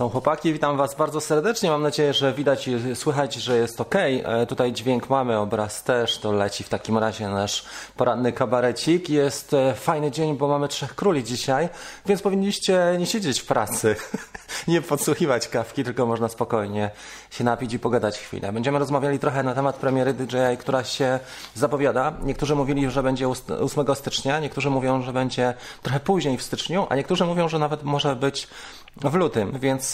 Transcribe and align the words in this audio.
Są 0.00 0.08
chłopaki, 0.08 0.52
witam 0.52 0.76
Was 0.76 0.94
bardzo 0.94 1.20
serdecznie. 1.20 1.70
Mam 1.70 1.82
nadzieję, 1.82 2.14
że 2.14 2.32
widać 2.32 2.68
i 2.68 2.96
słychać, 2.96 3.34
że 3.34 3.56
jest 3.56 3.80
ok. 3.80 3.94
E, 3.94 4.46
tutaj 4.46 4.72
dźwięk 4.72 5.10
mamy, 5.10 5.38
obraz 5.38 5.82
też. 5.82 6.18
To 6.18 6.32
leci 6.32 6.64
w 6.64 6.68
takim 6.68 6.98
razie 6.98 7.28
nasz 7.28 7.64
poranny 7.96 8.32
kabarecik. 8.32 9.10
Jest 9.10 9.54
e, 9.54 9.74
fajny 9.74 10.10
dzień, 10.10 10.36
bo 10.36 10.48
mamy 10.48 10.68
trzech 10.68 10.94
króli 10.94 11.24
dzisiaj, 11.24 11.68
więc 12.06 12.22
powinniście 12.22 12.96
nie 12.98 13.06
siedzieć 13.06 13.40
w 13.40 13.46
pracy, 13.46 13.96
nie 14.68 14.82
podsłuchiwać 14.82 15.48
kawki, 15.48 15.84
tylko 15.84 16.06
można 16.06 16.28
spokojnie 16.28 16.90
się 17.30 17.44
napić 17.44 17.72
i 17.72 17.78
pogadać 17.78 18.18
chwilę. 18.18 18.52
Będziemy 18.52 18.78
rozmawiali 18.78 19.18
trochę 19.18 19.42
na 19.42 19.54
temat 19.54 19.76
premiery 19.76 20.14
DJI, 20.14 20.56
która 20.58 20.84
się 20.84 21.18
zapowiada. 21.54 22.12
Niektórzy 22.22 22.54
mówili, 22.54 22.90
że 22.90 23.02
będzie 23.02 23.28
8 23.28 23.94
stycznia, 23.94 24.40
niektórzy 24.40 24.70
mówią, 24.70 25.02
że 25.02 25.12
będzie 25.12 25.54
trochę 25.82 26.00
później 26.00 26.38
w 26.38 26.42
styczniu, 26.42 26.86
a 26.88 26.96
niektórzy 26.96 27.24
mówią, 27.24 27.48
że 27.48 27.58
nawet 27.58 27.82
może 27.82 28.16
być 28.16 28.48
w 28.96 29.14
lutym, 29.14 29.58
więc 29.58 29.89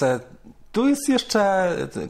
tu 0.72 0.88
jest 0.88 1.08
jeszcze 1.08 1.42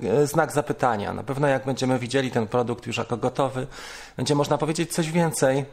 e, 0.03 0.27
znak 0.27 0.53
zapytania. 0.53 1.13
Na 1.13 1.23
pewno 1.23 1.49
jak 1.49 1.65
będziemy 1.65 1.99
widzieli 1.99 2.31
ten 2.31 2.47
produkt 2.47 2.87
już 2.87 2.97
jako 2.97 3.17
gotowy, 3.17 3.67
będzie 4.17 4.35
można 4.35 4.59
powiedzieć 4.59 4.93
coś 4.93 5.11
więcej. 5.11 5.65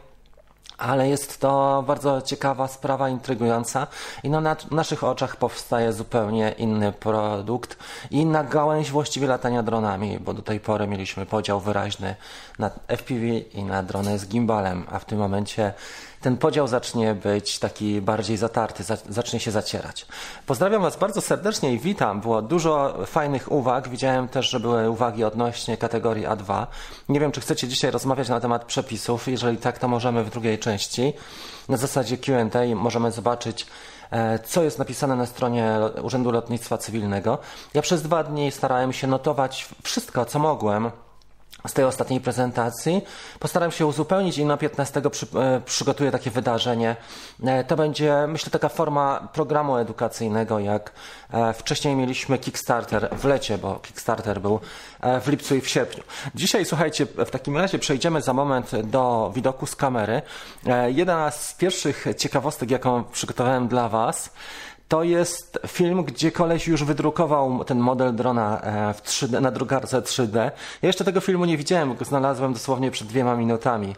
Ale 0.78 1.08
jest 1.08 1.40
to 1.40 1.84
bardzo 1.86 2.22
ciekawa 2.22 2.68
sprawa, 2.68 3.08
intrygująca 3.08 3.86
i 4.22 4.30
no 4.30 4.40
na 4.40 4.56
naszych 4.70 5.04
oczach 5.04 5.36
powstaje 5.36 5.92
zupełnie 5.92 6.54
inny 6.58 6.92
produkt 6.92 7.78
i 8.10 8.16
inna 8.16 8.44
gałęź 8.44 8.90
właściwie 8.90 9.26
latania 9.26 9.62
dronami, 9.62 10.18
bo 10.18 10.34
do 10.34 10.42
tej 10.42 10.60
pory 10.60 10.86
mieliśmy 10.86 11.26
podział 11.26 11.60
wyraźny 11.60 12.16
na 12.58 12.70
FPV 12.88 13.26
i 13.38 13.64
na 13.64 13.82
drony 13.82 14.18
z 14.18 14.28
gimbalem, 14.28 14.86
a 14.90 14.98
w 14.98 15.04
tym 15.04 15.18
momencie 15.18 15.72
ten 16.24 16.36
podział 16.36 16.68
zacznie 16.68 17.14
być 17.14 17.58
taki 17.58 18.00
bardziej 18.00 18.36
zatarty, 18.36 18.84
zacznie 19.08 19.40
się 19.40 19.50
zacierać. 19.50 20.06
Pozdrawiam 20.46 20.82
Was 20.82 20.96
bardzo 20.96 21.20
serdecznie 21.20 21.72
i 21.72 21.78
witam. 21.78 22.20
Było 22.20 22.42
dużo 22.42 22.94
fajnych 23.06 23.52
uwag. 23.52 23.88
Widziałem 23.88 24.28
też, 24.28 24.50
że 24.50 24.60
były 24.60 24.90
uwagi 24.90 25.24
odnośnie 25.24 25.76
kategorii 25.76 26.26
A2. 26.26 26.66
Nie 27.08 27.20
wiem, 27.20 27.32
czy 27.32 27.40
chcecie 27.40 27.68
dzisiaj 27.68 27.90
rozmawiać 27.90 28.28
na 28.28 28.40
temat 28.40 28.64
przepisów. 28.64 29.28
Jeżeli 29.28 29.56
tak, 29.56 29.78
to 29.78 29.88
możemy 29.88 30.24
w 30.24 30.30
drugiej 30.30 30.58
części. 30.58 31.12
Na 31.68 31.76
zasadzie 31.76 32.18
QA 32.18 32.74
możemy 32.74 33.12
zobaczyć 33.12 33.66
e, 34.10 34.38
co 34.38 34.62
jest 34.62 34.78
napisane 34.78 35.16
na 35.16 35.26
stronie 35.26 35.78
Urzędu 36.02 36.30
Lotnictwa 36.30 36.78
Cywilnego. 36.78 37.38
Ja 37.74 37.82
przez 37.82 38.02
dwa 38.02 38.24
dni 38.24 38.50
starałem 38.50 38.92
się 38.92 39.06
notować 39.06 39.68
wszystko, 39.82 40.24
co 40.24 40.38
mogłem 40.38 40.90
z 41.66 41.72
tej 41.72 41.84
ostatniej 41.84 42.20
prezentacji. 42.20 43.02
Postaram 43.38 43.70
się 43.70 43.86
uzupełnić 43.86 44.38
i 44.38 44.44
na 44.44 44.56
15 44.56 45.10
przy, 45.10 45.26
e, 45.34 45.60
przygotuję 45.60 46.10
takie 46.10 46.30
wydarzenie. 46.30 46.96
E, 47.44 47.64
to 47.64 47.76
będzie, 47.76 48.26
myślę, 48.28 48.50
taka 48.50 48.68
forma 48.68 49.28
programu 49.32 49.76
edukacyjnego, 49.76 50.58
jak 50.58 50.92
e, 51.30 51.52
wcześniej 51.52 51.96
mieliśmy 51.96 52.38
Kickstarter 52.38 53.08
w 53.12 53.24
lecie, 53.24 53.58
bo 53.58 53.74
Kickstarter 53.74 54.40
był 54.40 54.60
w 55.22 55.28
lipcu 55.28 55.54
i 55.54 55.60
w 55.60 55.68
sierpniu. 55.68 56.02
Dzisiaj, 56.34 56.64
słuchajcie, 56.64 57.06
w 57.06 57.30
takim 57.30 57.56
razie 57.56 57.78
przejdziemy 57.78 58.22
za 58.22 58.32
moment 58.32 58.80
do 58.80 59.32
widoku 59.34 59.66
z 59.66 59.76
kamery. 59.76 60.22
Jedna 60.88 61.30
z 61.30 61.54
pierwszych 61.54 62.06
ciekawostek, 62.16 62.70
jaką 62.70 63.04
przygotowałem 63.04 63.68
dla 63.68 63.88
Was, 63.88 64.30
to 64.88 65.02
jest 65.02 65.58
film, 65.66 66.04
gdzie 66.04 66.32
koleś 66.32 66.68
już 66.68 66.84
wydrukował 66.84 67.64
ten 67.64 67.78
model 67.78 68.14
drona 68.14 68.60
e, 68.60 68.94
w 68.94 69.02
3D, 69.02 69.40
na 69.40 69.50
drukarce 69.50 70.00
3D. 70.00 70.36
Ja 70.82 70.86
jeszcze 70.86 71.04
tego 71.04 71.20
filmu 71.20 71.44
nie 71.44 71.56
widziałem, 71.56 71.94
go 71.94 72.04
znalazłem 72.04 72.52
dosłownie 72.52 72.90
przed 72.90 73.08
dwiema 73.08 73.36
minutami 73.36 73.94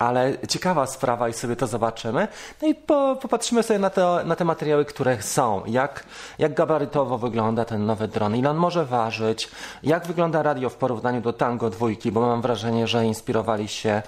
ale 0.00 0.38
ciekawa 0.48 0.86
sprawa 0.86 1.28
i 1.28 1.32
sobie 1.32 1.56
to 1.56 1.66
zobaczymy. 1.66 2.28
No 2.62 2.68
i 2.68 2.74
po, 2.74 3.16
popatrzymy 3.22 3.62
sobie 3.62 3.78
na, 3.78 3.90
na 4.24 4.36
te 4.36 4.44
materiały, 4.44 4.84
które 4.84 5.22
są. 5.22 5.62
Jak, 5.66 6.04
jak 6.38 6.54
gabarytowo 6.54 7.18
wygląda 7.18 7.64
ten 7.64 7.86
nowy 7.86 8.08
dron, 8.08 8.36
ile 8.36 8.50
on 8.50 8.56
może 8.56 8.84
ważyć, 8.84 9.48
jak 9.82 10.06
wygląda 10.06 10.42
radio 10.42 10.70
w 10.70 10.74
porównaniu 10.74 11.20
do 11.20 11.32
Tango 11.32 11.70
dwójki, 11.70 12.12
bo 12.12 12.20
mam 12.20 12.42
wrażenie, 12.42 12.86
że 12.86 13.06
inspirowali 13.06 13.68
się 13.68 14.02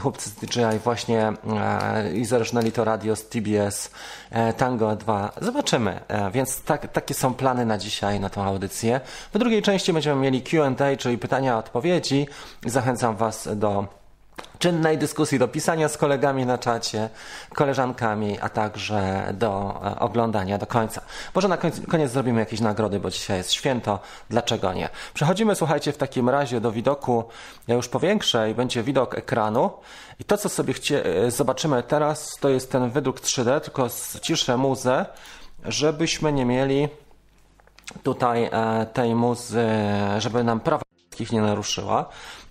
chłopcy 0.00 0.30
z 0.30 0.34
DJI 0.34 0.78
właśnie 0.84 1.32
e, 1.60 2.12
i 2.12 2.24
zerżnęli 2.24 2.72
to 2.72 2.84
radio 2.84 3.16
z 3.16 3.28
TBS 3.28 3.90
e, 4.30 4.52
Tango 4.52 4.96
2. 4.96 5.32
Zobaczymy. 5.40 6.00
E, 6.08 6.30
więc 6.30 6.62
tak, 6.62 6.92
takie 6.92 7.14
są 7.14 7.34
plany 7.34 7.66
na 7.66 7.78
dzisiaj, 7.78 8.20
na 8.20 8.30
tą 8.30 8.42
audycję. 8.42 9.00
W 9.34 9.38
drugiej 9.38 9.62
części 9.62 9.92
będziemy 9.92 10.20
mieli 10.20 10.42
Q&A, 10.42 10.96
czyli 10.96 11.18
pytania, 11.18 11.58
odpowiedzi. 11.58 12.26
Zachęcam 12.66 13.16
Was 13.16 13.48
do 13.56 13.97
czynnej 14.58 14.98
dyskusji, 14.98 15.38
do 15.38 15.48
pisania 15.48 15.88
z 15.88 15.96
kolegami 15.96 16.46
na 16.46 16.58
czacie, 16.58 17.08
koleżankami, 17.54 18.38
a 18.40 18.48
także 18.48 19.32
do 19.34 19.80
e, 19.84 19.98
oglądania 19.98 20.58
do 20.58 20.66
końca. 20.66 21.00
Może 21.34 21.48
na 21.48 21.56
koniec, 21.88 22.10
zrobimy 22.10 22.40
jakieś 22.40 22.60
nagrody, 22.60 23.00
bo 23.00 23.10
dzisiaj 23.10 23.36
jest 23.36 23.52
święto, 23.52 24.00
dlaczego 24.30 24.72
nie? 24.72 24.88
Przechodzimy, 25.14 25.54
słuchajcie, 25.54 25.92
w 25.92 25.96
takim 25.96 26.28
razie 26.28 26.60
do 26.60 26.72
widoku 26.72 27.24
ja 27.68 27.74
już 27.74 27.88
powiększę 27.88 28.50
i 28.50 28.54
będzie 28.54 28.82
widok 28.82 29.18
ekranu. 29.18 29.70
I 30.20 30.24
to, 30.24 30.36
co 30.36 30.48
sobie 30.48 30.74
e, 31.04 31.30
zobaczymy 31.30 31.82
teraz, 31.82 32.36
to 32.40 32.48
jest 32.48 32.72
ten 32.72 32.90
wydruk 32.90 33.20
3D, 33.20 33.60
tylko 33.60 33.88
ściszę 33.88 34.56
muzę, 34.56 35.06
żebyśmy 35.64 36.32
nie 36.32 36.44
mieli 36.44 36.88
tutaj 38.02 38.44
e, 38.44 38.86
tej 38.92 39.14
muzy, 39.14 39.66
żeby 40.18 40.44
nam 40.44 40.60
prawa 40.60 40.82
nie 41.32 41.40
naruszyła. 41.40 42.08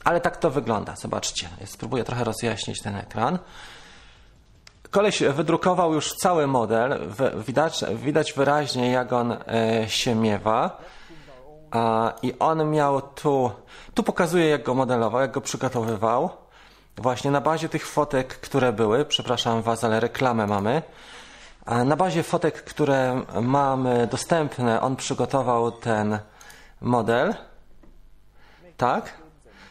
Ale 0.07 0.21
tak 0.21 0.37
to 0.37 0.51
wygląda. 0.51 0.95
Zobaczcie. 0.95 1.49
Spróbuję 1.65 2.03
trochę 2.03 2.23
rozjaśnić 2.23 2.81
ten 2.81 2.95
ekran. 2.95 3.39
Koleś 4.91 5.23
wydrukował 5.23 5.93
już 5.93 6.13
cały 6.13 6.47
model. 6.47 6.99
Widać, 7.47 7.85
widać 7.95 8.33
wyraźnie, 8.33 8.91
jak 8.91 9.13
on 9.13 9.31
e, 9.31 9.37
się 9.89 10.15
miewa. 10.15 10.81
I 12.21 12.33
on 12.39 12.69
miał 12.69 13.01
tu, 13.01 13.51
tu 13.93 14.03
pokazuje, 14.03 14.49
jak 14.49 14.63
go 14.63 14.73
modelował, 14.73 15.21
jak 15.21 15.31
go 15.31 15.41
przygotowywał. 15.41 16.29
Właśnie 16.97 17.31
na 17.31 17.41
bazie 17.41 17.69
tych 17.69 17.87
fotek, 17.87 18.27
które 18.27 18.73
były, 18.73 19.05
przepraszam 19.05 19.61
Was, 19.61 19.83
ale 19.83 19.99
reklamę 19.99 20.47
mamy. 20.47 20.81
Na 21.85 21.95
bazie 21.95 22.23
fotek, 22.23 22.63
które 22.63 23.21
mamy 23.41 24.07
dostępne, 24.07 24.81
on 24.81 24.95
przygotował 24.95 25.71
ten 25.71 26.19
model. 26.81 27.35
Tak? 28.77 29.26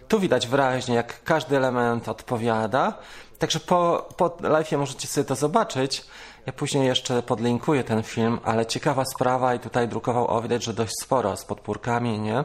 Tu 0.09 0.21
widać 0.21 0.47
wyraźnie, 0.47 0.95
jak 0.95 1.25
każdy 1.25 1.57
element 1.57 2.09
odpowiada. 2.09 2.99
Także 3.39 3.61
po, 3.61 4.09
po 4.17 4.37
live 4.41 4.73
możecie 4.73 5.09
sobie 5.09 5.25
to 5.25 5.35
zobaczyć. 5.35 6.05
Ja 6.47 6.53
później 6.53 6.87
jeszcze 6.87 7.23
podlinkuję 7.23 7.85
ten 7.85 8.03
film, 8.03 8.41
ale 8.45 8.67
ciekawa 8.67 9.05
sprawa 9.05 9.55
i 9.55 9.61
tutaj 9.61 9.89
drukował, 9.89 10.27
o 10.27 10.43
widać, 10.43 10.65
że 10.65 10.75
dość 10.75 10.93
sporo 11.03 11.37
z 11.37 11.45
podpórkami, 11.45 12.19
nie? 12.19 12.45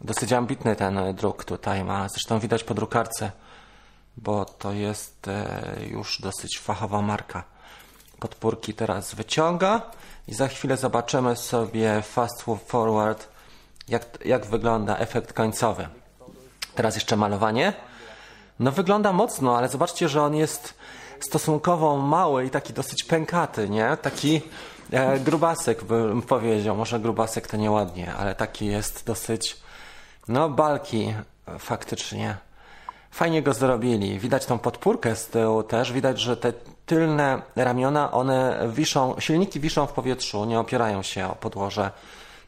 Dosyć 0.00 0.32
ambitny 0.32 0.76
ten 0.76 1.14
druk 1.14 1.44
tutaj 1.44 1.84
ma. 1.84 2.08
Zresztą 2.08 2.38
widać 2.38 2.64
po 2.64 2.74
drukarce, 2.74 3.30
bo 4.16 4.44
to 4.44 4.72
jest 4.72 5.28
e, 5.28 5.62
już 5.90 6.20
dosyć 6.20 6.58
fachowa 6.58 7.02
marka. 7.02 7.44
Podpórki 8.18 8.74
teraz 8.74 9.14
wyciąga 9.14 9.82
i 10.28 10.34
za 10.34 10.48
chwilę 10.48 10.76
zobaczymy 10.76 11.36
sobie 11.36 12.02
fast 12.02 12.44
forward, 12.66 13.28
jak, 13.88 14.18
jak 14.24 14.46
wygląda 14.46 14.96
efekt 14.96 15.32
końcowy. 15.32 15.88
Teraz 16.76 16.94
jeszcze 16.94 17.16
malowanie. 17.16 17.72
No 18.60 18.72
wygląda 18.72 19.12
mocno, 19.12 19.58
ale 19.58 19.68
zobaczcie, 19.68 20.08
że 20.08 20.22
on 20.22 20.34
jest 20.34 20.74
stosunkowo 21.20 21.96
mały 21.96 22.44
i 22.44 22.50
taki 22.50 22.72
dosyć 22.72 23.04
pękaty, 23.04 23.68
nie? 23.68 23.96
Taki 24.02 24.42
e, 24.92 25.18
grubasek 25.18 25.84
bym 25.84 26.22
powiedział. 26.22 26.76
Może 26.76 27.00
grubasek 27.00 27.46
to 27.46 27.56
nieładnie, 27.56 28.14
ale 28.14 28.34
taki 28.34 28.66
jest 28.66 29.06
dosyć, 29.06 29.56
no 30.28 30.48
balki 30.48 31.14
faktycznie. 31.58 32.36
Fajnie 33.10 33.42
go 33.42 33.54
zrobili. 33.54 34.18
Widać 34.18 34.46
tą 34.46 34.58
podpórkę 34.58 35.16
z 35.16 35.26
tyłu 35.26 35.62
też. 35.62 35.92
Widać, 35.92 36.20
że 36.20 36.36
te 36.36 36.52
tylne 36.86 37.42
ramiona, 37.56 38.12
one 38.12 38.68
wiszą, 38.68 39.14
silniki 39.18 39.60
wiszą 39.60 39.86
w 39.86 39.92
powietrzu, 39.92 40.44
nie 40.44 40.60
opierają 40.60 41.02
się 41.02 41.28
o 41.28 41.34
podłoże. 41.34 41.90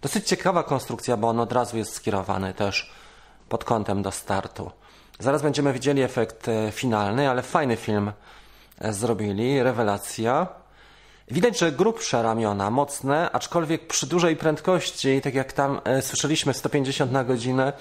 Dosyć 0.02 0.28
ciekawa 0.28 0.62
konstrukcja, 0.62 1.16
bo 1.16 1.28
on 1.28 1.40
od 1.40 1.52
razu 1.52 1.76
jest 1.76 1.94
skierowany 1.94 2.54
też 2.54 2.92
pod 3.48 3.64
kątem 3.64 4.02
do 4.02 4.12
startu. 4.12 4.70
Zaraz 5.18 5.42
będziemy 5.42 5.72
widzieli 5.72 6.02
efekt 6.02 6.48
e, 6.48 6.72
finalny, 6.72 7.30
ale 7.30 7.42
fajny 7.42 7.76
film 7.76 8.12
e, 8.78 8.92
zrobili, 8.92 9.62
rewelacja. 9.62 10.46
Widać, 11.30 11.58
że 11.58 11.72
grubsze 11.72 12.22
ramiona, 12.22 12.70
mocne, 12.70 13.30
aczkolwiek 13.30 13.86
przy 13.86 14.06
dużej 14.06 14.36
prędkości, 14.36 15.20
tak 15.20 15.34
jak 15.34 15.52
tam 15.52 15.80
e, 15.84 16.02
słyszeliśmy 16.02 16.54
150 16.54 17.12
na 17.12 17.24
godzinę, 17.24 17.72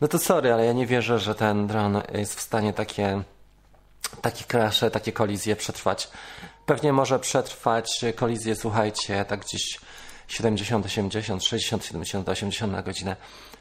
no 0.00 0.08
to 0.08 0.18
sorry, 0.18 0.52
ale 0.52 0.66
ja 0.66 0.72
nie 0.72 0.86
wierzę, 0.86 1.18
że 1.18 1.34
ten 1.34 1.66
dron 1.66 2.02
jest 2.14 2.34
w 2.34 2.40
stanie 2.40 2.72
takie, 2.72 3.22
takie 4.22 4.44
crashe, 4.44 4.90
takie 4.90 5.12
kolizje 5.12 5.56
przetrwać. 5.56 6.08
Pewnie 6.66 6.92
może 6.92 7.18
przetrwać 7.18 8.04
kolizję, 8.16 8.56
słuchajcie, 8.56 9.24
tak 9.24 9.40
gdzieś 9.40 9.80
70, 10.28 10.86
80, 10.86 11.44
60, 11.44 11.84
70, 11.84 12.28
80 12.28 12.72
na 12.72 12.82
godzinę, 12.82 13.16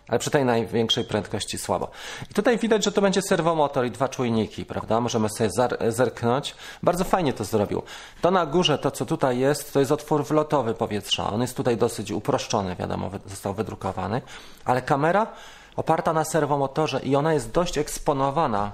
ale 0.07 0.19
przy 0.19 0.31
tej 0.31 0.45
największej 0.45 1.03
prędkości 1.03 1.57
słabo. 1.57 1.89
I 2.31 2.33
tutaj 2.33 2.57
widać, 2.57 2.83
że 2.83 2.91
to 2.91 3.01
będzie 3.01 3.21
serwomotor 3.21 3.85
i 3.85 3.91
dwa 3.91 4.09
czujniki, 4.09 4.65
prawda? 4.65 5.01
Możemy 5.01 5.29
sobie 5.29 5.49
zerknąć. 5.87 6.55
Bardzo 6.83 7.03
fajnie 7.03 7.33
to 7.33 7.43
zrobił. 7.43 7.83
To 8.21 8.31
na 8.31 8.45
górze, 8.45 8.77
to 8.77 8.91
co 8.91 9.05
tutaj 9.05 9.39
jest, 9.39 9.73
to 9.73 9.79
jest 9.79 9.91
otwór 9.91 10.25
wlotowy 10.25 10.73
powietrza. 10.73 11.33
On 11.33 11.41
jest 11.41 11.57
tutaj 11.57 11.77
dosyć 11.77 12.11
uproszczony, 12.11 12.75
wiadomo, 12.75 13.09
został 13.25 13.53
wydrukowany, 13.53 14.21
ale 14.65 14.81
kamera 14.81 15.27
oparta 15.75 16.13
na 16.13 16.23
serwomotorze 16.23 16.99
i 16.99 17.15
ona 17.15 17.33
jest 17.33 17.51
dość 17.51 17.77
eksponowana. 17.77 18.71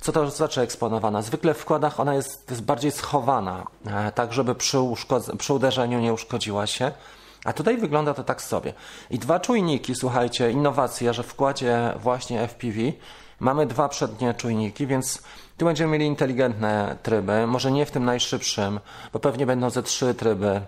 Co 0.00 0.12
to 0.12 0.30
znaczy 0.30 0.60
eksponowana? 0.60 1.22
Zwykle 1.22 1.54
w 1.54 1.58
wkładach 1.58 2.00
ona 2.00 2.14
jest, 2.14 2.50
jest 2.50 2.62
bardziej 2.62 2.90
schowana, 2.90 3.66
e, 3.86 4.12
tak 4.12 4.32
żeby 4.32 4.54
przy, 4.54 4.78
przy 5.38 5.54
uderzeniu 5.54 6.00
nie 6.00 6.12
uszkodziła 6.12 6.66
się. 6.66 6.92
A 7.48 7.52
tutaj 7.52 7.76
wygląda 7.76 8.14
to 8.14 8.24
tak 8.24 8.42
sobie. 8.42 8.72
I 9.10 9.18
dwa 9.18 9.40
czujniki, 9.40 9.94
słuchajcie, 9.94 10.50
innowacja, 10.50 11.12
że 11.12 11.22
w 11.22 11.26
wkładzie 11.26 11.94
właśnie 12.02 12.48
FPV 12.48 12.78
mamy 13.40 13.66
dwa 13.66 13.88
przednie 13.88 14.34
czujniki, 14.34 14.86
więc 14.86 15.22
tu 15.56 15.64
będziemy 15.64 15.92
mieli 15.92 16.06
inteligentne 16.06 16.96
tryby, 17.02 17.46
może 17.46 17.70
nie 17.70 17.86
w 17.86 17.90
tym 17.90 18.04
najszybszym, 18.04 18.80
bo 19.12 19.18
pewnie 19.18 19.46
będą 19.46 19.70
ze 19.70 19.82
trzy 19.82 20.14
tryby. 20.14 20.60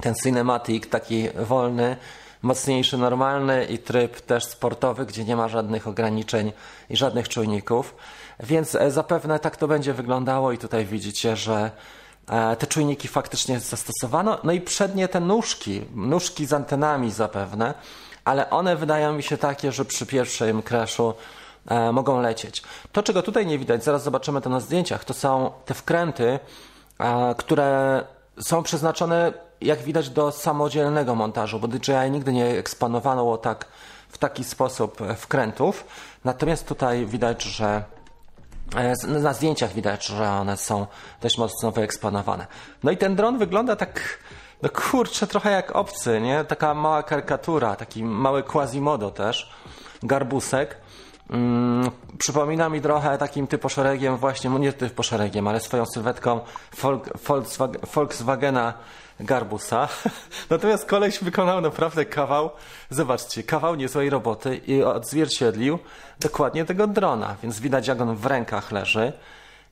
Ten 0.00 0.14
cinematic, 0.14 0.88
taki 0.88 1.28
wolny, 1.28 1.96
mocniejszy, 2.42 2.98
normalny 2.98 3.64
i 3.64 3.78
tryb 3.78 4.20
też 4.20 4.44
sportowy, 4.44 5.06
gdzie 5.06 5.24
nie 5.24 5.36
ma 5.36 5.48
żadnych 5.48 5.88
ograniczeń 5.88 6.52
i 6.90 6.96
żadnych 6.96 7.28
czujników. 7.28 7.94
Więc 8.40 8.74
e, 8.74 8.90
zapewne 8.90 9.38
tak 9.38 9.56
to 9.56 9.68
będzie 9.68 9.92
wyglądało 9.92 10.52
i 10.52 10.58
tutaj 10.58 10.86
widzicie, 10.86 11.36
że 11.36 11.70
te 12.58 12.66
czujniki 12.66 13.08
faktycznie 13.08 13.60
zastosowano. 13.60 14.38
No 14.44 14.52
i 14.52 14.60
przednie 14.60 15.08
te 15.08 15.20
nóżki, 15.20 15.84
nóżki 15.94 16.46
z 16.46 16.52
antenami 16.52 17.10
zapewne, 17.10 17.74
ale 18.24 18.50
one 18.50 18.76
wydają 18.76 19.12
mi 19.12 19.22
się 19.22 19.36
takie, 19.36 19.72
że 19.72 19.84
przy 19.84 20.06
pierwszym 20.06 20.62
crashu 20.62 21.14
e, 21.66 21.92
mogą 21.92 22.20
lecieć. 22.20 22.62
To, 22.92 23.02
czego 23.02 23.22
tutaj 23.22 23.46
nie 23.46 23.58
widać, 23.58 23.84
zaraz 23.84 24.02
zobaczymy 24.02 24.40
to 24.40 24.50
na 24.50 24.60
zdjęciach, 24.60 25.04
to 25.04 25.14
są 25.14 25.50
te 25.64 25.74
wkręty, 25.74 26.38
które 27.36 28.04
są 28.40 28.62
przeznaczone 28.62 29.32
jak 29.60 29.82
widać, 29.82 30.10
do 30.10 30.32
samodzielnego 30.32 31.14
montażu, 31.14 31.60
bo 31.60 31.68
DJI 31.68 32.10
nigdy 32.10 32.32
nie 32.32 32.46
eksponowano 32.46 33.36
tak 33.36 33.66
w 34.08 34.18
taki 34.18 34.44
sposób 34.44 34.98
wkrętów. 35.16 35.84
Natomiast 36.24 36.68
tutaj 36.68 37.06
widać, 37.06 37.42
że 37.42 37.66
e, 37.66 37.82
na 39.08 39.32
zdjęciach 39.32 39.72
widać, 39.72 40.06
że 40.06 40.30
one 40.30 40.56
są 40.56 40.86
dość 41.20 41.38
mocno 41.38 41.72
wyeksponowane. 41.72 42.46
No 42.82 42.90
i 42.90 42.96
ten 42.96 43.16
dron 43.16 43.38
wygląda 43.38 43.76
tak, 43.76 44.18
no 44.62 44.68
kurczę, 44.68 45.26
trochę 45.26 45.50
jak 45.50 45.76
obcy, 45.76 46.20
nie? 46.20 46.44
Taka 46.44 46.74
mała 46.74 47.02
karykatura, 47.02 47.76
taki 47.76 48.04
mały 48.04 48.42
quasimodo 48.42 49.10
też, 49.10 49.52
garbusek. 50.02 50.76
Mm, 51.30 51.90
przypomina 52.18 52.68
mi 52.68 52.80
trochę 52.80 53.18
takim 53.18 53.46
typoszeregiem 53.46 54.16
właśnie, 54.16 54.50
no 54.50 54.58
nie 54.58 54.72
typoszeregiem, 54.72 55.48
ale 55.48 55.60
swoją 55.60 55.84
sylwetką 55.86 56.40
Volkswagena 57.94 58.74
Garbusa. 59.20 59.88
Natomiast 60.50 60.86
koleś 60.86 61.18
wykonał 61.18 61.60
naprawdę 61.60 62.04
kawał, 62.04 62.50
zobaczcie, 62.90 63.42
kawał 63.42 63.74
niezłej 63.74 64.10
roboty 64.10 64.56
i 64.56 64.82
odzwierciedlił 64.82 65.78
dokładnie 66.20 66.64
tego 66.64 66.86
drona, 66.86 67.36
więc 67.42 67.60
widać 67.60 67.88
jak 67.88 68.00
on 68.00 68.16
w 68.16 68.26
rękach 68.26 68.72
leży, 68.72 69.12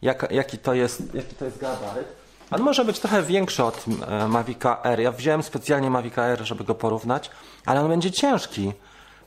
jak, 0.03 0.33
jaki, 0.33 0.59
to 0.59 0.75
jest, 0.75 1.15
jaki 1.15 1.35
to 1.35 1.45
jest 1.45 1.59
gabaryt. 1.59 2.27
On 2.51 2.63
może 2.63 2.85
być 2.85 2.99
trochę 2.99 3.23
większy 3.23 3.65
od 3.65 3.85
e, 4.09 4.29
Mavica 4.29 4.83
R. 4.83 5.01
Ja 5.01 5.13
wziąłem 5.13 5.43
specjalnie 5.43 5.91
Mavica 5.91 6.25
R, 6.25 6.41
żeby 6.45 6.65
go 6.65 6.75
porównać, 6.75 7.31
ale 7.67 7.81
on 7.81 7.89
będzie 7.89 8.11
ciężki. 8.11 8.73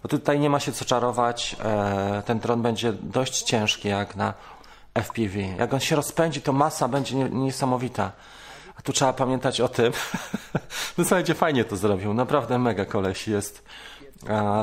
Bo 0.04 0.10
tutaj 0.10 0.40
nie 0.40 0.50
ma 0.50 0.60
się 0.60 0.72
co 0.72 0.86
czarować. 0.86 1.56
E, 1.64 2.24
ten 2.26 2.40
dron 2.40 2.62
będzie 2.62 2.94
dość 2.94 3.42
ciężki 3.42 3.88
jak 3.88 4.16
na 4.16 4.34
FPV. 4.94 5.40
Jak 5.40 5.74
on 5.74 5.80
się 5.80 5.96
rozpędzi, 5.96 6.42
to 6.42 6.54
masa 6.54 6.88
będzie 6.88 7.16
niesamowita. 7.16 8.12
Tu 8.90 8.94
trzeba 8.94 9.14
pamiętać 9.14 9.62
o 9.62 9.68
tym. 9.68 9.94
no 10.98 11.04
słuchajcie, 11.04 11.34
fajnie 11.34 11.66
to 11.66 11.78
zrobił. 11.78 12.14
Naprawdę 12.14 12.60
mega 12.60 12.86
koleś 12.86 13.28
jest 13.28 13.64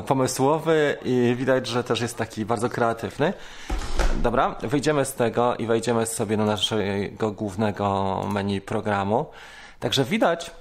pomysłowy 0.07 0.97
i 1.05 1.35
widać, 1.37 1.67
że 1.67 1.83
też 1.83 2.01
jest 2.01 2.17
taki 2.17 2.45
bardzo 2.45 2.69
kreatywny. 2.69 3.33
Dobra, 4.15 4.55
wyjdziemy 4.61 5.05
z 5.05 5.13
tego 5.13 5.55
i 5.55 5.65
wejdziemy 5.65 6.05
sobie 6.05 6.37
do 6.37 6.45
naszego 6.45 7.31
głównego 7.31 8.21
menu 8.33 8.61
programu. 8.61 9.25
Także 9.79 10.03
widać, 10.03 10.51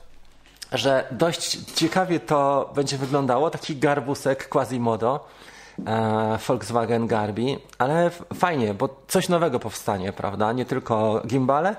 że 0.72 1.06
dość 1.10 1.58
ciekawie 1.74 2.20
to 2.20 2.70
będzie 2.74 2.98
wyglądało. 2.98 3.50
Taki 3.50 3.76
garbusek 3.76 4.48
Quasimodo. 4.48 5.26
E, 5.86 6.38
Volkswagen 6.48 7.06
Garbi, 7.06 7.58
ale 7.78 8.10
fajnie, 8.34 8.74
bo 8.74 8.88
coś 9.08 9.28
nowego 9.28 9.58
powstanie, 9.58 10.12
prawda? 10.12 10.52
Nie 10.52 10.64
tylko 10.64 11.22
gimbale, 11.26 11.76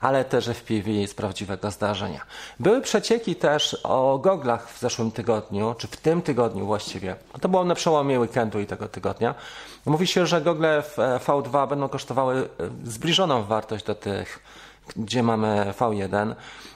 ale 0.00 0.24
też 0.24 0.48
FPV 0.48 1.06
z 1.06 1.14
prawdziwego 1.14 1.70
zdarzenia. 1.70 2.20
Były 2.60 2.80
przecieki 2.80 3.36
też 3.36 3.80
o 3.82 4.18
goglach 4.18 4.70
w 4.70 4.80
zeszłym 4.80 5.10
tygodniu, 5.10 5.74
czy 5.78 5.86
w 5.86 5.96
tym 5.96 6.22
tygodniu 6.22 6.66
właściwie. 6.66 7.16
To 7.40 7.48
było 7.48 7.64
na 7.64 7.74
przełomie 7.74 8.20
weekendu 8.20 8.60
i 8.60 8.66
tego 8.66 8.88
tygodnia. 8.88 9.34
Mówi 9.86 10.06
się, 10.06 10.26
że 10.26 10.40
gogle 10.40 10.78
e, 10.78 10.82
V2 11.18 11.68
będą 11.68 11.88
kosztowały 11.88 12.36
e, 12.36 12.46
zbliżoną 12.90 13.44
wartość 13.44 13.84
do 13.84 13.94
tych, 13.94 14.42
gdzie 14.96 15.22
mamy 15.22 15.74
V1. 15.78 16.34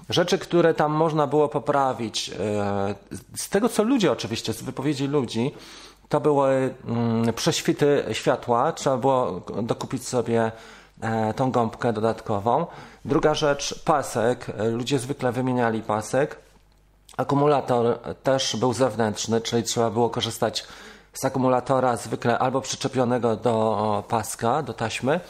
Rzeczy, 0.09 0.39
które 0.39 0.75
tam 0.75 0.93
można 0.93 1.27
było 1.27 1.49
poprawić, 1.49 2.29
e, 2.29 2.95
z 3.37 3.49
tego 3.49 3.69
co 3.69 3.83
ludzie 3.83 4.13
oczywiście, 4.13 4.53
z 4.53 4.63
wypowiedzi 4.63 5.07
ludzi, 5.07 5.55
to 6.09 6.21
były 6.21 6.75
mm, 6.87 7.33
prześwity 7.35 8.05
światła. 8.13 8.73
Trzeba 8.73 8.97
było 8.97 9.41
dokupić 9.63 10.09
sobie 10.09 10.53
tą 11.37 11.51
gąbkę 11.51 11.93
dodatkową. 11.93 12.67
Druga 13.04 13.34
rzecz, 13.34 13.82
pasek. 13.84 14.46
Ludzie 14.72 14.99
zwykle 14.99 15.32
wymieniali 15.32 15.82
pasek. 15.82 16.37
Akumulator 17.16 17.99
też 18.22 18.56
był 18.56 18.72
zewnętrzny, 18.72 19.40
czyli 19.40 19.62
trzeba 19.62 19.90
było 19.90 20.10
korzystać 20.10 20.64
z 21.12 21.25
akumulatora 21.25 21.96
zwykle 21.96 22.38
albo 22.38 22.60
przyczepionego 22.60 23.37
do 23.37 24.04
paska, 24.08 24.62
do 24.62 24.72
taśmy, 24.75 25.20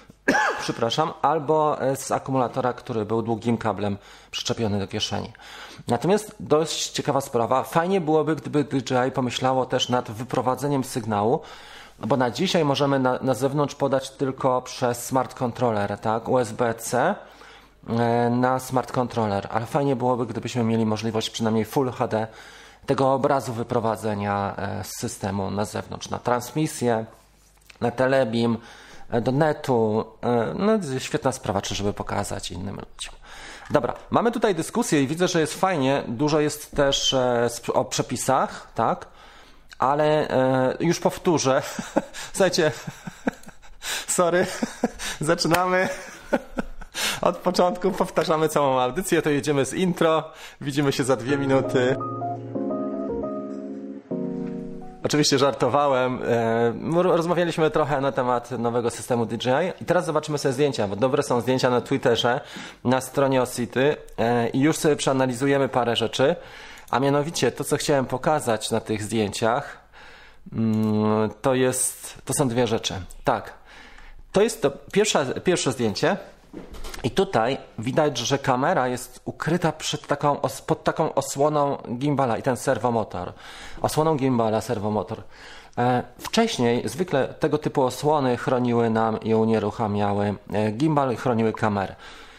przepraszam, 0.62 1.12
albo 1.22 1.78
z 1.94 2.10
akumulatora, 2.10 2.72
który 2.72 3.04
był 3.04 3.22
długim 3.22 3.58
kablem 3.58 3.98
przyczepiony 4.30 4.78
do 4.78 4.88
kieszeni. 4.88 5.32
Natomiast 5.88 6.34
dość 6.40 6.90
ciekawa 6.90 7.20
sprawa, 7.20 7.62
fajnie 7.62 8.00
byłoby, 8.00 8.36
gdyby 8.36 8.64
DJI 8.64 9.10
pomyślało 9.14 9.66
też 9.66 9.88
nad 9.88 10.10
wyprowadzeniem 10.10 10.84
sygnału 10.84 11.40
no 11.98 12.06
bo 12.06 12.16
na 12.16 12.30
dzisiaj 12.30 12.64
możemy 12.64 12.98
na, 12.98 13.18
na 13.22 13.34
zewnątrz 13.34 13.74
podać 13.74 14.10
tylko 14.10 14.62
przez 14.62 15.04
smart 15.06 15.34
controller, 15.34 15.98
tak? 15.98 16.28
USB-C 16.28 17.14
e, 17.88 18.30
na 18.30 18.58
smart 18.58 18.92
controller, 18.92 19.48
ale 19.50 19.66
fajnie 19.66 19.96
byłoby, 19.96 20.26
gdybyśmy 20.26 20.64
mieli 20.64 20.86
możliwość 20.86 21.30
przynajmniej 21.30 21.64
Full 21.64 21.90
HD 21.90 22.26
tego 22.86 23.12
obrazu 23.12 23.52
wyprowadzenia 23.52 24.54
e, 24.56 24.84
z 24.84 24.96
systemu 24.96 25.50
na 25.50 25.64
zewnątrz, 25.64 26.10
na 26.10 26.18
transmisję, 26.18 27.04
na 27.80 27.90
telebeam, 27.90 28.58
e, 29.10 29.20
do 29.20 29.32
netu. 29.32 30.04
No, 30.54 30.72
świetna 30.98 31.32
sprawa, 31.32 31.62
czy 31.62 31.74
żeby 31.74 31.92
pokazać 31.92 32.50
innym 32.50 32.74
ludziom. 32.74 33.14
Dobra, 33.70 33.94
mamy 34.10 34.32
tutaj 34.32 34.54
dyskusję 34.54 35.02
i 35.02 35.06
widzę, 35.06 35.28
że 35.28 35.40
jest 35.40 35.60
fajnie. 35.60 36.02
Dużo 36.08 36.40
jest 36.40 36.76
też 36.76 37.16
o 37.74 37.84
przepisach, 37.84 38.72
tak? 38.74 39.06
Ale 39.78 40.28
e, 40.28 40.76
już 40.80 41.00
powtórzę. 41.00 41.62
Słuchajcie, 42.32 42.72
sorry, 44.16 44.46
zaczynamy. 45.20 45.88
Od 47.20 47.36
początku 47.36 47.90
powtarzamy 47.90 48.48
całą 48.48 48.80
audycję, 48.80 49.22
to 49.22 49.30
jedziemy 49.30 49.64
z 49.64 49.74
intro. 49.74 50.24
Widzimy 50.60 50.92
się 50.92 51.04
za 51.04 51.16
dwie 51.16 51.38
minuty. 51.38 51.96
Oczywiście 55.04 55.38
żartowałem. 55.38 56.20
E, 56.92 57.02
rozmawialiśmy 57.02 57.70
trochę 57.70 58.00
na 58.00 58.12
temat 58.12 58.50
nowego 58.50 58.90
systemu 58.90 59.26
DJI 59.26 59.72
i 59.80 59.84
teraz 59.84 60.06
zobaczymy 60.06 60.38
sobie 60.38 60.52
zdjęcia, 60.52 60.88
bo 60.88 60.96
dobre 60.96 61.22
są 61.22 61.40
zdjęcia 61.40 61.70
na 61.70 61.80
Twitterze, 61.80 62.40
na 62.84 63.00
stronie 63.00 63.42
Osity 63.42 63.96
e, 64.18 64.48
i 64.48 64.60
już 64.60 64.76
sobie 64.76 64.96
przeanalizujemy 64.96 65.68
parę 65.68 65.96
rzeczy. 65.96 66.36
A 66.90 67.00
mianowicie 67.00 67.52
to, 67.52 67.64
co 67.64 67.76
chciałem 67.76 68.06
pokazać 68.06 68.70
na 68.70 68.80
tych 68.80 69.02
zdjęciach, 69.02 69.80
mm, 70.52 71.30
to 71.42 71.54
jest, 71.54 72.18
to 72.24 72.34
są 72.34 72.48
dwie 72.48 72.66
rzeczy. 72.66 72.94
Tak, 73.24 73.52
to 74.32 74.42
jest 74.42 74.62
to 74.62 74.70
pierwsze, 74.92 75.40
pierwsze 75.40 75.72
zdjęcie 75.72 76.16
i 77.02 77.10
tutaj 77.10 77.58
widać, 77.78 78.18
że 78.18 78.38
kamera 78.38 78.88
jest 78.88 79.20
ukryta 79.24 79.72
taką, 80.06 80.36
pod 80.66 80.84
taką 80.84 81.14
osłoną 81.14 81.78
gimbala 81.98 82.38
i 82.38 82.42
ten 82.42 82.56
serwomotor. 82.56 83.32
Osłoną 83.82 84.16
gimbala, 84.16 84.60
serwomotor. 84.60 85.22
E, 85.78 86.02
wcześniej 86.18 86.88
zwykle 86.88 87.28
tego 87.28 87.58
typu 87.58 87.82
osłony 87.82 88.36
chroniły 88.36 88.90
nam 88.90 89.20
i 89.20 89.34
unieruchamiały 89.34 90.34
e, 90.52 90.72
gimbal, 90.72 91.16
chroniły 91.16 91.52
kamerę. 91.52 91.94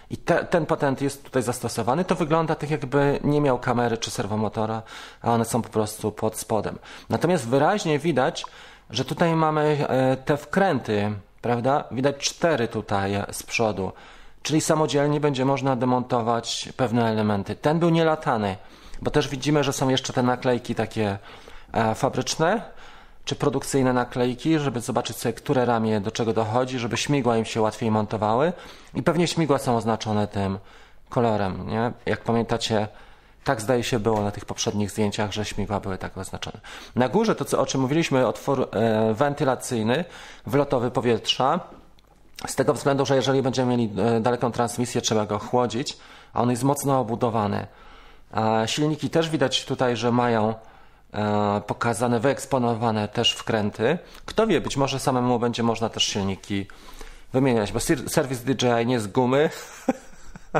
I 0.09 0.17
te, 0.17 0.45
ten 0.45 0.65
patent 0.65 1.01
jest 1.01 1.23
tutaj 1.23 1.43
zastosowany. 1.43 2.05
To 2.05 2.15
wygląda 2.15 2.55
tak, 2.55 2.71
jakby 2.71 3.19
nie 3.23 3.41
miał 3.41 3.59
kamery 3.59 3.97
czy 3.97 4.11
serwomotora, 4.11 4.81
a 5.21 5.31
one 5.31 5.45
są 5.45 5.61
po 5.61 5.69
prostu 5.69 6.11
pod 6.11 6.37
spodem. 6.37 6.77
Natomiast 7.09 7.47
wyraźnie 7.47 7.99
widać, 7.99 8.45
że 8.89 9.05
tutaj 9.05 9.35
mamy 9.35 9.87
e, 9.89 10.17
te 10.17 10.37
wkręty, 10.37 11.11
prawda? 11.41 11.83
Widać 11.91 12.17
cztery 12.17 12.67
tutaj 12.67 13.23
z 13.31 13.43
przodu, 13.43 13.91
czyli 14.43 14.61
samodzielnie 14.61 15.19
będzie 15.19 15.45
można 15.45 15.75
demontować 15.75 16.69
pewne 16.77 17.09
elementy. 17.11 17.55
Ten 17.55 17.79
był 17.79 17.89
nielatany, 17.89 18.55
bo 19.01 19.11
też 19.11 19.27
widzimy, 19.27 19.63
że 19.63 19.73
są 19.73 19.89
jeszcze 19.89 20.13
te 20.13 20.23
naklejki 20.23 20.75
takie 20.75 21.17
e, 21.73 21.95
fabryczne, 21.95 22.61
czy 23.27 23.35
produkcyjne 23.35 23.93
naklejki, 23.93 24.59
żeby 24.59 24.81
zobaczyć 24.81 25.17
sobie, 25.17 25.33
które 25.33 25.65
ramię 25.65 26.01
do 26.01 26.11
czego 26.11 26.33
dochodzi, 26.33 26.79
żeby 26.79 26.97
śmigła 26.97 27.37
im 27.37 27.45
się 27.45 27.61
łatwiej 27.61 27.91
montowały. 27.91 28.53
I 28.93 29.03
pewnie 29.03 29.27
śmigła 29.27 29.57
są 29.57 29.77
oznaczone 29.77 30.27
tym 30.27 30.57
kolorem, 31.09 31.69
nie? 31.69 31.91
Jak 32.05 32.23
pamiętacie, 32.23 32.87
tak 33.43 33.61
zdaje 33.61 33.83
się 33.83 33.99
było 33.99 34.21
na 34.21 34.31
tych 34.31 34.45
poprzednich 34.45 34.91
zdjęciach, 34.91 35.31
że 35.31 35.45
śmigła 35.45 35.79
były 35.79 35.97
tak 35.97 36.17
oznaczone. 36.17 36.59
Na 36.95 37.09
górze 37.09 37.35
to, 37.35 37.45
co, 37.45 37.59
o 37.59 37.65
czym 37.65 37.81
mówiliśmy, 37.81 38.27
otwór 38.27 38.69
e, 38.71 39.13
wentylacyjny, 39.13 40.05
wlotowy 40.45 40.91
powietrza. 40.91 41.59
Z 42.47 42.55
tego 42.55 42.73
względu, 42.73 43.05
że 43.05 43.15
jeżeli 43.15 43.41
będziemy 43.41 43.77
mieli 43.77 43.93
e, 44.01 44.19
daleką 44.21 44.51
transmisję, 44.51 45.01
trzeba 45.01 45.25
go 45.25 45.39
chłodzić, 45.39 45.97
a 46.33 46.41
on 46.41 46.49
jest 46.49 46.63
mocno 46.63 46.99
obudowany. 46.99 47.67
A 48.31 48.67
silniki 48.67 49.09
też 49.09 49.29
widać 49.29 49.65
tutaj, 49.65 49.97
że 49.97 50.11
mają 50.11 50.53
pokazane, 51.67 52.19
wyeksponowane 52.19 53.07
też 53.07 53.31
wkręty. 53.31 53.97
Kto 54.25 54.47
wie, 54.47 54.61
być 54.61 54.77
może 54.77 54.99
samemu 54.99 55.39
będzie 55.39 55.63
można 55.63 55.89
też 55.89 56.03
silniki 56.03 56.67
wymieniać, 57.33 57.71
bo 57.71 57.79
serwis 58.07 58.41
DJI 58.41 58.85
nie 58.85 58.99
z 58.99 59.07
gumy, 59.07 59.49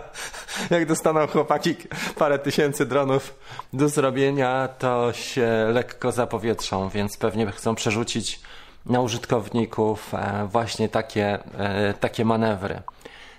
Jak 0.69 0.85
dostaną 0.85 1.27
chłopaki 1.27 1.75
parę 2.17 2.39
tysięcy 2.39 2.85
dronów 2.85 3.35
do 3.73 3.89
zrobienia, 3.89 4.67
to 4.67 5.13
się 5.13 5.67
lekko 5.73 6.11
zapowietrzą, 6.11 6.89
więc 6.89 7.17
pewnie 7.17 7.51
chcą 7.51 7.75
przerzucić 7.75 8.39
na 8.85 9.01
użytkowników 9.01 10.13
e, 10.13 10.47
właśnie 10.51 10.89
takie, 10.89 11.39
e, 11.57 11.93
takie 11.93 12.25
manewry. 12.25 12.81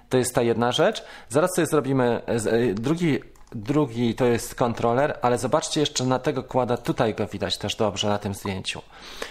To 0.08 0.18
jest 0.18 0.34
ta 0.34 0.42
jedna 0.42 0.72
rzecz. 0.72 1.04
Zaraz 1.28 1.54
sobie 1.54 1.66
zrobimy 1.66 2.22
e, 2.26 2.74
drugi, 2.74 3.20
drugi 3.52 4.14
to 4.14 4.24
jest 4.24 4.54
kontroler, 4.54 5.18
ale 5.22 5.38
zobaczcie 5.38 5.80
jeszcze 5.80 6.04
na 6.04 6.18
tego 6.18 6.42
kłada, 6.42 6.76
tutaj 6.76 7.14
go 7.14 7.26
widać 7.26 7.58
też 7.58 7.76
dobrze 7.76 8.08
na 8.08 8.18
tym 8.18 8.34
zdjęciu. 8.34 8.82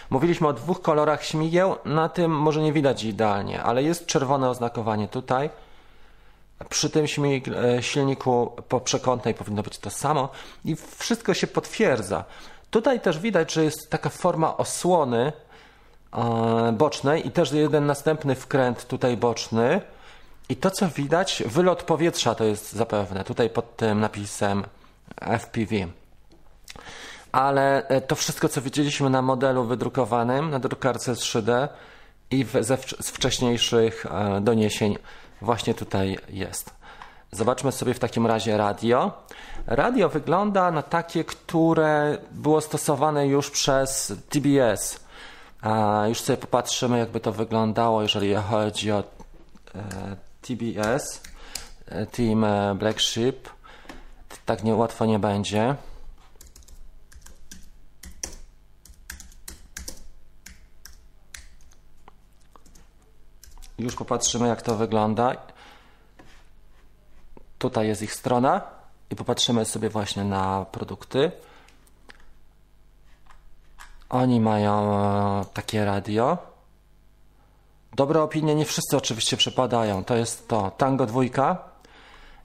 Mówiliśmy 0.09 0.47
o 0.47 0.53
dwóch 0.53 0.81
kolorach 0.81 1.23
śmigieł, 1.23 1.75
na 1.85 2.09
tym 2.09 2.31
może 2.31 2.61
nie 2.61 2.73
widać 2.73 3.03
idealnie, 3.03 3.63
ale 3.63 3.83
jest 3.83 4.05
czerwone 4.05 4.49
oznakowanie 4.49 5.07
tutaj 5.07 5.49
przy 6.69 6.89
tym 6.89 7.05
e, 7.05 7.83
silniku 7.83 8.51
po 8.69 8.79
przekątnej 8.79 9.33
powinno 9.33 9.63
być 9.63 9.77
to 9.77 9.89
samo 9.89 10.29
i 10.65 10.75
wszystko 10.75 11.33
się 11.33 11.47
potwierdza. 11.47 12.23
Tutaj 12.69 12.99
też 12.99 13.19
widać, 13.19 13.53
że 13.53 13.63
jest 13.63 13.89
taka 13.89 14.09
forma 14.09 14.57
osłony 14.57 15.33
e, 16.13 16.71
bocznej 16.71 17.27
i 17.27 17.31
też 17.31 17.51
jeden 17.51 17.85
następny 17.85 18.35
wkręt 18.35 18.87
tutaj 18.87 19.17
boczny. 19.17 19.81
I 20.49 20.55
to 20.55 20.71
co 20.71 20.89
widać, 20.89 21.43
wylot 21.45 21.83
powietrza 21.83 22.35
to 22.35 22.43
jest 22.43 22.73
zapewne, 22.73 23.23
tutaj 23.23 23.49
pod 23.49 23.75
tym 23.75 23.99
napisem 23.99 24.63
FPV. 25.39 25.75
Ale 27.31 27.87
e, 27.87 28.01
to 28.01 28.15
wszystko, 28.15 28.49
co 28.49 28.61
widzieliśmy 28.61 29.09
na 29.09 29.21
modelu 29.21 29.63
wydrukowanym, 29.63 30.49
na 30.49 30.59
drukarce 30.59 31.13
3D 31.13 31.67
i 32.31 32.45
ze, 32.61 32.77
z 32.77 33.09
wcześniejszych 33.09 34.05
doniesień 34.41 34.97
właśnie 35.41 35.73
tutaj 35.73 36.17
jest. 36.29 36.77
Zobaczmy 37.31 37.71
sobie 37.71 37.93
w 37.93 37.99
takim 37.99 38.27
razie 38.27 38.57
radio. 38.57 39.11
Radio 39.67 40.09
wygląda 40.09 40.71
na 40.71 40.81
takie, 40.81 41.23
które 41.23 42.17
było 42.31 42.61
stosowane 42.61 43.27
już 43.27 43.51
przez 43.51 44.13
TBS. 44.29 44.99
Już 46.09 46.21
sobie 46.21 46.37
popatrzymy, 46.37 46.97
jakby 46.97 47.19
to 47.19 47.31
wyglądało, 47.31 48.01
jeżeli 48.01 48.35
chodzi 48.35 48.91
o 48.91 48.99
e, 48.99 50.26
TBS, 50.47 51.21
e, 51.85 52.05
Team 52.05 52.43
e, 52.43 52.75
Black 52.75 52.99
Sheep. 53.01 53.49
Tak 54.45 54.63
niełatwo 54.63 55.05
nie 55.05 55.19
będzie. 55.19 55.75
Już 63.77 63.95
popatrzymy, 63.95 64.47
jak 64.47 64.61
to 64.61 64.75
wygląda. 64.75 65.35
Tutaj 67.59 67.87
jest 67.87 68.01
ich 68.01 68.13
strona 68.13 68.61
i 69.09 69.15
popatrzymy 69.15 69.65
sobie 69.65 69.89
właśnie 69.89 70.23
na 70.23 70.65
produkty. 70.71 71.31
Oni 74.09 74.41
mają 74.41 74.99
e, 75.41 75.45
takie 75.53 75.85
radio. 75.85 76.56
Dobre 77.97 78.21
opinie 78.21 78.55
nie 78.55 78.65
wszyscy 78.65 78.97
oczywiście 78.97 79.37
przepadają. 79.37 80.03
To 80.03 80.15
jest 80.15 80.47
to 80.47 80.71
Tango 80.77 81.05
2. 81.05 81.23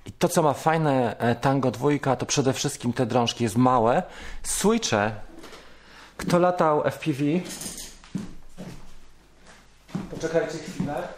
I 0.06 0.12
to, 0.12 0.28
co 0.28 0.42
ma 0.42 0.52
fajne 0.52 1.18
e, 1.18 1.34
Tango 1.34 1.70
2, 1.70 2.16
to 2.16 2.26
przede 2.26 2.52
wszystkim 2.52 2.92
te 2.92 3.06
drążki 3.06 3.44
jest 3.44 3.56
małe. 3.56 4.02
Switche. 4.42 5.14
Kto 6.16 6.38
latał 6.38 6.82
FPV? 6.90 7.24
Poczekajcie 10.10 10.58
chwilę 10.58 11.08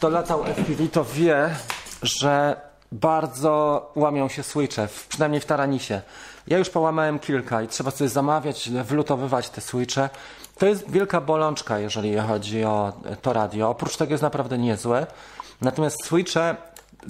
kto 0.00 0.08
latał 0.08 0.44
FPV, 0.44 0.88
to 0.88 1.04
wie, 1.04 1.56
że 2.02 2.60
bardzo 2.92 3.92
łamią 3.96 4.28
się 4.28 4.42
switche, 4.42 4.88
przynajmniej 5.08 5.40
w 5.40 5.44
Taranisie. 5.46 6.02
Ja 6.46 6.58
już 6.58 6.70
połamałem 6.70 7.18
kilka 7.18 7.62
i 7.62 7.68
trzeba 7.68 7.90
sobie 7.90 8.10
zamawiać, 8.10 8.70
wlutowywać 8.70 9.50
te 9.50 9.60
switche. 9.60 10.08
To 10.60 10.66
jest 10.66 10.90
wielka 10.90 11.20
bolączka, 11.20 11.78
jeżeli 11.78 12.18
chodzi 12.18 12.64
o 12.64 12.92
to 13.22 13.32
radio. 13.32 13.70
Oprócz 13.70 13.96
tego 13.96 14.12
jest 14.12 14.22
naprawdę 14.22 14.58
niezłe. 14.58 15.06
Natomiast 15.60 16.04
switche 16.04 16.56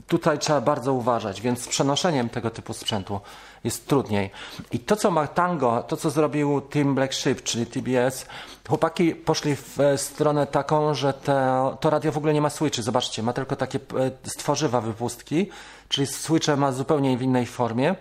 tutaj 0.06 0.38
trzeba 0.38 0.60
bardzo 0.60 0.92
uważać, 0.92 1.40
więc 1.40 1.60
z 1.62 1.68
przenoszeniem 1.68 2.28
tego 2.28 2.50
typu 2.50 2.72
sprzętu 2.74 3.20
jest 3.64 3.86
trudniej. 3.86 4.30
I 4.72 4.78
to, 4.78 4.96
co 4.96 5.10
ma 5.10 5.26
Tango, 5.26 5.82
to, 5.82 5.96
co 5.96 6.10
zrobił 6.10 6.60
Team 6.60 6.94
Black 6.94 7.14
Sheep, 7.14 7.42
czyli 7.42 7.66
TBS, 7.66 8.26
chłopaki 8.68 9.14
poszli 9.14 9.56
w 9.56 9.78
stronę 9.96 10.46
taką, 10.46 10.94
że 10.94 11.12
to 11.80 11.90
radio 11.90 12.12
w 12.12 12.16
ogóle 12.16 12.34
nie 12.34 12.40
ma 12.40 12.50
switchy. 12.50 12.82
Zobaczcie, 12.82 13.22
ma 13.22 13.32
tylko 13.32 13.56
takie 13.56 13.78
e, 13.78 14.10
stworzywa 14.24 14.80
wypustki, 14.80 15.50
czyli 15.88 16.06
switche 16.06 16.56
ma 16.56 16.72
zupełnie 16.72 17.18
w 17.18 17.22
innej 17.22 17.46
formie. 17.46 17.94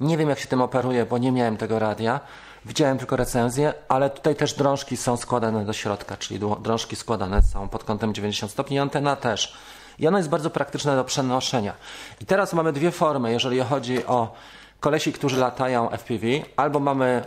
Nie 0.00 0.18
wiem, 0.18 0.28
jak 0.28 0.38
się 0.38 0.48
tym 0.48 0.60
operuje, 0.60 1.06
bo 1.06 1.18
nie 1.18 1.32
miałem 1.32 1.56
tego 1.56 1.78
radia. 1.78 2.20
Widziałem 2.64 2.98
tylko 2.98 3.16
recenzję, 3.16 3.74
ale 3.88 4.10
tutaj 4.10 4.36
też 4.36 4.54
drążki 4.54 4.96
są 4.96 5.16
składane 5.16 5.64
do 5.64 5.72
środka, 5.72 6.16
czyli 6.16 6.40
drążki 6.60 6.96
składane 6.96 7.42
są 7.42 7.68
pod 7.68 7.84
kątem 7.84 8.14
90 8.14 8.52
stopni, 8.52 8.78
antena 8.78 9.16
też 9.16 9.56
i 9.98 10.08
ono 10.08 10.18
jest 10.18 10.30
bardzo 10.30 10.50
praktyczne 10.50 10.96
do 10.96 11.04
przenoszenia. 11.04 11.74
I 12.20 12.26
teraz 12.26 12.52
mamy 12.52 12.72
dwie 12.72 12.90
formy, 12.90 13.32
jeżeli 13.32 13.60
chodzi 13.60 14.06
o 14.06 14.34
kolesi, 14.80 15.12
którzy 15.12 15.40
latają 15.40 15.90
FPV, 15.90 16.26
albo 16.56 16.80
mamy 16.80 17.24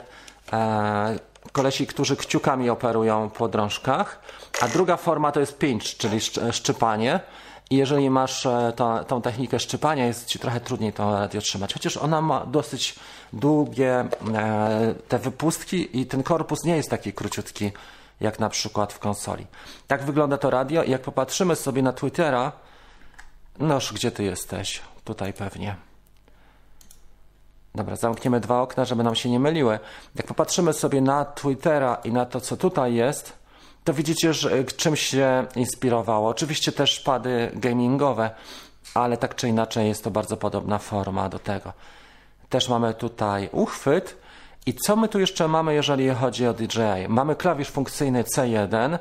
e, 0.53 1.19
kolesi, 1.51 1.87
którzy 1.87 2.15
kciukami 2.15 2.69
operują 2.69 3.29
po 3.29 3.47
drążkach, 3.47 4.19
a 4.61 4.67
druga 4.67 4.97
forma 4.97 5.31
to 5.31 5.39
jest 5.39 5.57
pinch, 5.57 5.97
czyli 5.97 6.19
szczypanie. 6.51 7.19
I 7.69 7.77
jeżeli 7.77 8.09
masz 8.09 8.45
e, 8.45 8.73
tą 9.07 9.21
technikę 9.21 9.59
szczypania, 9.59 10.05
jest 10.05 10.25
ci 10.25 10.39
trochę 10.39 10.59
trudniej 10.59 10.93
to 10.93 11.19
radio 11.19 11.41
trzymać. 11.41 11.73
Chociaż 11.73 11.97
ona 11.97 12.21
ma 12.21 12.45
dosyć 12.45 12.95
długie 13.33 14.05
e, 14.35 14.95
te 15.07 15.19
wypustki 15.19 15.99
i 15.99 16.05
ten 16.05 16.23
korpus 16.23 16.63
nie 16.63 16.75
jest 16.75 16.89
taki 16.89 17.13
króciutki 17.13 17.71
jak 18.21 18.39
na 18.39 18.49
przykład 18.49 18.93
w 18.93 18.99
konsoli. 18.99 19.47
Tak 19.87 20.03
wygląda 20.03 20.37
to 20.37 20.49
radio 20.49 20.83
i 20.83 20.91
jak 20.91 21.01
popatrzymy 21.01 21.55
sobie 21.55 21.81
na 21.81 21.93
Twittera, 21.93 22.51
noż, 23.59 23.93
gdzie 23.93 24.11
ty 24.11 24.23
jesteś? 24.23 24.81
Tutaj 25.03 25.33
pewnie. 25.33 25.75
Dobra, 27.75 27.95
zamkniemy 27.95 28.39
dwa 28.39 28.61
okna, 28.61 28.85
żeby 28.85 29.03
nam 29.03 29.15
się 29.15 29.29
nie 29.29 29.39
myliły. 29.39 29.79
Jak 30.15 30.27
popatrzymy 30.27 30.73
sobie 30.73 31.01
na 31.01 31.25
Twittera 31.25 31.97
i 32.03 32.11
na 32.11 32.25
to, 32.25 32.41
co 32.41 32.57
tutaj 32.57 32.93
jest, 32.93 33.33
to 33.87 33.93
widzicie, 33.93 34.33
że 34.33 34.63
czymś 34.63 35.01
się 35.01 35.45
inspirowało. 35.55 36.29
Oczywiście 36.29 36.71
też 36.71 36.99
pady 36.99 37.51
gamingowe, 37.53 38.29
ale 38.93 39.17
tak 39.17 39.35
czy 39.35 39.47
inaczej 39.47 39.87
jest 39.87 40.03
to 40.03 40.11
bardzo 40.11 40.37
podobna 40.37 40.77
forma 40.77 41.29
do 41.29 41.39
tego. 41.39 41.73
Też 42.49 42.69
mamy 42.69 42.93
tutaj 42.93 43.49
uchwyt, 43.51 44.17
i 44.65 44.73
co 44.73 44.95
my 44.95 45.07
tu 45.07 45.19
jeszcze 45.19 45.47
mamy, 45.47 45.73
jeżeli 45.73 46.09
chodzi 46.09 46.47
o 46.47 46.53
DJI? 46.53 47.07
Mamy 47.07 47.35
klawisz 47.35 47.67
funkcyjny 47.67 48.23
C1. 48.23 48.99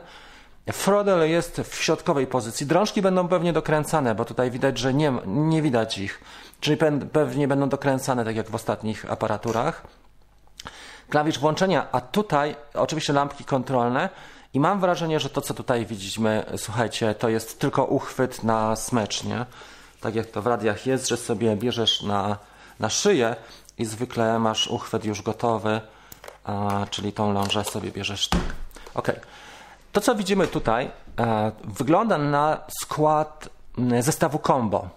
Frodel 0.72 1.30
jest 1.30 1.60
w 1.60 1.74
środkowej 1.74 2.26
pozycji. 2.26 2.66
Drążki 2.66 3.02
będą 3.02 3.28
pewnie 3.28 3.52
dokręcane, 3.52 4.14
bo 4.14 4.24
tutaj 4.24 4.50
widać, 4.50 4.78
że 4.78 4.94
nie, 4.94 5.12
nie 5.26 5.62
widać 5.62 5.98
ich. 5.98 6.20
Czyli 6.60 6.76
pewnie 7.12 7.48
będą 7.48 7.68
dokręcane, 7.68 8.24
tak 8.24 8.36
jak 8.36 8.50
w 8.50 8.54
ostatnich 8.54 9.12
aparaturach. 9.12 9.86
Klawisz 11.08 11.38
włączenia, 11.38 11.86
a 11.92 12.00
tutaj 12.00 12.56
oczywiście 12.74 13.12
lampki 13.12 13.44
kontrolne 13.44 14.08
I 14.56 14.60
mam 14.60 14.80
wrażenie, 14.80 15.20
że 15.20 15.30
to, 15.30 15.40
co 15.40 15.54
tutaj 15.54 15.86
widzimy, 15.86 16.44
słuchajcie, 16.56 17.14
to 17.14 17.28
jest 17.28 17.60
tylko 17.60 17.84
uchwyt 17.84 18.44
na 18.44 18.76
smecz, 18.76 19.24
nie? 19.24 19.46
Tak 20.00 20.14
jak 20.14 20.26
to 20.26 20.42
w 20.42 20.46
radiach 20.46 20.86
jest, 20.86 21.08
że 21.08 21.16
sobie 21.16 21.56
bierzesz 21.56 22.02
na, 22.02 22.38
na 22.80 22.90
szyję 22.90 23.36
i 23.78 23.84
zwykle 23.84 24.38
masz 24.38 24.66
uchwyt 24.66 25.04
już 25.04 25.22
gotowy, 25.22 25.80
a, 26.44 26.86
czyli 26.90 27.12
tą 27.12 27.32
lążę 27.32 27.64
sobie 27.64 27.90
bierzesz 27.90 28.28
tak. 28.28 28.40
Ok. 28.94 29.12
To, 29.92 30.00
co 30.00 30.14
widzimy 30.14 30.46
tutaj, 30.46 30.90
e, 31.18 31.52
wygląda 31.64 32.18
na 32.18 32.60
skład 32.80 33.48
zestawu 34.00 34.38
combo. 34.38 34.88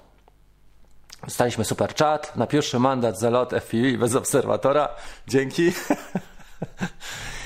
Dostaliśmy 1.23 1.65
super 1.65 1.95
chat. 1.95 2.35
Na 2.35 2.47
pierwszy 2.47 2.79
mandat 2.79 3.19
za 3.19 3.29
lot 3.29 3.53
FPV 3.53 3.97
bez 3.97 4.15
obserwatora. 4.15 4.89
Dzięki. 5.27 5.71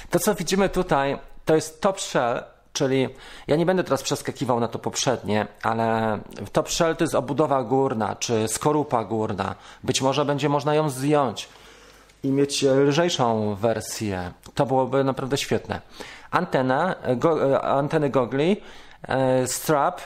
To, 0.10 0.20
co 0.20 0.36
widzimy 0.36 0.70
tutaj, 0.70 1.20
to 1.46 1.56
jest 1.56 1.82
top 1.82 2.02
shell, 2.02 2.44
czyli 2.74 3.10
ja 3.48 3.56
nie 3.56 3.66
będę 3.66 3.84
teraz 3.84 4.04
przeskakiwał 4.04 4.60
na 4.60 4.68
to 4.68 4.80
poprzednie, 4.80 5.48
ale 5.64 6.20
top 6.52 6.70
shell 6.70 6.96
to 6.96 7.04
jest 7.04 7.16
obudowa 7.16 7.64
górna, 7.64 8.16
czy 8.16 8.48
skorupa 8.48 9.04
górna. 9.04 9.56
Być 9.84 10.02
może 10.02 10.26
będzie 10.26 10.50
można 10.50 10.76
ją 10.76 10.90
zdjąć 10.90 11.50
i 12.24 12.32
mieć 12.32 12.64
lżejszą 12.64 13.56
wersję. 13.56 14.32
To 14.56 14.66
byłoby 14.66 15.04
naprawdę 15.04 15.38
świetne. 15.38 15.82
Antena, 16.32 16.96
go, 17.16 17.64
anteny 17.64 18.10
gogli, 18.10 18.58
e, 19.08 19.48
strap 19.48 20.02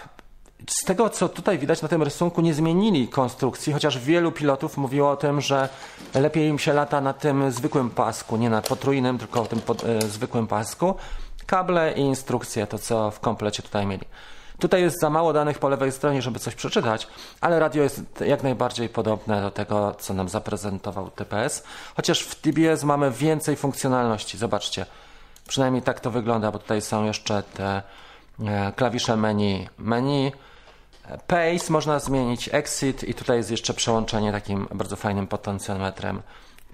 z 0.70 0.86
tego, 0.86 1.10
co 1.10 1.29
tutaj 1.29 1.60
widać 1.60 1.82
na 1.82 1.88
tym 1.88 2.03
rysunku, 2.03 2.41
nie 2.41 2.53
zmienili 2.53 3.08
konstrukcji, 3.08 3.74
chociaż 3.74 4.00
wielu 4.00 4.32
pilotów 4.32 4.77
mówiło 4.77 5.12
o 5.12 5.15
tym, 5.15 5.41
że 5.41 5.70
lepiej 6.13 6.48
im 6.48 6.60
się 6.60 6.74
lata 6.74 7.01
na 7.01 7.13
tym 7.13 7.51
zwykłym 7.51 7.89
pasku, 7.89 8.38
nie 8.38 8.50
na 8.50 8.62
potrójnym, 8.62 9.17
tylko 9.17 9.46
tym 9.46 9.62
pod, 9.62 9.84
e, 9.84 10.01
zwykłym 10.01 10.48
pasku. 10.48 10.96
Kable 11.48 11.94
i 11.94 12.00
instrukcje, 12.00 12.68
to 12.68 12.80
co 12.80 13.12
w 13.12 13.20
komplecie 13.20 13.63
tutaj 13.63 13.86
mieli. 13.86 14.06
Tutaj 14.60 14.82
jest 14.82 15.00
za 15.00 15.10
mało 15.10 15.34
danych 15.34 15.60
po 15.60 15.70
lewej 15.70 15.92
stronie, 15.92 16.22
żeby 16.22 16.39
coś 16.39 16.56
przeczytać, 16.56 17.08
ale 17.42 17.60
radio 17.60 17.84
jest 17.84 18.01
jak 18.25 18.44
najbardziej 18.44 18.89
podobne 18.89 19.42
do 19.42 19.51
tego, 19.51 19.96
co 20.00 20.13
nam 20.13 20.30
zaprezentował 20.30 21.10
TPS. 21.10 21.63
Chociaż 21.96 22.22
w 22.22 22.36
TBS 22.36 22.84
mamy 22.84 23.12
więcej 23.12 23.56
funkcjonalności. 23.56 24.38
Zobaczcie, 24.38 24.86
przynajmniej 25.48 25.82
tak 25.82 26.00
to 26.00 26.12
wygląda, 26.12 26.51
bo 26.51 26.60
tutaj 26.60 26.82
są 26.82 27.06
jeszcze 27.06 27.44
te 27.44 27.82
e, 28.46 28.72
klawisze 28.75 29.18
menu. 29.18 29.70
Menu, 29.77 30.32
pace 31.27 31.74
można 31.74 32.00
zmienić, 32.00 32.50
exit 32.51 33.04
i 33.04 33.13
tutaj 33.13 33.38
jest 33.38 33.51
jeszcze 33.51 33.74
przełączenie 33.74 34.32
takim 34.32 34.68
bardzo 34.74 34.96
fajnym 34.96 35.27
potencjometrem 35.27 36.22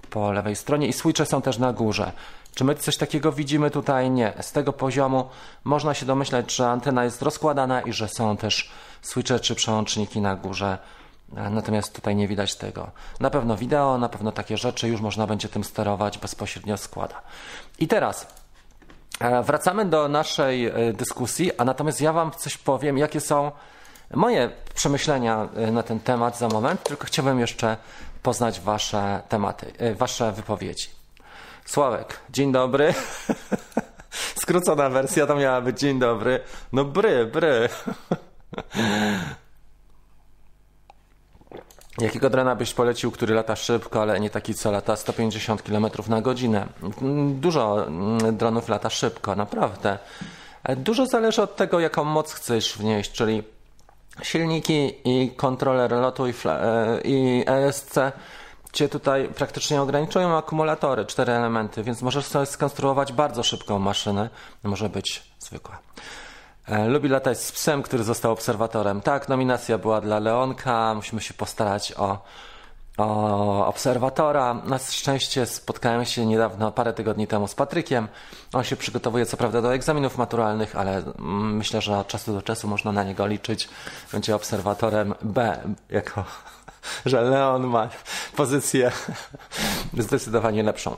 po 0.09 0.31
lewej 0.31 0.55
stronie 0.55 0.87
i 0.87 0.93
switche 0.93 1.25
są 1.25 1.41
też 1.41 1.57
na 1.57 1.73
górze. 1.73 2.11
Czy 2.55 2.63
my 2.63 2.75
coś 2.75 2.97
takiego 2.97 3.31
widzimy 3.31 3.71
tutaj? 3.71 4.11
Nie. 4.11 4.33
Z 4.41 4.51
tego 4.51 4.73
poziomu 4.73 5.29
można 5.63 5.93
się 5.93 6.05
domyślać, 6.05 6.55
że 6.55 6.69
antena 6.69 7.03
jest 7.03 7.21
rozkładana 7.21 7.81
i 7.81 7.93
że 7.93 8.07
są 8.07 8.37
też 8.37 8.71
switche 9.01 9.39
czy 9.39 9.55
przełączniki 9.55 10.21
na 10.21 10.35
górze. 10.35 10.77
Natomiast 11.51 11.95
tutaj 11.95 12.15
nie 12.15 12.27
widać 12.27 12.55
tego. 12.55 12.91
Na 13.19 13.29
pewno 13.29 13.57
wideo, 13.57 13.97
na 13.97 14.09
pewno 14.09 14.31
takie 14.31 14.57
rzeczy 14.57 14.87
już 14.87 15.01
można 15.01 15.27
będzie 15.27 15.49
tym 15.49 15.63
sterować 15.63 16.17
bezpośrednio 16.17 16.77
składa. 16.77 17.21
I 17.79 17.87
teraz 17.87 18.27
e, 19.19 19.43
wracamy 19.43 19.85
do 19.85 20.07
naszej 20.07 20.65
e, 20.65 20.93
dyskusji, 20.93 21.57
a 21.57 21.65
natomiast 21.65 22.01
ja 22.01 22.13
Wam 22.13 22.31
coś 22.31 22.57
powiem, 22.57 22.97
jakie 22.97 23.21
są 23.21 23.51
moje 24.13 24.49
przemyślenia 24.75 25.47
e, 25.55 25.71
na 25.71 25.83
ten 25.83 25.99
temat 25.99 26.37
za 26.37 26.47
moment, 26.47 26.83
tylko 26.83 27.05
chciałbym 27.05 27.39
jeszcze 27.39 27.77
poznać 28.23 28.59
Wasze 28.59 29.21
tematy, 29.29 29.73
Wasze 29.95 30.31
wypowiedzi. 30.31 31.02
Sławek, 31.65 32.19
dzień 32.29 32.51
dobry. 32.51 32.93
Skrócona 34.41 34.89
wersja 34.89 35.27
to 35.27 35.35
miała 35.35 35.61
być 35.61 35.79
dzień 35.79 35.99
dobry. 35.99 36.39
No 36.73 36.85
bry, 36.85 37.25
bry. 37.25 37.69
Jakiego 41.97 42.29
drona 42.29 42.55
byś 42.55 42.73
polecił, 42.73 43.11
który 43.11 43.35
lata 43.35 43.55
szybko, 43.55 44.01
ale 44.01 44.19
nie 44.19 44.29
taki, 44.29 44.53
co 44.53 44.71
lata 44.71 44.95
150 44.95 45.61
km 45.61 45.87
na 46.07 46.21
godzinę? 46.21 46.67
Dużo 47.33 47.87
mm, 47.87 48.37
dronów 48.37 48.69
lata 48.69 48.89
szybko, 48.89 49.35
naprawdę. 49.35 49.97
Dużo 50.77 51.05
zależy 51.05 51.41
od 51.41 51.55
tego, 51.55 51.79
jaką 51.79 52.03
moc 52.03 52.33
chcesz 52.33 52.77
wnieść, 52.77 53.11
czyli 53.11 53.43
silniki 54.21 54.93
i 55.05 55.31
kontroler 55.31 55.91
lotu 55.91 56.27
i, 56.27 56.33
e, 56.45 57.01
i 57.03 57.43
ESC 57.47 57.95
cię 58.73 58.89
tutaj 58.89 59.29
praktycznie 59.35 59.81
ograniczują 59.81 60.37
akumulatory, 60.37 61.05
cztery 61.05 61.33
elementy, 61.33 61.83
więc 61.83 62.01
możesz 62.01 62.25
sobie 62.25 62.45
skonstruować 62.45 63.13
bardzo 63.13 63.43
szybką 63.43 63.79
maszynę. 63.79 64.29
Może 64.63 64.89
być 64.89 65.23
zwykła. 65.39 65.79
E, 66.65 66.87
lubi 66.87 67.09
latać 67.09 67.41
z 67.41 67.51
psem, 67.51 67.83
który 67.83 68.03
został 68.03 68.31
obserwatorem. 68.31 69.01
Tak, 69.01 69.29
nominacja 69.29 69.77
była 69.77 70.01
dla 70.01 70.19
Leonka. 70.19 70.93
Musimy 70.93 71.21
się 71.21 71.33
postarać 71.33 71.93
o, 71.97 72.23
o 72.97 73.67
obserwatora. 73.67 74.53
Na 74.53 74.79
szczęście 74.79 75.45
spotkałem 75.45 76.05
się 76.05 76.25
niedawno, 76.25 76.71
parę 76.71 76.93
tygodni 76.93 77.27
temu 77.27 77.47
z 77.47 77.55
Patrykiem. 77.55 78.07
On 78.53 78.63
się 78.63 78.75
przygotowuje 78.75 79.25
co 79.25 79.37
prawda 79.37 79.61
do 79.61 79.73
egzaminów 79.73 80.17
maturalnych, 80.17 80.75
ale 80.75 80.97
mm, 80.97 81.55
myślę, 81.57 81.81
że 81.81 81.97
od 81.97 82.07
czasu 82.07 82.33
do 82.33 82.41
czasu 82.41 82.67
można 82.67 82.91
na 82.91 83.03
niego 83.03 83.27
liczyć. 83.27 83.69
Będzie 84.11 84.35
obserwatorem 84.35 85.13
B 85.21 85.59
jako 85.89 86.23
że 87.05 87.21
Leon 87.21 87.67
ma 87.67 87.89
pozycję 88.35 88.91
zdecydowanie 89.97 90.63
lepszą. 90.63 90.95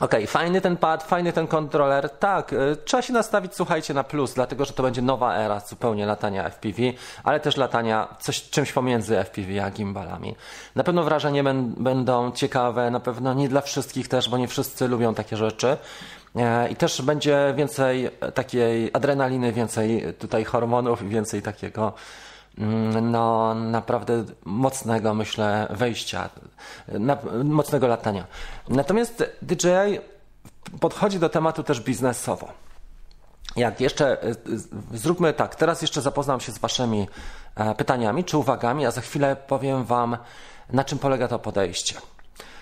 Ok, 0.00 0.14
fajny 0.26 0.60
ten 0.60 0.76
pad, 0.76 1.02
fajny 1.02 1.32
ten 1.32 1.46
kontroler. 1.46 2.10
Tak, 2.10 2.52
y, 2.52 2.76
trzeba 2.84 3.02
się 3.02 3.12
nastawić, 3.12 3.54
słuchajcie, 3.54 3.94
na 3.94 4.04
plus, 4.04 4.34
dlatego 4.34 4.64
że 4.64 4.72
to 4.72 4.82
będzie 4.82 5.02
nowa 5.02 5.36
era 5.36 5.60
zupełnie 5.60 6.06
latania 6.06 6.50
FPV, 6.50 6.82
ale 7.24 7.40
też 7.40 7.56
latania 7.56 8.08
coś, 8.20 8.42
czymś 8.50 8.72
pomiędzy 8.72 9.16
FPV 9.24 9.64
a 9.64 9.70
gimbalami. 9.70 10.36
Na 10.74 10.84
pewno 10.84 11.02
wrażenia 11.02 11.42
będą 11.76 12.32
ciekawe, 12.32 12.90
na 12.90 13.00
pewno 13.00 13.34
nie 13.34 13.48
dla 13.48 13.60
wszystkich 13.60 14.08
też, 14.08 14.28
bo 14.28 14.38
nie 14.38 14.48
wszyscy 14.48 14.88
lubią 14.88 15.14
takie 15.14 15.36
rzeczy. 15.36 15.76
E, 16.36 16.68
I 16.68 16.76
też 16.76 17.02
będzie 17.02 17.54
więcej 17.56 18.10
takiej 18.34 18.90
adrenaliny, 18.92 19.52
więcej 19.52 20.14
tutaj 20.18 20.44
hormonów 20.44 21.08
więcej 21.08 21.42
takiego 21.42 21.92
no, 23.02 23.54
naprawdę 23.54 24.24
mocnego, 24.44 25.14
myślę, 25.14 25.66
wejścia, 25.70 26.30
na, 26.88 27.18
mocnego 27.44 27.86
latania. 27.86 28.26
Natomiast 28.68 29.24
DJI 29.42 29.98
podchodzi 30.80 31.18
do 31.18 31.28
tematu 31.28 31.62
też 31.62 31.80
biznesowo. 31.80 32.48
Jak 33.56 33.80
jeszcze, 33.80 34.24
y, 34.24 34.36
zróbmy 34.92 35.32
tak, 35.32 35.54
teraz 35.54 35.82
jeszcze 35.82 36.02
zapoznam 36.02 36.40
się 36.40 36.52
z 36.52 36.58
Waszymi 36.58 37.08
e, 37.54 37.74
pytaniami 37.74 38.24
czy 38.24 38.38
uwagami, 38.38 38.86
a 38.86 38.90
za 38.90 39.00
chwilę 39.00 39.36
powiem 39.36 39.84
Wam, 39.84 40.16
na 40.72 40.84
czym 40.84 40.98
polega 40.98 41.28
to 41.28 41.38
podejście. 41.38 41.94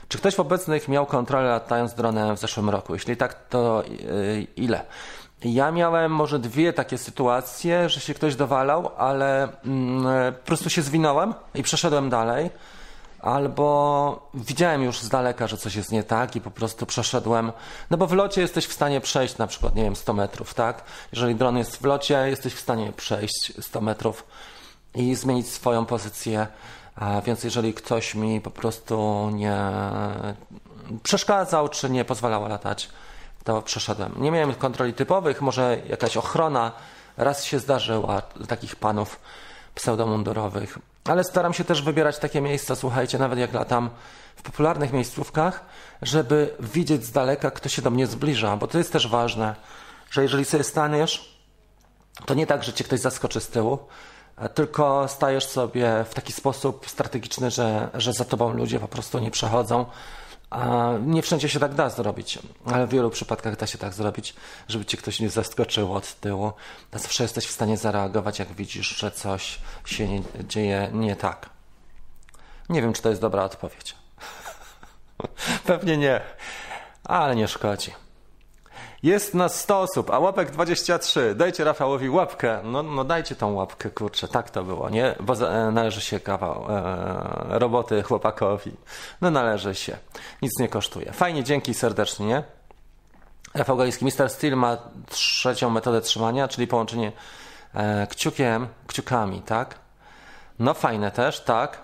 Czy 0.08 0.18
ktoś 0.18 0.34
w 0.34 0.40
obecnych 0.40 0.88
miał 0.88 1.06
kontrolę 1.06 1.48
latając 1.48 1.94
dronem 1.94 2.36
w 2.36 2.40
zeszłym 2.40 2.70
roku? 2.70 2.94
Jeśli 2.94 3.16
tak, 3.16 3.48
to 3.48 3.84
y, 3.86 4.46
ile? 4.56 4.84
Ja 5.44 5.70
miałem 5.70 6.12
może 6.12 6.38
dwie 6.38 6.72
takie 6.72 6.98
sytuacje, 6.98 7.88
że 7.88 8.00
się 8.00 8.14
ktoś 8.14 8.36
dowalał, 8.36 8.90
ale 8.96 9.48
mm, 9.64 10.34
po 10.34 10.46
prostu 10.46 10.70
się 10.70 10.82
zwinąłem 10.82 11.34
i 11.54 11.62
przeszedłem 11.62 12.10
dalej. 12.10 12.50
Albo 13.20 14.30
widziałem 14.34 14.82
już 14.82 15.00
z 15.00 15.08
daleka, 15.08 15.46
że 15.46 15.56
coś 15.56 15.74
jest 15.74 15.92
nie 15.92 16.02
tak 16.02 16.36
i 16.36 16.40
po 16.40 16.50
prostu 16.50 16.86
przeszedłem. 16.86 17.52
No 17.90 17.96
bo 17.96 18.06
w 18.06 18.12
locie 18.12 18.40
jesteś 18.40 18.66
w 18.66 18.72
stanie 18.72 19.00
przejść 19.00 19.38
na 19.38 19.46
przykład, 19.46 19.74
nie 19.74 19.82
wiem, 19.82 19.96
100 19.96 20.12
metrów, 20.12 20.54
tak? 20.54 20.82
Jeżeli 21.12 21.34
dron 21.34 21.56
jest 21.56 21.76
w 21.76 21.84
locie, 21.84 22.28
jesteś 22.28 22.54
w 22.54 22.60
stanie 22.60 22.92
przejść 22.92 23.52
100 23.60 23.80
metrów 23.80 24.26
i 24.94 25.14
zmienić 25.14 25.48
swoją 25.48 25.86
pozycję. 25.86 26.46
A 26.96 27.20
więc 27.20 27.44
jeżeli 27.44 27.74
ktoś 27.74 28.14
mi 28.14 28.40
po 28.40 28.50
prostu 28.50 29.30
nie 29.32 29.60
przeszkadzał, 31.02 31.68
czy 31.68 31.90
nie 31.90 32.04
pozwalał 32.04 32.48
latać, 32.48 32.88
to 33.48 33.62
przeszedłem. 33.62 34.14
Nie 34.16 34.30
miałem 34.30 34.54
kontroli 34.54 34.92
typowych, 34.94 35.40
może 35.42 35.78
jakaś 35.88 36.16
ochrona. 36.16 36.72
Raz 37.16 37.44
się 37.44 37.58
zdarzyła 37.58 38.22
takich 38.48 38.76
panów 38.76 39.20
pseudomundurowych, 39.74 40.78
ale 41.04 41.24
staram 41.24 41.52
się 41.54 41.64
też 41.64 41.82
wybierać 41.82 42.18
takie 42.18 42.40
miejsca, 42.40 42.76
słuchajcie, 42.76 43.18
nawet 43.18 43.38
jak 43.38 43.52
latam 43.52 43.90
w 44.36 44.42
popularnych 44.42 44.92
miejscówkach, 44.92 45.64
żeby 46.02 46.54
widzieć 46.60 47.04
z 47.04 47.12
daleka, 47.12 47.50
kto 47.50 47.68
się 47.68 47.82
do 47.82 47.90
mnie 47.90 48.06
zbliża, 48.06 48.56
bo 48.56 48.66
to 48.66 48.78
jest 48.78 48.92
też 48.92 49.08
ważne, 49.08 49.56
że 50.10 50.22
jeżeli 50.22 50.44
sobie 50.44 50.64
staniesz, 50.64 51.38
to 52.26 52.34
nie 52.34 52.46
tak, 52.46 52.64
że 52.64 52.72
cię 52.72 52.84
ktoś 52.84 53.00
zaskoczy 53.00 53.40
z 53.40 53.48
tyłu, 53.48 53.78
tylko 54.54 55.08
stajesz 55.08 55.46
sobie 55.46 56.04
w 56.10 56.14
taki 56.14 56.32
sposób 56.32 56.90
strategiczny, 56.90 57.50
że, 57.50 57.88
że 57.94 58.12
za 58.12 58.24
tobą 58.24 58.52
ludzie 58.52 58.80
po 58.80 58.88
prostu 58.88 59.18
nie 59.18 59.30
przechodzą, 59.30 59.86
a 60.50 60.92
nie 61.06 61.22
wszędzie 61.22 61.48
się 61.48 61.60
tak 61.60 61.74
da 61.74 61.90
zrobić, 61.90 62.38
ale 62.64 62.86
w 62.86 62.90
wielu 62.90 63.10
przypadkach 63.10 63.56
da 63.56 63.66
się 63.66 63.78
tak 63.78 63.94
zrobić, 63.94 64.34
żeby 64.68 64.84
cię 64.84 64.96
ktoś 64.96 65.20
nie 65.20 65.30
zaskoczył 65.30 65.94
od 65.94 66.14
tyłu. 66.14 66.52
Zawsze 66.92 67.22
jesteś 67.24 67.46
w 67.46 67.50
stanie 67.50 67.76
zareagować, 67.76 68.38
jak 68.38 68.52
widzisz, 68.52 68.96
że 68.96 69.10
coś 69.10 69.58
się 69.84 70.08
nie, 70.08 70.22
dzieje 70.48 70.90
nie 70.92 71.16
tak. 71.16 71.50
Nie 72.68 72.82
wiem, 72.82 72.92
czy 72.92 73.02
to 73.02 73.08
jest 73.08 73.20
dobra 73.20 73.44
odpowiedź. 73.44 73.96
Pewnie 75.66 75.96
nie, 75.96 76.20
ale 77.04 77.36
nie 77.36 77.48
szkodzi. 77.48 77.92
Jest 79.02 79.34
nas 79.34 79.60
100 79.60 79.80
osób, 79.80 80.10
a 80.10 80.18
łapek 80.18 80.50
23. 80.50 81.34
Dajcie 81.34 81.64
Rafałowi 81.64 82.10
łapkę. 82.10 82.60
No, 82.64 82.82
no 82.82 83.04
dajcie 83.04 83.36
tą 83.36 83.54
łapkę, 83.54 83.90
kurczę, 83.90 84.28
tak 84.28 84.50
to 84.50 84.64
było, 84.64 84.90
nie? 84.90 85.14
Bo 85.20 85.50
e, 85.50 85.70
należy 85.70 86.00
się 86.00 86.20
kawał 86.20 86.66
e, 86.68 87.58
roboty 87.58 88.02
chłopakowi. 88.02 88.72
No 89.20 89.30
należy 89.30 89.74
się. 89.74 89.96
Nic 90.42 90.58
nie 90.58 90.68
kosztuje. 90.68 91.12
Fajnie, 91.12 91.44
dzięki 91.44 91.74
serdecznie, 91.74 92.26
nie? 92.26 92.42
Rafał 93.54 93.76
Galiński, 93.76 94.04
Mr. 94.04 94.30
Steel 94.30 94.56
ma 94.56 94.76
trzecią 95.08 95.70
metodę 95.70 96.00
trzymania, 96.00 96.48
czyli 96.48 96.66
połączenie 96.66 97.12
e, 97.74 98.06
kciukiem, 98.06 98.68
kciukami, 98.86 99.42
tak? 99.42 99.74
No 100.58 100.74
fajne 100.74 101.10
też, 101.10 101.40
tak? 101.40 101.78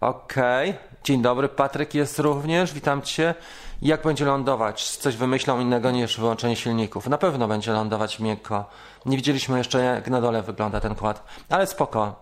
Okej. 0.00 0.70
Okay. 0.70 0.90
Dzień 1.04 1.22
dobry, 1.22 1.48
Patryk 1.48 1.94
jest 1.94 2.18
również, 2.18 2.72
witam 2.72 3.02
Cię. 3.02 3.34
Jak 3.82 4.02
będzie 4.02 4.24
lądować? 4.24 4.96
Coś 4.96 5.16
wymyślą 5.16 5.60
innego 5.60 5.90
niż 5.90 6.18
wyłączenie 6.18 6.56
silników. 6.56 7.06
Na 7.06 7.18
pewno 7.18 7.48
będzie 7.48 7.72
lądować 7.72 8.20
miękko. 8.20 8.64
Nie 9.06 9.16
widzieliśmy 9.16 9.58
jeszcze, 9.58 9.84
jak 9.84 10.08
na 10.08 10.20
dole 10.20 10.42
wygląda 10.42 10.80
ten 10.80 10.94
kład, 10.94 11.24
ale 11.48 11.66
spoko. 11.66 12.20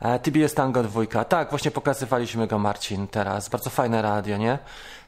E, 0.00 0.18
TBS 0.18 0.54
Tango 0.54 0.82
2. 0.82 1.24
Tak, 1.24 1.50
właśnie 1.50 1.70
pokazywaliśmy 1.70 2.46
go 2.46 2.58
Marcin 2.58 3.08
teraz. 3.08 3.48
Bardzo 3.48 3.70
fajne 3.70 4.02
radio, 4.02 4.36
nie? 4.36 4.58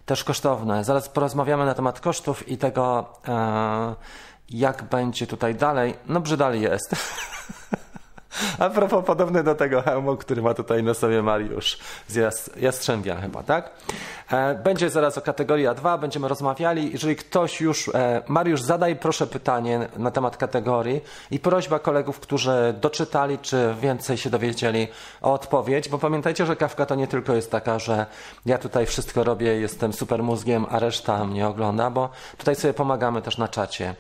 Też 0.07 0.25
kosztowne. 0.25 0.85
Zaraz 0.85 1.09
porozmawiamy 1.09 1.67
na 1.67 1.75
temat 1.75 2.01
kosztów 2.01 2.49
i 2.49 2.59
tego, 2.59 3.13
e, 3.29 3.95
jak 4.51 4.83
będzie 4.83 5.27
tutaj 5.27 5.55
dalej. 5.55 5.95
No 6.07 6.21
brzydali 6.21 6.61
jest. 6.61 6.97
A 8.59 8.71
propos 8.71 9.05
podobny 9.05 9.43
do 9.43 9.55
tego 9.55 9.83
hełmu, 9.83 10.17
który 10.17 10.43
ma 10.43 10.55
tutaj 10.55 10.83
na 10.83 10.95
sobie 10.95 11.23
Mariusz 11.23 11.79
z 12.09 12.51
Jastrzębia 12.57 13.17
chyba, 13.17 13.43
tak? 13.43 13.71
E, 14.31 14.55
będzie 14.55 14.91
zaraz 14.91 15.19
o 15.19 15.21
kategorii 15.21 15.67
A2, 15.67 16.01
będziemy 16.01 16.29
rozmawiali. 16.29 16.93
Jeżeli 16.93 17.17
ktoś 17.17 17.61
już, 17.61 17.89
e, 17.89 18.23
Mariusz, 18.29 18.63
zadaj 18.63 18.97
proszę 18.97 19.27
pytanie 19.27 19.89
na 19.97 20.11
temat 20.11 20.37
kategorii 20.37 21.01
i 21.31 21.39
prośba 21.39 21.79
kolegów, 21.79 22.21
którzy 22.21 22.75
doczytali, 22.81 23.39
czy 23.39 23.75
więcej 23.81 24.17
się 24.17 24.31
dowiedzieli 24.31 24.89
o 25.23 25.33
odpowiedź, 25.33 25.89
bo 25.89 25.99
pamiętajcie, 25.99 26.47
że 26.47 26.57
kawka 26.57 26.87
to 26.87 26.95
nie 26.95 27.07
tylko 27.07 27.35
jest 27.35 27.51
taka, 27.51 27.79
że 27.79 28.07
ja 28.47 28.59
tutaj 28.59 28.87
wszystko 28.87 29.25
robię, 29.25 29.61
jestem 29.61 29.93
super 29.93 30.23
mózgiem, 30.23 30.67
a 30.71 30.79
reszta 30.79 31.25
mnie 31.25 31.49
ogląda, 31.49 31.91
bo 31.91 32.11
tutaj 32.39 32.57
sobie 32.57 32.75
pomagamy 32.75 33.23
też 33.23 33.39
na 33.39 33.49
czacie. 33.49 33.95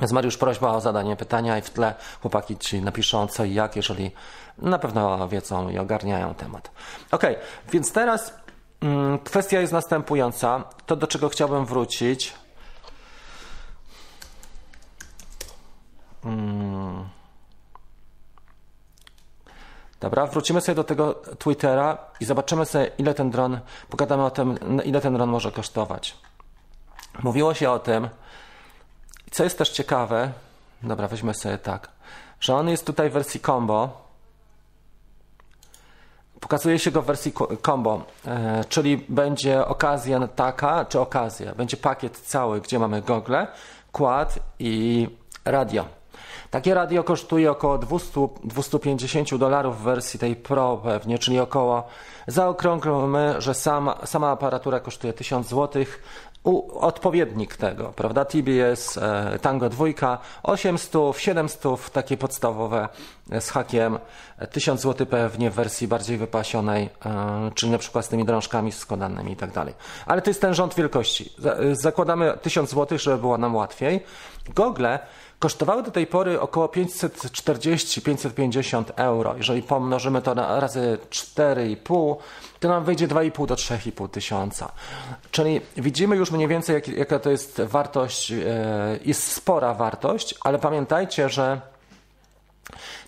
Więc 0.00 0.12
Mariusz 0.12 0.36
prośba 0.36 0.70
o 0.70 0.80
zadanie 0.80 1.16
pytania 1.16 1.58
i 1.58 1.62
w 1.62 1.70
tle 1.70 1.94
chłopaki 2.20 2.56
ci 2.56 2.82
napiszą 2.82 3.26
co 3.26 3.44
i 3.44 3.54
jak, 3.54 3.76
jeżeli 3.76 4.10
na 4.58 4.78
pewno 4.78 5.28
wiedzą 5.28 5.68
i 5.68 5.78
ogarniają 5.78 6.34
temat. 6.34 6.70
Ok, 7.10 7.22
więc 7.72 7.92
teraz 7.92 8.34
mm, 8.80 9.18
kwestia 9.18 9.60
jest 9.60 9.72
następująca. 9.72 10.64
To, 10.86 10.96
do 10.96 11.06
czego 11.06 11.28
chciałbym 11.28 11.66
wrócić. 11.66 12.34
Hmm. 16.22 17.08
Dobra, 20.00 20.26
wrócimy 20.26 20.60
sobie 20.60 20.76
do 20.76 20.84
tego 20.84 21.14
Twittera 21.38 21.98
i 22.20 22.24
zobaczymy 22.24 22.66
sobie, 22.66 22.90
ile 22.98 23.14
ten 23.14 23.30
dron, 23.30 23.60
pogadamy 23.90 24.24
o 24.24 24.30
tym, 24.30 24.58
ile 24.84 25.00
ten 25.00 25.14
dron 25.14 25.30
może 25.30 25.52
kosztować. 25.52 26.16
Mówiło 27.22 27.54
się 27.54 27.70
o 27.70 27.78
tym, 27.78 28.08
co 29.34 29.44
jest 29.44 29.58
też 29.58 29.70
ciekawe, 29.70 30.32
dobra, 30.82 31.08
weźmy 31.08 31.34
sobie 31.34 31.58
tak, 31.58 31.88
że 32.40 32.54
on 32.54 32.68
jest 32.68 32.86
tutaj 32.86 33.10
w 33.10 33.12
wersji 33.12 33.40
combo. 33.40 34.04
Pokazuje 36.40 36.78
się 36.78 36.90
go 36.90 37.02
w 37.02 37.06
wersji 37.06 37.32
combo, 37.66 38.02
e, 38.26 38.64
czyli 38.68 39.04
będzie 39.08 39.66
okazja 39.66 40.28
taka, 40.28 40.84
czy 40.84 41.00
okazja, 41.00 41.54
będzie 41.54 41.76
pakiet 41.76 42.18
cały, 42.18 42.60
gdzie 42.60 42.78
mamy 42.78 43.02
gogle, 43.02 43.46
kład 43.92 44.38
i 44.58 45.08
radio. 45.44 45.84
Takie 46.50 46.74
radio 46.74 47.04
kosztuje 47.04 47.50
około 47.50 47.78
200, 47.78 48.28
250 48.44 49.36
dolarów 49.36 49.80
w 49.80 49.82
wersji 49.82 50.20
tej 50.20 50.36
Pro 50.36 50.76
pewnie, 50.76 51.18
czyli 51.18 51.40
około, 51.40 51.88
zaokrąglmy, 52.26 53.34
że 53.38 53.54
sama, 53.54 54.06
sama 54.06 54.30
aparatura 54.30 54.80
kosztuje 54.80 55.12
1000 55.12 55.48
zł, 55.48 55.84
u, 56.44 56.78
odpowiednik 56.78 57.56
tego, 57.56 57.92
prawda? 57.96 58.24
TBS, 58.24 58.96
e, 58.96 59.38
Tango 59.42 59.68
2, 59.68 60.18
800, 60.42 61.16
700, 61.18 61.90
takie 61.90 62.16
podstawowe 62.16 62.88
e, 63.30 63.40
z 63.40 63.50
hakiem, 63.50 63.98
1000 64.52 64.80
zł 64.80 65.06
pewnie 65.06 65.50
w 65.50 65.54
wersji 65.54 65.88
bardziej 65.88 66.16
wypasionej, 66.16 66.90
e, 67.06 67.50
czyli 67.54 67.72
na 67.72 67.78
przykład 67.78 68.04
z 68.04 68.08
tymi 68.08 68.24
drążkami 68.24 68.72
składanymi 68.72 69.32
i 69.32 69.36
tak 69.36 69.50
dalej. 69.50 69.74
Ale 70.06 70.22
to 70.22 70.30
jest 70.30 70.40
ten 70.40 70.54
rząd 70.54 70.74
wielkości. 70.74 71.32
Zakładamy 71.72 72.38
1000 72.42 72.70
zł, 72.70 72.98
żeby 72.98 73.18
było 73.18 73.38
nam 73.38 73.56
łatwiej. 73.56 74.00
Gogle 74.48 74.98
kosztowały 75.38 75.82
do 75.82 75.90
tej 75.90 76.06
pory 76.06 76.40
około 76.40 76.66
540-550 76.66 78.84
euro. 78.96 79.34
Jeżeli 79.36 79.62
pomnożymy 79.62 80.22
to 80.22 80.34
na 80.34 80.60
razy 80.60 80.98
4,5, 81.10 82.16
to 82.60 82.68
nam 82.68 82.84
wyjdzie 82.84 83.08
2,5 83.08 83.46
do 83.46 83.54
3,5 83.54 84.08
tysiąca. 84.08 84.72
Czyli 85.30 85.60
widzimy 85.76 86.16
już 86.16 86.30
mniej 86.30 86.48
więcej, 86.48 86.74
jak, 86.74 86.88
jaka 86.88 87.18
to 87.18 87.30
jest 87.30 87.60
wartość, 87.60 88.32
e, 88.32 88.36
jest 89.04 89.32
spora 89.32 89.74
wartość, 89.74 90.34
ale 90.40 90.58
pamiętajcie, 90.58 91.28
że 91.28 91.60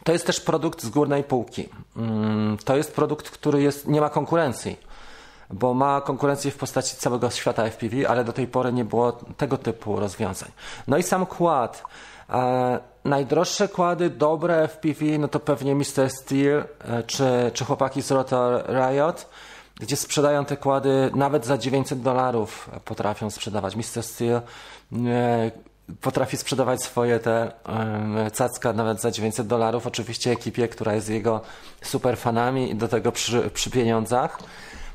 to 0.04 0.12
jest 0.12 0.26
też 0.26 0.40
produkt 0.40 0.82
z 0.82 0.88
górnej 0.88 1.24
półki. 1.24 1.68
Mm, 1.96 2.56
to 2.64 2.76
jest 2.76 2.94
produkt, 2.94 3.30
który 3.30 3.62
jest, 3.62 3.88
nie 3.88 4.00
ma 4.00 4.10
konkurencji 4.10 4.76
bo 5.50 5.74
ma 5.74 6.00
konkurencję 6.00 6.50
w 6.50 6.56
postaci 6.56 6.96
całego 6.96 7.30
świata 7.30 7.64
FPV, 7.64 8.08
ale 8.08 8.24
do 8.24 8.32
tej 8.32 8.46
pory 8.46 8.72
nie 8.72 8.84
było 8.84 9.12
tego 9.12 9.58
typu 9.58 10.00
rozwiązań. 10.00 10.48
No 10.88 10.96
i 10.96 11.02
sam 11.02 11.26
kład. 11.26 11.82
E, 12.30 12.78
najdroższe 13.04 13.68
kłady, 13.68 14.10
dobre 14.10 14.68
FPV, 14.68 15.18
no 15.18 15.28
to 15.28 15.40
pewnie 15.40 15.74
Mr. 15.74 16.10
Steel 16.10 16.64
e, 16.80 17.02
czy, 17.02 17.50
czy 17.54 17.64
chłopaki 17.64 18.02
z 18.02 18.10
Rotor 18.10 18.64
Riot, 18.68 19.26
gdzie 19.80 19.96
sprzedają 19.96 20.44
te 20.44 20.56
kłady 20.56 21.10
nawet 21.14 21.46
za 21.46 21.58
900 21.58 22.00
dolarów 22.00 22.70
potrafią 22.84 23.30
sprzedawać. 23.30 23.76
Mr. 23.76 24.02
Steel 24.02 24.40
e, 25.06 25.50
potrafi 26.00 26.36
sprzedawać 26.36 26.82
swoje 26.82 27.18
te 27.18 27.52
e, 28.26 28.30
cacka 28.30 28.72
nawet 28.72 29.00
za 29.00 29.10
900 29.10 29.46
dolarów, 29.46 29.86
oczywiście 29.86 30.30
ekipie, 30.30 30.68
która 30.68 30.94
jest 30.94 31.08
jego 31.08 31.40
super 31.82 32.18
fanami 32.18 32.70
i 32.70 32.74
do 32.74 32.88
tego 32.88 33.12
przy, 33.12 33.50
przy 33.50 33.70
pieniądzach. 33.70 34.38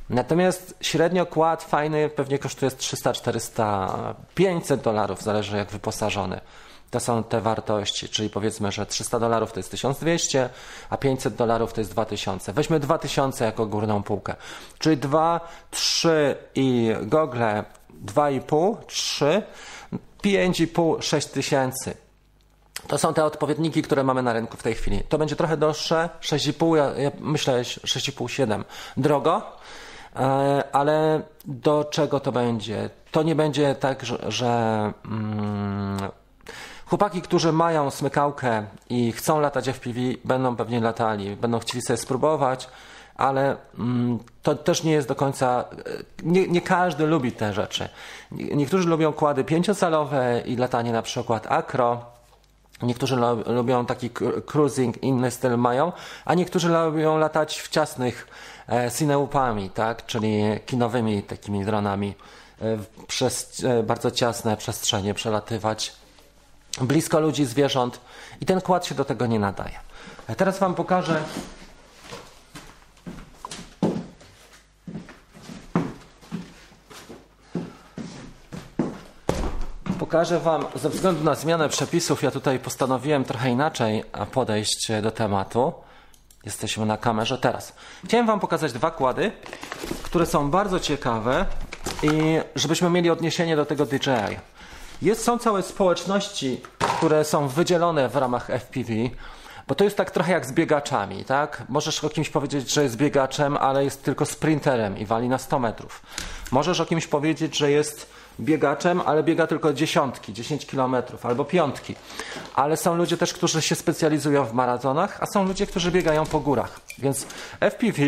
Natomiast 0.09 0.75
średnio 0.81 1.25
kład 1.25 1.63
fajny 1.63 2.09
pewnie 2.09 2.39
kosztuje 2.39 2.71
300, 2.71 3.13
400, 3.13 4.15
500 4.35 4.81
dolarów, 4.81 5.21
zależy 5.21 5.57
jak 5.57 5.71
wyposażony. 5.71 6.41
To 6.91 6.99
są 6.99 7.23
te 7.23 7.41
wartości, 7.41 8.09
czyli 8.09 8.29
powiedzmy, 8.29 8.71
że 8.71 8.85
300 8.85 9.19
dolarów 9.19 9.51
to 9.51 9.59
jest 9.59 9.71
1200, 9.71 10.49
a 10.89 10.97
500 10.97 11.35
dolarów 11.35 11.73
to 11.73 11.81
jest 11.81 11.91
2000. 11.91 12.53
Weźmy 12.53 12.79
2000 12.79 13.45
jako 13.45 13.65
górną 13.65 14.03
półkę. 14.03 14.35
Czyli 14.79 14.97
2, 14.97 15.39
3 15.71 16.35
i 16.55 16.95
gogle 17.01 17.63
2,5, 18.05 18.77
3, 18.87 19.43
5,5, 20.23 21.01
6 21.01 21.27
tysięcy. 21.27 21.97
To 22.87 22.97
są 22.97 23.13
te 23.13 23.25
odpowiedniki, 23.25 23.81
które 23.81 24.03
mamy 24.03 24.23
na 24.23 24.33
rynku 24.33 24.57
w 24.57 24.63
tej 24.63 24.75
chwili. 24.75 25.03
To 25.09 25.17
będzie 25.17 25.35
trochę 25.35 25.57
droższe, 25.57 26.09
6,5, 26.21 26.75
ja, 26.75 27.01
ja 27.01 27.11
myślę 27.19 27.61
6,5, 27.61 28.27
7. 28.27 28.65
Drogo, 28.97 29.57
ale 30.71 31.21
do 31.45 31.84
czego 31.84 32.19
to 32.19 32.32
będzie? 32.32 32.89
To 33.12 33.24
nie 33.24 33.36
będzie 33.36 33.76
tak, 33.76 34.06
że, 34.06 34.17
że 34.28 34.93
mm, 35.06 35.97
Chłopaki, 36.91 37.21
którzy 37.21 37.52
mają 37.52 37.91
smykałkę 37.91 38.63
i 38.89 39.12
chcą 39.12 39.39
latać 39.39 39.69
FPV, 39.69 40.00
będą 40.26 40.56
pewnie 40.56 40.80
latali, 40.80 41.36
będą 41.36 41.60
chcieli 41.60 41.82
sobie 41.82 41.97
spróbować, 41.97 42.69
ale 43.15 43.58
mm, 43.80 44.19
to 44.43 44.56
też 44.56 44.84
nie 44.84 44.91
jest 44.91 45.08
do 45.08 45.15
końca. 45.15 45.65
Nie, 46.24 46.47
nie, 46.47 46.62
każdy 46.62 47.08
lubi 47.08 47.32
te 47.32 47.54
rzeczy. 47.54 47.89
Niektórzy 48.32 48.89
lubią 48.89 49.13
kłady 49.13 49.43
pięciocalowe 49.43 50.41
i 50.45 50.56
latanie 50.56 50.91
na 50.91 51.02
przykład 51.02 51.52
acro. 51.52 52.06
Niektórzy 52.82 53.17
lubią 53.45 53.86
taki 53.86 54.10
cruising, 54.45 55.04
inny 55.04 55.32
styl 55.32 55.58
mają, 55.58 55.91
a 56.26 56.34
niektórzy 56.34 56.69
lubią 56.69 57.17
latać 57.17 57.62
w 57.62 57.69
ciasnych 57.69 58.28
e, 58.28 58.32
cineupami, 58.97 59.69
tak? 59.69 60.05
czyli 60.05 60.43
kinowymi 60.65 61.23
takimi 61.23 61.65
dronami 61.65 62.15
e, 62.62 62.77
przez 63.07 63.63
e, 63.63 63.84
bardzo 63.84 64.12
ciasne 64.12 64.57
przestrzenie 64.57 65.13
przelatywać 65.13 65.93
blisko 66.81 67.19
ludzi, 67.19 67.45
zwierząt 67.45 67.99
i 68.41 68.45
ten 68.45 68.62
kład 68.62 68.86
się 68.86 68.95
do 68.95 69.05
tego 69.05 69.25
nie 69.25 69.39
nadaje. 69.39 69.79
Teraz 70.38 70.60
Wam 70.60 70.75
pokażę. 70.75 71.23
Pokażę 79.99 80.39
Wam, 80.39 80.65
ze 80.75 80.89
względu 80.89 81.23
na 81.23 81.36
zmianę 81.36 81.69
przepisów, 81.69 82.23
ja 82.23 82.31
tutaj 82.31 82.60
postanowiłem 82.60 83.23
trochę 83.23 83.49
inaczej 83.49 84.03
podejść 84.31 84.91
do 85.01 85.12
tematu. 85.12 85.73
Jesteśmy 86.45 86.86
na 86.86 86.97
kamerze 86.97 87.38
teraz. 87.38 87.73
Chciałem 88.06 88.27
Wam 88.27 88.39
pokazać 88.39 88.73
dwa 88.73 88.91
kłady, 88.91 89.32
które 90.04 90.25
są 90.25 90.51
bardzo 90.51 90.80
ciekawe 90.80 91.45
i 92.04 92.39
żebyśmy 92.56 92.89
mieli 92.89 93.10
odniesienie 93.10 93.56
do 93.56 93.65
tego 93.65 93.86
DJI. 93.86 94.39
Jest, 95.01 95.23
są 95.23 95.38
całe 95.38 95.63
społeczności, 95.63 96.62
które 96.77 97.25
są 97.25 97.47
wydzielone 97.47 98.10
w 98.10 98.15
ramach 98.15 98.49
FPV, 98.49 98.93
bo 99.67 99.75
to 99.75 99.84
jest 99.84 99.97
tak 99.97 100.12
trochę 100.12 100.32
jak 100.32 100.45
z 100.45 100.51
biegaczami, 100.51 101.25
tak? 101.25 101.63
Możesz 101.69 102.04
o 102.04 102.10
kimś 102.10 102.30
powiedzieć, 102.30 102.73
że 102.73 102.84
jest 102.84 102.95
biegaczem, 102.95 103.58
ale 103.58 103.84
jest 103.84 104.04
tylko 104.04 104.25
sprinterem 104.25 104.97
i 104.97 105.06
wali 105.06 105.30
na 105.30 105.38
100 105.38 105.60
metrów. 105.60 106.01
Możesz 106.51 106.80
o 106.80 106.86
kimś 106.86 107.08
powiedzieć, 107.08 107.58
że 107.58 107.71
jest 107.71 108.10
biegaczem, 108.39 109.01
ale 109.05 109.23
biega 109.23 109.47
tylko 109.47 109.73
dziesiątki, 109.73 110.33
10 110.33 110.65
kilometrów 110.65 111.25
albo 111.25 111.45
piątki. 111.45 111.95
Ale 112.55 112.77
są 112.77 112.95
ludzie 112.95 113.17
też, 113.17 113.33
którzy 113.33 113.61
się 113.61 113.75
specjalizują 113.75 114.45
w 114.45 114.53
maratonach, 114.53 115.17
a 115.21 115.25
są 115.25 115.45
ludzie, 115.45 115.67
którzy 115.67 115.91
biegają 115.91 116.25
po 116.25 116.39
górach. 116.39 116.79
Więc 116.99 117.25
FPV 117.59 118.01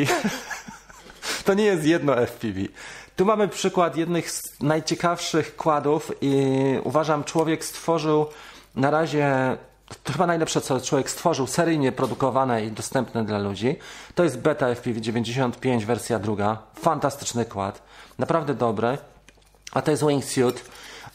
to 1.45 1.53
nie 1.53 1.65
jest 1.65 1.85
jedno 1.85 2.15
FPV. 2.27 2.59
Tu 3.15 3.25
mamy 3.25 3.47
przykład 3.47 3.97
jednych 3.97 4.31
z 4.31 4.41
najciekawszych 4.61 5.55
kładów 5.55 6.11
i 6.21 6.55
uważam, 6.83 7.23
człowiek 7.23 7.65
stworzył 7.65 8.25
na 8.75 8.91
razie 8.91 9.57
to 10.03 10.13
chyba 10.13 10.27
najlepsze, 10.27 10.61
co 10.61 10.81
człowiek 10.81 11.09
stworzył, 11.09 11.47
seryjnie 11.47 11.91
produkowane 11.91 12.65
i 12.65 12.71
dostępne 12.71 13.25
dla 13.25 13.37
ludzi. 13.37 13.75
To 14.15 14.23
jest 14.23 14.39
Beta 14.39 14.67
FPV 14.75 15.01
95, 15.01 15.85
wersja 15.85 16.19
druga. 16.19 16.57
Fantastyczny 16.79 17.45
kład. 17.45 17.81
Naprawdę 18.19 18.53
dobry. 18.53 18.97
A 19.73 19.81
to 19.81 19.91
jest 19.91 20.05
Wingsuit. 20.05 20.65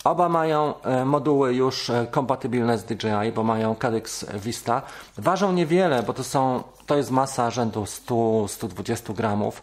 Oba 0.04 0.28
mają 0.28 0.80
e, 0.82 1.04
moduły 1.04 1.54
już 1.54 1.90
e, 1.90 2.06
kompatybilne 2.10 2.78
z 2.78 2.84
DJI, 2.84 3.32
bo 3.34 3.42
mają 3.42 3.76
Cadex 3.76 4.26
Vista. 4.34 4.82
Ważą 5.18 5.52
niewiele, 5.52 6.02
bo 6.02 6.14
to 6.14 6.24
są, 6.24 6.62
to 6.86 6.96
jest 6.96 7.10
masa 7.10 7.50
rzędu 7.50 7.84
100-120 7.84 9.14
gramów 9.14 9.62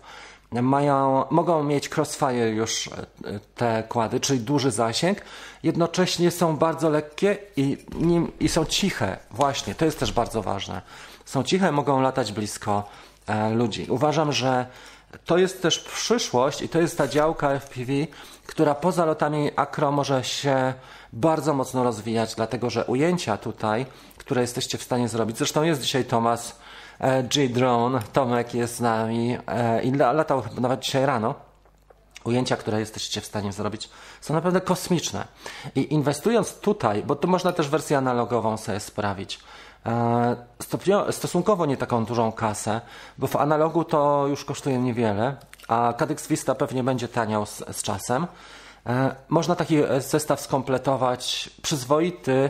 mają, 0.62 1.26
mogą 1.30 1.64
mieć 1.64 1.90
crossfire 1.98 2.50
już 2.50 2.88
e, 2.88 3.40
te 3.56 3.84
kłady, 3.90 4.20
czyli 4.20 4.40
duży 4.40 4.72
zasięg, 4.72 5.22
jednocześnie 5.64 6.32
są 6.32 6.58
bardzo 6.58 6.90
lekkie 6.90 7.38
i, 7.58 7.78
nim, 7.96 8.32
i 8.40 8.50
są 8.50 8.66
ciche. 8.66 9.18
Właśnie, 9.32 9.76
to 9.76 9.86
jest 9.86 10.00
też 10.00 10.12
bardzo 10.12 10.42
ważne. 10.42 10.82
Są 11.26 11.44
ciche, 11.44 11.72
mogą 11.72 12.02
latać 12.02 12.32
blisko 12.32 12.84
e, 13.28 13.50
ludzi. 13.50 13.86
Uważam, 13.90 14.32
że 14.32 14.66
to 15.26 15.38
jest 15.38 15.62
też 15.62 15.80
przyszłość 15.80 16.62
i 16.62 16.70
to 16.70 16.82
jest 16.82 16.98
ta 16.98 17.08
działka 17.08 17.50
FPV, 17.60 17.94
która 18.48 18.76
poza 18.76 19.06
lotami 19.06 19.52
akro 19.56 19.92
może 19.92 20.24
się 20.24 20.74
bardzo 21.14 21.54
mocno 21.54 21.84
rozwijać, 21.84 22.36
dlatego 22.36 22.70
że 22.70 22.86
ujęcia 22.86 23.38
tutaj, 23.38 23.86
które 24.18 24.42
jesteście 24.42 24.78
w 24.78 24.84
stanie 24.84 25.08
zrobić, 25.08 25.38
zresztą 25.38 25.64
jest 25.64 25.82
dzisiaj 25.82 26.06
Tomas 26.06 26.56
E, 27.00 27.24
G-Drone, 27.24 28.02
Tomek 28.14 28.54
jest 28.54 28.76
z 28.76 28.80
nami 28.80 29.38
e, 29.48 29.84
i 29.84 29.92
latał 29.92 30.44
nawet 30.60 30.80
dzisiaj 30.80 31.06
rano. 31.06 31.36
Ujęcia, 32.24 32.58
które 32.58 32.80
jesteście 32.80 33.22
w 33.22 33.26
stanie 33.26 33.54
zrobić, 33.54 33.90
są 34.22 34.34
naprawdę 34.34 34.62
kosmiczne. 34.62 35.28
I 35.76 35.94
inwestując 35.94 36.60
tutaj, 36.60 37.04
bo 37.04 37.16
tu 37.16 37.28
można 37.28 37.52
też 37.52 37.70
wersję 37.70 37.98
analogową 37.98 38.58
sobie 38.58 38.80
sprawić, 38.80 39.40
e, 39.86 41.12
stosunkowo 41.12 41.66
nie 41.66 41.78
taką 41.78 42.06
dużą 42.06 42.32
kasę, 42.32 42.82
bo 43.18 43.28
w 43.28 43.36
analogu 43.36 43.84
to 43.84 44.28
już 44.28 44.46
kosztuje 44.46 44.78
niewiele, 44.78 45.36
a 45.68 45.94
Cadex 45.94 46.28
Vista 46.28 46.56
pewnie 46.56 46.84
będzie 46.84 47.08
taniał 47.08 47.46
z, 47.46 47.64
z 47.72 47.82
czasem. 47.82 48.28
Można 49.30 49.56
taki 49.56 49.78
zestaw 50.00 50.42
skompletować 50.42 51.50
przyzwoity, 51.62 52.50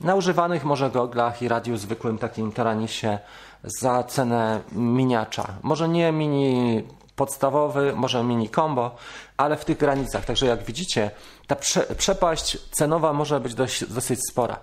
na 0.00 0.14
używanych 0.14 0.64
może 0.64 0.90
goglach 0.90 1.42
i 1.42 1.48
radiu 1.48 1.76
zwykłym 1.76 2.18
takim 2.18 2.52
Taranisie 2.52 3.18
za 3.64 4.04
cenę 4.04 4.60
miniacza. 4.72 5.46
Może 5.62 5.88
nie 5.88 6.12
mini 6.12 6.82
podstawowy, 7.16 7.92
może 7.96 8.24
mini 8.24 8.50
combo, 8.50 8.96
ale 9.36 9.56
w 9.56 9.64
tych 9.64 9.78
granicach. 9.78 10.24
Także 10.24 10.46
jak 10.46 10.64
widzicie, 10.64 11.10
ta 11.46 11.56
prze, 11.56 11.80
przepaść 11.80 12.58
cenowa 12.70 13.12
może 13.12 13.40
być 13.40 13.54
dość, 13.54 13.84
dosyć 13.84 14.20
spora. 14.30 14.58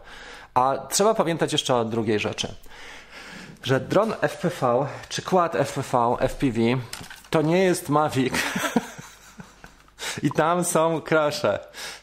A 0.53 0.77
trzeba 0.89 1.13
pamiętać 1.13 1.51
jeszcze 1.51 1.75
o 1.75 1.85
drugiej 1.85 2.19
rzeczy, 2.19 2.55
że 3.63 3.79
dron 3.79 4.13
FPV 4.21 4.87
czy 5.09 5.21
kład 5.21 5.55
FPV, 5.55 6.17
FPV 6.19 6.61
to 7.33 7.41
nie 7.41 7.63
jest 7.63 7.89
Mavic. 7.89 8.33
I 10.23 10.31
tam 10.31 10.63
są 10.63 11.01
krasze. 11.01 11.59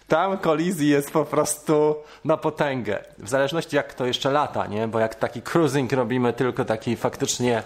Tam 0.09 0.39
kolizji 0.39 0.89
jest 0.89 1.11
po 1.11 1.25
prostu 1.25 1.97
na 2.25 2.37
potęgę. 2.37 3.05
W 3.19 3.29
zależności 3.29 3.77
jak 3.77 3.95
to 3.95 4.07
jeszcze 4.07 4.31
lata, 4.31 4.67
nie? 4.67 4.89
Bo 4.89 4.99
jak 4.99 5.15
taki 5.15 5.43
cruising 5.43 5.93
robimy 5.93 6.33
tylko 6.33 6.65
taki 6.65 6.97
faktycznie 6.97 7.63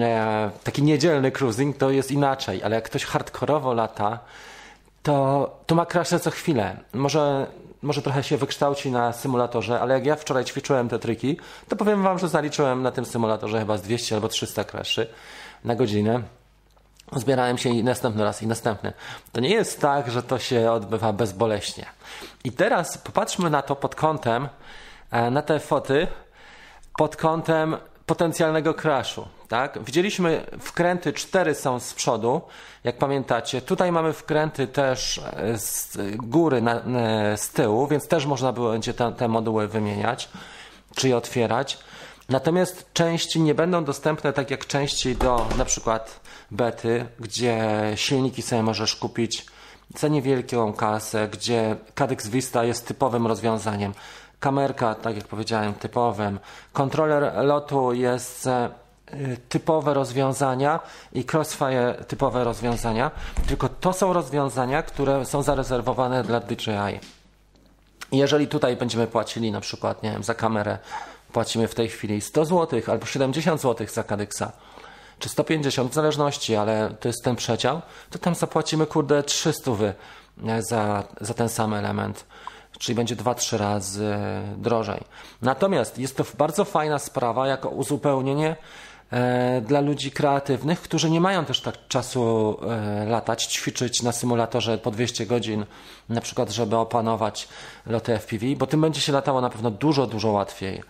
e, 0.00 0.50
taki 0.64 0.82
niedzielny 0.82 1.32
cruising, 1.32 1.76
to 1.76 1.90
jest 1.90 2.10
inaczej. 2.10 2.62
Ale 2.62 2.74
jak 2.74 2.84
ktoś 2.84 3.04
hardkorowo 3.04 3.74
lata, 3.74 4.18
to, 5.02 5.50
to 5.66 5.74
ma 5.74 5.86
krasze 5.86 6.20
co 6.20 6.30
chwilę. 6.30 6.76
Może, 6.92 7.46
może 7.82 8.02
trochę 8.02 8.22
się 8.22 8.36
wykształci 8.36 8.90
na 8.90 9.12
symulatorze, 9.12 9.80
ale 9.80 9.94
jak 9.94 10.06
ja 10.06 10.16
wczoraj 10.16 10.44
ćwiczyłem 10.44 10.88
te 10.88 10.98
triki, 10.98 11.36
to 11.68 11.76
powiem 11.76 12.02
wam, 12.02 12.18
że 12.18 12.28
zaliczyłem 12.28 12.82
na 12.82 12.90
tym 12.90 13.04
symulatorze 13.04 13.58
chyba 13.58 13.78
z 13.78 13.82
200 13.82 14.14
albo 14.14 14.28
300 14.28 14.64
kraszy 14.64 15.06
na 15.64 15.74
godzinę. 15.74 16.22
Zbierałem 17.12 17.58
się 17.58 17.70
i 17.70 17.84
następny 17.84 18.24
raz 18.24 18.42
i 18.42 18.46
następny. 18.46 18.92
To 19.32 19.40
nie 19.40 19.50
jest 19.50 19.80
tak, 19.80 20.10
że 20.10 20.22
to 20.22 20.38
się 20.38 20.72
odbywa 20.72 21.12
bezboleśnie. 21.12 21.86
I 22.44 22.52
teraz 22.52 22.98
popatrzmy 22.98 23.50
na 23.50 23.62
to 23.62 23.76
pod 23.76 23.94
kątem, 23.94 24.48
e, 25.10 25.30
na 25.30 25.42
te 25.42 25.60
foty, 25.60 26.06
pod 26.96 27.16
kątem 27.16 27.76
potencjalnego 28.06 28.74
crashu. 28.74 29.28
Tak? 29.48 29.84
Widzieliśmy 29.84 30.46
wkręty, 30.60 31.12
cztery 31.12 31.54
są 31.54 31.80
z 31.80 31.94
przodu, 31.94 32.40
jak 32.84 32.98
pamiętacie. 32.98 33.62
Tutaj 33.62 33.92
mamy 33.92 34.12
wkręty 34.12 34.66
też 34.66 35.18
e, 35.18 35.58
z 35.58 35.98
góry, 36.16 36.62
na, 36.62 36.74
e, 36.80 37.36
z 37.36 37.50
tyłu, 37.50 37.86
więc 37.86 38.08
też 38.08 38.26
można 38.26 38.52
będzie 38.52 38.94
te, 38.94 39.12
te 39.12 39.28
moduły 39.28 39.68
wymieniać, 39.68 40.28
czy 40.94 41.08
je 41.08 41.16
otwierać. 41.16 41.78
Natomiast 42.28 42.92
części 42.92 43.40
nie 43.40 43.54
będą 43.54 43.84
dostępne 43.84 44.32
tak 44.32 44.50
jak 44.50 44.66
części 44.66 45.16
do 45.16 45.46
na 45.58 45.64
przykład 45.64 46.20
bety, 46.50 47.06
gdzie 47.20 47.82
silniki 47.94 48.42
sobie 48.42 48.62
możesz 48.62 48.96
kupić 48.96 49.46
za 49.94 50.08
niewielką 50.08 50.72
kasę, 50.72 51.28
gdzie 51.28 51.76
Cadex 51.94 52.28
Vista 52.28 52.64
jest 52.64 52.86
typowym 52.86 53.26
rozwiązaniem. 53.26 53.94
Kamerka, 54.40 54.94
tak 54.94 55.16
jak 55.16 55.24
powiedziałem, 55.24 55.74
typowym. 55.74 56.38
Kontroler 56.72 57.32
lotu 57.44 57.92
jest 57.92 58.46
e, 58.46 58.70
typowe 59.48 59.94
rozwiązania 59.94 60.80
i 61.12 61.24
Crossfire 61.32 62.04
typowe 62.08 62.44
rozwiązania, 62.44 63.10
tylko 63.48 63.68
to 63.68 63.92
są 63.92 64.12
rozwiązania, 64.12 64.82
które 64.82 65.24
są 65.24 65.42
zarezerwowane 65.42 66.24
dla 66.24 66.40
DJI. 66.40 67.00
Jeżeli 68.12 68.48
tutaj 68.48 68.76
będziemy 68.76 69.06
płacili 69.06 69.52
na 69.52 69.60
przykład, 69.60 70.02
nie 70.02 70.10
wiem, 70.10 70.22
za 70.24 70.34
kamerę 70.34 70.78
płacimy 71.32 71.68
w 71.68 71.74
tej 71.74 71.88
chwili 71.88 72.20
100 72.20 72.44
zł 72.44 72.80
albo 72.86 73.06
70 73.06 73.60
zł 73.60 73.86
za 73.90 74.04
Cadexa, 74.04 74.52
czy 75.18 75.28
150 75.28 75.90
w 75.90 75.94
zależności, 75.94 76.56
ale 76.56 76.90
to 77.00 77.08
jest 77.08 77.24
ten 77.24 77.36
przedział, 77.36 77.82
to 78.10 78.18
tam 78.18 78.34
zapłacimy 78.34 78.86
kurde 78.86 79.22
300 79.22 79.70
e, 79.70 80.62
za, 80.62 81.04
za 81.20 81.34
ten 81.34 81.48
sam 81.48 81.74
element. 81.74 82.24
Czyli 82.78 82.96
będzie 82.96 83.16
2-3 83.16 83.56
razy 83.56 84.16
drożej. 84.56 85.00
Natomiast 85.42 85.98
jest 85.98 86.16
to 86.16 86.24
bardzo 86.38 86.64
fajna 86.64 86.98
sprawa 86.98 87.46
jako 87.46 87.68
uzupełnienie 87.68 88.56
e, 89.10 89.60
dla 89.60 89.80
ludzi 89.80 90.10
kreatywnych, 90.10 90.80
którzy 90.80 91.10
nie 91.10 91.20
mają 91.20 91.44
też 91.44 91.60
tak 91.60 91.88
czasu 91.88 92.56
e, 92.62 93.04
latać, 93.04 93.46
ćwiczyć 93.46 94.02
na 94.02 94.12
symulatorze 94.12 94.78
po 94.78 94.90
200 94.90 95.26
godzin, 95.26 95.66
na 96.08 96.20
przykład, 96.20 96.50
żeby 96.50 96.76
opanować 96.76 97.48
loty 97.86 98.18
FPV, 98.18 98.46
bo 98.56 98.66
tym 98.66 98.80
będzie 98.80 99.00
się 99.00 99.12
latało 99.12 99.40
na 99.40 99.50
pewno 99.50 99.70
dużo, 99.70 100.06
dużo 100.06 100.30
łatwiej. 100.30 100.82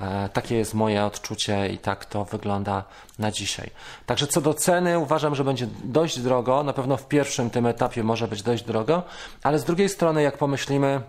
E, 0.00 0.28
takie 0.28 0.56
jest 0.56 0.74
moje 0.74 1.04
odczucie 1.04 1.68
i 1.68 1.78
tak 1.78 2.04
to 2.04 2.24
wygląda 2.24 2.84
na 3.18 3.30
dzisiaj. 3.30 3.70
Także 4.06 4.26
co 4.26 4.40
do 4.40 4.54
ceny, 4.54 4.98
uważam, 4.98 5.34
że 5.34 5.44
będzie 5.44 5.66
dość 5.84 6.18
drogo. 6.18 6.62
Na 6.62 6.72
pewno 6.72 6.96
w 6.96 7.08
pierwszym 7.08 7.50
tym 7.50 7.66
etapie 7.66 8.02
może 8.04 8.28
być 8.28 8.42
dość 8.42 8.64
drogo, 8.64 9.02
ale 9.42 9.58
z 9.58 9.64
drugiej 9.64 9.88
strony, 9.88 10.22
jak 10.22 10.38
pomyślimy 10.38 11.00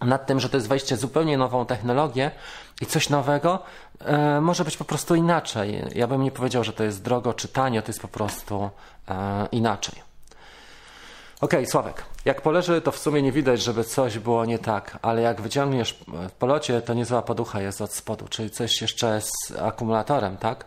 nad 0.00 0.26
tym, 0.26 0.40
że 0.40 0.48
to 0.48 0.56
jest 0.56 0.68
wejście 0.68 0.96
zupełnie 0.96 1.38
nową 1.38 1.66
technologię 1.66 2.30
i 2.80 2.86
coś 2.86 3.08
nowego, 3.08 3.58
e, 4.00 4.40
może 4.40 4.64
być 4.64 4.76
po 4.76 4.84
prostu 4.84 5.14
inaczej. 5.14 5.84
Ja 5.94 6.06
bym 6.06 6.22
nie 6.22 6.30
powiedział, 6.30 6.64
że 6.64 6.72
to 6.72 6.84
jest 6.84 7.02
drogo 7.02 7.34
czy 7.34 7.48
tanio, 7.48 7.82
to 7.82 7.88
jest 7.88 8.02
po 8.02 8.08
prostu 8.08 8.70
e, 9.08 9.48
inaczej. 9.52 10.11
Okej, 11.42 11.60
okay, 11.60 11.70
Sławek, 11.70 12.04
jak 12.24 12.42
poleży, 12.42 12.80
to 12.80 12.92
w 12.92 12.98
sumie 12.98 13.22
nie 13.22 13.32
widać, 13.32 13.62
żeby 13.62 13.84
coś 13.84 14.18
było 14.18 14.44
nie 14.44 14.58
tak, 14.58 14.98
ale 15.02 15.22
jak 15.22 15.40
wyciągniesz 15.40 16.04
w 16.28 16.32
polocie, 16.32 16.82
to 16.82 16.94
niezła 16.94 17.22
poducha 17.22 17.60
jest 17.60 17.80
od 17.80 17.92
spodu, 17.92 18.28
czyli 18.28 18.50
coś 18.50 18.80
jeszcze 18.80 19.20
z 19.20 19.52
akumulatorem, 19.62 20.36
tak? 20.36 20.64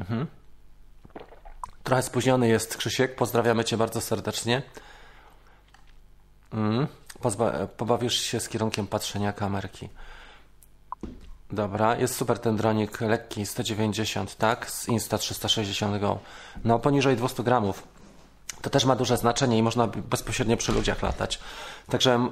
Mhm. 0.00 0.26
Trochę 1.82 2.02
spóźniony 2.02 2.48
jest 2.48 2.76
Krzysiek, 2.76 3.16
pozdrawiamy 3.16 3.64
Cię 3.64 3.76
bardzo 3.76 4.00
serdecznie. 4.00 4.62
Mhm. 6.52 6.86
Pozba- 7.22 7.66
pobawisz 7.66 8.20
się 8.20 8.40
z 8.40 8.48
kierunkiem 8.48 8.86
patrzenia 8.86 9.32
kamerki. 9.32 9.88
Dobra, 11.50 11.96
jest 11.96 12.16
super 12.16 12.38
ten 12.38 12.56
dronik, 12.56 13.00
lekki, 13.00 13.46
190, 13.46 14.36
tak? 14.36 14.70
Z 14.70 14.88
Insta 14.88 15.18
360 15.18 16.00
Go. 16.00 16.18
No, 16.64 16.78
poniżej 16.78 17.16
200 17.16 17.42
gramów 17.42 17.97
To 18.62 18.70
też 18.70 18.84
ma 18.84 18.96
duże 18.96 19.16
znaczenie 19.16 19.58
i 19.58 19.62
można 19.62 19.86
bezpośrednio 19.86 20.56
przy 20.56 20.72
ludziach 20.72 21.02
latać. 21.02 21.40
Także 21.88 22.14
e, 22.14 22.28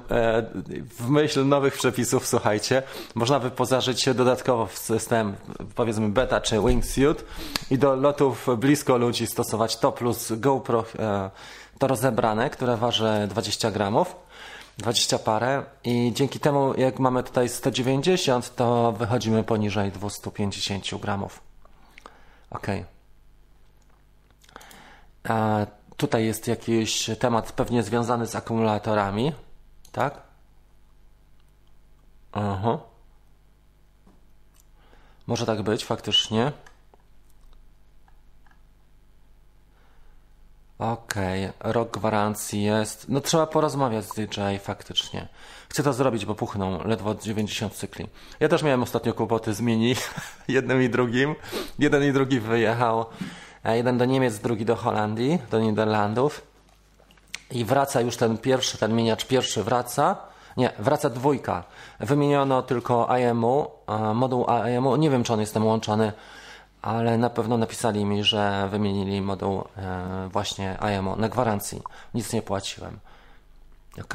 w 0.99 1.09
myśl 1.09 1.47
nowych 1.47 1.73
przepisów, 1.73 2.27
słuchajcie, 2.27 2.83
można 3.15 3.39
wyposażyć 3.39 4.01
się 4.01 4.13
dodatkowo 4.13 4.65
w 4.65 4.77
system, 4.77 5.35
powiedzmy 5.75 6.09
beta 6.09 6.41
czy 6.41 6.59
wingsuit 6.59 7.25
i 7.71 7.77
do 7.77 7.95
lotów 7.95 8.47
blisko 8.57 8.97
ludzi 8.97 9.27
stosować 9.27 9.77
to 9.77 9.91
plus 9.91 10.31
GoPro, 10.31 10.85
e, 10.99 11.29
to 11.79 11.87
rozebrane, 11.87 12.49
które 12.49 12.77
waży 12.77 13.27
20 13.29 13.71
gramów. 13.71 14.15
20 14.77 15.19
parę 15.19 15.63
i 15.83 16.11
dzięki 16.15 16.39
temu 16.39 16.73
jak 16.77 16.99
mamy 16.99 17.23
tutaj 17.23 17.49
190 17.49 18.55
to 18.55 18.91
wychodzimy 18.91 19.43
poniżej 19.43 19.91
250 19.91 21.01
gramów. 21.01 21.41
Ok. 22.49 22.67
A 25.23 25.65
tutaj 25.97 26.25
jest 26.25 26.47
jakiś 26.47 27.09
temat 27.19 27.51
pewnie 27.51 27.83
związany 27.83 28.27
z 28.27 28.35
akumulatorami, 28.35 29.33
tak? 29.91 30.21
Aha. 32.31 32.79
Może 35.27 35.45
tak 35.45 35.61
być 35.61 35.85
faktycznie. 35.85 36.51
Okej, 40.79 41.45
okay. 41.45 41.73
rok 41.73 41.91
gwarancji 41.91 42.63
jest. 42.63 43.09
No 43.09 43.21
trzeba 43.21 43.47
porozmawiać 43.47 44.05
z 44.05 44.15
DJ 44.15 44.39
faktycznie. 44.61 45.27
Chcę 45.69 45.83
to 45.83 45.93
zrobić, 45.93 46.25
bo 46.25 46.35
puchną 46.35 46.83
ledwo 46.83 47.15
90 47.15 47.73
cykli. 47.73 48.07
Ja 48.39 48.49
też 48.49 48.63
miałem 48.63 48.83
ostatnio 48.83 49.13
kłopoty 49.13 49.53
z 49.53 49.61
mini, 49.61 49.95
jednym 50.47 50.83
i 50.83 50.89
drugim. 50.89 51.35
Jeden 51.79 52.03
i 52.03 52.13
drugi 52.13 52.39
wyjechał. 52.39 53.05
Jeden 53.75 53.97
do 53.97 54.05
Niemiec, 54.05 54.39
drugi 54.39 54.65
do 54.65 54.75
Holandii, 54.75 55.39
do 55.51 55.59
Niderlandów. 55.59 56.41
I 57.51 57.65
wraca 57.65 58.01
już 58.01 58.17
ten 58.17 58.37
pierwszy, 58.37 58.77
ten 58.77 58.95
miniacz 58.95 59.25
pierwszy 59.25 59.63
wraca. 59.63 60.15
Nie, 60.57 60.71
wraca 60.79 61.09
dwójka. 61.09 61.63
Wymieniono 61.99 62.61
tylko 62.61 63.09
IMU, 63.17 63.71
moduł 64.13 64.45
IMU. 64.77 64.95
Nie 64.95 65.09
wiem, 65.09 65.23
czy 65.23 65.33
on 65.33 65.39
jest 65.39 65.53
tam 65.53 65.65
łączony 65.65 66.13
ale 66.81 67.17
na 67.17 67.29
pewno 67.29 67.57
napisali 67.57 68.05
mi, 68.05 68.23
że 68.23 68.67
wymienili 68.71 69.21
moduł 69.21 69.63
e, 69.77 70.29
właśnie 70.31 70.77
IMO 70.97 71.15
na 71.15 71.29
gwarancji. 71.29 71.81
Nic 72.13 72.33
nie 72.33 72.41
płaciłem. 72.41 72.99
Ok? 74.01 74.13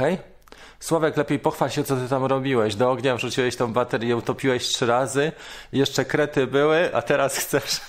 Sławek, 0.81 1.17
lepiej 1.17 1.39
pochwal 1.39 1.71
się, 1.71 1.85
co 1.85 1.97
ty 1.97 2.09
tam 2.09 2.25
robiłeś. 2.25 2.75
Do 2.75 2.91
ognia 2.91 3.17
wrzuciłeś 3.17 3.57
tą 3.57 3.73
baterię, 3.73 4.17
utopiłeś 4.17 4.69
trzy 4.69 4.87
razy, 4.87 5.33
jeszcze 5.73 6.05
krety 6.05 6.47
były, 6.47 6.95
a 6.95 7.03
teraz 7.03 7.37
chcesz 7.37 7.81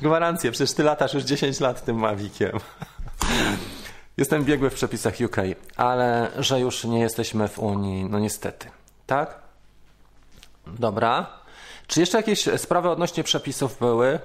gwarancję. 0.00 0.50
Przecież 0.50 0.74
ty 0.74 0.82
latasz 0.82 1.14
już 1.14 1.24
10 1.24 1.60
lat 1.60 1.84
tym 1.84 1.96
Maviciem. 1.96 2.58
Jestem 4.16 4.44
biegły 4.44 4.70
w 4.70 4.74
przepisach 4.74 5.14
UK, 5.24 5.36
ale 5.76 6.30
że 6.38 6.60
już 6.60 6.84
nie 6.84 7.00
jesteśmy 7.00 7.48
w 7.48 7.58
Unii, 7.58 8.04
no 8.04 8.18
niestety. 8.18 8.70
Tak? 9.06 9.38
Dobra. 10.66 11.26
Czy 11.86 12.00
jeszcze 12.00 12.16
jakieś 12.16 12.48
sprawy 12.56 12.90
odnośnie 12.90 13.24
przepisów 13.24 13.78
były? 13.78 14.18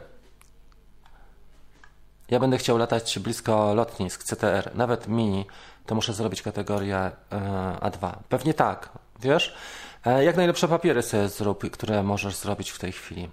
Ja 2.30 2.40
będę 2.40 2.58
chciał 2.58 2.78
latać 2.78 3.20
blisko 3.20 3.74
lotnisk 3.74 4.24
CTR, 4.24 4.72
nawet 4.76 5.08
mini, 5.08 5.46
to 5.86 5.96
muszę 5.96 6.14
zrobić 6.14 6.42
kategorię 6.42 6.98
e, 6.98 7.12
A2. 7.82 8.14
Pewnie 8.30 8.54
tak, 8.54 8.90
wiesz? 9.20 9.56
E, 10.06 10.24
jak 10.24 10.36
najlepsze 10.36 10.68
papiery 10.68 11.02
sobie 11.02 11.30
zrób, 11.30 11.72
które 11.72 12.04
możesz 12.04 12.36
zrobić 12.36 12.72
w 12.72 12.80
tej 12.80 12.92
chwili. 12.92 13.30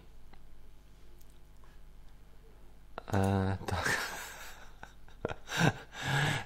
E, 3.14 3.56
tak. 3.66 3.98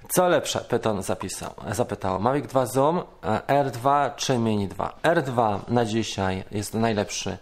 Co 0.09 0.29
lepsze? 0.29 0.61
Pyton 0.61 1.03
zapisał, 1.03 1.55
zapytał. 1.73 2.21
Mavic 2.21 2.47
2 2.47 2.67
Zoom, 2.67 3.03
R2 3.49 4.15
czy 4.17 4.39
Mini 4.39 4.69
2? 4.69 4.93
R2 5.03 5.61
na 5.69 5.85
dzisiaj 5.85 6.45
jest 6.51 6.75
najlepszy 6.75 7.39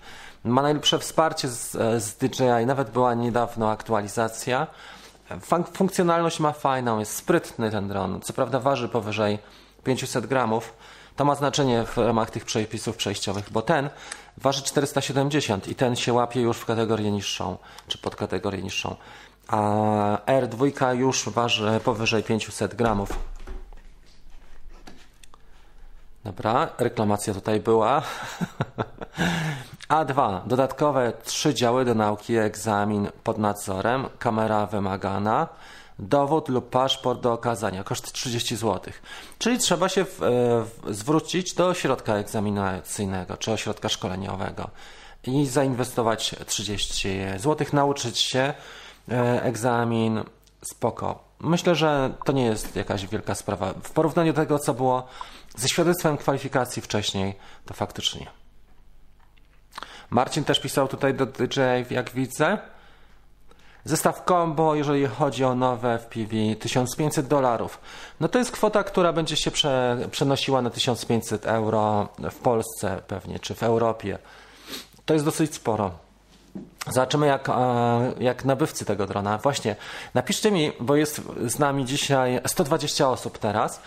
ma 0.47 0.63
najlepsze 0.63 0.99
wsparcie 0.99 1.49
z, 1.49 1.71
z 2.03 2.17
DJI, 2.17 2.67
nawet 2.67 2.91
była 2.91 3.15
niedawno 3.15 3.71
aktualizacja. 3.71 4.67
funkcjonalność 5.73 6.41
ma 6.41 6.53
fajną, 6.53 6.99
jest 6.99 7.17
sprytny 7.17 7.71
ten 7.71 7.89
dron. 7.89 8.21
Co 8.21 8.33
prawda 8.33 8.61
waży 8.61 8.89
powyżej 8.89 9.39
500 9.85 10.27
gramów. 10.27 10.75
To 11.17 11.25
ma 11.25 11.35
znaczenie 11.35 11.85
w 11.85 11.97
ramach 11.99 12.31
tych 12.31 12.45
przepisów 12.45 12.97
przejściowych, 12.97 13.51
bo 13.51 13.63
ten 13.63 13.91
waży 14.39 14.63
470 14.63 15.69
i 15.69 15.75
ten 15.75 15.97
się 15.97 16.13
łapie 16.13 16.41
już 16.41 16.57
w 16.57 16.65
kategorię 16.65 17.11
niższą, 17.11 17.57
czy 17.89 17.99
pod 17.99 18.17
kategorię 18.17 18.63
niższą. 18.63 18.97
A 19.49 19.61
R2 20.27 20.97
już 20.97 21.29
waży 21.29 21.81
powyżej 21.85 22.23
500 22.23 22.75
gramów. 22.75 23.09
Dobra, 26.25 26.69
reklamacja 26.79 27.35
tutaj 27.35 27.61
była. 27.61 28.03
A2. 29.89 30.41
Dodatkowe 30.47 31.13
trzy 31.25 31.55
działy 31.55 31.85
do 31.85 31.95
nauki 31.95 32.37
egzamin 32.37 33.09
pod 33.25 33.39
nadzorem, 33.39 34.09
kamera 34.19 34.67
wymagana, 34.67 35.49
dowód 35.99 36.49
lub 36.49 36.71
paszport 36.71 37.21
do 37.21 37.33
okazania, 37.33 37.85
koszt 37.85 38.13
30 38.13 38.57
zł. 38.57 38.93
Czyli 39.39 39.59
trzeba 39.59 39.89
się 39.89 40.05
w, 40.05 40.19
w, 40.19 40.95
zwrócić 40.95 41.55
do 41.55 41.67
ośrodka 41.67 42.15
egzaminacyjnego 42.15 43.37
czy 43.37 43.53
ośrodka 43.53 43.89
szkoleniowego 43.89 44.71
i 45.25 45.47
zainwestować 45.47 46.35
30 46.47 47.09
zł, 47.37 47.67
nauczyć 47.73 48.19
się 48.19 48.55
e, 49.11 49.43
egzamin 49.43 50.25
spoko. 50.63 51.25
Myślę, 51.41 51.75
że 51.75 52.15
to 52.25 52.33
nie 52.33 52.45
jest 52.45 52.77
jakaś 52.77 53.07
wielka 53.07 53.35
sprawa. 53.35 53.75
W 53.83 53.91
porównaniu 53.91 54.33
do 54.33 54.41
tego, 54.41 54.59
co 54.59 54.75
było 54.75 55.07
ze 55.57 55.69
świadectwem 55.69 56.17
kwalifikacji 56.17 56.83
wcześniej, 56.83 57.35
to 57.67 57.75
faktycznie. 57.75 58.27
Marcin 60.11 60.45
też 60.45 60.61
pisał 60.61 60.89
tutaj 60.89 61.15
do 61.15 61.27
DJ, 61.27 61.61
jak 61.91 62.11
widzę. 62.11 62.59
Zestaw 63.87 64.25
combo, 64.25 64.75
jeżeli 64.75 65.07
chodzi 65.07 65.45
o 65.45 65.55
nowe 65.55 65.99
FPV, 65.99 66.57
1500 66.61 67.27
dolarów. 67.27 67.81
No 68.21 68.29
to 68.29 68.39
jest 68.39 68.51
kwota, 68.51 68.85
która 68.85 69.13
będzie 69.13 69.37
się 69.37 69.51
prze, 69.51 69.99
przenosiła 70.11 70.63
na 70.63 70.71
1500 70.71 71.47
euro 71.47 72.09
w 72.31 72.35
Polsce 72.35 73.03
pewnie, 73.07 73.39
czy 73.39 73.55
w 73.55 73.63
Europie. 73.63 74.19
To 75.05 75.15
jest 75.15 75.25
dosyć 75.27 75.55
sporo. 75.55 75.91
Zobaczymy, 76.91 77.27
jak, 77.27 77.49
jak 78.21 78.45
nabywcy 78.45 78.85
tego 78.85 79.07
drona. 79.07 79.39
Właśnie, 79.39 79.77
napiszcie 80.15 80.51
mi, 80.51 80.73
bo 80.81 80.97
jest 80.97 81.23
z 81.47 81.59
nami 81.59 81.85
dzisiaj 81.85 82.41
120 82.47 83.11
osób 83.11 83.39
teraz. 83.39 83.81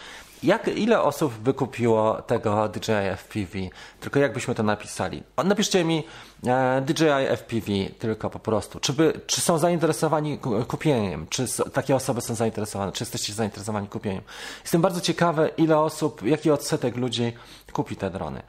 Jak, 0.43 0.67
ile 0.67 1.02
osób 1.02 1.34
by 1.34 1.54
kupiło 1.54 2.21
tego 2.21 2.69
DJI 2.69 3.15
FPV? 3.17 3.60
Tylko 3.99 4.19
jakbyśmy 4.19 4.56
to 4.56 4.63
napisali? 4.63 5.23
Napiszcie 5.45 5.84
mi 5.84 6.04
e, 6.47 6.82
DJI 6.82 7.38
FPV 7.38 7.71
tylko 7.99 8.30
po 8.30 8.39
prostu. 8.39 8.80
Czy, 8.80 8.93
by, 8.93 9.21
czy 9.28 9.41
są 9.41 9.58
zainteresowani 9.58 10.39
kupieniem? 10.67 11.28
Czy 11.30 11.45
takie 11.73 11.95
osoby 11.95 12.21
są 12.21 12.36
zainteresowane? 12.36 12.91
Czy 12.91 13.04
jesteście 13.04 13.34
zainteresowani 13.34 13.88
kupieniem? 13.88 14.21
Jestem 14.62 14.82
bardzo 14.82 15.02
ciekawy, 15.02 15.52
ile 15.58 15.80
osób, 15.80 16.23
jaki 16.23 16.52
odsetek 16.52 16.95
ludzi 16.95 17.34
kupi 17.73 17.95
te 17.95 18.10
drony. 18.10 18.41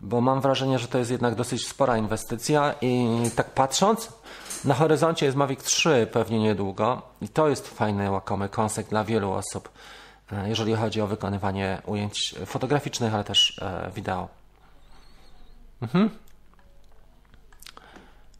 Bo 0.00 0.20
mam 0.20 0.40
wrażenie, 0.40 0.78
że 0.78 0.88
to 0.88 0.98
jest 0.98 1.10
jednak 1.10 1.34
dosyć 1.34 1.68
spora 1.68 1.98
inwestycja 1.98 2.74
i 2.80 3.08
tak 3.36 3.50
patrząc, 3.50 4.12
na 4.64 4.74
horyzoncie 4.74 5.26
jest 5.26 5.38
Mavic 5.38 5.62
3 5.62 6.08
pewnie 6.12 6.38
niedługo 6.38 7.02
i 7.20 7.28
to 7.28 7.48
jest 7.48 7.68
fajny, 7.68 8.10
łakomy 8.10 8.48
kąsek 8.48 8.88
dla 8.88 9.04
wielu 9.04 9.32
osób. 9.32 9.68
E, 10.32 10.48
jeżeli 10.48 10.74
chodzi 10.74 11.00
o 11.00 11.06
wykonywanie 11.06 11.82
ujęć 11.86 12.34
fotograficznych, 12.46 13.14
ale 13.14 13.24
też 13.24 13.58
e, 13.62 13.90
wideo. 13.94 14.28
Mhm. 15.82 16.10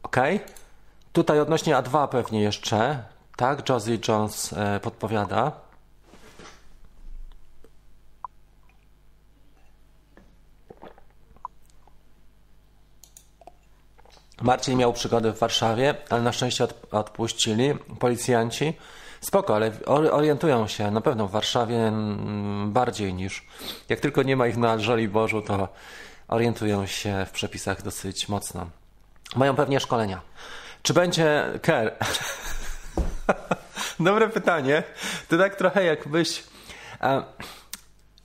Ok. 0.03 0.17
Tutaj 1.13 1.41
odnośnie 1.41 1.75
A2 1.75 2.09
pewnie 2.09 2.41
jeszcze, 2.41 3.03
tak? 3.37 3.69
Josie 3.69 3.99
Jones 4.09 4.53
e, 4.53 4.81
podpowiada. 4.81 5.53
Marcin 14.43 14.79
miał 14.79 14.93
przygody 14.93 15.33
w 15.33 15.39
Warszawie, 15.39 15.95
ale 16.11 16.23
na 16.23 16.33
szczęście 16.33 16.67
odpuścili 16.91 17.75
policjanci. 17.99 18.75
Spoko, 19.27 19.57
ale 19.57 19.73
orientują 20.13 20.67
się 20.67 20.91
na 20.91 21.01
pewno 21.01 21.29
w 21.29 21.31
Warszawie 21.31 21.93
bardziej 22.67 23.15
niż. 23.15 23.47
Jak 23.89 24.01
tylko 24.01 24.23
nie 24.23 24.37
ma 24.37 24.47
ich 24.47 24.57
na 24.57 24.79
Żoliborzu, 24.79 25.43
to 25.43 25.69
orientują 26.29 26.87
się 26.87 27.27
w 27.27 27.31
przepisach 27.31 27.83
dosyć 27.83 28.29
mocno. 28.29 28.67
Mają 29.37 29.57
pewnie 29.57 29.81
szkolenia. 29.81 30.21
Czy 30.83 30.95
będzie 30.95 31.45
care? 31.63 31.93
Dobre 34.01 34.29
pytanie. 34.29 34.83
To 35.29 35.39
tak 35.39 35.57
trochę 35.57 35.85
jakbyś. 35.85 36.45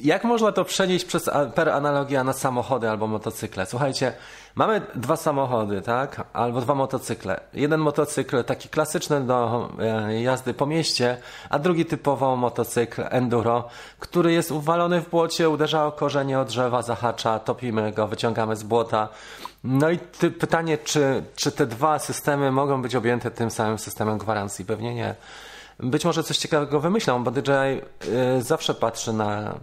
Jak 0.03 0.23
można 0.23 0.51
to 0.51 0.65
przenieść 0.65 1.05
przez, 1.05 1.29
per 1.55 1.69
analogia 1.69 2.23
na 2.23 2.33
samochody 2.33 2.89
albo 2.89 3.07
motocykle? 3.07 3.65
Słuchajcie, 3.65 4.13
mamy 4.55 4.81
dwa 4.95 5.15
samochody, 5.15 5.81
tak? 5.81 6.23
Albo 6.33 6.61
dwa 6.61 6.75
motocykle. 6.75 7.39
Jeden 7.53 7.79
motocykl 7.79 8.43
taki 8.43 8.69
klasyczny 8.69 9.21
do 9.21 9.69
e, 9.79 10.21
jazdy 10.21 10.53
po 10.53 10.65
mieście, 10.65 11.17
a 11.49 11.59
drugi 11.59 11.85
typowo 11.85 12.35
motocykl 12.35 13.03
enduro, 13.09 13.67
który 13.99 14.33
jest 14.33 14.51
uwalony 14.51 15.01
w 15.01 15.09
błocie, 15.09 15.49
uderza 15.49 15.85
o 15.85 15.91
korzenie 15.91 16.39
od 16.39 16.47
drzewa, 16.47 16.81
zahacza, 16.81 17.39
topimy 17.39 17.91
go, 17.91 18.07
wyciągamy 18.07 18.55
z 18.55 18.63
błota. 18.63 19.09
No 19.63 19.89
i 19.89 19.99
ty, 19.99 20.31
pytanie, 20.31 20.77
czy, 20.77 21.23
czy 21.35 21.51
te 21.51 21.65
dwa 21.65 21.99
systemy 21.99 22.51
mogą 22.51 22.81
być 22.81 22.95
objęte 22.95 23.31
tym 23.31 23.51
samym 23.51 23.79
systemem 23.79 24.17
gwarancji? 24.17 24.65
Pewnie 24.65 24.95
nie. 24.95 25.15
Być 25.79 26.05
może 26.05 26.23
coś 26.23 26.37
ciekawego 26.37 26.79
wymyślą, 26.79 27.23
bo 27.23 27.31
DJI 27.31 27.51
y, 28.37 28.41
zawsze 28.41 28.73
patrzy 28.73 29.13
na 29.13 29.55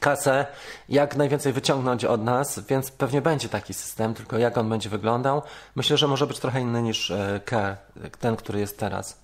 kasę, 0.00 0.46
jak 0.88 1.16
najwięcej 1.16 1.52
wyciągnąć 1.52 2.04
od 2.04 2.24
nas, 2.24 2.58
więc 2.58 2.90
pewnie 2.90 3.22
będzie 3.22 3.48
taki 3.48 3.74
system, 3.74 4.14
tylko 4.14 4.38
jak 4.38 4.58
on 4.58 4.68
będzie 4.68 4.88
wyglądał, 4.90 5.42
myślę, 5.76 5.96
że 5.96 6.08
może 6.08 6.26
być 6.26 6.38
trochę 6.38 6.60
inny 6.60 6.82
niż 6.82 7.12
Care, 7.48 7.76
ten, 8.20 8.36
który 8.36 8.60
jest 8.60 8.78
teraz. 8.78 9.18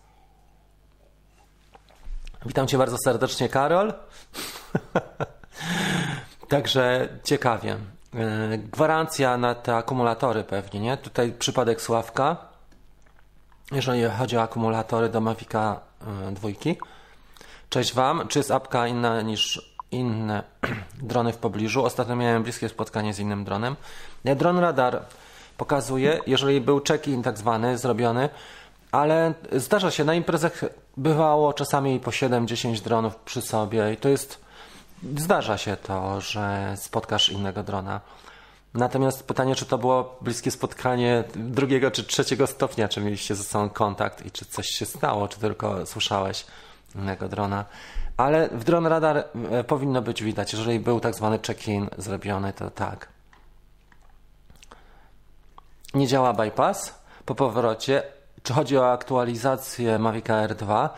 Witam 2.47 2.67
Cię 2.67 2.79
bardzo 2.79 2.97
serdecznie, 3.05 3.49
Karol. 3.49 3.95
Także 6.49 7.09
ciekawie. 7.25 7.77
Y, 8.55 8.59
gwarancja 8.59 9.37
na 9.37 9.55
te 9.55 9.77
akumulatory 9.77 10.45
pewnie, 10.45 10.81
nie? 10.81 10.97
Tutaj 10.97 11.33
przypadek 11.33 11.83
Sławka. 11.83 12.37
Jeżeli 13.73 14.05
chodzi 14.05 14.37
o 14.37 14.43
akumulatory 14.43 15.09
do 15.09 15.21
Mavica 15.21 15.81
E, 16.07 16.33
dwójki. 16.33 16.77
Cześć 17.71 17.95
Wam. 17.95 18.29
Czy 18.29 18.39
jest 18.39 18.51
apka 18.51 18.87
inna 18.87 19.23
niż 19.23 19.76
inne 19.91 20.43
drony 21.03 21.33
w 21.33 21.37
pobliżu? 21.37 21.85
Ostatnio 21.85 22.17
miałem 22.17 22.43
bliskie 22.43 22.69
spotkanie 22.69 23.15
z 23.15 23.19
innym 23.19 23.45
dronem. 23.45 23.77
Dron 24.25 24.59
radar 24.59 25.03
pokazuje, 25.57 26.21
jeżeli 26.27 26.61
był 26.61 26.81
check-in 26.89 27.23
tak 27.23 27.39
zwany 27.39 27.79
zrobiony, 27.79 28.29
ale 28.93 29.35
zdarza 29.53 29.91
się, 29.91 30.05
na 30.05 30.15
imprezach 30.15 30.65
bywało 30.97 31.53
czasami 31.53 32.01
po 32.01 32.11
7-10 32.11 32.81
dronów 32.81 33.17
przy 33.17 33.43
sobie 33.43 33.93
i 33.93 33.97
to 33.97 34.09
jest, 34.09 34.41
zdarza 35.17 35.59
się 35.59 35.77
to, 35.77 36.21
że 36.21 36.75
spotkasz 36.77 37.29
innego 37.29 37.63
drona. 37.63 38.01
Natomiast 38.75 39.27
pytanie, 39.27 39.55
czy 39.55 39.67
to 39.67 39.79
było 39.79 40.19
bliskie 40.21 40.51
spotkanie 40.51 41.25
drugiego 41.35 41.91
czy 41.91 42.05
trzeciego 42.05 42.47
stopnia, 42.47 42.89
czy 42.89 43.01
mieliście 43.01 43.35
ze 43.35 43.45
sobą 43.45 43.69
kontakt 43.71 44.27
i 44.27 44.31
czy 44.31 44.45
coś 44.45 44.67
się 44.67 44.87
stało, 44.87 45.29
czy 45.29 45.41
tylko 45.41 45.87
słyszałeś 45.87 46.47
innego 46.95 47.29
drona. 47.29 47.65
Ale 48.17 48.49
w 48.49 48.65
dron 48.65 48.87
radar 48.87 49.25
e, 49.51 49.65
powinno 49.65 50.03
być 50.03 50.23
widać, 50.23 50.53
jeżeli 50.53 50.81
był 50.81 51.01
tak 51.01 51.15
zwany 51.15 51.39
check-in 51.47 51.89
zrobiony, 51.99 52.53
to 52.53 52.71
tak. 52.71 53.09
Nie 55.95 56.07
działa 56.07 56.33
bypass 56.33 56.95
po 57.25 57.35
powrocie. 57.35 58.03
Czy 58.43 58.53
chodzi 58.53 58.79
o 58.79 58.93
aktualizację 58.93 59.99
Mavic 59.99 60.31
Air 60.31 60.55
2? 60.55 60.95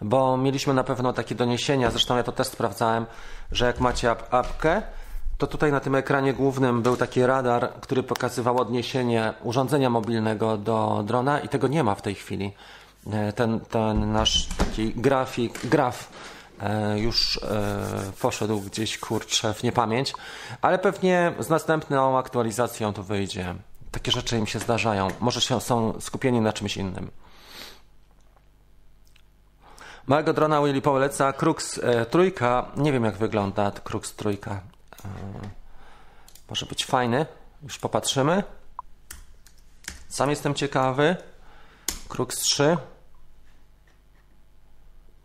Bo 0.00 0.36
mieliśmy 0.36 0.74
na 0.74 0.84
pewno 0.84 1.12
takie 1.12 1.34
doniesienia, 1.34 1.90
zresztą 1.90 2.16
ja 2.16 2.22
to 2.22 2.32
też 2.32 2.46
sprawdzałem, 2.46 3.06
że 3.52 3.66
jak 3.66 3.80
macie 3.80 4.10
apkę, 4.10 4.82
to 5.38 5.46
tutaj 5.46 5.72
na 5.72 5.80
tym 5.80 5.94
ekranie 5.94 6.32
głównym 6.32 6.82
był 6.82 6.96
taki 6.96 7.26
radar, 7.26 7.72
który 7.80 8.02
pokazywał 8.02 8.60
odniesienie 8.60 9.34
urządzenia 9.42 9.90
mobilnego 9.90 10.56
do 10.56 11.02
drona 11.06 11.40
i 11.40 11.48
tego 11.48 11.68
nie 11.68 11.84
ma 11.84 11.94
w 11.94 12.02
tej 12.02 12.14
chwili. 12.14 12.52
E, 13.12 13.32
ten, 13.32 13.60
ten 13.60 14.12
nasz 14.12 14.46
taki 14.46 14.94
grafik, 14.94 15.66
graf 15.66 16.08
już 16.96 17.36
e, 17.36 18.12
poszedł 18.20 18.60
gdzieś 18.60 18.98
kurczę 18.98 19.54
w 19.54 19.62
niepamięć, 19.62 20.12
ale 20.62 20.78
pewnie 20.78 21.32
z 21.38 21.48
następną 21.48 22.18
aktualizacją 22.18 22.92
to 22.92 23.02
wyjdzie. 23.02 23.54
Takie 23.90 24.12
rzeczy 24.12 24.38
im 24.38 24.46
się 24.46 24.58
zdarzają. 24.58 25.08
Może 25.20 25.40
się, 25.40 25.60
są 25.60 26.00
skupieni 26.00 26.40
na 26.40 26.52
czymś 26.52 26.76
innym. 26.76 27.10
Małego 30.06 30.32
drona 30.32 30.62
Willy 30.62 30.82
poleca 30.82 31.32
Crux 31.32 31.78
e, 31.78 32.06
trójka. 32.06 32.66
Nie 32.76 32.92
wiem 32.92 33.04
jak 33.04 33.16
wygląda 33.16 33.70
Crux 33.70 34.14
trójka. 34.14 34.52
E, 34.52 35.08
może 36.50 36.66
być 36.66 36.84
fajny. 36.84 37.26
Już 37.62 37.78
popatrzymy. 37.78 38.42
Sam 40.08 40.30
jestem 40.30 40.54
ciekawy. 40.54 41.16
Krux 42.08 42.38
3. 42.38 42.76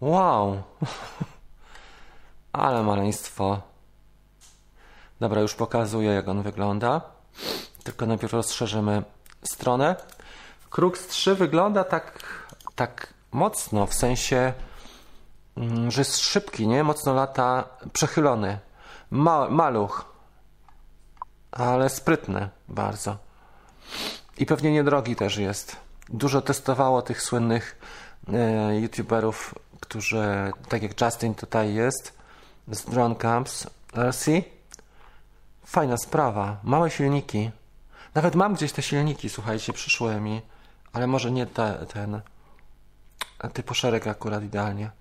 Wow. 0.01 0.63
Ale 2.53 2.83
maleństwo. 2.83 3.61
Dobra, 5.19 5.41
już 5.41 5.55
pokazuję 5.55 6.11
jak 6.11 6.27
on 6.27 6.41
wygląda. 6.41 7.01
Tylko 7.83 8.05
najpierw 8.05 8.33
rozszerzymy 8.33 9.03
stronę. 9.43 9.95
Krux 10.69 11.07
3 11.07 11.35
wygląda 11.35 11.83
tak, 11.83 12.19
tak 12.75 13.13
mocno, 13.31 13.87
w 13.87 13.93
sensie, 13.93 14.53
mm, 15.57 15.91
że 15.91 16.01
jest 16.01 16.17
szybki, 16.17 16.67
nie? 16.67 16.83
Mocno 16.83 17.13
lata, 17.13 17.63
przechylony. 17.93 18.59
Ma, 19.11 19.49
maluch, 19.49 20.05
ale 21.51 21.89
sprytny 21.89 22.49
bardzo. 22.67 23.17
I 24.37 24.45
pewnie 24.45 24.71
niedrogi 24.71 25.15
też 25.15 25.37
jest. 25.37 25.75
Dużo 26.09 26.41
testowało 26.41 27.01
tych 27.01 27.21
słynnych 27.21 27.79
e, 28.33 28.79
youtuberów, 28.79 29.55
którzy, 29.79 30.53
tak 30.69 30.83
jak 30.83 31.01
Justin 31.01 31.35
tutaj 31.35 31.73
jest, 31.73 32.17
z 32.71 32.85
Drone 32.85 33.15
Camps 33.15 33.67
RC. 33.95 34.25
Fajna 35.65 35.97
sprawa. 35.97 36.57
Małe 36.63 36.89
silniki. 36.89 37.51
Nawet 38.15 38.35
mam 38.35 38.53
gdzieś 38.53 38.71
te 38.71 38.81
silniki, 38.81 39.29
słuchajcie, 39.29 39.73
przyszły 39.73 40.21
mi, 40.21 40.41
ale 40.93 41.07
może 41.07 41.31
nie 41.31 41.45
te, 41.45 41.85
ten 41.93 42.21
typu 43.53 43.73
szereg 43.73 44.07
akurat 44.07 44.43
idealnie. 44.43 44.91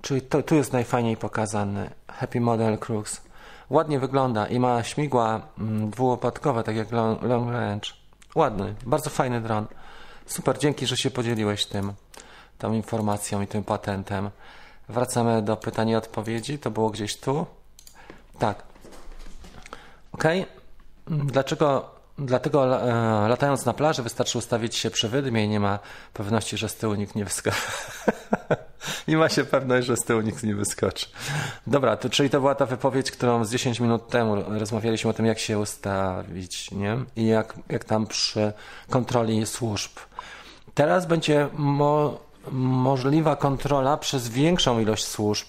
Czyli 0.00 0.22
to, 0.22 0.42
tu 0.42 0.54
jest 0.54 0.72
najfajniej 0.72 1.16
pokazany 1.16 1.90
Happy 2.08 2.40
Model 2.40 2.78
Crux. 2.78 3.20
Ładnie 3.70 3.98
wygląda 3.98 4.46
i 4.46 4.58
ma 4.58 4.82
śmigła 4.82 5.40
mm, 5.58 5.90
dwułopatkowe, 5.90 6.62
tak 6.64 6.76
jak 6.76 6.92
long, 6.92 7.22
long 7.22 7.52
Range. 7.52 7.90
Ładny, 8.34 8.74
bardzo 8.86 9.10
fajny 9.10 9.40
dron. 9.40 9.66
Super, 10.26 10.58
dzięki, 10.58 10.86
że 10.86 10.96
się 10.96 11.10
podzieliłeś 11.10 11.66
tym, 11.66 11.92
tą 12.58 12.72
informacją 12.72 13.42
i 13.42 13.46
tym 13.46 13.64
patentem. 13.64 14.30
Wracamy 14.88 15.42
do 15.42 15.56
pytań 15.56 15.88
i 15.88 15.96
odpowiedzi. 15.96 16.58
To 16.58 16.70
było 16.70 16.90
gdzieś 16.90 17.16
tu. 17.16 17.46
Tak. 18.38 18.62
Ok. 20.12 20.24
Dlaczego 21.06 21.98
Dlatego 22.18 22.82
e, 23.24 23.28
latając 23.28 23.64
na 23.64 23.72
plaży 23.72 24.02
wystarczy 24.02 24.38
ustawić 24.38 24.76
się 24.76 24.90
przy 24.90 25.08
wydmie 25.08 25.44
i 25.44 25.48
nie 25.48 25.60
ma 25.60 25.78
pewności, 26.12 26.56
że 26.56 26.68
z 26.68 26.74
tyłu 26.74 26.94
nikt 26.94 27.14
nie 27.14 27.24
wyskoczy. 27.24 27.56
nie 29.08 29.16
ma 29.16 29.28
się 29.28 29.44
pewność, 29.44 29.86
że 29.86 29.96
z 29.96 30.04
tyłu 30.04 30.20
nikt 30.20 30.42
nie 30.42 30.54
wyskoczy. 30.54 31.06
Dobra, 31.66 31.96
to, 31.96 32.10
czyli 32.10 32.30
to 32.30 32.40
była 32.40 32.54
ta 32.54 32.66
wypowiedź, 32.66 33.10
którą 33.10 33.44
z 33.44 33.50
10 33.50 33.80
minut 33.80 34.08
temu 34.08 34.36
rozmawialiśmy 34.36 35.10
o 35.10 35.12
tym, 35.12 35.26
jak 35.26 35.38
się 35.38 35.58
ustawić, 35.58 36.70
nie? 36.70 36.96
I 37.16 37.26
jak, 37.26 37.54
jak 37.68 37.84
tam 37.84 38.06
przy 38.06 38.52
kontroli 38.90 39.46
służb. 39.46 39.90
Teraz 40.74 41.06
będzie 41.06 41.48
mo 41.52 42.18
możliwa 42.52 43.36
kontrola 43.36 43.96
przez 43.96 44.28
większą 44.28 44.80
ilość 44.80 45.06
służb. 45.06 45.46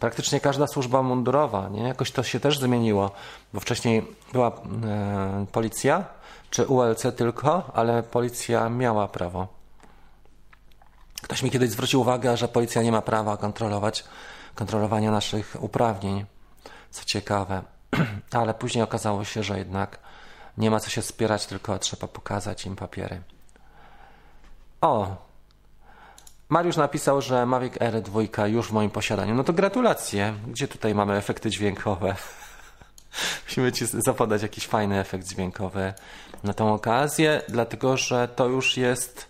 Praktycznie 0.00 0.40
każda 0.40 0.66
służba 0.66 1.02
mundurowa, 1.02 1.68
nie? 1.68 1.82
Jakoś 1.82 2.10
to 2.10 2.22
się 2.22 2.40
też 2.40 2.58
zmieniło, 2.58 3.10
bo 3.52 3.60
wcześniej 3.60 4.06
była 4.32 4.48
e, 4.48 5.46
policja, 5.52 6.04
czy 6.50 6.66
ULC 6.66 7.06
tylko, 7.16 7.70
ale 7.74 8.02
policja 8.02 8.68
miała 8.68 9.08
prawo. 9.08 9.48
Ktoś 11.22 11.42
mi 11.42 11.50
kiedyś 11.50 11.70
zwrócił 11.70 12.00
uwagę, 12.00 12.36
że 12.36 12.48
policja 12.48 12.82
nie 12.82 12.92
ma 12.92 13.02
prawa 13.02 13.36
kontrolować 13.36 14.04
kontrolowania 14.54 15.10
naszych 15.10 15.56
uprawnień. 15.60 16.24
Co 16.90 17.04
ciekawe, 17.04 17.62
ale 18.32 18.54
później 18.54 18.84
okazało 18.84 19.24
się, 19.24 19.42
że 19.42 19.58
jednak 19.58 19.98
nie 20.58 20.70
ma 20.70 20.80
co 20.80 20.90
się 20.90 21.02
spierać, 21.02 21.46
tylko 21.46 21.78
trzeba 21.78 22.08
pokazać 22.08 22.66
im 22.66 22.76
papiery. 22.76 23.22
O, 24.80 25.16
Mariusz 26.52 26.76
napisał, 26.76 27.22
że 27.22 27.46
Mavic 27.46 27.82
Air 27.82 28.02
2 28.02 28.46
już 28.46 28.68
w 28.68 28.72
moim 28.72 28.90
posiadaniu. 28.90 29.34
No 29.34 29.44
to 29.44 29.52
gratulacje. 29.52 30.34
Gdzie 30.46 30.68
tutaj 30.68 30.94
mamy 30.94 31.16
efekty 31.16 31.50
dźwiękowe? 31.50 32.16
Musimy 33.46 33.72
Ci 33.72 33.86
zapodać 33.86 34.42
jakiś 34.42 34.66
fajny 34.66 34.98
efekt 34.98 35.28
dźwiękowy 35.28 35.94
na 36.44 36.52
tą 36.52 36.74
okazję, 36.74 37.42
dlatego 37.48 37.96
że 37.96 38.28
to 38.28 38.48
już 38.48 38.76
jest 38.76 39.26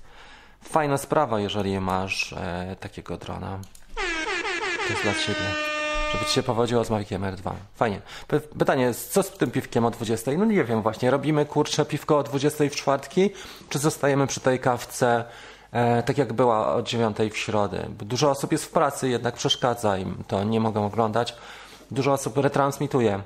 fajna 0.63 0.99
sprawa, 0.99 1.41
jeżeli 1.41 1.81
masz 1.81 2.33
e, 2.33 2.77
takiego 2.81 3.17
drona. 3.17 3.59
To 4.87 4.93
jest 4.93 5.03
dla 5.03 5.15
Ciebie. 5.15 5.47
Żeby 6.13 6.25
Ci 6.25 6.33
się 6.33 6.43
powodziło 6.43 6.85
z 6.85 6.91
Maviciem 6.91 7.23
R2. 7.23 7.53
Fajnie. 7.75 8.01
Pytanie, 8.59 8.95
co 8.95 9.23
z 9.23 9.31
tym 9.31 9.51
piwkiem 9.51 9.85
o 9.85 9.91
20? 9.91 10.33
No 10.39 10.45
nie 10.45 10.65
wiem 10.65 10.83
właśnie. 10.83 11.11
Robimy 11.11 11.47
kurcze 11.47 11.85
piwko 11.85 12.19
o 12.19 12.23
20 12.23 12.65
w 12.71 12.77
czwartki, 12.77 13.31
czy 13.69 13.79
zostajemy 13.79 14.27
przy 14.27 14.41
tej 14.41 14.61
kawce 14.61 15.25
tak 16.07 16.19
jak 16.19 16.33
była 16.33 16.75
o 16.75 16.83
dziewiątej 16.83 17.31
w 17.31 17.37
środę. 17.37 17.87
Dużo 17.91 18.31
osób 18.31 18.53
jest 18.53 18.65
w 18.65 18.71
pracy, 18.71 19.09
jednak 19.09 19.35
przeszkadza 19.35 19.99
im 19.99 20.25
to, 20.29 20.45
nie 20.45 20.61
mogą 20.61 20.87
oglądać. 20.87 21.35
Dużo 21.91 22.13
osób 22.13 22.37
retransmituje. 22.37 23.23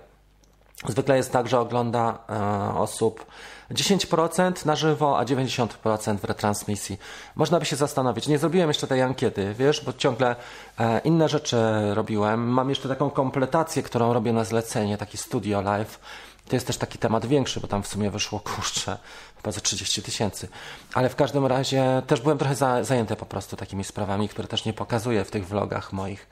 Zwykle 0.89 1.17
jest 1.17 1.33
tak, 1.33 1.49
że 1.49 1.61
ogląda 1.61 2.19
e, 2.29 2.79
osób 2.79 3.27
10% 3.71 4.67
na 4.67 4.77
żywo, 4.77 5.19
a 5.19 5.25
90% 5.25 6.19
w 6.19 6.25
retransmisji. 6.25 6.99
Można 7.37 7.59
by 7.59 7.65
się 7.65 7.77
zastanowić. 7.77 8.29
Nie 8.29 8.39
zrobiłem 8.39 8.69
jeszcze 8.69 8.87
tej 8.87 9.03
ankiety, 9.03 9.55
wiesz, 9.59 9.85
bo 9.85 9.93
ciągle 9.93 10.37
e, 10.79 10.99
inne 10.99 11.29
rzeczy 11.29 11.57
robiłem. 11.95 12.49
Mam 12.49 12.69
jeszcze 12.69 12.89
taką 12.89 13.11
kompletację, 13.11 13.83
którą 13.83 14.13
robię 14.13 14.33
na 14.33 14.45
zlecenie, 14.45 14.99
taki 14.99 15.19
studio 15.19 15.61
live. 15.61 16.01
To 16.49 16.57
jest 16.57 16.67
też 16.67 16.77
taki 16.77 16.99
temat 16.99 17.27
większy, 17.27 17.61
bo 17.61 17.69
tam 17.69 17.83
w 17.83 17.87
sumie 17.87 18.11
wyszło, 18.11 18.41
kurczę, 18.41 18.99
chyba 19.37 19.53
za 19.53 19.61
30 19.61 20.03
tysięcy. 20.03 20.49
Ale 20.95 21.09
w 21.09 21.17
każdym 21.17 21.47
razie 21.47 22.03
też 22.07 22.21
byłem 22.21 22.39
trochę 22.39 22.55
za, 22.55 22.85
zajęty 22.85 23.17
po 23.17 23.27
prostu 23.27 23.57
takimi 23.57 23.85
sprawami, 23.85 24.29
które 24.29 24.49
też 24.49 24.65
nie 24.65 24.73
pokazuję 24.73 25.25
w 25.25 25.31
tych 25.31 25.49
vlogach 25.49 25.93
moich. 25.93 26.29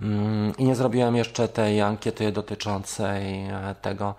Mm, 0.00 0.56
I 0.56 0.64
nie 0.64 0.76
zrobiłem 0.76 1.16
jeszcze 1.16 1.48
tej 1.48 1.82
ankiety 1.82 2.32
dotyczącej 2.32 3.46
e, 3.46 3.74
tego, 3.82 4.14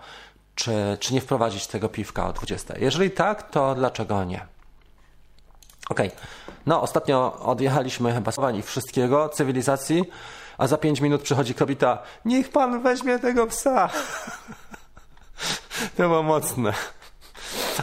czy, 0.54 0.96
czy 1.00 1.14
nie 1.14 1.20
wprowadzić 1.20 1.66
tego 1.66 1.88
piwka 1.88 2.26
o 2.26 2.32
20. 2.32 2.74
Jeżeli 2.78 3.10
tak, 3.10 3.50
to 3.50 3.74
dlaczego 3.74 4.24
nie? 4.24 4.46
Okej. 5.90 6.10
No, 6.66 6.82
ostatnio 6.82 7.40
odjechaliśmy 7.40 8.12
chyba 8.12 8.50
i 8.50 8.62
wszystkiego, 8.62 9.28
cywilizacji, 9.28 10.04
a 10.58 10.66
za 10.66 10.76
5 10.76 11.00
minut 11.00 11.22
przychodzi 11.22 11.54
kobieta. 11.54 12.02
Niech 12.24 12.50
pan 12.50 12.82
weźmie 12.82 13.18
tego 13.18 13.46
psa. 13.46 13.88
to 15.96 16.02
było 16.02 16.22
mocne. 16.22 16.72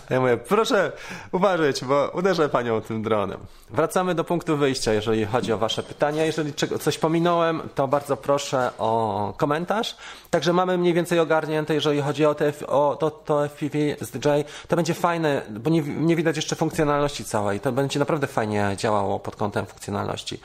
Ja 0.10 0.20
mówię, 0.20 0.38
proszę 0.38 0.92
uważać, 1.32 1.86
bo 1.86 2.12
uderzę 2.14 2.50
panią 2.50 2.82
tym 2.82 3.04
dronem. 3.04 3.40
Wracamy 3.70 4.16
do 4.16 4.24
punktu 4.24 4.58
wyjścia, 4.58 4.94
jeżeli 4.94 5.26
chodzi 5.26 5.54
o 5.54 5.58
wasze 5.58 5.84
pytania. 5.84 6.26
Jeżeli 6.26 6.54
coś 6.54 6.98
pominąłem, 6.98 7.62
to 7.76 7.88
bardzo 7.88 8.18
proszę 8.18 8.72
o 8.78 9.34
komentarz. 9.38 9.96
Także 10.30 10.54
mamy 10.54 10.78
mniej 10.78 10.94
więcej 10.94 11.20
ogarnięte, 11.20 11.74
jeżeli 11.74 12.02
chodzi 12.02 12.26
o, 12.26 12.36
te, 12.36 12.54
o 12.68 12.98
to, 13.00 13.12
to 13.12 13.48
FPV 13.48 13.78
z 14.02 14.12
DJ. 14.12 14.30
To 14.68 14.76
będzie 14.76 14.94
fajne, 14.94 15.42
bo 15.50 15.70
nie, 15.70 15.82
nie 15.82 16.16
widać 16.16 16.36
jeszcze 16.36 16.56
funkcjonalności 16.56 17.26
całej. 17.26 17.60
To 17.60 17.72
będzie 17.72 18.00
naprawdę 18.00 18.28
fajnie 18.28 18.74
działało 18.78 19.20
pod 19.20 19.36
kątem 19.36 19.66
funkcjonalności. 19.66 20.40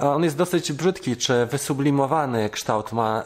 On 0.00 0.24
jest 0.24 0.36
dosyć 0.36 0.72
brzydki, 0.72 1.16
czy 1.16 1.46
wysublimowany 1.46 2.50
kształt 2.50 2.92
ma. 2.92 3.24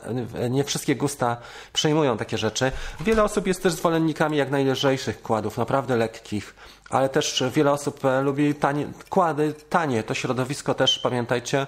Nie 0.50 0.64
wszystkie 0.64 0.96
gusta 0.96 1.36
przejmują 1.72 2.16
takie 2.16 2.38
rzeczy. 2.38 2.72
Wiele 3.00 3.24
osób 3.24 3.46
jest 3.46 3.62
też 3.62 3.72
zwolennikami 3.72 4.36
jak 4.36 4.50
najlżejszych 4.50 5.22
kładów, 5.22 5.58
naprawdę 5.58 5.96
lekkich, 5.96 6.54
ale 6.90 7.08
też 7.08 7.44
wiele 7.54 7.72
osób 7.72 8.04
e, 8.04 8.20
lubi 8.22 8.54
tanie, 8.54 8.86
kłady 9.08 9.54
tanie. 9.68 10.02
To 10.02 10.14
środowisko 10.14 10.74
też, 10.74 10.98
pamiętajcie, 10.98 11.66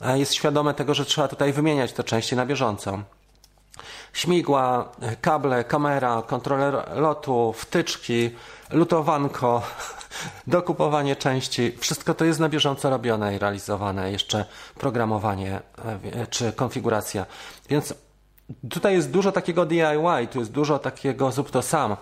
e, 0.00 0.18
jest 0.18 0.34
świadome 0.34 0.74
tego, 0.74 0.94
że 0.94 1.04
trzeba 1.04 1.28
tutaj 1.28 1.52
wymieniać 1.52 1.92
te 1.92 2.04
części 2.04 2.36
na 2.36 2.46
bieżąco. 2.46 2.98
Śmigła, 4.12 4.92
kable, 5.20 5.64
kamera, 5.64 6.22
kontroler 6.26 6.84
lotu, 6.94 7.54
wtyczki, 7.56 8.30
lutowanko, 8.70 9.62
dokupowanie 10.46 11.16
części, 11.16 11.72
wszystko 11.78 12.14
to 12.14 12.24
jest 12.24 12.40
na 12.40 12.48
bieżąco 12.48 12.90
robione 12.90 13.34
i 13.34 13.38
realizowane, 13.38 14.12
jeszcze 14.12 14.44
programowanie 14.78 15.60
e, 16.14 16.26
czy 16.26 16.52
konfiguracja. 16.52 17.26
Więc 17.68 17.94
tutaj 18.70 18.94
jest 18.94 19.10
dużo 19.10 19.32
takiego 19.32 19.66
DIY, 19.66 20.26
tu 20.32 20.38
jest 20.38 20.52
dużo 20.52 20.78
takiego 20.78 21.32
zrób 21.32 21.50
to 21.50 21.62
sam. 21.62 21.96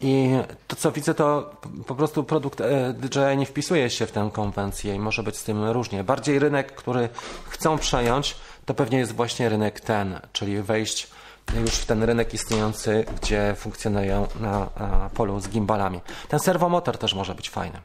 I 0.00 0.30
to, 0.66 0.76
co 0.76 0.92
widzę, 0.92 1.14
to 1.14 1.50
po 1.86 1.94
prostu 1.94 2.24
produkt 2.24 2.60
e, 2.60 2.92
DJI 2.92 3.36
nie 3.36 3.46
wpisuje 3.46 3.90
się 3.90 4.06
w 4.06 4.12
tę 4.12 4.30
konwencję 4.32 4.94
i 4.94 4.98
może 4.98 5.22
być 5.22 5.36
z 5.36 5.44
tym 5.44 5.64
różnie. 5.64 6.04
Bardziej 6.04 6.38
rynek, 6.38 6.74
który 6.74 7.08
chcą 7.48 7.78
przejąć, 7.78 8.36
to 8.66 8.74
pewnie 8.74 8.98
jest 8.98 9.12
właśnie 9.12 9.48
rynek 9.48 9.80
ten, 9.80 10.20
czyli 10.32 10.62
wejść 10.62 11.08
już 11.56 11.74
w 11.74 11.86
ten 11.86 12.02
rynek 12.02 12.34
istniejący, 12.34 13.04
gdzie 13.22 13.54
funkcjonują 13.56 14.26
na 14.40 14.66
polu 15.14 15.40
z 15.40 15.48
gimbalami. 15.48 16.00
Ten 16.28 16.40
serwomotor 16.40 16.98
też 16.98 17.14
może 17.14 17.34
być 17.34 17.50
fajny. 17.50 17.80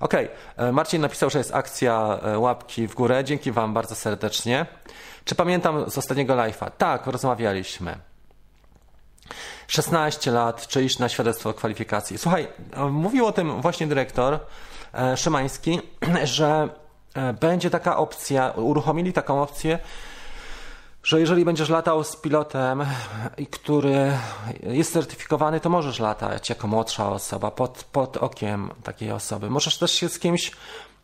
Ok, 0.00 0.14
e, 0.14 0.72
Marcin 0.72 1.02
napisał, 1.02 1.30
że 1.30 1.38
jest 1.38 1.54
akcja 1.54 2.18
e, 2.22 2.38
łapki 2.38 2.86
w 2.86 2.94
górę. 2.94 3.24
Dzięki 3.24 3.52
Wam 3.52 3.74
bardzo 3.74 3.94
serdecznie. 3.94 4.66
Czy 5.24 5.34
pamiętam 5.34 5.90
z 5.90 5.98
ostatniego 5.98 6.34
live'a? 6.34 6.70
Tak, 6.78 7.06
rozmawialiśmy. 7.06 7.98
16 9.66 10.30
lat, 10.30 10.66
czy 10.66 10.84
iść 10.84 10.98
na 10.98 11.08
świadectwo 11.08 11.54
kwalifikacji. 11.54 12.18
Słuchaj, 12.18 12.48
e, 12.72 12.84
mówił 12.84 13.26
o 13.26 13.32
tym 13.32 13.60
właśnie 13.60 13.86
dyrektor 13.86 14.38
Szymański, 15.16 15.80
że 16.24 16.68
będzie 17.40 17.70
taka 17.70 17.96
opcja, 17.96 18.50
uruchomili 18.50 19.12
taką 19.12 19.42
opcję, 19.42 19.78
że 21.06 21.20
jeżeli 21.20 21.44
będziesz 21.44 21.68
latał 21.68 22.04
z 22.04 22.16
pilotem, 22.16 22.84
który 23.50 24.12
jest 24.62 24.92
certyfikowany, 24.92 25.60
to 25.60 25.70
możesz 25.70 25.98
latać 25.98 26.50
jako 26.50 26.68
młodsza 26.68 27.10
osoba 27.10 27.50
pod, 27.50 27.84
pod 27.92 28.16
okiem 28.16 28.70
takiej 28.82 29.12
osoby. 29.12 29.50
Możesz 29.50 29.78
też 29.78 29.92
się 29.92 30.08
z 30.08 30.18
kimś 30.18 30.52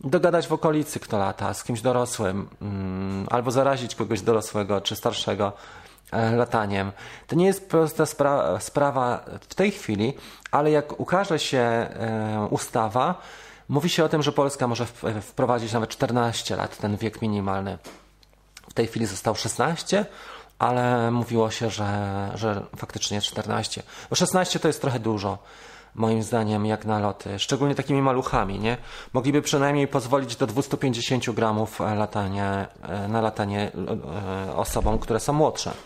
dogadać 0.00 0.46
w 0.46 0.52
okolicy, 0.52 1.00
kto 1.00 1.18
lata, 1.18 1.54
z 1.54 1.64
kimś 1.64 1.80
dorosłym, 1.80 2.48
mm, 2.62 3.26
albo 3.30 3.50
zarazić 3.50 3.94
kogoś 3.94 4.20
dorosłego 4.20 4.80
czy 4.80 4.96
starszego 4.96 5.52
e, 6.12 6.36
lataniem. 6.36 6.92
To 7.26 7.36
nie 7.36 7.46
jest 7.46 7.68
prosta 7.68 8.06
spra 8.06 8.60
sprawa 8.60 9.24
w 9.48 9.54
tej 9.54 9.70
chwili, 9.70 10.14
ale 10.50 10.70
jak 10.70 11.00
ukaże 11.00 11.38
się 11.38 11.58
e, 11.58 12.48
ustawa, 12.50 13.22
mówi 13.68 13.88
się 13.88 14.04
o 14.04 14.08
tym, 14.08 14.22
że 14.22 14.32
Polska 14.32 14.66
może 14.66 14.86
wprowadzić 15.22 15.72
nawet 15.72 15.90
14 15.90 16.56
lat, 16.56 16.76
ten 16.76 16.96
wiek 16.96 17.22
minimalny. 17.22 17.78
W 18.70 18.74
tej 18.74 18.86
chwili 18.86 19.06
został 19.06 19.34
16, 19.34 20.06
ale 20.58 21.10
mówiło 21.10 21.50
się, 21.50 21.70
że, 21.70 22.30
że 22.34 22.62
faktycznie 22.76 23.20
14. 23.20 23.82
Bo 24.10 24.16
16 24.16 24.58
to 24.58 24.68
jest 24.68 24.80
trochę 24.80 24.98
dużo, 24.98 25.38
moim 25.94 26.22
zdaniem, 26.22 26.66
jak 26.66 26.84
na 26.84 26.98
loty. 26.98 27.38
Szczególnie 27.38 27.74
takimi 27.74 28.02
maluchami, 28.02 28.58
nie? 28.58 28.76
Mogliby 29.12 29.42
przynajmniej 29.42 29.88
pozwolić 29.88 30.36
do 30.36 30.46
250 30.46 31.30
gramów 31.30 31.80
latania, 31.80 32.66
na 33.08 33.20
latanie 33.20 33.72
e, 34.46 34.56
osobom, 34.56 34.98
które 34.98 35.20
są 35.20 35.32
młodsze. 35.32 35.72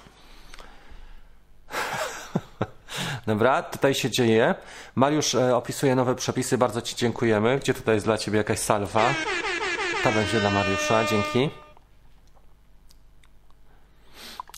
Dobra, 3.26 3.62
tutaj 3.62 3.94
się 3.94 4.10
dzieje. 4.10 4.54
Mariusz 4.94 5.34
e, 5.34 5.56
opisuje 5.56 5.94
nowe 5.94 6.14
przepisy, 6.14 6.58
bardzo 6.58 6.82
Ci 6.82 6.96
dziękujemy. 6.96 7.58
Gdzie 7.58 7.74
tutaj 7.74 7.94
jest 7.94 8.06
dla 8.06 8.18
Ciebie 8.18 8.38
jakaś 8.38 8.58
salwa? 8.58 9.14
Ta 10.04 10.12
będzie 10.12 10.40
dla 10.40 10.50
Mariusza, 10.50 11.04
dzięki. 11.04 11.65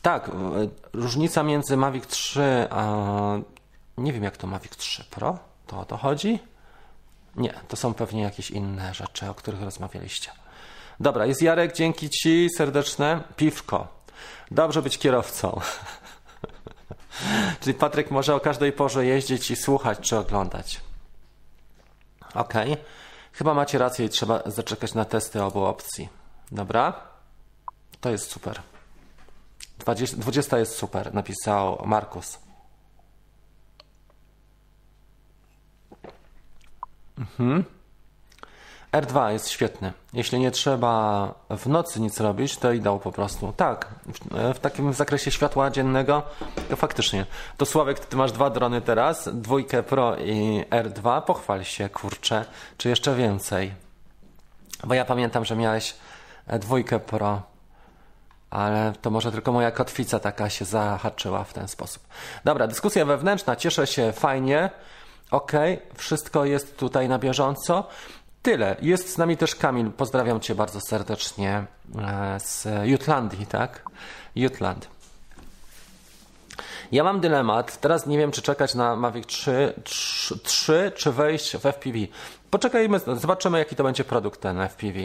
Tak, 0.08 0.30
różnica 0.92 1.42
między 1.42 1.76
Mavic 1.76 2.06
3 2.06 2.66
a 2.70 2.84
nie 3.98 4.12
wiem 4.12 4.24
jak 4.24 4.36
to 4.36 4.46
Mavic 4.46 4.76
3 4.76 5.04
Pro, 5.04 5.38
to 5.66 5.80
o 5.80 5.84
to 5.84 5.96
chodzi? 5.96 6.38
Nie, 7.36 7.54
to 7.68 7.76
są 7.76 7.94
pewnie 7.94 8.22
jakieś 8.22 8.50
inne 8.50 8.94
rzeczy, 8.94 9.30
o 9.30 9.34
których 9.34 9.62
rozmawialiście. 9.62 10.30
Dobra, 11.00 11.26
jest 11.26 11.42
Jarek, 11.42 11.72
dzięki 11.72 12.10
Ci 12.10 12.48
serdeczne. 12.56 13.20
Piwko. 13.36 13.88
Dobrze 14.50 14.82
być 14.82 14.98
kierowcą. 14.98 15.60
Czyli 17.60 17.74
Patryk 17.74 18.10
może 18.10 18.34
o 18.34 18.40
każdej 18.40 18.72
porze 18.72 19.06
jeździć 19.06 19.50
i 19.50 19.56
słuchać 19.56 19.98
czy 20.00 20.18
oglądać. 20.18 20.80
Ok. 22.34 22.54
Chyba 23.32 23.54
macie 23.54 23.78
rację 23.78 24.06
i 24.06 24.08
trzeba 24.08 24.42
zaczekać 24.46 24.94
na 24.94 25.04
testy 25.04 25.42
obu 25.42 25.64
opcji. 25.64 26.08
Dobra? 26.52 26.92
To 28.00 28.10
jest 28.10 28.30
super. 28.30 28.62
20, 29.78 30.16
20 30.16 30.58
jest 30.58 30.76
super, 30.76 31.14
napisał 31.14 31.82
Markus. 31.86 32.38
Mhm. 37.18 37.64
R2 38.92 39.32
jest 39.32 39.48
świetny. 39.48 39.92
Jeśli 40.12 40.40
nie 40.40 40.50
trzeba 40.50 41.34
w 41.50 41.66
nocy 41.66 42.00
nic 42.00 42.20
robić, 42.20 42.56
to 42.56 42.72
idą 42.72 42.98
po 42.98 43.12
prostu. 43.12 43.52
Tak, 43.56 43.94
w, 44.06 44.54
w 44.54 44.58
takim 44.58 44.92
zakresie 44.92 45.30
światła 45.30 45.70
dziennego 45.70 46.22
to 46.70 46.76
faktycznie. 46.76 47.26
To 47.56 47.66
Sławek, 47.66 48.00
ty 48.00 48.16
masz 48.16 48.32
dwa 48.32 48.50
drony 48.50 48.80
teraz, 48.80 49.28
dwójkę 49.32 49.82
Pro 49.82 50.16
i 50.16 50.64
R2. 50.70 51.22
Pochwal 51.22 51.64
się, 51.64 51.88
kurczę, 51.88 52.44
czy 52.76 52.88
jeszcze 52.88 53.14
więcej. 53.14 53.74
Bo 54.84 54.94
ja 54.94 55.04
pamiętam, 55.04 55.44
że 55.44 55.56
miałeś 55.56 55.94
dwójkę 56.46 57.00
Pro 57.00 57.42
ale 58.50 58.92
to 59.02 59.10
może 59.10 59.32
tylko 59.32 59.52
moja 59.52 59.70
kotwica 59.70 60.18
taka 60.18 60.50
się 60.50 60.64
zahaczyła 60.64 61.44
w 61.44 61.52
ten 61.52 61.68
sposób. 61.68 62.02
Dobra, 62.44 62.66
dyskusja 62.66 63.04
wewnętrzna, 63.04 63.56
cieszę 63.56 63.86
się, 63.86 64.12
fajnie. 64.12 64.70
Ok, 65.30 65.52
wszystko 65.94 66.44
jest 66.44 66.76
tutaj 66.76 67.08
na 67.08 67.18
bieżąco. 67.18 67.88
Tyle. 68.42 68.76
Jest 68.82 69.12
z 69.12 69.18
nami 69.18 69.36
też 69.36 69.54
Kamil. 69.54 69.90
Pozdrawiam 69.90 70.40
Cię 70.40 70.54
bardzo 70.54 70.80
serdecznie 70.80 71.64
e, 71.98 72.40
z 72.40 72.66
Jutlandii, 72.84 73.46
tak? 73.46 73.82
Jutland. 74.36 74.88
Ja 76.92 77.04
mam 77.04 77.20
dylemat. 77.20 77.80
Teraz 77.80 78.06
nie 78.06 78.18
wiem, 78.18 78.30
czy 78.30 78.42
czekać 78.42 78.74
na 78.74 78.96
Mavic 78.96 79.26
3, 79.26 79.74
3, 79.84 80.38
3 80.38 80.92
czy 80.96 81.12
wejść 81.12 81.56
w 81.56 81.60
FPV. 81.60 81.98
Poczekajmy, 82.50 82.98
zobaczymy, 82.98 83.58
jaki 83.58 83.76
to 83.76 83.84
będzie 83.84 84.04
produkt 84.04 84.40
ten 84.40 84.60
FPV. 84.60 84.98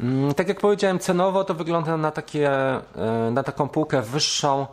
Mm, 0.00 0.34
tak 0.34 0.48
jak 0.48 0.60
powiedziałem, 0.60 0.98
cenowo 0.98 1.44
to 1.44 1.54
wygląda 1.54 1.96
na, 1.96 2.10
takie, 2.10 2.50
e, 2.50 2.82
na 3.32 3.42
taką 3.42 3.68
półkę 3.68 4.02
wyższą 4.02 4.66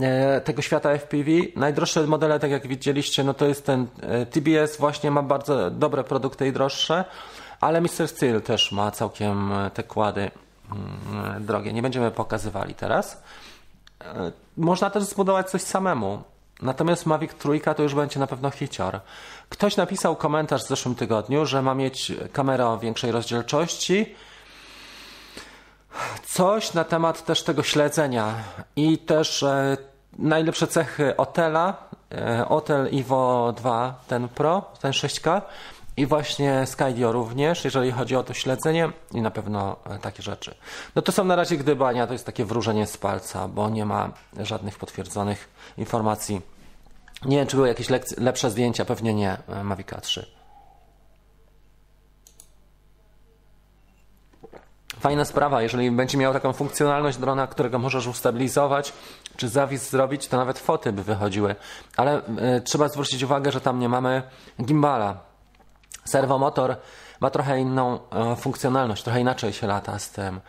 e, 0.00 0.40
tego 0.40 0.62
świata 0.62 0.90
FPV. 0.90 1.30
Najdroższe 1.56 2.06
modele, 2.06 2.40
tak 2.40 2.50
jak 2.50 2.66
widzieliście, 2.66 3.24
no 3.24 3.34
to 3.34 3.46
jest 3.46 3.66
ten 3.66 3.86
e, 4.00 4.26
TBS, 4.26 4.76
właśnie 4.76 5.10
ma 5.10 5.22
bardzo 5.22 5.70
dobre 5.70 6.04
produkty 6.04 6.48
i 6.48 6.52
droższe, 6.52 7.04
ale 7.60 7.80
Mr. 7.80 8.08
Steel 8.08 8.42
też 8.42 8.72
ma 8.72 8.90
całkiem 8.90 9.52
te 9.74 9.82
kłady 9.82 10.30
mm, 10.70 11.46
drogie. 11.46 11.72
Nie 11.72 11.82
będziemy 11.82 12.10
pokazywali 12.10 12.74
teraz. 12.74 13.22
Można 14.56 14.90
też 14.90 15.02
zbudować 15.02 15.50
coś 15.50 15.62
samemu. 15.62 16.22
Natomiast 16.62 17.06
Mavic 17.06 17.34
Trójka 17.34 17.74
to 17.74 17.82
już 17.82 17.94
będzie 17.94 18.20
na 18.20 18.26
pewno 18.26 18.50
hicior. 18.50 19.00
Ktoś 19.48 19.76
napisał 19.76 20.16
komentarz 20.16 20.64
w 20.64 20.68
zeszłym 20.68 20.94
tygodniu, 20.94 21.46
że 21.46 21.62
ma 21.62 21.74
mieć 21.74 22.12
kamerę 22.32 22.66
o 22.66 22.78
większej 22.78 23.12
rozdzielczości. 23.12 24.14
Coś 26.26 26.74
na 26.74 26.84
temat 26.84 27.24
też 27.24 27.42
tego 27.42 27.62
śledzenia 27.62 28.34
i 28.76 28.98
też 28.98 29.42
e, 29.42 29.76
najlepsze 30.18 30.66
cechy 30.66 31.16
Otela, 31.16 31.74
e, 32.12 32.48
Otel 32.48 32.88
Evo 32.92 33.52
2, 33.56 33.94
ten 34.08 34.28
Pro, 34.28 34.62
ten 34.80 34.92
6K 34.92 35.40
i 35.96 36.06
właśnie 36.06 36.66
Skydio 36.66 37.12
również, 37.12 37.64
jeżeli 37.64 37.92
chodzi 37.92 38.16
o 38.16 38.22
to 38.22 38.34
śledzenie 38.34 38.90
i 39.12 39.22
na 39.22 39.30
pewno 39.30 39.76
e, 39.90 39.98
takie 39.98 40.22
rzeczy. 40.22 40.54
No 40.94 41.02
to 41.02 41.12
są 41.12 41.24
na 41.24 41.36
razie 41.36 41.56
gdybania, 41.56 42.06
to 42.06 42.12
jest 42.12 42.26
takie 42.26 42.44
wróżenie 42.44 42.86
z 42.86 42.96
palca, 42.96 43.48
bo 43.48 43.70
nie 43.70 43.84
ma 43.84 44.10
żadnych 44.40 44.78
potwierdzonych 44.78 45.48
informacji. 45.78 46.40
Nie 47.24 47.36
wiem, 47.36 47.46
czy 47.46 47.56
były 47.56 47.68
jakieś 47.68 47.88
lepsze 48.18 48.50
zdjęcia, 48.50 48.84
pewnie 48.84 49.14
nie, 49.14 49.36
e, 49.48 49.64
Mavic 49.64 49.88
3. 50.02 50.26
Fajna 55.04 55.24
sprawa, 55.24 55.62
jeżeli 55.62 55.90
będzie 55.90 56.18
miał 56.18 56.32
taką 56.32 56.52
funkcjonalność 56.52 57.18
drona, 57.18 57.46
którego 57.46 57.78
możesz 57.78 58.06
ustabilizować, 58.06 58.92
czy 59.36 59.48
zawis 59.48 59.90
zrobić, 59.90 60.28
to 60.28 60.36
nawet 60.36 60.58
foty 60.58 60.92
by 60.92 61.02
wychodziły. 61.02 61.56
Ale 61.96 62.18
y, 62.18 62.60
trzeba 62.60 62.88
zwrócić 62.88 63.22
uwagę, 63.22 63.52
że 63.52 63.60
tam 63.60 63.78
nie 63.78 63.88
mamy 63.88 64.22
gimbala. 64.62 65.16
Serwomotor 66.04 66.76
ma 67.20 67.30
trochę 67.30 67.60
inną 67.60 67.98
y, 68.32 68.36
funkcjonalność, 68.36 69.02
trochę 69.02 69.20
inaczej 69.20 69.52
się 69.52 69.66
lata 69.66 69.98
z 69.98 70.10
tym. 70.10 70.40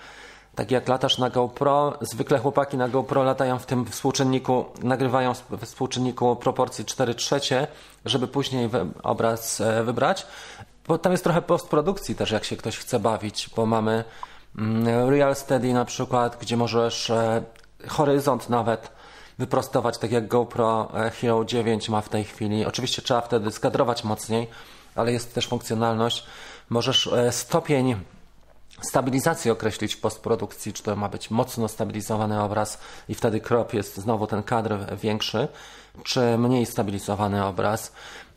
Tak 0.55 0.71
jak 0.71 0.87
latasz 0.87 1.17
na 1.17 1.29
GoPro, 1.29 1.97
zwykle 2.01 2.39
chłopaki 2.39 2.77
na 2.77 2.89
GoPro 2.89 3.23
latają 3.23 3.59
w 3.59 3.65
tym 3.65 3.85
współczynniku, 3.85 4.65
nagrywają 4.83 5.33
w 5.33 5.65
współczynniku 5.65 6.35
proporcji 6.35 6.85
4 6.85 7.15
trzecie, 7.15 7.67
żeby 8.05 8.27
później 8.27 8.69
obraz 9.03 9.61
e, 9.61 9.83
wybrać. 9.83 10.27
Bo 10.87 10.97
tam 10.97 11.11
jest 11.11 11.23
trochę 11.23 11.41
postprodukcji 11.41 12.15
też, 12.15 12.31
jak 12.31 12.43
się 12.43 12.57
ktoś 12.57 12.77
chce 12.77 12.99
bawić, 12.99 13.49
bo 13.55 13.65
mamy 13.65 14.03
Real 15.07 15.35
Steady 15.35 15.73
na 15.73 15.85
przykład, 15.85 16.37
gdzie 16.41 16.57
możesz 16.57 17.09
e, 17.09 17.43
horyzont 17.87 18.49
nawet 18.49 18.91
wyprostować, 19.37 19.97
tak 19.97 20.11
jak 20.11 20.27
GoPro 20.27 20.91
e, 20.93 21.09
Hero 21.09 21.45
9 21.45 21.89
ma 21.89 22.01
w 22.01 22.09
tej 22.09 22.23
chwili. 22.23 22.65
Oczywiście 22.65 23.01
trzeba 23.01 23.21
wtedy 23.21 23.51
skadrować 23.51 24.03
mocniej, 24.03 24.47
ale 24.95 25.11
jest 25.11 25.35
też 25.35 25.47
funkcjonalność. 25.47 26.25
Możesz 26.69 27.09
stopień 27.31 27.95
stabilizację 28.81 29.51
określić 29.51 29.95
w 29.95 29.99
postprodukcji, 29.99 30.73
czy 30.73 30.83
to 30.83 30.95
ma 30.95 31.09
być 31.09 31.31
mocno 31.31 31.67
stabilizowany 31.67 32.41
obraz 32.41 32.79
i 33.09 33.15
wtedy 33.15 33.39
crop 33.39 33.73
jest 33.73 33.97
znowu 33.97 34.27
ten 34.27 34.43
kadr 34.43 34.75
większy, 35.01 35.47
czy 36.03 36.37
mniej 36.37 36.65
stabilizowany 36.65 37.45
obraz. 37.45 37.91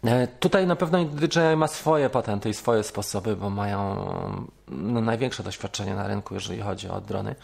E, 0.05 0.27
tutaj 0.27 0.67
na 0.67 0.77
pewno 0.77 1.05
DJI 1.05 1.57
ma 1.57 1.69
swoje 1.69 2.11
patenty 2.11 2.49
i 2.49 2.55
swoje 2.55 2.83
sposoby, 2.83 3.37
bo 3.37 3.51
mają 3.51 4.11
no, 4.69 5.01
największe 5.01 5.43
doświadczenie 5.43 5.95
na 5.95 6.07
rynku, 6.07 6.35
jeżeli 6.35 6.61
chodzi 6.61 6.89
o 6.89 7.01
drony. 7.01 7.35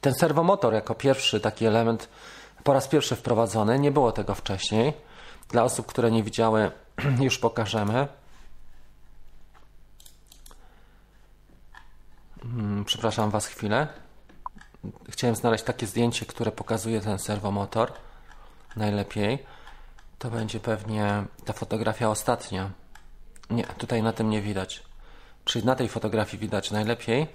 Ten 0.00 0.14
serwomotor 0.14 0.74
jako 0.74 0.94
pierwszy 0.94 1.40
taki 1.40 1.66
element 1.66 2.08
po 2.64 2.72
raz 2.72 2.88
pierwszy 2.88 3.16
wprowadzony, 3.16 3.78
nie 3.78 3.90
było 3.90 4.12
tego 4.12 4.34
wcześniej. 4.34 4.92
Dla 5.48 5.64
osób, 5.64 5.86
które 5.86 6.10
nie 6.10 6.22
widziały, 6.22 6.70
już 7.20 7.38
pokażemy. 7.38 8.08
Hmm, 12.42 12.84
przepraszam 12.84 13.30
Was 13.30 13.46
chwilę. 13.46 13.88
Chciałem 15.08 15.36
znaleźć 15.36 15.64
takie 15.64 15.86
zdjęcie, 15.86 16.26
które 16.26 16.52
pokazuje 16.52 17.00
ten 17.00 17.18
serwomotor. 17.18 17.92
Najlepiej. 18.76 19.38
To 20.24 20.30
będzie 20.30 20.60
pewnie 20.60 21.24
ta 21.44 21.52
fotografia 21.52 22.10
ostatnia. 22.10 22.70
Nie, 23.50 23.64
tutaj 23.64 24.02
na 24.02 24.12
tym 24.12 24.30
nie 24.30 24.42
widać. 24.42 24.82
Czyli 25.44 25.64
na 25.64 25.74
tej 25.74 25.88
fotografii 25.88 26.38
widać 26.38 26.70
najlepiej. 26.70 27.26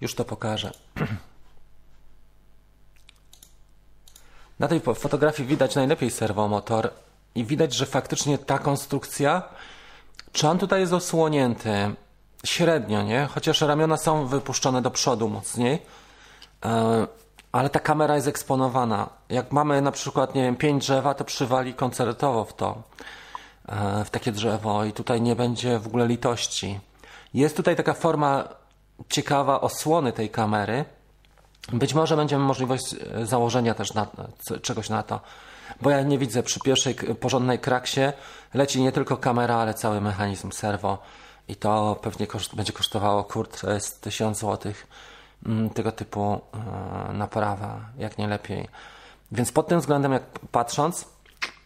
Już 0.00 0.14
to 0.14 0.24
pokażę. 0.24 0.70
Na 4.58 4.68
tej 4.68 4.80
fotografii 4.80 5.48
widać 5.48 5.74
najlepiej 5.74 6.10
serwomotor 6.10 6.90
i 7.34 7.44
widać, 7.44 7.74
że 7.74 7.86
faktycznie 7.86 8.38
ta 8.38 8.58
konstrukcja, 8.58 9.42
czy 10.32 10.48
on 10.48 10.58
tutaj 10.58 10.80
jest 10.80 10.92
osłonięty, 10.92 11.94
średnio, 12.44 13.02
nie? 13.02 13.28
Chociaż 13.30 13.60
ramiona 13.60 13.96
są 13.96 14.26
wypuszczone 14.26 14.82
do 14.82 14.90
przodu 14.90 15.28
mocniej, 15.28 15.82
e, 16.64 17.06
ale 17.52 17.70
ta 17.70 17.80
kamera 17.80 18.14
jest 18.14 18.28
eksponowana. 18.28 19.08
Jak 19.28 19.52
mamy 19.52 19.82
na 19.82 19.92
przykład, 19.92 20.34
nie 20.34 20.42
wiem, 20.42 20.56
pięć 20.56 20.82
drzewa, 20.82 21.14
to 21.14 21.24
przywali 21.24 21.74
koncertowo 21.74 22.44
w 22.44 22.54
to, 22.54 22.82
e, 23.68 24.04
w 24.04 24.10
takie 24.10 24.32
drzewo 24.32 24.84
i 24.84 24.92
tutaj 24.92 25.22
nie 25.22 25.36
będzie 25.36 25.78
w 25.78 25.86
ogóle 25.86 26.06
litości. 26.06 26.80
Jest 27.34 27.56
tutaj 27.56 27.76
taka 27.76 27.94
forma 27.94 28.44
ciekawa 29.08 29.60
osłony 29.60 30.12
tej 30.12 30.30
kamery. 30.30 30.84
Być 31.72 31.94
może 31.94 32.16
będziemy 32.16 32.44
możliwość 32.44 32.94
e, 32.94 33.26
założenia 33.26 33.74
też 33.74 33.94
na, 33.94 34.06
czegoś 34.62 34.88
na 34.88 35.02
to, 35.02 35.20
bo 35.80 35.90
ja 35.90 36.02
nie 36.02 36.18
widzę 36.18 36.42
przy 36.42 36.60
pierwszej 36.60 36.94
porządnej 36.94 37.58
kraksie 37.58 38.00
leci 38.54 38.82
nie 38.82 38.92
tylko 38.92 39.16
kamera, 39.16 39.56
ale 39.56 39.74
cały 39.74 40.00
mechanizm 40.00 40.52
serwo 40.52 40.98
i 41.48 41.56
to 41.56 41.98
pewnie 42.02 42.26
koszt, 42.26 42.54
będzie 42.54 42.72
kosztowało 42.72 43.24
kurczę 43.24 43.80
z 43.80 44.00
1000 44.00 44.38
zł 44.38 44.72
mm, 44.72 44.76
tego 45.74 45.92
typu 45.92 46.40
e, 47.10 47.12
naprawa, 47.12 47.80
jak 47.98 48.18
nie 48.18 48.28
lepiej. 48.28 48.68
Więc 49.32 49.52
pod 49.52 49.68
tym 49.68 49.80
względem, 49.80 50.12
jak 50.12 50.22
patrząc, 50.52 51.08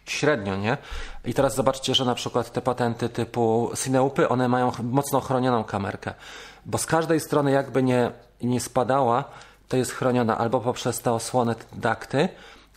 średnio, 0.04 0.56
nie? 0.56 0.78
I 1.24 1.34
teraz 1.34 1.54
zobaczcie, 1.54 1.94
że 1.94 2.04
na 2.04 2.14
przykład 2.14 2.52
te 2.52 2.60
patenty 2.60 3.08
typu 3.08 3.72
Cineupy, 3.84 4.28
one 4.28 4.48
mają 4.48 4.72
mocno 4.82 5.20
chronioną 5.20 5.64
kamerkę, 5.64 6.14
bo 6.66 6.78
z 6.78 6.86
każdej 6.86 7.20
strony 7.20 7.50
jakby 7.50 7.82
nie, 7.82 8.10
nie 8.42 8.60
spadała, 8.60 9.24
to 9.68 9.76
jest 9.76 9.92
chroniona 9.92 10.38
albo 10.38 10.60
poprzez 10.60 11.00
te 11.00 11.12
osłony 11.12 11.54
dakty, 11.72 12.28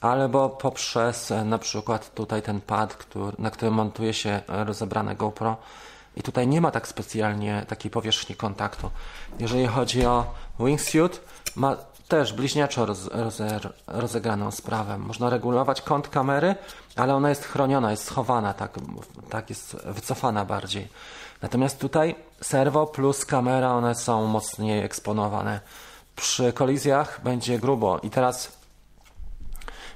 albo 0.01 0.49
poprzez 0.49 1.31
e, 1.31 1.43
na 1.43 1.57
przykład 1.57 2.13
tutaj 2.13 2.41
ten 2.41 2.61
pad, 2.61 2.93
który, 2.93 3.37
na 3.39 3.51
którym 3.51 3.73
montuje 3.73 4.13
się 4.13 4.41
rozebrane 4.47 5.15
GoPro, 5.15 5.57
i 6.15 6.23
tutaj 6.23 6.47
nie 6.47 6.61
ma 6.61 6.71
tak 6.71 6.87
specjalnie 6.87 7.65
takiej 7.67 7.91
powierzchni 7.91 8.35
kontaktu. 8.35 8.91
Jeżeli 9.39 9.67
chodzi 9.67 10.05
o 10.05 10.25
wingsuit, 10.59 11.21
ma 11.55 11.77
też 12.07 12.33
bliźniaczo 12.33 12.85
roz, 12.85 13.09
rozegraną 13.87 14.51
sprawę. 14.51 14.97
Można 14.97 15.29
regulować 15.29 15.81
kąt 15.81 16.07
kamery, 16.07 16.55
ale 16.95 17.15
ona 17.15 17.29
jest 17.29 17.45
chroniona, 17.45 17.91
jest 17.91 18.03
schowana, 18.03 18.53
tak, 18.53 18.79
tak 19.29 19.49
jest 19.49 19.75
wycofana 19.85 20.45
bardziej. 20.45 20.87
Natomiast 21.41 21.79
tutaj 21.79 22.15
serwo 22.41 22.87
plus 22.87 23.25
kamera, 23.25 23.73
one 23.73 23.95
są 23.95 24.27
mocniej 24.27 24.83
eksponowane. 24.83 25.59
Przy 26.15 26.53
kolizjach 26.53 27.21
będzie 27.23 27.59
grubo. 27.59 27.99
I 27.99 28.09
teraz 28.09 28.51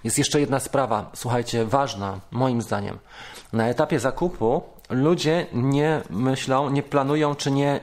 jest 0.04 0.18
jeszcze 0.18 0.40
jedna 0.40 0.60
sprawa, 0.60 1.12
słuchajcie, 1.14 1.66
ważna 1.66 2.20
moim 2.32 2.62
zdaniem. 2.62 3.00
Na 3.54 3.68
etapie 3.68 4.00
zakupu 4.00 4.64
ludzie 4.90 5.48
nie 5.54 6.02
myślą, 6.10 6.70
nie 6.70 6.84
planują, 6.84 7.36
czy 7.36 7.52
nie 7.52 7.80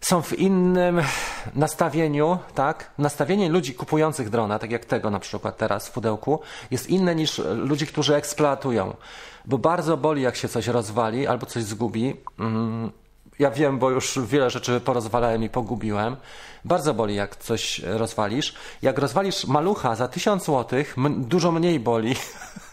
są 0.00 0.22
w 0.22 0.38
innym 0.38 1.00
nastawieniu, 1.54 2.38
tak? 2.54 2.90
Nastawienie 2.98 3.48
ludzi 3.48 3.74
kupujących 3.74 4.30
drona, 4.30 4.58
tak 4.58 4.70
jak 4.70 4.84
tego 4.84 5.10
na 5.10 5.20
przykład 5.20 5.56
teraz 5.56 5.88
w 5.88 5.92
pudełku, 5.92 6.40
jest 6.70 6.90
inne 6.90 7.14
niż 7.14 7.38
ludzi, 7.54 7.86
którzy 7.86 8.14
eksploatują. 8.14 8.96
Bo 9.44 9.58
bardzo 9.58 9.96
boli, 9.96 10.22
jak 10.22 10.36
się 10.36 10.48
coś 10.48 10.66
rozwali 10.66 11.26
albo 11.26 11.46
coś 11.46 11.62
zgubi. 11.62 12.16
Mm, 12.38 12.90
ja 13.38 13.50
wiem, 13.50 13.78
bo 13.78 13.90
już 13.90 14.18
wiele 14.26 14.50
rzeczy 14.50 14.80
porozwalałem 14.80 15.42
i 15.42 15.48
pogubiłem. 15.48 16.16
Bardzo 16.64 16.94
boli, 16.94 17.14
jak 17.14 17.36
coś 17.36 17.78
rozwalisz. 17.78 18.54
Jak 18.82 18.98
rozwalisz 18.98 19.44
malucha 19.44 19.94
za 19.96 20.08
tysiąc 20.08 20.44
złotych, 20.44 20.96
dużo 21.18 21.52
mniej 21.52 21.80
boli 21.80 22.14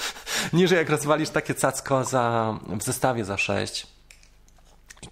niż 0.52 0.70
jak 0.70 0.90
rozwalisz 0.90 1.30
takie 1.30 1.54
cacko 1.54 2.04
za, 2.04 2.54
w 2.68 2.82
zestawie 2.82 3.24
za 3.24 3.36
6. 3.36 3.86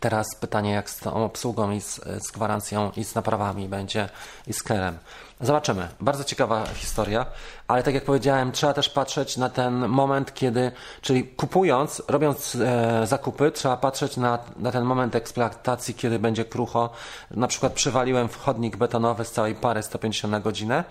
Teraz 0.00 0.26
pytanie, 0.40 0.70
jak 0.72 0.90
z 0.90 0.98
tą 0.98 1.24
obsługą 1.24 1.70
i 1.70 1.80
z, 1.80 2.00
z 2.26 2.30
gwarancją 2.30 2.90
i 2.96 3.04
z 3.04 3.14
naprawami 3.14 3.68
będzie 3.68 4.08
i 4.46 4.52
z 4.52 4.62
kerem. 4.62 4.98
Zobaczymy. 5.40 5.88
Bardzo 6.00 6.24
ciekawa 6.24 6.66
historia, 6.66 7.26
ale 7.68 7.82
tak 7.82 7.94
jak 7.94 8.04
powiedziałem, 8.04 8.52
trzeba 8.52 8.74
też 8.74 8.88
patrzeć 8.88 9.36
na 9.36 9.48
ten 9.48 9.88
moment, 9.88 10.34
kiedy, 10.34 10.72
czyli 11.00 11.24
kupując, 11.24 12.02
robiąc 12.08 12.54
e, 12.54 13.06
zakupy, 13.06 13.50
trzeba 13.50 13.76
patrzeć 13.76 14.16
na, 14.16 14.38
na 14.56 14.72
ten 14.72 14.84
moment 14.84 15.14
eksploatacji, 15.14 15.94
kiedy 15.94 16.18
będzie 16.18 16.44
krucho. 16.44 16.90
Na 17.30 17.46
przykład 17.46 17.72
przywaliłem 17.72 18.28
w 18.28 18.36
chodnik 18.36 18.76
betonowy 18.76 19.24
z 19.24 19.32
całej 19.32 19.54
pary 19.54 19.82
150 19.82 20.32
na 20.32 20.40
godzinę, 20.40 20.84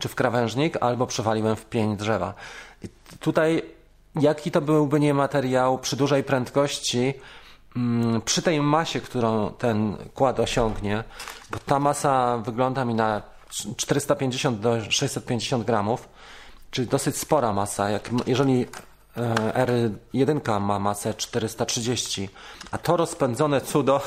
czy 0.00 0.08
w 0.08 0.14
krawężnik, 0.14 0.76
albo 0.80 1.06
przywaliłem 1.06 1.56
w 1.56 1.64
pień 1.66 1.96
drzewa. 1.96 2.34
I 2.82 2.88
tutaj, 3.20 3.62
jaki 4.20 4.50
to 4.50 4.60
byłby 4.60 5.00
nie 5.00 5.14
materiał 5.14 5.78
przy 5.78 5.96
dużej 5.96 6.24
prędkości, 6.24 7.14
mm, 7.76 8.22
przy 8.22 8.42
tej 8.42 8.60
masie, 8.60 9.00
którą 9.00 9.50
ten 9.52 9.96
kład 10.14 10.40
osiągnie, 10.40 11.04
bo 11.50 11.58
ta 11.58 11.78
masa 11.78 12.38
wygląda 12.38 12.84
mi 12.84 12.94
na 12.94 13.22
450 13.76 14.60
do 14.60 14.90
650 14.90 15.64
gramów, 15.64 16.08
czyli 16.70 16.88
dosyć 16.88 17.16
spora 17.16 17.52
masa. 17.52 17.90
Jak, 17.90 18.10
jeżeli 18.26 18.66
e, 19.16 19.66
R1 20.14 20.60
ma 20.60 20.78
masę 20.78 21.14
430, 21.14 22.28
a 22.70 22.78
to 22.78 22.96
rozpędzone 22.96 23.60
cudo 23.60 24.00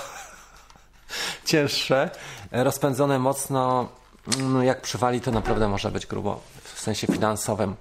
cięższe, 1.45 2.09
rozpędzone 2.51 3.19
mocno, 3.19 3.89
no 4.37 4.63
jak 4.63 4.81
przywali, 4.81 5.21
to 5.21 5.31
naprawdę 5.31 5.67
może 5.67 5.91
być 5.91 6.05
grubo 6.05 6.39
w 6.63 6.79
sensie 6.79 7.07
finansowym. 7.07 7.75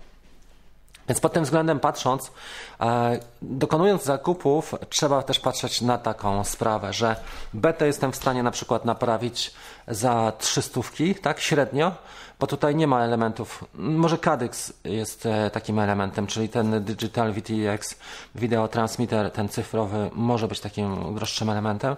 Więc 1.09 1.21
pod 1.21 1.33
tym 1.33 1.45
względem 1.45 1.81
patrząc, 1.81 2.33
e, 2.81 3.21
dokonując 3.43 4.05
zakupów, 4.05 4.75
trzeba 4.89 5.23
też 5.23 5.41
patrzeć 5.41 5.81
na 5.81 5.99
taką 5.99 6.45
sprawę, 6.45 6.93
że 6.93 7.17
betę 7.55 7.87
jestem 7.87 8.13
w 8.13 8.17
stanie 8.17 8.43
na 8.43 8.51
przykład 8.51 8.85
naprawić 8.85 9.55
za 9.89 10.33
300, 10.39 10.81
tak, 11.23 11.41
średnio, 11.41 11.93
bo 12.41 12.47
tutaj 12.47 12.77
nie 12.77 12.87
ma 12.87 13.05
elementów, 13.05 13.65
może 13.75 14.19
Cadyx 14.19 14.73
jest 14.85 15.27
e, 15.27 15.51
takim 15.51 15.79
elementem, 15.79 16.27
czyli 16.27 16.49
ten 16.49 16.85
Digital 16.85 17.33
VTX 17.33 17.97
Video 18.35 18.69
Transmitter, 18.69 19.31
ten 19.31 19.49
cyfrowy, 19.49 20.11
może 20.13 20.49
być 20.49 20.61
takim 20.61 21.15
droższym 21.15 21.51
elementem, 21.51 21.97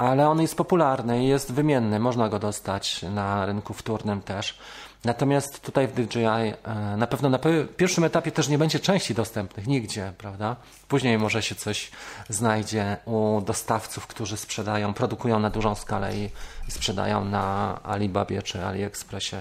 ale 0.00 0.28
on 0.28 0.40
jest 0.40 0.54
popularny 0.54 1.24
i 1.24 1.28
jest 1.28 1.52
wymienny, 1.52 1.98
można 1.98 2.28
go 2.28 2.38
dostać 2.38 3.02
na 3.02 3.46
rynku 3.46 3.74
wtórnym 3.74 4.22
też. 4.22 4.58
Natomiast 5.04 5.60
tutaj 5.60 5.88
w 5.88 5.92
DJI 5.92 6.24
e, 6.24 6.54
na 6.96 7.06
pewno 7.06 7.28
na 7.28 7.38
pierwszym 7.76 8.04
etapie 8.04 8.32
też 8.32 8.48
nie 8.48 8.58
będzie 8.58 8.80
części 8.80 9.14
dostępnych 9.14 9.66
nigdzie, 9.66 10.12
prawda? 10.18 10.56
Później 10.88 11.18
może 11.18 11.42
się 11.42 11.54
coś 11.54 11.90
znajdzie 12.28 12.96
u 13.04 13.40
dostawców, 13.40 14.06
którzy 14.06 14.36
sprzedają, 14.36 14.94
produkują 14.94 15.38
na 15.38 15.50
dużą 15.50 15.74
skalę 15.74 16.16
i, 16.16 16.30
i 16.68 16.70
sprzedają 16.70 17.24
na 17.24 17.78
Alibabie 17.82 18.42
czy 18.42 18.64
AliExpressie. 18.64 19.36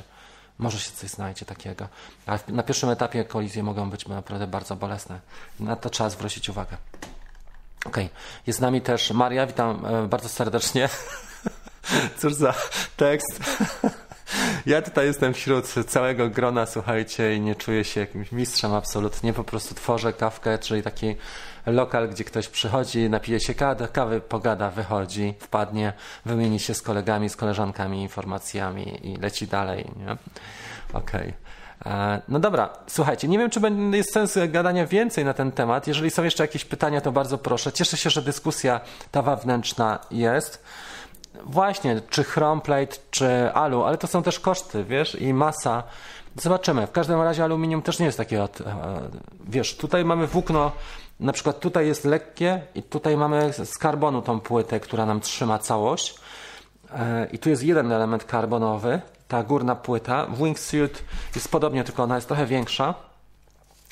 Może 0.58 0.80
się 0.80 0.92
coś 0.92 1.10
znajdzie 1.10 1.46
takiego. 1.46 1.88
Ale 2.26 2.40
na 2.48 2.64
pierwszym 2.64 2.90
etapie 2.90 3.26
kolizje 3.26 3.64
mogą 3.64 3.90
być 3.90 4.08
naprawdę 4.08 4.48
bardzo 4.48 4.76
bolesne. 4.76 5.20
Na 5.60 5.76
to 5.76 5.90
trzeba 5.90 6.10
zwrócić 6.10 6.50
uwagę. 6.50 6.78
Okej, 7.86 8.06
okay. 8.06 8.18
jest 8.48 8.60
z 8.60 8.62
nami 8.62 8.82
też 8.82 9.12
Maria, 9.12 9.48
witam 9.48 9.86
e, 9.86 10.08
bardzo 10.08 10.30
serdecznie. 10.30 10.90
Cóż 12.20 12.34
za 12.34 12.54
tekst. 12.98 13.40
Ja 14.66 14.82
tutaj 14.82 15.06
jestem 15.06 15.34
wśród 15.34 15.66
całego 15.88 16.30
grona, 16.30 16.66
słuchajcie, 16.66 17.36
i 17.36 17.42
nie 17.42 17.56
czuję 17.56 17.84
się 17.84 18.00
jakimś 18.00 18.32
mistrzem 18.32 18.74
absolutnie. 18.74 19.34
Po 19.34 19.44
prostu 19.44 19.76
tworzę 19.76 20.14
kawkę, 20.14 20.58
czyli 20.58 20.84
taki 20.84 21.16
lokal, 21.66 22.10
gdzie 22.10 22.24
ktoś 22.24 22.48
przychodzi, 22.48 23.10
napije 23.10 23.40
się 23.40 23.54
kawy, 23.94 24.22
pogada, 24.22 24.70
wychodzi, 24.70 25.34
wpadnie, 25.40 25.94
wymieni 26.26 26.60
się 26.60 26.74
z 26.74 26.82
kolegami, 26.82 27.30
z 27.30 27.36
koleżankami 27.36 28.02
informacjami 28.02 29.08
i 29.08 29.18
leci 29.18 29.48
dalej. 29.48 29.92
Okej. 30.94 31.22
Okay. 31.22 31.34
E, 31.86 32.22
no 32.28 32.40
dobra, 32.40 32.70
słuchajcie, 32.88 33.28
nie 33.28 33.38
wiem, 33.38 33.50
czy 33.50 33.60
jest 33.94 34.14
sens 34.14 34.38
gadania 34.48 34.86
więcej 34.86 35.26
na 35.26 35.34
ten 35.34 35.52
temat. 35.52 35.88
Jeżeli 35.88 36.10
są 36.10 36.24
jeszcze 36.24 36.44
jakieś 36.44 36.66
pytania, 36.66 37.02
to 37.02 37.12
bardzo 37.12 37.38
proszę. 37.38 37.72
Cieszę 37.72 37.98
się, 37.98 38.10
że 38.10 38.22
dyskusja 38.22 38.82
ta 39.12 39.22
wewnętrzna 39.22 40.00
jest. 40.12 40.64
Właśnie, 41.44 42.02
czy 42.10 42.24
chromeplate, 42.24 42.96
czy 43.12 43.52
alu, 43.54 43.84
ale 43.84 43.98
to 43.98 44.08
są 44.08 44.24
też 44.24 44.40
koszty, 44.40 44.84
wiesz, 44.84 45.16
i 45.16 45.34
masa. 45.34 45.84
Zobaczymy. 46.36 46.88
W 46.88 46.92
każdym 46.92 47.22
razie 47.22 47.44
aluminium 47.44 47.82
też 47.82 48.00
nie 48.00 48.06
jest 48.06 48.18
takie 48.18 48.44
e, 48.44 48.48
wiesz, 49.48 49.78
tutaj 49.78 50.06
mamy 50.06 50.28
włókno, 50.28 50.72
na 51.20 51.34
przykład 51.34 51.60
tutaj 51.60 51.88
jest 51.88 52.06
lekkie 52.06 52.62
i 52.76 52.84
tutaj 52.84 53.18
mamy 53.18 53.54
z 53.54 53.78
karbonu 53.78 54.22
tą 54.22 54.40
płytę, 54.40 54.80
która 54.80 55.06
nam 55.06 55.20
trzyma 55.22 55.60
całość. 55.60 56.16
E, 56.94 57.28
I 57.32 57.40
tu 57.40 57.50
jest 57.50 57.64
jeden 57.64 57.92
element 57.92 58.26
karbonowy, 58.26 59.02
ta 59.30 59.44
górna 59.44 59.76
płyta. 59.76 60.28
Wingsuit 60.28 61.04
jest 61.36 61.52
podobnie, 61.52 61.84
tylko 61.84 62.04
ona 62.04 62.16
jest 62.16 62.28
trochę 62.28 62.46
większa. 62.46 62.94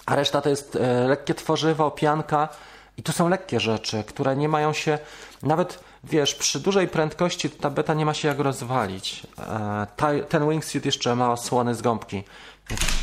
A 0.06 0.16
reszta 0.16 0.42
to 0.42 0.50
jest 0.50 0.76
e, 0.76 1.08
lekkie 1.08 1.34
tworzywo, 1.34 1.92
pianka. 1.92 2.50
I 2.98 3.04
to 3.04 3.12
są 3.12 3.30
lekkie 3.30 3.60
rzeczy, 3.60 4.04
które 4.04 4.36
nie 4.36 4.50
mają 4.50 4.74
się 4.74 5.00
nawet 5.44 5.80
wiesz, 6.04 6.36
przy 6.36 6.60
dużej 6.60 6.88
prędkości 6.88 7.50
ta 7.50 7.70
beta 7.70 7.94
nie 7.94 8.06
ma 8.06 8.14
się 8.14 8.28
jak 8.28 8.40
rozwalić. 8.40 9.28
E, 9.40 9.88
ta, 9.96 10.08
ten 10.30 10.50
wingsuit 10.50 10.86
jeszcze 10.86 11.16
ma 11.16 11.32
osłony 11.32 11.76
z 11.76 11.82
gąbki. 11.82 12.24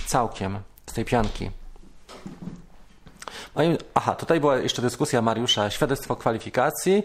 Całkiem. 0.06 0.58
Z 0.86 0.92
tej 0.92 1.04
pianki. 1.04 1.50
Aha, 3.94 4.14
tutaj 4.14 4.40
była 4.40 4.56
jeszcze 4.56 4.82
dyskusja 4.82 5.22
Mariusza. 5.22 5.70
Świadectwo 5.70 6.16
kwalifikacji 6.16 7.02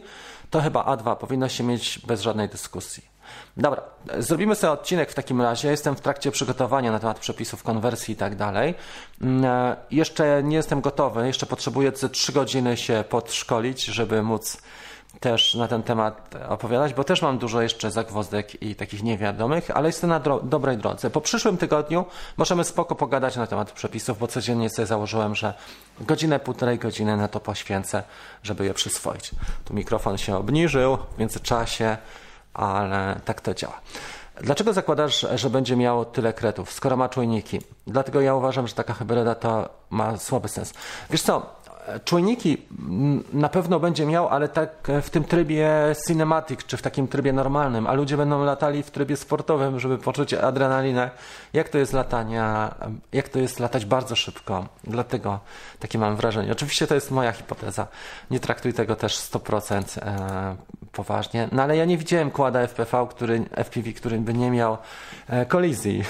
to 0.49 0.61
chyba 0.61 0.83
A2 0.83 1.15
powinno 1.15 1.49
się 1.49 1.63
mieć 1.63 1.99
bez 1.99 2.21
żadnej 2.21 2.49
dyskusji. 2.49 3.18
Dobra, 3.57 3.81
zrobimy 4.17 4.55
sobie 4.55 4.71
odcinek 4.71 5.11
w 5.11 5.13
takim 5.13 5.41
razie. 5.41 5.69
Jestem 5.71 5.95
w 5.95 6.01
trakcie 6.01 6.31
przygotowania 6.31 6.91
na 6.91 6.99
temat 6.99 7.19
przepisów 7.19 7.63
konwersji 7.63 8.13
i 8.13 8.17
tak 8.17 8.35
dalej. 8.35 8.75
Mm, 9.21 9.45
e, 9.45 9.75
jeszcze 9.91 10.43
nie 10.43 10.55
jestem 10.55 10.81
gotowy, 10.81 11.27
jeszcze 11.27 11.45
potrzebuję 11.45 11.91
ze 11.95 12.09
3 12.09 12.31
godziny 12.31 12.77
się 12.77 13.03
podszkolić, 13.09 13.85
żeby 13.85 14.23
móc 14.23 14.61
też 15.19 15.55
na 15.55 15.67
ten 15.67 15.83
temat 15.83 16.35
opowiadać, 16.49 16.93
bo 16.93 17.03
też 17.03 17.21
mam 17.21 17.37
dużo 17.37 17.61
jeszcze 17.61 17.91
zagwozdek 17.91 18.63
i 18.63 18.75
takich 18.75 19.03
niewiadomych, 19.03 19.71
ale 19.71 19.89
jestem 19.89 20.09
na 20.09 20.19
dro 20.19 20.39
dobrej 20.39 20.77
drodze. 20.77 21.09
Po 21.09 21.21
przyszłym 21.21 21.57
tygodniu 21.57 22.05
możemy 22.37 22.63
spoko 22.63 22.95
pogadać 22.95 23.35
na 23.35 23.47
temat 23.47 23.71
przepisów, 23.71 24.19
bo 24.19 24.27
codziennie 24.27 24.69
sobie 24.69 24.85
założyłem, 24.85 25.35
że 25.35 25.53
godzinę, 26.01 26.39
półtorej 26.39 26.79
godziny 26.79 27.17
na 27.17 27.27
to 27.27 27.39
poświęcę, 27.39 28.03
żeby 28.43 28.65
je 28.65 28.73
przyswoić. 28.73 29.31
Tu 29.65 29.73
mikrofon 29.73 30.17
się 30.17 30.37
obniżył 30.37 30.97
w 31.15 31.19
międzyczasie, 31.19 31.97
ale 32.53 33.19
tak 33.25 33.41
to 33.41 33.53
działa. 33.53 33.81
Dlaczego 34.41 34.73
zakładasz, 34.73 35.27
że 35.35 35.49
będzie 35.49 35.75
miało 35.75 36.05
tyle 36.05 36.33
kretów, 36.33 36.71
skoro 36.71 36.97
ma 36.97 37.09
czujniki? 37.09 37.59
Dlatego 37.87 38.21
ja 38.21 38.35
uważam, 38.35 38.67
że 38.67 38.73
taka 38.73 38.93
hybryda 38.93 39.35
to 39.35 39.69
ma 39.89 40.17
słaby 40.17 40.47
sens. 40.47 40.73
Wiesz 41.09 41.21
co, 41.21 41.59
Czujniki 42.05 42.57
na 43.33 43.49
pewno 43.49 43.79
będzie 43.79 44.05
miał, 44.05 44.27
ale 44.27 44.47
tak 44.47 44.87
w 45.01 45.09
tym 45.09 45.23
trybie 45.23 45.71
cinematic, 46.07 46.63
czy 46.63 46.77
w 46.77 46.81
takim 46.81 47.07
trybie 47.07 47.33
normalnym, 47.33 47.87
a 47.87 47.93
ludzie 47.93 48.17
będą 48.17 48.43
latali 48.43 48.83
w 48.83 48.91
trybie 48.91 49.17
sportowym, 49.17 49.79
żeby 49.79 49.97
poczuć 49.97 50.33
adrenalinę. 50.33 51.11
Jak 51.53 51.69
to 51.69 51.77
jest 51.77 51.93
latania, 51.93 52.75
jak 53.13 53.29
to 53.29 53.39
jest 53.39 53.59
latać 53.59 53.85
bardzo 53.85 54.15
szybko. 54.15 54.65
Dlatego 54.83 55.39
takie 55.79 55.97
mam 55.97 56.15
wrażenie. 56.15 56.51
Oczywiście 56.51 56.87
to 56.87 56.95
jest 56.95 57.11
moja 57.11 57.31
hipoteza. 57.31 57.87
Nie 58.31 58.39
traktuj 58.39 58.73
tego 58.73 58.95
też 58.95 59.17
100% 59.17 59.99
e, 60.01 60.55
poważnie. 60.91 61.49
No 61.51 61.63
ale 61.63 61.77
ja 61.77 61.85
nie 61.85 61.97
widziałem 61.97 62.31
kłada 62.31 62.67
FPV, 62.67 63.07
który, 63.09 63.45
FPV, 63.55 63.93
który 63.93 64.17
by 64.17 64.33
nie 64.33 64.51
miał 64.51 64.77
e, 65.27 65.45
kolizji. 65.45 66.03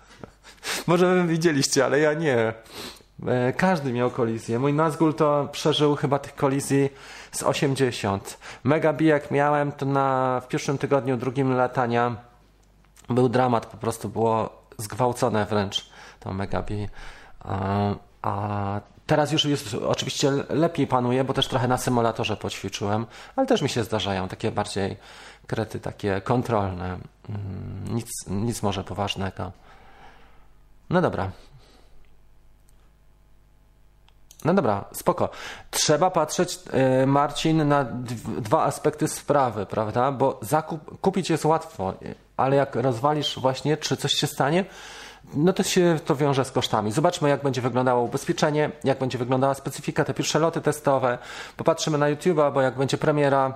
Może 0.86 1.14
wy 1.14 1.24
widzieliście, 1.24 1.84
ale 1.84 1.98
ja 1.98 2.12
nie. 2.12 2.52
E, 3.26 3.52
każdy 3.52 3.92
miał 3.92 4.10
kolizję. 4.10 4.58
Mój 4.58 4.72
Nazgul 4.72 5.14
to 5.14 5.48
przeżył 5.52 5.96
chyba 5.96 6.18
tych 6.18 6.34
kolizji 6.34 6.90
z 7.32 7.42
80. 7.42 8.38
Mega 8.64 8.94
jak 9.00 9.30
miałem, 9.30 9.72
to 9.72 9.86
na, 9.86 10.40
w 10.44 10.48
pierwszym 10.48 10.78
tygodniu, 10.78 11.16
drugim 11.16 11.52
latania 11.52 12.16
był 13.08 13.28
dramat, 13.28 13.66
po 13.66 13.76
prostu 13.76 14.08
było 14.08 14.62
zgwałcone 14.78 15.46
wręcz 15.46 15.96
to 16.20 16.32
Mega 16.32 16.64
A, 17.40 17.94
a 18.22 18.80
teraz 19.06 19.32
już 19.32 19.44
jest 19.44 19.74
oczywiście 19.74 20.30
lepiej 20.48 20.86
panuje, 20.86 21.24
bo 21.24 21.34
też 21.34 21.48
trochę 21.48 21.68
na 21.68 21.78
symulatorze 21.78 22.36
poćwiczyłem, 22.36 23.06
ale 23.36 23.46
też 23.46 23.62
mi 23.62 23.68
się 23.68 23.84
zdarzają 23.84 24.28
takie 24.28 24.52
bardziej 24.52 24.96
krety, 25.46 25.80
takie 25.80 26.20
kontrolne. 26.20 26.98
Mm, 27.28 27.94
nic, 27.94 28.10
nic 28.26 28.62
może 28.62 28.84
poważnego. 28.84 29.52
No 30.90 31.02
dobra, 31.02 31.30
no 34.44 34.54
dobra, 34.54 34.84
spoko. 34.92 35.28
Trzeba 35.70 36.10
patrzeć, 36.10 36.58
e, 36.72 37.06
Marcin, 37.06 37.68
na 37.68 37.84
dwa 38.38 38.64
aspekty 38.64 39.08
sprawy, 39.08 39.66
prawda? 39.66 40.12
Bo 40.12 40.38
zakup, 40.42 41.00
kupić 41.00 41.30
jest 41.30 41.44
łatwo, 41.44 41.94
ale 42.36 42.56
jak 42.56 42.76
rozwalisz 42.76 43.38
właśnie, 43.38 43.76
czy 43.76 43.96
coś 43.96 44.12
się 44.12 44.26
stanie, 44.26 44.64
no 45.34 45.52
to 45.52 45.62
się 45.62 45.98
to 46.04 46.16
wiąże 46.16 46.44
z 46.44 46.50
kosztami. 46.50 46.92
Zobaczmy, 46.92 47.28
jak 47.28 47.42
będzie 47.42 47.60
wyglądało 47.60 48.02
ubezpieczenie, 48.02 48.70
jak 48.84 48.98
będzie 48.98 49.18
wyglądała 49.18 49.54
specyfika, 49.54 50.04
te 50.04 50.14
pierwsze 50.14 50.38
loty 50.38 50.60
testowe. 50.60 51.18
Popatrzymy 51.56 51.98
na 51.98 52.06
YouTube'a, 52.06 52.52
bo 52.52 52.60
jak 52.60 52.76
będzie 52.76 52.98
premiera, 52.98 53.54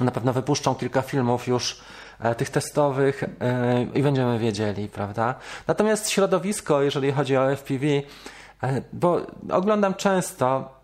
Na 0.00 0.10
pewno 0.10 0.32
wypuszczą 0.32 0.74
kilka 0.74 1.02
filmów 1.02 1.46
już 1.46 1.80
e, 2.20 2.34
tych 2.34 2.50
testowych 2.50 3.22
e, 3.22 3.86
i 3.94 4.02
będziemy 4.02 4.38
wiedzieli, 4.38 4.88
prawda? 4.88 5.34
Natomiast 5.66 6.10
środowisko, 6.10 6.82
jeżeli 6.82 7.12
chodzi 7.12 7.36
o 7.36 7.56
FPV, 7.56 7.86
e, 7.86 8.82
bo 8.92 9.20
oglądam 9.50 9.94
często, 9.94 10.77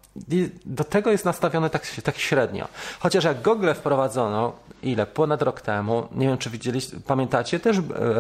do 0.67 0.85
tego 0.85 1.11
jest 1.11 1.25
nastawione 1.25 1.71
tak, 1.71 1.87
tak 2.05 2.19
średnio. 2.19 2.69
Chociaż 3.01 3.25
jak 3.25 3.43
Google 3.43 3.73
wprowadzono, 3.75 4.53
ile? 4.83 5.07
Ponad 5.07 5.43
rok 5.43 5.61
temu, 5.61 6.09
nie 6.13 6.27
wiem 6.27 6.39
czy 6.39 6.51
widzieliście, 6.51 6.97
pamiętacie, 7.07 7.61
też 7.61 7.77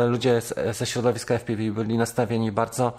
ludzie 0.08 0.40
ze 0.72 0.86
środowiska 0.86 1.38
FPV 1.38 1.62
byli 1.70 1.98
nastawieni 1.98 2.52
bardzo 2.52 2.92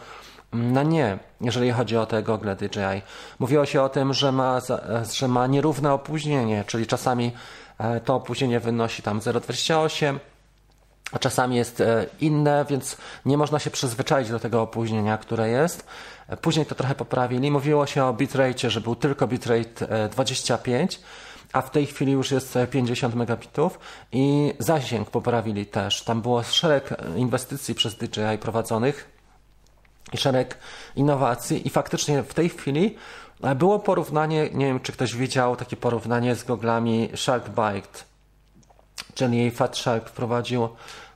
na 0.54 0.84
nie, 0.84 1.18
jeżeli 1.42 1.72
chodzi 1.72 1.98
o 1.98 2.06
te 2.06 2.24
gogle 2.24 2.56
DJI. 2.56 3.02
Mówiło 3.40 3.66
się 3.66 3.82
o 3.82 3.90
tym, 3.90 4.14
że 4.14 4.32
ma, 4.32 4.60
że 5.14 5.28
ma 5.28 5.48
nierówne 5.48 5.94
opóźnienie, 5.94 6.64
czyli 6.68 6.88
czasami 6.88 7.32
e, 7.78 8.00
to 8.00 8.16
opóźnienie 8.16 8.60
wynosi 8.60 9.02
tam 9.02 9.20
0,28, 9.20 10.20
a 11.12 11.20
czasami 11.20 11.56
jest 11.56 11.82
e, 11.82 12.06
inne, 12.20 12.66
więc 12.70 12.98
nie 13.26 13.38
można 13.38 13.60
się 13.60 13.70
przyzwyczaić 13.70 14.30
do 14.30 14.40
tego 14.40 14.62
opóźnienia, 14.62 15.18
które 15.18 15.50
jest. 15.50 15.86
E, 16.28 16.38
później 16.38 16.66
to 16.66 16.76
trochę 16.76 16.96
poprawili. 16.96 17.52
Mówiło 17.52 17.86
się 17.86 18.06
o 18.06 18.14
bitrate, 18.14 18.70
że 18.70 18.82
był 18.82 18.96
tylko 18.96 19.28
bitrate 19.28 20.10
25, 20.10 21.00
a 21.54 21.62
w 21.62 21.72
tej 21.72 21.86
chwili 21.86 22.12
już 22.12 22.32
jest 22.32 22.58
50 22.72 23.16
megabitów 23.16 23.80
i 24.12 24.54
zasięg 24.60 25.10
poprawili 25.10 25.66
też. 25.66 26.04
Tam 26.04 26.22
było 26.22 26.44
szereg 26.44 26.90
inwestycji 27.16 27.76
przez 27.76 27.96
DJI 27.96 28.38
prowadzonych 28.42 29.16
i 30.14 30.18
szereg 30.18 30.58
innowacji 30.96 31.68
i 31.68 31.70
faktycznie 31.70 32.24
w 32.24 32.34
tej 32.34 32.50
chwili 32.50 32.96
e, 33.44 33.56
było 33.56 33.80
porównanie, 33.80 34.50
nie 34.54 34.66
wiem 34.66 34.80
czy 34.80 34.92
ktoś 34.92 35.16
widział 35.16 35.56
takie 35.56 35.78
porównanie 35.78 36.36
z 36.36 36.44
goglami 36.44 37.10
Sharkbite, 37.16 38.04
czyli 39.16 39.52
Fat 39.52 39.78
Shark 39.78 40.10
wprowadził 40.10 40.70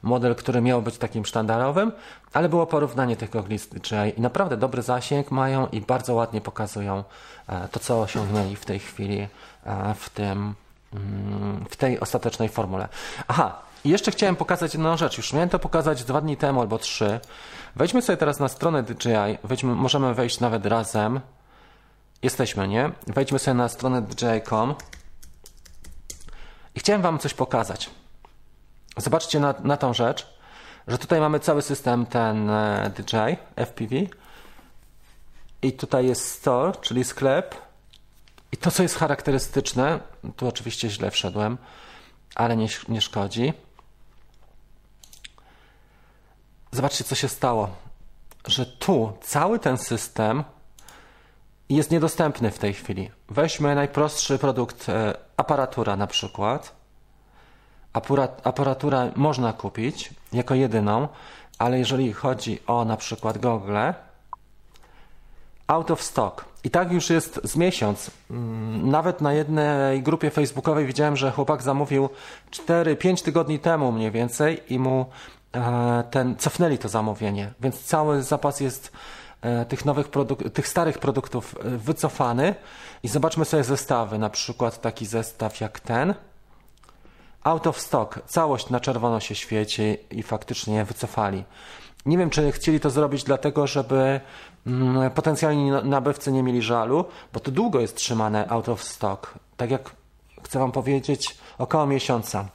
model, 0.04 0.36
który 0.36 0.62
miał 0.62 0.82
być 0.82 0.98
takim 0.98 1.26
sztandarowym, 1.26 1.92
ale 2.34 2.50
było 2.50 2.68
porównanie 2.68 3.18
tych 3.18 3.30
gogli 3.30 3.60
z 3.60 3.68
DJI 3.68 4.18
i 4.18 4.22
naprawdę 4.22 4.58
dobry 4.58 4.82
zasięg 4.82 5.32
mają 5.32 5.68
i 5.68 5.82
bardzo 5.82 6.14
ładnie 6.14 6.42
pokazują 6.42 7.04
e, 7.48 7.68
to, 7.68 7.80
co 7.80 8.02
osiągnęli 8.02 8.56
w 8.56 8.66
tej 8.66 8.80
chwili 8.80 9.28
e, 9.66 9.96
w 9.96 10.10
tym 10.10 10.56
mm, 10.94 11.66
w 11.70 11.76
tej 11.76 12.00
ostatecznej 12.00 12.50
formule. 12.50 12.88
Aha, 13.28 13.62
i 13.84 13.90
jeszcze 13.90 14.12
chciałem 14.12 14.36
pokazać 14.36 14.74
jedną 14.74 14.98
rzecz. 14.98 15.18
Już 15.18 15.34
miałem 15.34 15.50
to 15.50 15.60
pokazać 15.60 16.04
dwa 16.04 16.22
dni 16.22 16.38
temu 16.38 16.62
albo 16.62 16.78
trzy. 16.78 17.20
Wejdźmy 17.76 18.02
sobie 18.02 18.18
teraz 18.18 18.40
na 18.40 18.48
stronę 18.48 18.84
DJI. 18.84 19.38
Wejdźmy, 19.44 19.76
możemy 19.76 20.14
wejść 20.14 20.40
nawet 20.40 20.66
razem. 20.66 21.20
Jesteśmy, 22.24 22.68
nie? 22.68 22.92
Wejdźmy 23.08 23.40
sobie 23.40 23.56
na 23.56 23.70
stronę 23.70 24.02
DJI.com. 24.02 24.76
Chciałem 26.80 27.02
Wam 27.02 27.20
coś 27.20 27.34
pokazać. 27.34 27.90
Zobaczcie 28.98 29.40
na, 29.40 29.54
na 29.64 29.78
tą 29.78 29.94
rzecz, 29.94 30.34
że 30.88 30.98
tutaj 30.98 31.20
mamy 31.20 31.40
cały 31.40 31.62
system 31.62 32.06
ten 32.06 32.50
e, 32.50 32.92
DJI 32.96 33.38
FPV. 33.56 33.96
I 35.62 35.74
tutaj 35.74 36.08
jest 36.08 36.32
store, 36.32 36.72
czyli 36.82 37.04
sklep. 37.04 37.56
I 38.52 38.58
to, 38.58 38.72
co 38.72 38.84
jest 38.84 38.96
charakterystyczne, 38.96 40.00
tu 40.36 40.48
oczywiście 40.48 40.90
źle 40.90 41.12
wszedłem, 41.12 41.58
ale 42.36 42.58
nie, 42.58 42.68
nie 42.90 43.02
szkodzi. 43.02 43.54
Zobaczcie, 46.72 47.04
co 47.04 47.16
się 47.16 47.28
stało. 47.28 47.76
Że 48.48 48.66
tu 48.66 49.18
cały 49.22 49.60
ten 49.60 49.78
system 49.78 50.44
jest 51.70 51.92
niedostępny 51.92 52.52
w 52.52 52.60
tej 52.60 52.74
chwili. 52.74 53.10
Weźmy 53.30 53.76
najprostszy 53.76 54.40
produkt, 54.40 54.90
e, 54.90 55.14
aparatura 55.38 55.96
na 55.96 56.08
przykład. 56.08 56.80
Aparatura 58.44 59.12
można 59.16 59.54
kupić 59.54 60.10
jako 60.34 60.56
jedyną, 60.56 61.08
ale 61.58 61.80
jeżeli 61.80 62.14
chodzi 62.14 62.60
o 62.68 62.86
na 62.86 62.98
przykład 62.98 63.38
gogle, 63.38 63.94
out 65.68 65.92
of 65.92 66.02
stock. 66.02 66.46
I 66.64 66.70
tak 66.70 66.92
już 66.92 67.10
jest 67.10 67.42
z 67.44 67.56
miesiąc. 67.56 68.12
Mm, 68.32 68.90
nawet 68.90 69.22
na 69.22 69.34
jednej 69.34 70.04
grupie 70.04 70.30
facebookowej 70.30 70.86
widziałem, 70.86 71.18
że 71.18 71.32
chłopak 71.32 71.62
zamówił 71.62 72.10
4-5 72.52 73.24
tygodni 73.24 73.60
temu 73.60 73.92
mniej 73.92 74.12
więcej 74.12 74.74
i 74.74 74.80
mu 74.80 75.06
E, 75.56 76.04
ten, 76.12 76.36
cofnęli 76.36 76.78
to 76.78 76.90
zamówienie, 76.90 77.52
więc 77.60 77.84
cały 77.84 78.24
zapas 78.24 78.60
jest 78.60 78.92
tych 79.70 79.86
nowych 79.86 80.08
produktów, 80.08 80.54
tych 80.54 80.68
starych 80.68 80.98
produktów 80.98 81.56
e, 81.60 81.70
wycofany 81.78 82.56
i 83.04 83.08
zobaczmy 83.08 83.46
sobie 83.46 83.64
zestawy, 83.64 84.18
na 84.18 84.30
przykład 84.30 84.82
taki 84.82 85.06
zestaw 85.06 85.62
jak 85.62 85.80
ten. 85.80 86.14
Out 87.44 87.68
of 87.68 87.82
stock, 87.82 88.20
całość 88.26 88.70
na 88.70 88.80
czerwono 88.80 89.20
się 89.20 89.36
świeci 89.36 89.98
i 90.12 90.24
faktycznie 90.24 90.86
wycofali. 90.86 91.44
Nie 92.06 92.18
wiem, 92.18 92.30
czy 92.30 92.52
chcieli 92.52 92.80
to 92.80 92.90
zrobić 92.90 93.24
dlatego, 93.24 93.68
żeby 93.68 94.20
mm, 94.68 95.12
potencjalni 95.12 95.72
nabywcy 95.72 96.32
nie 96.32 96.44
mieli 96.44 96.62
żalu, 96.62 97.06
bo 97.34 97.40
to 97.40 97.52
długo 97.52 97.80
jest 97.80 97.96
trzymane 97.96 98.50
out 98.50 98.70
of 98.70 98.84
stock. 98.84 99.34
Tak 99.58 99.72
jak 99.72 99.92
chcę 100.44 100.60
Wam 100.60 100.72
powiedzieć, 100.72 101.38
około 101.58 101.86
miesiąca. 101.86 102.46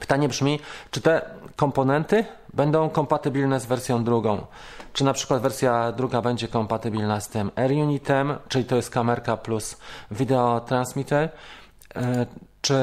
Pytanie 0.00 0.28
brzmi, 0.28 0.60
czy 0.90 1.00
te 1.00 1.30
komponenty 1.56 2.24
będą 2.54 2.90
kompatybilne 2.90 3.60
z 3.60 3.66
wersją 3.66 4.04
drugą? 4.04 4.46
Czy 4.92 5.04
na 5.04 5.12
przykład 5.12 5.42
wersja 5.42 5.92
druga 5.92 6.22
będzie 6.22 6.48
kompatybilna 6.48 7.20
z 7.20 7.28
tym 7.28 7.50
AirUnitem, 7.56 8.38
czyli 8.48 8.64
to 8.64 8.76
jest 8.76 8.90
kamerka 8.90 9.36
plus 9.36 9.76
video 10.10 10.60
transmitter, 10.60 11.28
e, 11.94 12.26
czy, 12.60 12.76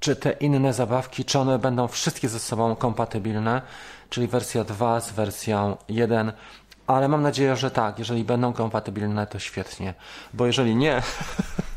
czy 0.00 0.16
te 0.16 0.32
inne 0.32 0.72
zabawki, 0.72 1.24
czy 1.24 1.38
one 1.38 1.58
będą 1.58 1.88
wszystkie 1.88 2.28
ze 2.28 2.38
sobą 2.38 2.76
kompatybilne, 2.76 3.62
czyli 4.10 4.26
wersja 4.26 4.64
2 4.64 5.00
z 5.00 5.12
wersją 5.12 5.76
1, 5.88 6.32
ale 6.86 7.08
mam 7.08 7.22
nadzieję, 7.22 7.56
że 7.56 7.70
tak. 7.70 7.98
Jeżeli 7.98 8.24
będą 8.24 8.52
kompatybilne, 8.52 9.26
to 9.26 9.38
świetnie, 9.38 9.94
bo 10.34 10.46
jeżeli 10.46 10.76
nie, 10.76 11.02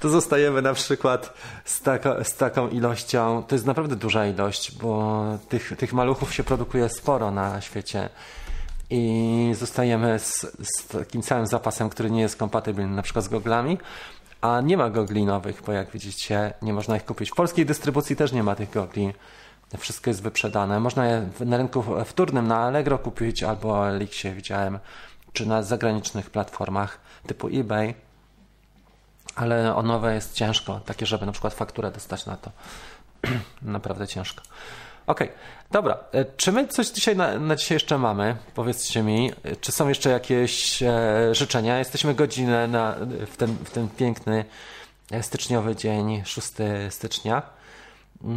to 0.00 0.08
zostajemy 0.08 0.62
na 0.62 0.74
przykład 0.74 1.34
z, 1.64 1.82
z 2.22 2.36
taką 2.36 2.68
ilością. 2.68 3.42
To 3.48 3.54
jest 3.54 3.66
naprawdę 3.66 3.96
duża 3.96 4.26
ilość, 4.26 4.78
bo 4.78 5.22
tych, 5.48 5.76
tych 5.76 5.92
maluchów 5.92 6.34
się 6.34 6.44
produkuje 6.44 6.88
sporo 6.88 7.30
na 7.30 7.60
świecie 7.60 8.08
i 8.90 9.54
zostajemy 9.58 10.18
z, 10.18 10.46
z 10.62 10.86
takim 10.86 11.22
całym 11.22 11.46
zapasem, 11.46 11.90
który 11.90 12.10
nie 12.10 12.20
jest 12.20 12.36
kompatybilny 12.36 12.96
na 12.96 13.02
przykład 13.02 13.24
z 13.24 13.28
goglami, 13.28 13.78
a 14.40 14.60
nie 14.60 14.76
ma 14.76 14.90
gogli 14.90 15.24
nowych, 15.24 15.62
bo 15.66 15.72
jak 15.72 15.90
widzicie 15.90 16.52
nie 16.62 16.72
można 16.72 16.96
ich 16.96 17.04
kupić. 17.04 17.30
W 17.30 17.34
polskiej 17.34 17.66
dystrybucji 17.66 18.16
też 18.16 18.32
nie 18.32 18.42
ma 18.42 18.54
tych 18.54 18.70
gogli. 18.70 19.12
Wszystko 19.78 20.10
jest 20.10 20.22
wyprzedane. 20.22 20.80
Można 20.80 21.06
je 21.06 21.28
na 21.40 21.56
rynku 21.56 21.84
wtórnym 22.04 22.48
na 22.48 22.58
Allegro 22.58 22.98
kupić 22.98 23.42
albo 23.42 23.88
Elixie 23.88 24.34
widziałem, 24.34 24.78
czy 25.32 25.46
na 25.46 25.62
zagranicznych 25.62 26.30
platformach 26.30 27.00
typu 27.26 27.48
eBay 27.48 27.94
ale 29.36 29.76
o 29.76 29.82
nowe 29.82 30.14
jest 30.14 30.34
ciężko, 30.34 30.80
takie, 30.80 31.06
żeby 31.06 31.26
na 31.26 31.32
przykład 31.32 31.54
fakturę 31.54 31.90
dostać 31.90 32.26
na 32.26 32.36
to. 32.36 32.50
Naprawdę 33.62 34.06
ciężko. 34.06 34.42
Okej, 35.06 35.28
okay. 35.28 35.38
dobra. 35.70 35.98
E, 36.12 36.24
czy 36.24 36.52
my 36.52 36.68
coś 36.68 36.88
dzisiaj 36.88 37.16
na, 37.16 37.38
na, 37.38 37.56
dzisiaj 37.56 37.76
jeszcze 37.76 37.98
mamy? 37.98 38.36
Powiedzcie 38.54 39.02
mi, 39.02 39.32
e, 39.44 39.56
czy 39.56 39.72
są 39.72 39.88
jeszcze 39.88 40.10
jakieś 40.10 40.82
e, 40.82 41.34
życzenia? 41.34 41.78
Jesteśmy 41.78 42.14
godzinę 42.14 42.68
na, 42.68 42.96
w, 43.26 43.36
ten, 43.36 43.56
w 43.64 43.70
ten 43.70 43.88
piękny 43.88 44.44
e, 45.10 45.22
styczniowy 45.22 45.76
dzień, 45.76 46.22
6 46.24 46.48
stycznia. 46.90 47.42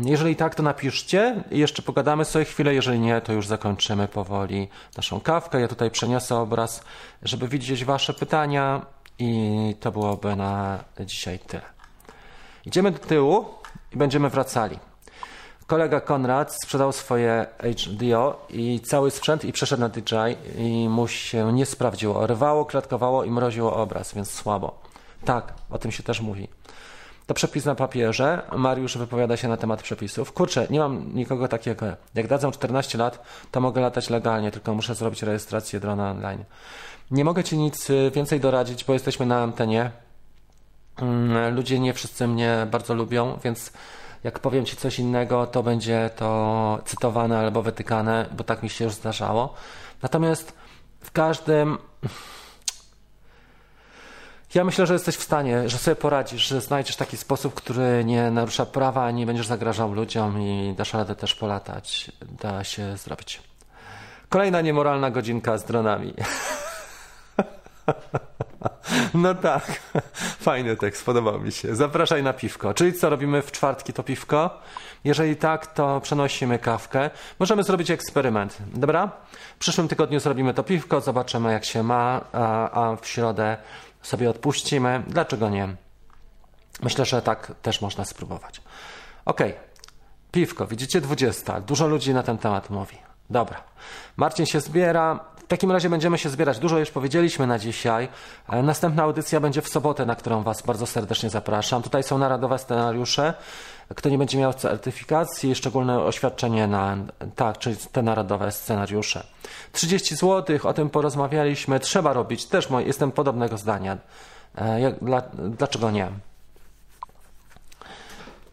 Jeżeli 0.05 0.35
tak, 0.35 0.55
to 0.55 0.63
napiszcie 0.63 1.43
i 1.51 1.59
jeszcze 1.59 1.81
pogadamy 1.81 2.25
sobie 2.25 2.45
chwilę. 2.45 2.73
Jeżeli 2.73 2.99
nie, 2.99 3.21
to 3.21 3.33
już 3.33 3.47
zakończymy 3.47 4.07
powoli 4.07 4.67
naszą 4.97 5.19
kawkę. 5.19 5.61
Ja 5.61 5.67
tutaj 5.67 5.91
przeniosę 5.91 6.35
obraz, 6.35 6.83
żeby 7.23 7.47
widzieć 7.47 7.85
Wasze 7.85 8.13
pytania 8.13 8.85
i 9.20 9.76
to 9.80 9.91
byłoby 9.91 10.36
na 10.36 10.84
dzisiaj 10.99 11.39
tyle. 11.39 11.63
Idziemy 12.65 12.91
do 12.91 12.99
tyłu 12.99 13.45
i 13.91 13.97
będziemy 13.97 14.30
wracali. 14.30 14.80
Kolega 15.68 16.01
Konrad 16.01 16.53
sprzedał 16.63 16.91
swoje 16.91 17.45
HDO 17.59 18.45
i 18.49 18.80
cały 18.80 19.11
sprzęt 19.11 19.45
i 19.45 19.53
przeszedł 19.53 19.82
na 19.82 19.89
DJI 19.89 20.38
i 20.57 20.89
mu 20.89 21.07
się 21.07 21.53
nie 21.53 21.65
sprawdziło. 21.65 22.28
Rwało, 22.28 22.65
klatkowało 22.65 23.24
i 23.24 23.32
mroziło 23.32 23.76
obraz, 23.76 24.13
więc 24.13 24.32
słabo. 24.32 24.82
Tak, 25.26 25.53
o 25.70 25.78
tym 25.78 25.91
się 25.91 26.03
też 26.03 26.22
mówi. 26.22 26.47
To 27.26 27.34
przepis 27.34 27.65
na 27.65 27.76
papierze. 27.76 28.41
Mariusz 28.57 28.97
wypowiada 28.97 29.38
się 29.38 29.47
na 29.47 29.57
temat 29.57 29.82
przepisów. 29.82 30.34
Kurczę, 30.34 30.68
nie 30.70 30.80
mam 30.80 31.15
nikogo 31.15 31.47
takiego. 31.47 31.86
Jak 32.15 32.28
dadzą 32.28 32.51
14 32.51 32.97
lat, 32.97 33.24
to 33.51 33.61
mogę 33.61 33.82
latać 33.82 34.09
legalnie, 34.09 34.51
tylko 34.51 34.74
muszę 34.74 34.95
zrobić 34.95 35.24
rejestrację 35.24 35.80
drona 35.80 36.11
online. 36.11 36.43
Nie 37.12 37.26
mogę 37.26 37.43
Ci 37.43 37.58
nic 37.58 37.89
y, 37.89 38.12
więcej 38.16 38.39
doradzić, 38.39 38.84
bo 38.84 38.93
jesteśmy 38.93 39.26
na 39.26 39.41
antenie. 39.41 39.91
Mm, 40.97 41.55
ludzie 41.55 41.80
nie 41.80 41.93
wszyscy 41.93 42.28
mnie 42.28 42.68
bardzo 42.72 42.93
lubią, 42.93 43.39
więc 43.43 43.72
jak 44.24 44.39
powiem 44.39 44.66
Ci 44.66 44.78
coś 44.78 44.99
innego, 44.99 45.47
to 45.47 45.64
będzie 45.64 46.10
to 46.16 46.80
cytowane 46.86 47.39
albo 47.39 47.62
wytykane, 47.62 48.26
bo 48.38 48.43
tak 48.43 48.64
mi 48.64 48.70
się 48.70 48.86
już 48.86 48.93
zdarzało. 48.93 49.53
Natomiast 50.01 50.53
w 50.99 51.12
każdym. 51.12 51.78
Ja 54.53 54.64
myślę, 54.64 54.88
że 54.88 54.93
jesteś 54.93 55.16
w 55.16 55.24
stanie, 55.24 55.70
że 55.70 55.78
sobie 55.78 55.95
poradzisz, 55.95 56.47
że 56.47 56.62
znajdziesz 56.62 56.95
taki 56.95 57.18
sposób, 57.18 57.53
który 57.53 58.03
nie 58.05 58.32
narusza 58.32 58.66
prawa, 58.66 59.12
nie 59.12 59.26
będziesz 59.26 59.47
zagrażał 59.47 59.93
ludziom 59.93 60.41
i 60.41 60.74
dasz 60.78 60.93
radę 60.93 61.16
też 61.16 61.36
polatać. 61.36 62.12
Da 62.41 62.64
się 62.64 62.97
zrobić. 62.97 63.41
Kolejna 64.30 64.62
niemoralna 64.62 65.12
godzinka 65.12 65.58
z 65.58 65.66
dronami. 65.66 66.14
No 69.13 69.35
tak, 69.35 69.81
fajny 70.39 70.75
tekst, 70.75 71.05
podobał 71.05 71.39
mi 71.39 71.51
się. 71.51 71.75
Zapraszaj 71.75 72.23
na 72.23 72.33
piwko. 72.33 72.73
Czyli 72.73 72.93
co 72.93 73.09
robimy 73.09 73.41
w 73.41 73.51
czwartki 73.51 73.93
to 73.93 74.03
piwko? 74.03 74.59
Jeżeli 75.03 75.35
tak, 75.35 75.67
to 75.67 76.01
przenosimy 76.01 76.59
kawkę. 76.59 77.09
Możemy 77.39 77.63
zrobić 77.63 77.91
eksperyment, 77.91 78.57
dobra? 78.73 79.11
W 79.55 79.59
przyszłym 79.59 79.88
tygodniu 79.88 80.19
zrobimy 80.19 80.53
to 80.53 80.63
piwko, 80.63 81.01
zobaczymy 81.01 81.51
jak 81.51 81.65
się 81.65 81.83
ma, 81.83 82.21
a, 82.33 82.71
a 82.71 82.95
w 82.95 83.07
środę 83.07 83.57
sobie 84.01 84.29
odpuścimy. 84.29 85.03
Dlaczego 85.07 85.49
nie? 85.49 85.75
Myślę, 86.83 87.05
że 87.05 87.21
tak 87.21 87.51
też 87.61 87.81
można 87.81 88.05
spróbować. 88.05 88.61
Ok, 89.25 89.41
piwko, 90.31 90.67
widzicie, 90.67 91.01
20. 91.01 91.61
Dużo 91.61 91.88
ludzi 91.88 92.13
na 92.13 92.23
ten 92.23 92.38
temat 92.38 92.69
mówi. 92.69 92.97
Dobra. 93.29 93.63
Marcin 94.17 94.45
się 94.45 94.59
zbiera. 94.59 95.19
W 95.47 95.49
takim 95.49 95.71
razie 95.71 95.89
będziemy 95.89 96.17
się 96.17 96.29
zbierać. 96.29 96.59
Dużo 96.59 96.79
już 96.79 96.91
powiedzieliśmy 96.91 97.47
na 97.47 97.59
dzisiaj. 97.59 98.09
E, 98.49 98.63
następna 98.63 99.03
audycja 99.03 99.39
będzie 99.39 99.61
w 99.61 99.67
sobotę, 99.69 100.05
na 100.05 100.15
którą 100.15 100.43
Was 100.43 100.61
bardzo 100.61 100.85
serdecznie 100.85 101.29
zapraszam. 101.29 101.83
Tutaj 101.83 102.03
są 102.03 102.17
narodowe 102.17 102.59
scenariusze. 102.59 103.33
Kto 103.95 104.09
nie 104.09 104.17
będzie 104.17 104.37
miał 104.37 104.53
certyfikacji, 104.53 105.55
szczególne 105.55 105.99
oświadczenie 105.99 106.67
na, 106.67 106.97
tak, 107.35 107.57
czyli 107.57 107.77
te 107.91 108.01
narodowe 108.01 108.51
scenariusze. 108.51 109.23
30 109.71 110.15
zł, 110.15 110.59
o 110.63 110.73
tym 110.73 110.89
porozmawialiśmy. 110.89 111.79
Trzeba 111.79 112.13
robić. 112.13 112.45
Też 112.45 112.67
jestem 112.85 113.11
podobnego 113.11 113.57
zdania. 113.57 113.97
E, 114.57 114.81
jak, 114.81 115.03
dla, 115.03 115.21
dlaczego 115.57 115.91
nie? 115.91 116.09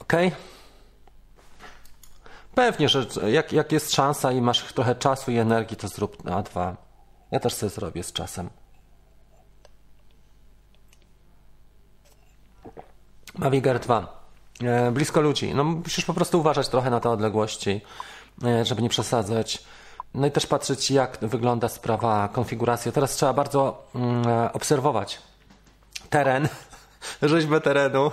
Okay. 0.01 0.33
Pewnie, 2.55 2.89
że 2.89 3.07
jak, 3.31 3.53
jak 3.53 3.73
jest 3.73 3.95
szansa 3.95 4.33
i 4.33 4.41
masz 4.41 4.73
trochę 4.73 4.95
czasu 4.95 5.31
i 5.31 5.37
energii, 5.37 5.77
to 5.77 5.89
zrób 5.89 6.25
na 6.25 6.43
dwa. 6.43 6.84
Ja 7.35 7.41
też 7.41 7.55
sobie 7.55 7.71
zrobię 7.71 8.03
z 8.03 8.13
czasem. 8.13 8.51
Maviger 13.39 13.81
2. 13.81 14.27
E, 14.63 14.91
blisko 14.91 15.21
ludzi. 15.21 15.55
No 15.55 15.65
musisz 15.65 16.05
po 16.05 16.15
prostu 16.15 16.41
uważać 16.41 16.69
trochę 16.69 16.91
na 16.91 17.01
te 17.01 17.11
odległości, 17.11 17.81
e, 18.45 18.65
żeby 18.65 18.83
nie 18.83 18.89
przesadzać. 18.89 19.65
No 20.15 20.27
i 20.27 20.31
też 20.31 20.47
patrzeć, 20.47 20.91
jak 20.91 21.19
wygląda 21.23 21.69
sprawa, 21.69 22.29
konfiguracja. 22.29 22.93
Teraz 22.93 23.15
trzeba 23.15 23.33
bardzo 23.33 23.87
mm, 23.95 24.29
e, 24.29 24.53
obserwować 24.53 25.19
teren, 26.11 26.49
rzeźbę 27.23 27.61
terenu. 27.61 28.11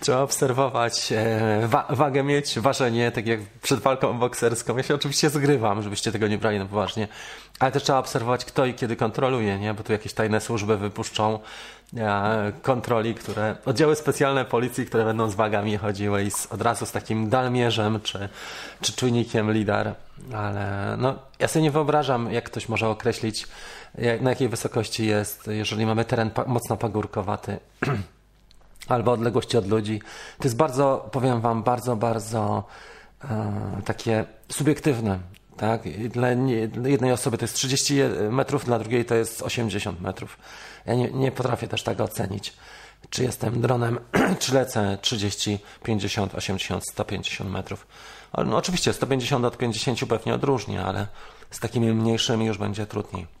Trzeba 0.00 0.18
obserwować, 0.18 1.12
e, 1.12 1.66
wa 1.68 1.86
wagę 1.90 2.22
mieć, 2.22 2.58
ważenie, 2.58 3.10
tak 3.12 3.26
jak 3.26 3.40
przed 3.62 3.80
walką 3.80 4.18
bokserską. 4.18 4.76
Ja 4.76 4.82
się 4.82 4.94
oczywiście 4.94 5.30
zgrywam, 5.30 5.82
żebyście 5.82 6.12
tego 6.12 6.28
nie 6.28 6.38
brali 6.38 6.58
na 6.58 6.66
poważnie, 6.66 7.08
ale 7.60 7.72
też 7.72 7.82
trzeba 7.82 7.98
obserwować, 7.98 8.44
kto 8.44 8.66
i 8.66 8.74
kiedy 8.74 8.96
kontroluje, 8.96 9.58
nie? 9.58 9.74
bo 9.74 9.82
tu 9.82 9.92
jakieś 9.92 10.12
tajne 10.12 10.40
służby 10.40 10.76
wypuszczą 10.76 11.38
e, 11.96 12.52
kontroli, 12.62 13.14
które, 13.14 13.56
oddziały 13.64 13.96
specjalne 13.96 14.44
policji, 14.44 14.86
które 14.86 15.04
będą 15.04 15.30
z 15.30 15.34
wagami 15.34 15.76
chodziły 15.76 16.24
i 16.24 16.30
z, 16.30 16.46
od 16.46 16.62
razu 16.62 16.86
z 16.86 16.92
takim 16.92 17.28
dalmierzem 17.28 18.00
czy, 18.00 18.28
czy 18.80 18.92
czujnikiem 18.92 19.52
lidar. 19.52 19.94
Ale 20.34 20.96
no, 20.98 21.18
ja 21.38 21.48
sobie 21.48 21.62
nie 21.62 21.70
wyobrażam, 21.70 22.32
jak 22.32 22.44
ktoś 22.44 22.68
może 22.68 22.88
określić, 22.88 23.46
jak, 23.98 24.20
na 24.20 24.30
jakiej 24.30 24.48
wysokości 24.48 25.06
jest, 25.06 25.46
jeżeli 25.46 25.86
mamy 25.86 26.04
teren 26.04 26.30
pa 26.30 26.44
mocno 26.44 26.76
pagórkowaty. 26.76 27.58
albo 28.92 29.12
odległości 29.12 29.56
od 29.56 29.68
ludzi. 29.68 30.00
To 30.38 30.44
jest 30.44 30.56
bardzo, 30.56 31.08
powiem 31.12 31.40
Wam, 31.40 31.62
bardzo, 31.62 31.96
bardzo 31.96 32.64
e, 33.24 33.82
takie 33.84 34.24
subiektywne. 34.48 35.18
Tak? 35.56 35.82
Dla 36.08 36.28
jednej 36.84 37.12
osoby 37.12 37.38
to 37.38 37.44
jest 37.44 37.54
30 37.54 37.94
metrów, 38.30 38.64
dla 38.64 38.78
drugiej 38.78 39.04
to 39.04 39.14
jest 39.14 39.42
80 39.42 40.00
metrów. 40.00 40.38
Ja 40.86 40.94
nie, 40.94 41.10
nie 41.10 41.32
potrafię 41.32 41.68
też 41.68 41.82
tego 41.82 42.04
ocenić, 42.04 42.52
czy 43.10 43.22
jestem 43.22 43.60
dronem, 43.60 43.98
czy 44.40 44.54
lecę 44.54 44.98
30, 45.00 45.58
50, 45.82 46.34
80, 46.34 46.84
150 46.90 47.50
metrów. 47.50 47.86
No, 48.46 48.56
oczywiście 48.56 48.92
150 48.92 49.44
od 49.44 49.58
50 49.58 50.00
pewnie 50.08 50.34
odróżnie, 50.34 50.84
ale 50.84 51.06
z 51.50 51.60
takimi 51.60 51.92
mniejszymi 51.92 52.46
już 52.46 52.58
będzie 52.58 52.86
trudniej. 52.86 53.39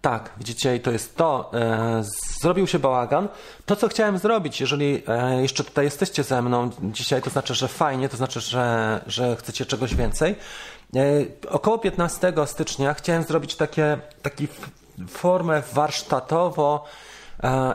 Tak, 0.00 0.30
widzicie, 0.38 0.76
i 0.76 0.80
to 0.80 0.90
jest 0.90 1.16
to. 1.16 1.50
E, 1.54 2.02
zrobił 2.40 2.66
się 2.66 2.78
bałagan. 2.78 3.28
To, 3.66 3.76
co 3.76 3.88
chciałem 3.88 4.18
zrobić, 4.18 4.60
jeżeli 4.60 5.02
e, 5.08 5.42
jeszcze 5.42 5.64
tutaj 5.64 5.84
jesteście 5.84 6.22
ze 6.22 6.42
mną 6.42 6.70
dzisiaj, 6.82 7.22
to 7.22 7.30
znaczy, 7.30 7.54
że 7.54 7.68
fajnie, 7.68 8.08
to 8.08 8.16
znaczy, 8.16 8.40
że, 8.40 9.00
że 9.06 9.36
chcecie 9.36 9.66
czegoś 9.66 9.94
więcej. 9.94 10.36
E, 10.96 11.00
około 11.48 11.78
15 11.78 12.32
stycznia 12.46 12.94
chciałem 12.94 13.22
zrobić 13.22 13.56
takie, 13.56 13.98
taki 14.22 14.48
formę 15.08 15.62
warsztatowo 15.72 16.84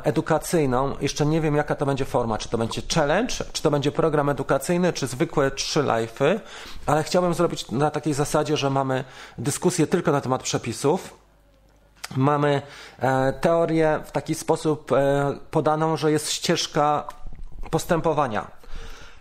edukacyjną. 0.04 0.96
Jeszcze 1.02 1.26
nie 1.26 1.42
wiem, 1.42 1.56
jaka 1.56 1.76
to 1.76 1.86
będzie 1.86 2.06
forma. 2.06 2.38
Czy 2.38 2.50
to 2.50 2.58
będzie 2.58 2.82
challenge, 2.96 3.34
czy 3.54 3.62
to 3.62 3.72
będzie 3.72 3.92
program 3.92 4.30
edukacyjny, 4.30 4.94
czy 4.94 5.08
zwykłe 5.08 5.52
trzy 5.52 5.84
live'y, 5.84 6.40
ale 6.86 7.04
chciałbym 7.04 7.34
zrobić 7.34 7.72
na 7.72 7.92
takiej 7.92 8.14
zasadzie, 8.14 8.58
że 8.58 8.70
mamy 8.70 9.04
dyskusję 9.38 9.88
tylko 9.88 10.12
na 10.12 10.22
temat 10.22 10.44
przepisów 10.44 11.25
mamy 12.16 12.62
e, 13.00 13.34
teorię 13.34 14.00
w 14.06 14.12
taki 14.12 14.36
sposób 14.36 14.92
e, 14.92 15.36
podaną, 15.52 15.98
że 15.98 16.12
jest 16.12 16.32
ścieżka 16.32 17.04
postępowania. 17.70 18.48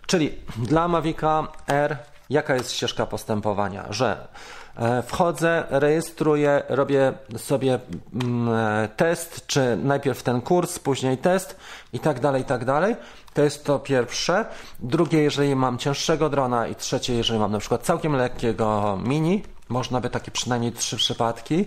Czyli 0.07 0.39
dla 0.57 0.89
Mavica 0.89 1.49
R 1.67 1.97
jaka 2.31 2.55
jest 2.55 2.73
ścieżka 2.73 3.07
postępowania? 3.07 3.85
Że 3.91 4.29
e, 4.77 5.03
wchodzę, 5.03 5.65
rejestruję, 5.71 6.63
robię 6.69 7.13
sobie 7.37 7.79
mm, 8.23 8.49
test, 8.97 9.47
czy 9.47 9.77
najpierw 9.77 10.23
ten 10.23 10.41
kurs, 10.41 10.79
później 10.79 11.19
test 11.19 11.57
i 11.93 12.01
tak 12.01 12.21
dalej, 12.21 12.43
i 12.43 12.45
tak 12.45 12.65
dalej. 12.65 12.97
To 13.35 13.43
jest 13.43 13.65
to 13.65 13.79
pierwsze. 13.79 14.45
Drugie, 14.81 15.23
jeżeli 15.23 15.57
mam 15.57 15.79
cięższego 15.79 16.29
drona 16.29 16.69
i 16.69 16.75
trzecie, 16.75 17.15
jeżeli 17.15 17.39
mam 17.39 17.53
na 17.53 17.59
przykład 17.59 17.83
całkiem 17.83 18.17
lekkiego 18.17 18.99
mini, 19.05 19.43
można 19.69 20.01
by 20.01 20.11
takie 20.11 20.31
przynajmniej 20.31 20.73
trzy 20.73 20.97
przypadki 20.97 21.67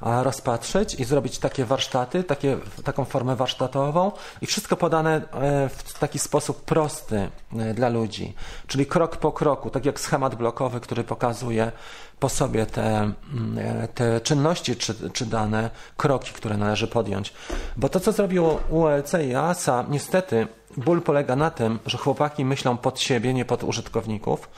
rozpatrzeć 0.00 0.94
i 0.94 1.04
zrobić 1.04 1.38
takie 1.38 1.64
warsztaty, 1.64 2.24
takie, 2.24 2.58
taką 2.84 3.04
formę 3.04 3.36
warsztatową 3.36 4.12
i 4.40 4.46
wszystko 4.46 4.76
podane 4.76 5.16
e, 5.16 5.68
w 5.68 5.98
taki 5.98 6.18
sposób 6.18 6.64
prosty 6.64 7.30
e, 7.56 7.74
dla 7.74 7.88
ludzi, 7.88 8.34
czyli 8.66 8.86
krok 8.86 9.16
po 9.16 9.32
kroku, 9.32 9.70
tak 9.70 9.86
jak 9.86 10.00
schemat 10.00 10.34
blokowy, 10.34 10.80
który 10.80 11.04
pokazuje 11.04 11.72
po 12.20 12.28
sobie 12.28 12.66
te, 12.66 12.96
mm, 12.96 13.14
e, 13.58 13.88
te 13.88 14.20
czynności 14.20 14.76
czy, 14.76 15.10
czy 15.10 15.26
dane 15.26 15.70
kroki, 15.96 16.32
które 16.32 16.56
należy 16.56 16.86
podjąć. 16.86 17.32
Bo 17.76 17.88
to, 17.88 18.00
co 18.00 18.12
zrobiło 18.12 18.60
ULC 18.70 19.12
i 19.28 19.34
ASA, 19.34 19.84
niestety 19.88 20.46
ból 20.76 21.02
polega 21.02 21.36
na 21.36 21.50
tym, 21.50 21.78
że 21.86 21.98
chłopaki 21.98 22.44
myślą 22.44 22.76
pod 22.76 23.00
siebie, 23.00 23.34
nie 23.34 23.44
pod 23.44 23.64
użytkowników 23.64 24.48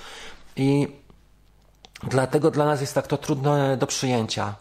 i 0.56 1.00
Dlatego 2.02 2.50
dla 2.50 2.64
nas 2.64 2.80
jest 2.80 2.94
tak 2.94 3.06
to 3.06 3.16
trudne 3.16 3.76
do 3.76 3.86
przyjęcia. 3.86 4.54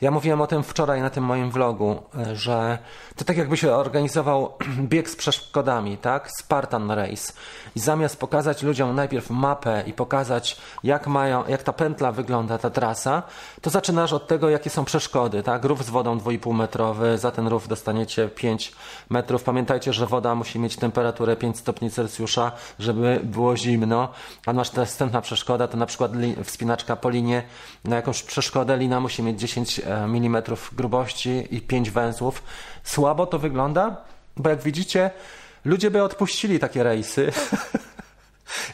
Ja 0.00 0.10
mówiłem 0.10 0.40
o 0.40 0.46
tym 0.46 0.62
wczoraj 0.62 1.02
na 1.02 1.10
tym 1.10 1.24
moim 1.24 1.50
vlogu, 1.50 2.02
e, 2.18 2.36
że 2.36 2.78
to 3.16 3.24
tak 3.24 3.36
jakby 3.36 3.56
się 3.56 3.72
organizował 3.72 4.52
bieg 4.92 5.10
z 5.10 5.16
przeszkodami, 5.16 5.98
tak? 5.98 6.30
Spartan 6.30 6.90
Race. 6.90 7.32
I 7.76 7.80
zamiast 7.80 8.20
pokazać 8.20 8.62
ludziom 8.62 8.96
najpierw 8.96 9.30
mapę 9.30 9.82
i 9.86 9.92
pokazać, 9.92 10.56
jak 10.84 11.06
mają, 11.06 11.44
jak 11.48 11.62
ta 11.62 11.72
pętla 11.72 12.12
wygląda, 12.12 12.58
ta 12.58 12.70
trasa, 12.70 13.22
to 13.60 13.70
zaczynasz 13.70 14.12
od 14.12 14.26
tego, 14.26 14.48
jakie 14.48 14.70
są 14.70 14.84
przeszkody, 14.84 15.42
tak? 15.42 15.64
Rów 15.64 15.84
z 15.84 15.90
wodą 15.90 16.18
2,5 16.18 16.54
metrowy, 16.54 17.18
za 17.18 17.30
ten 17.30 17.48
rów 17.48 17.68
dostaniecie 17.68 18.28
5 18.28 18.72
metrów. 19.10 19.42
Pamiętajcie, 19.42 19.92
że 19.92 20.06
woda 20.06 20.34
musi 20.34 20.58
mieć 20.58 20.76
temperaturę 20.76 21.36
5 21.36 21.58
stopni 21.58 21.90
Celsjusza, 21.90 22.52
żeby 22.78 23.20
było 23.24 23.56
zimno. 23.56 24.08
A 24.46 24.52
masz 24.52 24.72
następna 24.72 25.20
przeszkoda, 25.20 25.68
to 25.68 25.76
na 25.76 25.86
przykład 25.86 26.12
wspinaczka 26.44 26.96
po 26.96 27.10
linie, 27.10 27.42
na 27.84 27.96
jakąś 27.96 28.22
przeszkodę 28.22 28.76
lina 28.76 29.00
musi 29.00 29.22
mieć 29.22 29.40
10 29.40 29.78
e, 29.78 29.85
mm 29.88 30.42
grubości 30.72 31.48
i 31.50 31.60
5 31.60 31.90
węzłów. 31.90 32.42
Słabo 32.84 33.26
to 33.26 33.38
wygląda, 33.38 33.96
bo 34.36 34.50
jak 34.50 34.62
widzicie, 34.62 35.10
ludzie 35.64 35.90
by 35.90 36.02
odpuścili 36.02 36.58
takie 36.58 36.82
rejsy. 36.82 37.32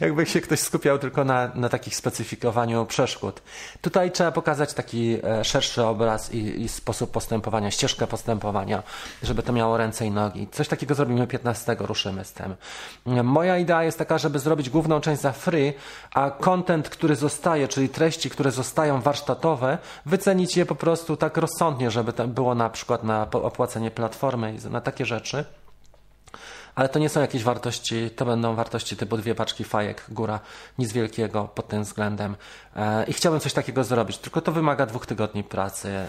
jakby 0.01 0.27
się 0.27 0.41
ktoś 0.41 0.61
skupiał 0.61 0.99
tylko 0.99 1.25
na, 1.25 1.51
na 1.55 1.69
takich 1.69 1.97
specyfikowaniu 1.97 2.87
przeszkód. 2.87 3.43
Tutaj 3.81 4.11
trzeba 4.11 4.33
pokazać 4.33 4.75
taki 4.75 5.19
e, 5.25 5.45
szerszy 5.45 5.85
obraz 5.85 6.35
i, 6.35 6.63
i, 6.63 6.69
sposób 6.69 7.11
postępowania, 7.11 7.71
ścieżkę 7.71 8.07
postępowania, 8.07 8.83
żeby 9.23 9.43
to 9.43 9.53
miało 9.53 9.77
ręce 9.77 10.07
i 10.07 10.11
nogi. 10.11 10.49
Coś 10.53 10.69
takiego 10.69 10.95
zrobimy 10.95 11.27
15, 11.27 11.77
ruszymy 11.79 12.25
z 12.25 12.33
tym. 12.33 12.55
Moja 13.25 13.59
idea 13.59 13.85
jest 13.85 13.99
taka, 13.99 14.19
żeby 14.19 14.39
zrobić 14.39 14.71
główną 14.71 15.01
część 15.01 15.23
za 15.23 15.33
free, 15.33 15.73
a 16.15 16.31
content, 16.31 16.89
który 16.89 17.17
zostaje, 17.17 17.69
czyli 17.69 17.89
treści, 17.89 18.31
które 18.31 18.51
zostają 18.51 19.01
warsztatowe, 19.01 19.79
wycenić 20.07 20.57
je 20.57 20.67
po 20.67 20.75
prostu 20.75 21.17
tak 21.17 21.37
rozsądnie, 21.37 21.91
żeby 21.91 22.13
to 22.13 22.29
było 22.29 22.55
na 22.55 22.71
przykład 22.71 23.05
na 23.05 23.31
opłacenie 23.31 23.91
platformy 23.91 24.55
i 24.55 24.71
na 24.71 24.81
takie 24.81 25.07
rzeczy 25.07 25.45
ale 26.75 26.89
to 26.89 26.99
nie 26.99 27.09
są 27.09 27.21
jakieś 27.21 27.45
wartości, 27.45 28.11
to 28.11 28.25
będą 28.25 28.55
wartości 28.55 28.97
typu 28.97 29.17
dwie 29.17 29.35
paczki 29.35 29.65
fajek, 29.65 30.05
góra, 30.09 30.41
nic 30.79 30.93
wielkiego 30.93 31.45
pod 31.45 31.69
tym 31.69 31.83
względem. 31.83 32.37
E, 32.77 33.05
I 33.05 33.13
chciałbym 33.13 33.41
coś 33.41 33.53
takiego 33.53 33.85
zrobić, 33.85 34.19
tylko 34.19 34.41
to 34.41 34.53
wymaga 34.53 34.87
dwóch 34.87 35.07
tygodni 35.07 35.45
pracy, 35.45 35.89
e, 35.89 36.09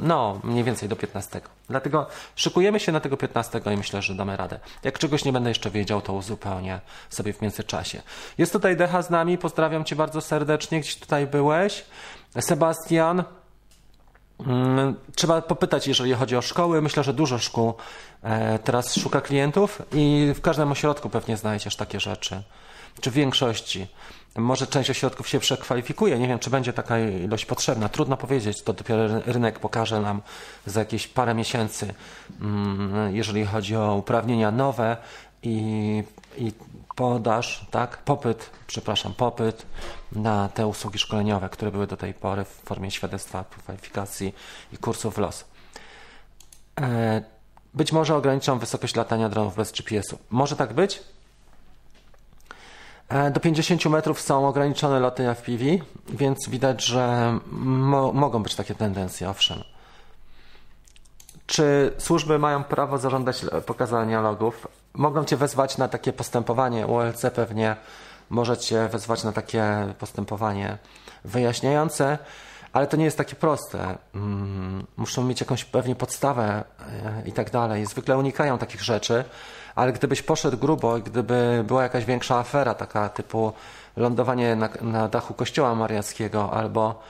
no 0.00 0.40
mniej 0.44 0.64
więcej 0.64 0.88
do 0.88 0.96
15. 0.96 1.40
Dlatego 1.68 2.06
szykujemy 2.36 2.80
się 2.80 2.92
na 2.92 3.00
tego 3.00 3.16
15 3.16 3.60
i 3.74 3.76
myślę, 3.76 4.02
że 4.02 4.14
damy 4.14 4.36
radę. 4.36 4.60
Jak 4.82 4.98
czegoś 4.98 5.24
nie 5.24 5.32
będę 5.32 5.50
jeszcze 5.50 5.70
wiedział, 5.70 6.00
to 6.00 6.12
uzupełnię 6.12 6.80
sobie 7.10 7.32
w 7.32 7.42
międzyczasie. 7.42 8.02
Jest 8.38 8.52
tutaj 8.52 8.76
Decha 8.76 9.02
z 9.02 9.10
nami, 9.10 9.38
pozdrawiam 9.38 9.84
Cię 9.84 9.96
bardzo 9.96 10.20
serdecznie, 10.20 10.80
gdzieś 10.80 10.96
tutaj 10.96 11.26
byłeś. 11.26 11.84
Sebastian, 12.40 13.24
trzeba 15.14 15.42
popytać, 15.42 15.86
jeżeli 15.86 16.12
chodzi 16.12 16.36
o 16.36 16.42
szkoły. 16.42 16.82
Myślę, 16.82 17.04
że 17.04 17.12
dużo 17.12 17.38
szkół 17.38 17.74
e, 18.22 18.58
teraz 18.58 18.94
szuka 18.94 19.20
klientów 19.20 19.82
i 19.92 20.32
w 20.34 20.40
każdym 20.40 20.72
ośrodku 20.72 21.10
pewnie 21.10 21.36
znajdziesz 21.36 21.76
takie 21.76 22.00
rzeczy. 22.00 22.42
Czy 23.00 23.10
w 23.10 23.14
większości. 23.14 23.86
Może 24.36 24.66
część 24.66 24.90
ośrodków 24.90 25.28
się 25.28 25.40
przekwalifikuje. 25.40 26.18
Nie 26.18 26.28
wiem, 26.28 26.38
czy 26.38 26.50
będzie 26.50 26.72
taka 26.72 26.98
ilość 26.98 27.46
potrzebna. 27.46 27.88
Trudno 27.88 28.16
powiedzieć. 28.16 28.62
To 28.62 28.72
dopiero 28.72 29.20
rynek 29.26 29.58
pokaże 29.58 30.00
nam 30.00 30.22
za 30.66 30.80
jakieś 30.80 31.08
parę 31.08 31.34
miesięcy, 31.34 31.94
mm, 32.40 33.16
jeżeli 33.16 33.46
chodzi 33.46 33.76
o 33.76 33.94
uprawnienia 33.94 34.50
nowe 34.50 34.96
i, 35.42 36.04
i 36.38 36.52
podaż, 36.94 37.66
tak, 37.70 37.98
popyt, 37.98 38.50
przepraszam, 38.66 39.14
popyt 39.14 39.66
na 40.12 40.48
te 40.48 40.66
usługi 40.66 40.98
szkoleniowe, 40.98 41.48
które 41.48 41.70
były 41.70 41.86
do 41.86 41.96
tej 41.96 42.14
pory 42.14 42.44
w 42.44 42.48
formie 42.48 42.90
świadectwa 42.90 43.44
kwalifikacji 43.58 44.34
i 44.72 44.78
kursów 44.78 45.18
LOS. 45.18 45.44
E, 46.80 47.22
być 47.74 47.92
może 47.92 48.16
ograniczą 48.16 48.58
wysokość 48.58 48.94
latania 48.94 49.28
dronów 49.28 49.56
bez 49.56 49.72
GPS-u. 49.72 50.18
Może 50.30 50.56
tak 50.56 50.72
być? 50.72 51.02
E, 53.08 53.30
do 53.30 53.40
50 53.40 53.86
metrów 53.86 54.20
są 54.20 54.48
ograniczone 54.48 55.00
loty 55.00 55.34
FPV, 55.34 55.64
więc 56.08 56.48
widać, 56.48 56.84
że 56.84 57.38
mo 57.50 58.12
mogą 58.12 58.42
być 58.42 58.54
takie 58.54 58.74
tendencje, 58.74 59.30
owszem. 59.30 59.58
Czy 61.46 61.92
służby 61.98 62.38
mają 62.38 62.64
prawo 62.64 62.98
zażądać 62.98 63.44
pokazania 63.66 64.20
logów? 64.20 64.66
Mogą 64.94 65.24
cię 65.24 65.36
wezwać 65.36 65.78
na 65.78 65.88
takie 65.88 66.12
postępowanie. 66.12 66.86
ULC 66.86 67.26
pewnie 67.34 67.76
może 68.30 68.58
cię 68.58 68.88
wezwać 68.88 69.24
na 69.24 69.32
takie 69.32 69.94
postępowanie 69.98 70.78
wyjaśniające, 71.24 72.18
ale 72.72 72.86
to 72.86 72.96
nie 72.96 73.04
jest 73.04 73.18
takie 73.18 73.36
proste. 73.36 73.98
Mm, 74.14 74.86
muszą 74.96 75.24
mieć 75.24 75.40
jakąś 75.40 75.64
pewnie 75.64 75.94
podstawę 75.94 76.64
e, 77.24 77.28
i 77.28 77.32
tak 77.32 77.50
dalej. 77.50 77.86
Zwykle 77.86 78.18
unikają 78.18 78.58
takich 78.58 78.82
rzeczy, 78.82 79.24
ale 79.74 79.92
gdybyś 79.92 80.22
poszedł 80.22 80.56
grubo 80.56 80.96
i 80.96 81.02
gdyby 81.02 81.64
była 81.66 81.82
jakaś 81.82 82.04
większa 82.04 82.38
afera, 82.38 82.74
taka 82.74 83.08
typu 83.08 83.52
lądowanie 83.96 84.56
na, 84.56 84.68
na 84.80 85.08
dachu 85.08 85.34
kościoła 85.34 85.74
mariackiego 85.74 86.52
albo 86.52 87.02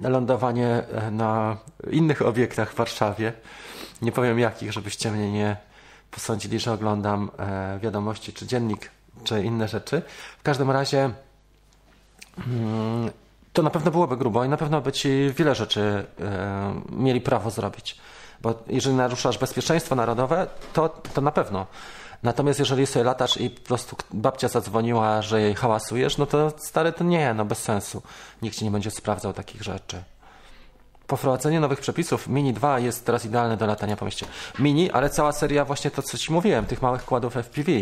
lądowanie 0.00 0.68
e, 0.68 1.10
na 1.10 1.56
innych 1.90 2.22
obiektach 2.22 2.72
w 2.72 2.76
Warszawie, 2.76 3.32
nie 4.02 4.12
powiem 4.12 4.38
jakich, 4.38 4.72
żebyście 4.72 5.10
mnie 5.10 5.32
nie 5.32 5.56
posądzili, 6.10 6.58
że 6.58 6.72
oglądam 6.72 7.30
e, 7.38 7.78
wiadomości, 7.82 8.32
czy 8.32 8.46
dziennik, 8.46 8.90
czy 9.24 9.44
inne 9.44 9.68
rzeczy. 9.68 10.02
W 10.38 10.42
każdym 10.42 10.70
razie 10.70 11.10
mm, 12.46 13.10
to 13.52 13.62
na 13.62 13.70
pewno 13.70 13.90
byłoby 13.90 14.16
grubo 14.16 14.44
i 14.44 14.48
na 14.48 14.56
pewno 14.56 14.80
by 14.80 14.92
ci 14.92 15.32
wiele 15.36 15.54
rzeczy 15.54 16.06
e, 16.20 16.80
mieli 16.90 17.20
prawo 17.20 17.50
zrobić. 17.50 17.96
Bo 18.42 18.54
jeżeli 18.66 18.96
naruszasz 18.96 19.38
bezpieczeństwo 19.38 19.94
narodowe, 19.94 20.46
to, 20.72 20.88
to 20.88 21.20
na 21.20 21.32
pewno. 21.32 21.66
Natomiast 22.22 22.58
jeżeli 22.58 22.86
sobie 22.86 23.04
latasz 23.04 23.36
i 23.36 23.50
po 23.50 23.60
prostu 23.60 23.96
babcia 24.12 24.48
zadzwoniła, 24.48 25.22
że 25.22 25.40
jej 25.40 25.54
hałasujesz, 25.54 26.18
no 26.18 26.26
to 26.26 26.52
stary 26.58 26.92
to 26.92 27.04
nie, 27.04 27.34
no 27.34 27.44
bez 27.44 27.58
sensu. 27.58 28.02
Nikt 28.42 28.56
ci 28.56 28.64
nie 28.64 28.70
będzie 28.70 28.90
sprawdzał 28.90 29.32
takich 29.32 29.62
rzeczy. 29.62 30.02
Po 31.06 31.18
nowych 31.60 31.80
przepisów 31.80 32.28
Mini 32.28 32.52
2 32.52 32.78
jest 32.78 33.06
teraz 33.06 33.24
idealne 33.24 33.56
do 33.56 33.66
latania 33.66 33.96
po 33.96 34.04
mieście. 34.04 34.26
Mini, 34.58 34.90
ale 34.90 35.10
cała 35.10 35.32
seria 35.32 35.64
właśnie 35.64 35.90
to, 35.90 36.02
co 36.02 36.18
Ci 36.18 36.32
mówiłem, 36.32 36.66
tych 36.66 36.82
małych 36.82 37.04
kładów 37.04 37.36
FPV. 37.36 37.72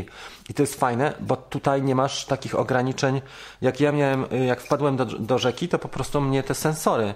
I 0.49 0.55
to 0.55 0.63
jest 0.63 0.81
fajne, 0.81 1.13
bo 1.21 1.37
tutaj 1.37 1.83
nie 1.83 1.95
masz 1.95 2.27
takich 2.27 2.55
ograniczeń, 2.55 3.21
jak 3.61 3.81
ja 3.81 3.93
miałem, 3.93 4.27
jak 4.47 4.61
wpadłem 4.61 4.97
do, 4.97 5.05
do 5.05 5.39
rzeki, 5.39 5.69
to 5.69 5.79
po 5.79 5.89
prostu 5.89 6.21
mnie 6.21 6.43
te 6.43 6.55
sensory 6.55 7.15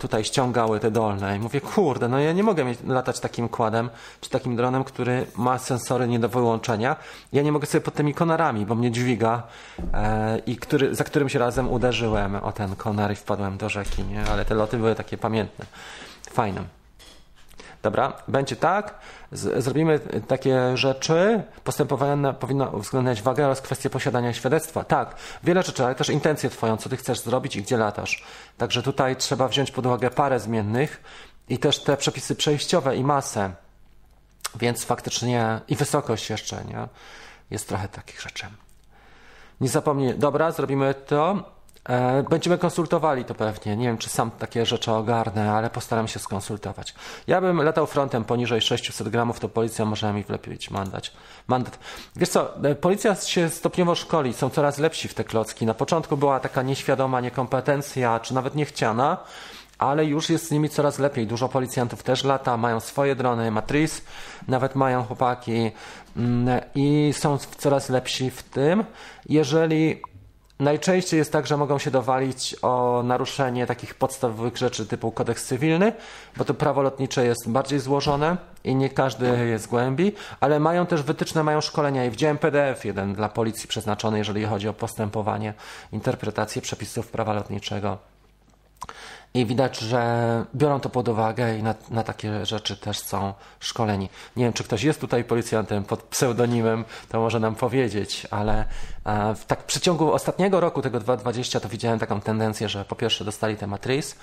tutaj 0.00 0.24
ściągały 0.24 0.80
te 0.80 0.90
dolne 0.90 1.36
i 1.36 1.40
mówię, 1.40 1.60
kurde, 1.60 2.08
no 2.08 2.18
ja 2.18 2.32
nie 2.32 2.42
mogę 2.42 2.64
mieć, 2.64 2.78
latać 2.86 3.20
takim 3.20 3.48
kładem, 3.48 3.90
czy 4.20 4.30
takim 4.30 4.56
dronem, 4.56 4.84
który 4.84 5.26
ma 5.36 5.58
sensory 5.58 6.08
nie 6.08 6.18
do 6.18 6.28
wyłączenia. 6.28 6.96
Ja 7.32 7.42
nie 7.42 7.52
mogę 7.52 7.66
sobie 7.66 7.80
pod 7.80 7.94
tymi 7.94 8.14
konarami, 8.14 8.66
bo 8.66 8.74
mnie 8.74 8.90
dźwiga 8.90 9.42
e, 9.94 10.38
i 10.38 10.56
który, 10.56 10.94
za 10.94 11.04
którym 11.04 11.28
się 11.28 11.38
razem 11.38 11.70
uderzyłem 11.70 12.34
o 12.34 12.52
ten 12.52 12.76
konar 12.76 13.12
i 13.12 13.16
wpadłem 13.16 13.58
do 13.58 13.68
rzeki, 13.68 14.04
nie? 14.04 14.24
Ale 14.24 14.44
te 14.44 14.54
loty 14.54 14.76
były 14.76 14.94
takie 14.94 15.18
pamiętne. 15.18 15.66
Fajne. 16.30 16.62
Dobra, 17.82 18.12
będzie 18.28 18.56
tak. 18.56 18.94
Z, 19.32 19.64
zrobimy 19.64 20.00
takie 20.28 20.76
rzeczy. 20.76 21.42
Postępowanie 21.64 22.32
powinno 22.32 22.70
uwzględniać 22.70 23.22
wagę 23.22 23.44
oraz 23.44 23.60
kwestię 23.60 23.90
posiadania 23.90 24.32
świadectwa. 24.32 24.84
Tak, 24.84 25.16
wiele 25.44 25.62
rzeczy, 25.62 25.84
ale 25.84 25.94
też 25.94 26.08
intencję 26.08 26.50
Twoją, 26.50 26.76
co 26.76 26.88
Ty 26.88 26.96
chcesz 26.96 27.20
zrobić 27.20 27.56
i 27.56 27.62
gdzie 27.62 27.76
latasz. 27.76 28.24
Także 28.58 28.82
tutaj 28.82 29.16
trzeba 29.16 29.48
wziąć 29.48 29.70
pod 29.70 29.86
uwagę 29.86 30.10
parę 30.10 30.40
zmiennych 30.40 31.02
i 31.48 31.58
też 31.58 31.78
te 31.78 31.96
przepisy 31.96 32.36
przejściowe 32.36 32.96
i 32.96 33.04
masę. 33.04 33.52
Więc 34.54 34.84
faktycznie 34.84 35.60
i 35.68 35.76
wysokość 35.76 36.30
jeszcze, 36.30 36.64
nie? 36.64 36.88
Jest 37.50 37.68
trochę 37.68 37.88
takich 37.88 38.20
rzeczy. 38.20 38.46
Nie 39.60 39.68
zapomnij, 39.68 40.14
dobra, 40.14 40.50
zrobimy 40.50 40.94
to. 40.94 41.52
E, 41.88 42.22
będziemy 42.22 42.58
konsultowali 42.58 43.24
to 43.24 43.34
pewnie. 43.34 43.76
Nie 43.76 43.86
wiem, 43.86 43.98
czy 43.98 44.10
sam 44.10 44.30
takie 44.30 44.66
rzeczy 44.66 44.92
ogarnę, 44.92 45.52
ale 45.52 45.70
postaram 45.70 46.08
się 46.08 46.18
skonsultować. 46.18 46.94
Ja 47.26 47.40
bym 47.40 47.62
latał 47.62 47.86
frontem 47.86 48.24
poniżej 48.24 48.60
600 48.60 49.08
gramów, 49.08 49.40
to 49.40 49.48
policja 49.48 49.84
może 49.84 50.12
mi 50.12 50.24
wlepić 50.24 50.70
mandat. 50.70 51.10
mandat. 51.48 51.78
Wiesz 52.16 52.28
co, 52.28 52.64
e, 52.64 52.74
policja 52.74 53.14
się 53.14 53.50
stopniowo 53.50 53.94
szkoli, 53.94 54.32
są 54.34 54.50
coraz 54.50 54.78
lepsi 54.78 55.08
w 55.08 55.14
te 55.14 55.24
klocki. 55.24 55.66
Na 55.66 55.74
początku 55.74 56.16
była 56.16 56.40
taka 56.40 56.62
nieświadoma 56.62 57.20
niekompetencja, 57.20 58.20
czy 58.20 58.34
nawet 58.34 58.54
niechciana, 58.54 59.16
ale 59.78 60.04
już 60.04 60.30
jest 60.30 60.48
z 60.48 60.50
nimi 60.50 60.68
coraz 60.68 60.98
lepiej. 60.98 61.26
Dużo 61.26 61.48
policjantów 61.48 62.02
też 62.02 62.24
lata, 62.24 62.56
mają 62.56 62.80
swoje 62.80 63.16
drony, 63.16 63.50
Matriz, 63.50 64.02
nawet 64.48 64.74
mają 64.74 65.04
chłopaki 65.04 65.70
mm, 66.16 66.60
i 66.74 67.14
są 67.16 67.38
coraz 67.38 67.88
lepsi 67.88 68.30
w 68.30 68.42
tym. 68.42 68.84
Jeżeli 69.28 70.02
Najczęściej 70.62 71.18
jest 71.18 71.32
tak, 71.32 71.46
że 71.46 71.56
mogą 71.56 71.78
się 71.78 71.90
dowalić 71.90 72.56
o 72.62 73.02
naruszenie 73.04 73.66
takich 73.66 73.94
podstawowych 73.94 74.56
rzeczy 74.56 74.86
typu 74.86 75.12
kodeks 75.12 75.46
cywilny, 75.46 75.92
bo 76.36 76.44
to 76.44 76.54
prawo 76.54 76.82
lotnicze 76.82 77.24
jest 77.24 77.50
bardziej 77.50 77.80
złożone 77.80 78.36
i 78.64 78.74
nie 78.74 78.90
każdy 78.90 79.46
jest 79.48 79.68
głębi, 79.68 80.12
ale 80.40 80.60
mają 80.60 80.86
też 80.86 81.02
wytyczne, 81.02 81.42
mają 81.42 81.60
szkolenia 81.60 82.04
i 82.04 82.10
widziałem 82.10 82.38
PDF 82.38 82.84
jeden 82.84 83.14
dla 83.14 83.28
policji 83.28 83.68
przeznaczony, 83.68 84.18
jeżeli 84.18 84.44
chodzi 84.44 84.68
o 84.68 84.72
postępowanie, 84.72 85.54
interpretację 85.92 86.62
przepisów 86.62 87.08
prawa 87.08 87.32
lotniczego. 87.32 88.11
I 89.34 89.46
widać, 89.46 89.78
że 89.78 90.44
biorą 90.54 90.80
to 90.80 90.88
pod 90.88 91.08
uwagę 91.08 91.58
i 91.58 91.62
na, 91.62 91.74
na, 91.90 92.02
takie 92.02 92.46
rzeczy 92.46 92.76
też 92.76 92.98
są 92.98 93.34
szkoleni. 93.60 94.08
Nie 94.36 94.44
wiem, 94.44 94.52
czy 94.52 94.64
ktoś 94.64 94.82
jest 94.82 95.00
tutaj 95.00 95.24
policjantem 95.24 95.84
pod 95.84 96.02
pseudonimem, 96.02 96.84
to 97.08 97.20
może 97.20 97.40
nam 97.40 97.54
powiedzieć, 97.54 98.26
ale 98.30 98.64
e, 99.04 99.34
w 99.34 99.44
tak 99.44 99.60
w 99.60 99.64
przeciągu 99.64 100.12
ostatniego 100.12 100.60
roku, 100.60 100.82
tego 100.82 101.00
2020, 101.00 101.60
to 101.60 101.68
widziałem 101.68 101.98
taką 101.98 102.20
tendencję, 102.20 102.68
że 102.68 102.84
po 102.84 102.96
pierwsze 102.96 103.24
dostali 103.24 103.56
te 103.56 103.66
matriz, 103.66 104.16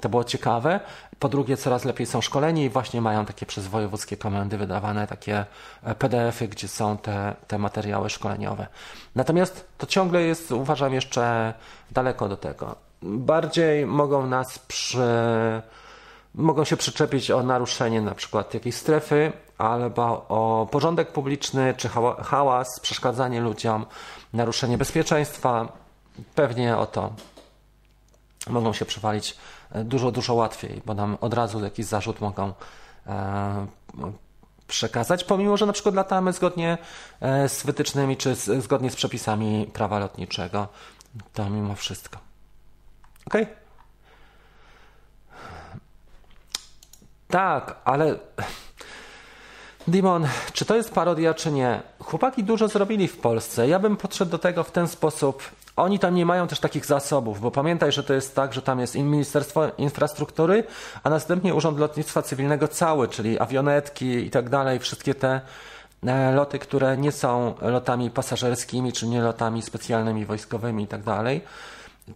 to 0.00 0.08
było 0.08 0.24
ciekawe. 0.24 0.80
Po 1.18 1.28
drugie, 1.28 1.56
coraz 1.56 1.84
lepiej 1.84 2.06
są 2.06 2.20
szkoleni 2.20 2.64
i 2.64 2.70
właśnie 2.70 3.00
mają 3.00 3.26
takie 3.26 3.46
przez 3.46 3.66
wojewódzkie 3.66 4.16
komendy 4.16 4.58
wydawane 4.58 5.06
takie 5.06 5.44
e, 5.82 5.94
PDF-y, 5.94 6.48
gdzie 6.48 6.68
są 6.68 6.98
te, 6.98 7.34
te 7.48 7.58
materiały 7.58 8.10
szkoleniowe. 8.10 8.66
Natomiast 9.14 9.66
to 9.78 9.86
ciągle 9.86 10.22
jest, 10.22 10.52
uważam, 10.52 10.94
jeszcze 10.94 11.54
daleko 11.90 12.28
do 12.28 12.36
tego 12.36 12.83
bardziej 13.04 13.86
mogą 13.86 14.26
nas 14.26 14.58
przy, 14.58 15.06
mogą 16.34 16.64
się 16.64 16.76
przyczepić 16.76 17.30
o 17.30 17.42
naruszenie 17.42 18.00
na 18.00 18.14
przykład 18.14 18.54
jakiejś 18.54 18.74
strefy 18.74 19.32
albo 19.58 20.26
o 20.28 20.68
porządek 20.70 21.12
publiczny, 21.12 21.74
czy 21.76 21.88
hałas, 22.22 22.80
przeszkadzanie 22.80 23.40
ludziom, 23.40 23.86
naruszenie 24.32 24.78
bezpieczeństwa. 24.78 25.68
Pewnie 26.34 26.76
o 26.76 26.86
to 26.86 27.12
mogą 28.50 28.72
się 28.72 28.84
przewalić 28.84 29.36
e, 29.72 29.84
dużo, 29.84 30.10
dużo 30.10 30.34
łatwiej, 30.34 30.82
bo 30.86 30.94
nam 30.94 31.18
od 31.20 31.34
razu 31.34 31.64
jakiś 31.64 31.86
zarzut 31.86 32.20
mogą 32.20 32.52
e, 33.06 33.66
przekazać, 34.66 35.24
pomimo 35.24 35.56
że 35.56 35.66
na 35.66 35.72
przykład 35.72 35.94
latamy 35.94 36.32
zgodnie 36.32 36.78
e, 37.20 37.48
z 37.48 37.62
wytycznymi 37.62 38.16
czy 38.16 38.34
z, 38.34 38.64
zgodnie 38.64 38.90
z 38.90 38.96
przepisami 38.96 39.70
prawa 39.72 39.98
lotniczego. 39.98 40.68
To 41.32 41.50
mimo 41.50 41.74
wszystko. 41.74 42.33
Ok? 43.26 43.34
Tak, 47.28 47.76
ale 47.84 48.18
Dimon, 49.88 50.26
czy 50.52 50.64
to 50.64 50.76
jest 50.76 50.92
parodia, 50.92 51.34
czy 51.34 51.50
nie? 51.52 51.82
Chłopaki 51.98 52.44
dużo 52.44 52.68
zrobili 52.68 53.08
w 53.08 53.18
Polsce. 53.18 53.68
Ja 53.68 53.78
bym 53.78 53.96
podszedł 53.96 54.30
do 54.30 54.38
tego 54.38 54.64
w 54.64 54.70
ten 54.70 54.88
sposób. 54.88 55.42
Oni 55.76 55.98
tam 55.98 56.14
nie 56.14 56.26
mają 56.26 56.46
też 56.48 56.60
takich 56.60 56.86
zasobów, 56.86 57.40
bo 57.40 57.50
pamiętaj, 57.50 57.92
że 57.92 58.04
to 58.04 58.14
jest 58.14 58.34
tak, 58.34 58.52
że 58.52 58.62
tam 58.62 58.80
jest 58.80 58.94
Ministerstwo 58.94 59.68
Infrastruktury, 59.78 60.64
a 61.02 61.10
następnie 61.10 61.54
Urząd 61.54 61.78
Lotnictwa 61.78 62.22
Cywilnego 62.22 62.68
cały, 62.68 63.08
czyli 63.08 63.38
awionetki 63.38 64.06
i 64.06 64.30
tak 64.30 64.48
dalej, 64.48 64.78
wszystkie 64.78 65.14
te 65.14 65.40
e, 66.06 66.32
loty, 66.32 66.58
które 66.58 66.96
nie 66.96 67.12
są 67.12 67.54
lotami 67.60 68.10
pasażerskimi, 68.10 68.92
czy 68.92 69.06
nie 69.06 69.22
lotami 69.22 69.62
specjalnymi, 69.62 70.26
wojskowymi 70.26 70.84
i 70.84 70.86
tak 70.86 71.02
dalej. 71.02 71.40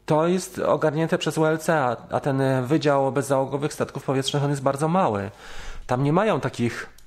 To 0.07 0.27
jest 0.27 0.59
ogarnięte 0.59 1.19
przez 1.19 1.39
ULC, 1.39 1.69
a, 1.69 1.97
a 2.11 2.21
ten 2.21 2.67
Wydział 2.67 3.13
Bezzałogowych 3.13 3.73
Statków 3.73 4.05
Powietrznych 4.05 4.45
on 4.45 4.51
jest 4.51 4.63
bardzo 4.63 4.89
mały. 4.89 5.31
Tam 5.87 6.05
nie 6.05 6.13
mają 6.13 6.41
takich 6.41 6.99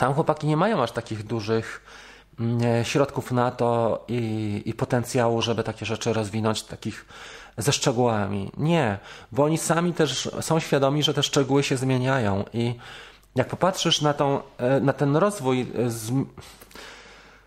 tam 0.00 0.14
chłopaki 0.14 0.46
nie 0.46 0.56
mają 0.56 0.82
aż 0.82 0.92
takich 0.92 1.22
dużych 1.22 1.82
mm, 2.40 2.80
e, 2.80 2.84
środków 2.84 3.32
na 3.32 3.50
to 3.50 4.04
i, 4.08 4.62
i 4.64 4.74
potencjału, 4.74 5.42
żeby 5.42 5.62
takie 5.62 5.86
rzeczy 5.86 6.12
rozwinąć, 6.12 6.62
takich 6.62 7.06
ze 7.58 7.72
szczegółami. 7.72 8.50
Nie, 8.56 8.98
bo 9.32 9.44
oni 9.44 9.58
sami 9.58 9.92
też 9.92 10.30
są 10.40 10.60
świadomi, 10.60 11.02
że 11.02 11.14
te 11.14 11.22
szczegóły 11.22 11.62
się 11.62 11.76
zmieniają 11.76 12.44
i 12.52 12.74
jak 13.34 13.48
popatrzysz 13.48 14.00
na, 14.00 14.14
tą, 14.14 14.40
e, 14.58 14.80
na 14.80 14.92
ten 14.92 15.16
rozwój 15.16 15.60
e, 15.60 15.90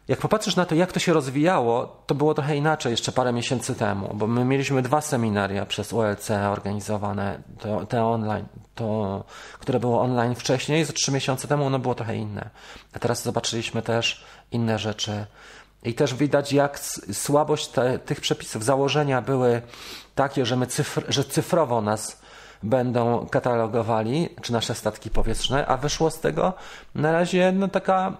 jak 0.08 0.20
popatrzysz 0.20 0.56
na 0.56 0.66
to, 0.66 0.76
jak 0.76 0.92
to 0.92 1.00
się 1.00 1.14
rozwijało, 1.14 2.04
to 2.06 2.16
było 2.16 2.34
trochę 2.34 2.56
inaczej 2.58 2.92
jeszcze 2.92 3.12
parę 3.12 3.34
miesięcy 3.34 3.76
temu, 3.76 4.10
bo 4.14 4.28
my 4.28 4.46
mieliśmy 4.46 4.82
dwa 4.82 5.02
seminaria 5.02 5.66
przez 5.66 5.94
ULC 5.94 6.32
organizowane, 6.32 7.42
to, 7.60 7.86
te 7.86 8.06
online, 8.06 8.46
to, 8.76 9.24
które 9.60 9.80
było 9.80 10.02
online 10.02 10.36
wcześniej, 10.36 10.86
za 10.86 10.94
trzy 10.94 11.12
miesiące 11.12 11.48
temu 11.48 11.66
ono 11.66 11.80
było 11.80 11.96
trochę 11.96 12.16
inne. 12.16 12.50
A 12.94 13.00
teraz 13.00 13.24
zobaczyliśmy 13.24 13.82
też 13.82 14.24
inne 14.52 14.80
rzeczy. 14.80 15.26
I 15.84 15.94
też 15.94 16.14
widać, 16.14 16.54
jak 16.54 16.80
słabość 17.14 17.68
te, 17.68 18.00
tych 18.00 18.22
przepisów, 18.22 18.64
założenia 18.64 19.22
były 19.22 19.62
takie, 20.16 20.46
że 20.46 20.56
my 20.56 20.68
cyfr, 20.68 21.04
że 21.08 21.24
cyfrowo 21.24 21.82
nas 21.82 22.22
będą 22.64 23.28
katalogowali, 23.28 24.30
czy 24.42 24.54
nasze 24.54 24.76
statki 24.76 25.10
powietrzne, 25.10 25.66
a 25.66 25.78
wyszło 25.78 26.12
z 26.12 26.20
tego 26.20 26.54
na 26.96 27.12
razie 27.12 27.52
no 27.52 27.68
taka 27.68 28.18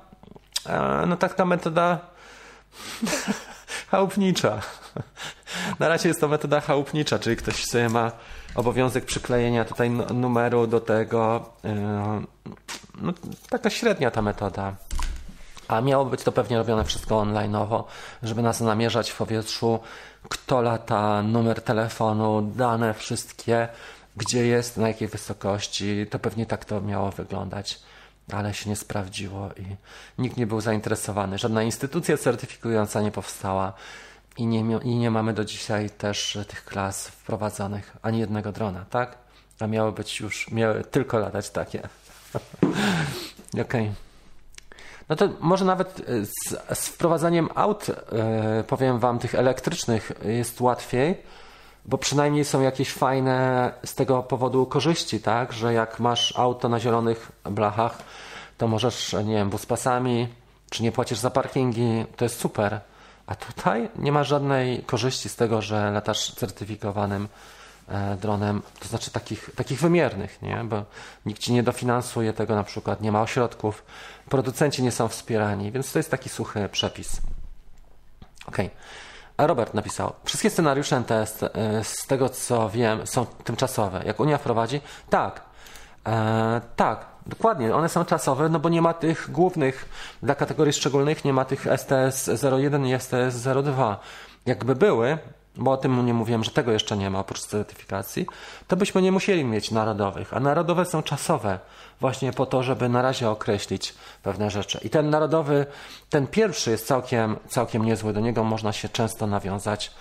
no 1.08 1.18
tak 1.18 1.34
ta 1.34 1.46
metoda 1.46 2.00
chałupnicza. 3.92 4.62
Na 5.80 5.88
razie 5.88 6.08
jest 6.08 6.22
to 6.22 6.28
metoda 6.28 6.62
chałupnicza, 6.62 7.20
czyli 7.20 7.36
ktoś 7.36 7.66
sobie 7.66 7.90
ma 7.90 8.12
obowiązek 8.56 9.06
przyklejenia 9.06 9.66
tutaj 9.66 9.90
numeru 9.90 10.68
do 10.68 10.80
tego. 10.80 11.50
Yy, 11.64 11.72
no, 13.02 13.14
taka 13.50 13.70
średnia 13.70 14.12
ta 14.12 14.22
metoda. 14.22 14.76
A 15.68 15.82
miało 15.82 16.06
być 16.06 16.24
to 16.24 16.32
pewnie 16.32 16.58
robione 16.58 16.84
wszystko 16.84 17.16
online'owo, 17.16 17.84
żeby 18.24 18.42
nas 18.42 18.62
namierzać 18.62 19.12
w 19.12 19.18
powietrzu, 19.18 19.80
kto 20.30 20.62
lata, 20.62 21.22
numer 21.22 21.62
telefonu, 21.62 22.42
dane 22.42 22.94
wszystkie, 22.94 23.68
gdzie 24.18 24.48
jest, 24.48 24.78
na 24.78 24.88
jakiej 24.88 25.08
wysokości. 25.08 26.06
To 26.10 26.20
pewnie 26.20 26.46
tak 26.46 26.66
to 26.66 26.82
miało 26.82 27.12
wyglądać 27.12 27.80
ale 28.34 28.54
się 28.54 28.70
nie 28.70 28.76
sprawdziło 28.76 29.50
i 29.58 29.76
nikt 30.22 30.38
nie 30.38 30.48
był 30.48 30.62
zainteresowany. 30.62 31.38
Żadna 31.38 31.64
instytucja 31.64 32.18
certyfikująca 32.18 33.02
nie 33.02 33.12
powstała 33.12 33.74
i 34.38 34.46
nie, 34.46 34.80
i 34.84 34.96
nie 34.96 35.12
mamy 35.12 35.34
do 35.34 35.46
dzisiaj 35.46 35.90
też 35.90 36.38
tych 36.48 36.66
klas 36.66 37.08
wprowadzonych, 37.08 37.98
ani 38.02 38.20
jednego 38.20 38.52
drona, 38.52 38.86
tak? 38.90 39.18
A 39.60 39.68
miały 39.68 39.92
być 39.92 40.20
już, 40.20 40.52
miały 40.52 40.84
tylko 40.84 41.20
latać 41.20 41.50
takie. 41.50 41.80
Okej. 43.54 43.62
Okay. 43.62 43.94
No 45.10 45.16
to 45.16 45.30
może 45.40 45.66
nawet 45.66 46.02
z, 46.24 46.78
z 46.80 46.88
wprowadzaniem 46.88 47.50
aut, 47.56 47.88
yy, 47.88 47.96
powiem 48.68 49.00
Wam, 49.00 49.20
tych 49.20 49.36
elektrycznych 49.36 50.12
jest 50.26 50.62
łatwiej, 50.62 51.18
bo 51.86 51.98
przynajmniej 51.98 52.46
są 52.46 52.62
jakieś 52.62 52.94
fajne 52.94 53.72
z 53.86 53.96
tego 53.96 54.24
powodu 54.24 54.66
korzyści, 54.66 55.20
tak? 55.20 55.54
Że 55.54 55.74
jak 55.74 56.00
masz 56.00 56.40
auto 56.40 56.70
na 56.70 56.80
zielonych 56.80 57.32
blachach, 57.44 57.98
to 58.58 58.68
możesz, 58.68 59.14
nie 59.26 59.34
wiem, 59.36 59.50
buspasami, 59.50 60.28
czy 60.70 60.84
nie 60.84 60.92
płacisz 60.92 61.18
za 61.18 61.30
parkingi, 61.30 62.06
to 62.16 62.26
jest 62.26 62.40
super. 62.40 62.80
A 63.28 63.36
tutaj 63.36 63.90
nie 63.96 64.12
ma 64.12 64.24
żadnej 64.24 64.84
korzyści 64.84 65.30
z 65.30 65.36
tego, 65.36 65.62
że 65.62 65.92
latasz 65.92 66.34
certyfikowanym 66.34 67.28
e, 67.88 68.16
dronem, 68.16 68.62
to 68.80 68.88
znaczy 68.88 69.12
takich, 69.12 69.50
takich 69.56 69.80
wymiernych, 69.80 70.42
nie? 70.42 70.64
bo 70.64 70.84
nikt 71.26 71.42
ci 71.42 71.54
nie 71.54 71.64
dofinansuje 71.64 72.34
tego 72.34 72.56
na 72.56 72.64
przykład, 72.64 73.02
nie 73.02 73.12
ma 73.12 73.22
ośrodków, 73.22 73.84
producenci 74.30 74.84
nie 74.84 74.92
są 74.92 75.08
wspierani, 75.08 75.72
więc 75.72 75.92
to 75.92 76.00
jest 76.00 76.12
taki 76.12 76.30
suchy 76.30 76.70
przepis. 76.70 77.22
Okej. 78.48 78.66
Okay. 78.66 78.78
Robert 79.48 79.74
napisał, 79.74 80.14
wszystkie 80.24 80.50
scenariusze 80.50 80.96
NTS, 80.98 81.44
e, 81.44 81.84
z 81.84 82.08
tego 82.08 82.30
co 82.30 82.70
wiem, 82.70 83.08
są 83.08 83.26
tymczasowe. 83.26 84.02
Jak 84.06 84.20
Unia 84.20 84.38
wprowadzi? 84.38 84.82
Tak. 85.10 85.42
E, 86.08 86.62
tak, 86.76 87.06
dokładnie. 87.26 87.76
One 87.76 87.90
są 87.90 88.06
czasowe, 88.06 88.50
no 88.50 88.60
bo 88.60 88.70
nie 88.70 88.82
ma 88.82 88.94
tych 88.94 89.32
głównych 89.32 89.90
dla 90.24 90.36
kategorii 90.36 90.74
szczególnych, 90.74 91.26
nie 91.26 91.34
ma 91.34 91.46
tych 91.46 91.68
STS 91.78 92.44
01 92.44 92.86
i 92.86 93.00
STS 93.00 93.48
02. 93.64 94.00
Jakby 94.46 94.76
były, 94.76 95.18
bo 95.56 95.72
o 95.72 95.78
tym 95.78 96.06
nie 96.06 96.14
mówiłem, 96.14 96.44
że 96.44 96.52
tego 96.52 96.72
jeszcze 96.72 96.98
nie 96.98 97.10
ma 97.10 97.20
oprócz 97.20 97.42
certyfikacji, 97.42 98.26
to 98.68 98.76
byśmy 98.76 99.02
nie 99.02 99.12
musieli 99.12 99.46
mieć 99.46 99.72
narodowych, 99.72 100.34
a 100.34 100.40
narodowe 100.40 100.86
są 100.86 101.04
czasowe 101.04 101.60
właśnie 102.00 102.34
po 102.34 102.46
to, 102.46 102.64
żeby 102.64 102.90
na 102.90 103.02
razie 103.02 103.30
określić 103.30 103.94
pewne 104.24 104.50
rzeczy. 104.50 104.80
I 104.84 104.90
ten 104.90 105.10
narodowy, 105.10 105.66
ten 106.10 106.28
pierwszy 106.28 106.72
jest 106.72 106.88
całkiem, 106.88 107.36
całkiem 107.48 107.86
niezły, 107.86 108.14
do 108.14 108.20
niego 108.20 108.44
można 108.44 108.74
się 108.74 108.90
często 108.90 109.28
nawiązać. 109.28 109.92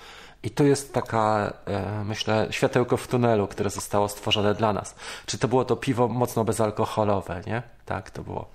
I 0.43 0.51
to 0.51 0.65
jest 0.65 0.95
taka, 0.95 1.53
e, 1.67 2.05
myślę, 2.05 2.47
światełko 2.51 2.97
w 2.97 3.09
tunelu, 3.09 3.47
które 3.47 3.71
zostało 3.71 4.09
stworzone 4.09 4.55
dla 4.55 4.73
nas. 4.73 4.95
Czy 5.27 5.39
to 5.39 5.49
było 5.49 5.65
to 5.65 5.77
piwo 5.77 6.09
mocno 6.09 6.45
bezalkoholowe, 6.45 7.41
nie? 7.47 7.63
Tak, 7.87 8.11
to 8.11 8.23
było. 8.23 8.49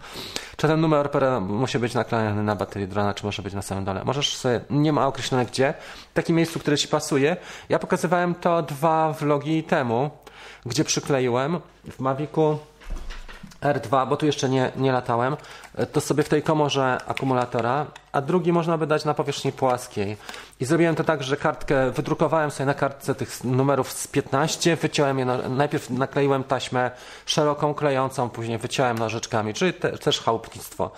Czy 0.57 0.67
ten 0.67 0.81
numer 0.81 1.05
opera 1.05 1.39
musi 1.39 1.79
być 1.79 1.93
naklejony 1.93 2.43
na 2.43 2.55
baterię 2.55 2.87
drona, 2.87 3.13
czy 3.13 3.25
może 3.25 3.41
być 3.41 3.53
na 3.53 3.61
samym 3.61 3.85
dole? 3.85 4.03
Możesz 4.05 4.37
sobie, 4.37 4.61
nie 4.69 4.93
ma 4.93 5.07
określone 5.07 5.45
gdzie, 5.45 5.73
w 6.11 6.13
takim 6.13 6.35
miejscu, 6.35 6.59
które 6.59 6.77
Ci 6.77 6.87
pasuje. 6.87 7.37
Ja 7.69 7.79
pokazywałem 7.79 8.35
to 8.35 8.61
dwa 8.61 9.13
vlogi 9.13 9.63
temu, 9.63 10.09
gdzie 10.65 10.83
przykleiłem 10.83 11.59
w 11.91 11.99
Mavicu 11.99 12.59
R2, 13.61 14.07
bo 14.07 14.17
tu 14.17 14.25
jeszcze 14.25 14.49
nie, 14.49 14.71
nie 14.75 14.91
latałem, 14.91 15.37
to 15.91 16.01
sobie 16.01 16.23
w 16.23 16.29
tej 16.29 16.43
komorze 16.43 16.97
akumulatora, 17.07 17.85
a 18.11 18.21
drugi 18.21 18.53
można 18.53 18.77
by 18.77 18.87
dać 18.87 19.05
na 19.05 19.13
powierzchni 19.13 19.51
płaskiej. 19.51 20.17
I 20.59 20.65
zrobiłem 20.65 20.95
to 20.95 21.03
tak, 21.03 21.23
że 21.23 21.37
kartkę 21.37 21.91
wydrukowałem 21.91 22.51
sobie 22.51 22.65
na 22.65 22.73
kartce 22.73 23.15
tych 23.15 23.43
numerów 23.43 23.91
z 23.91 24.07
15, 24.07 24.75
wyciąłem 24.75 25.19
je, 25.19 25.25
na, 25.25 25.37
najpierw 25.37 25.89
nakleiłem 25.89 26.43
taśmę 26.43 26.91
szeroką, 27.25 27.73
klejącą, 27.73 28.29
później 28.29 28.57
wyciąłem 28.57 28.97
nożyczkami, 28.97 29.53
czyli 29.53 29.73
te, 29.73 29.97
też 29.97 30.19
chałupnictwo. 30.19 30.91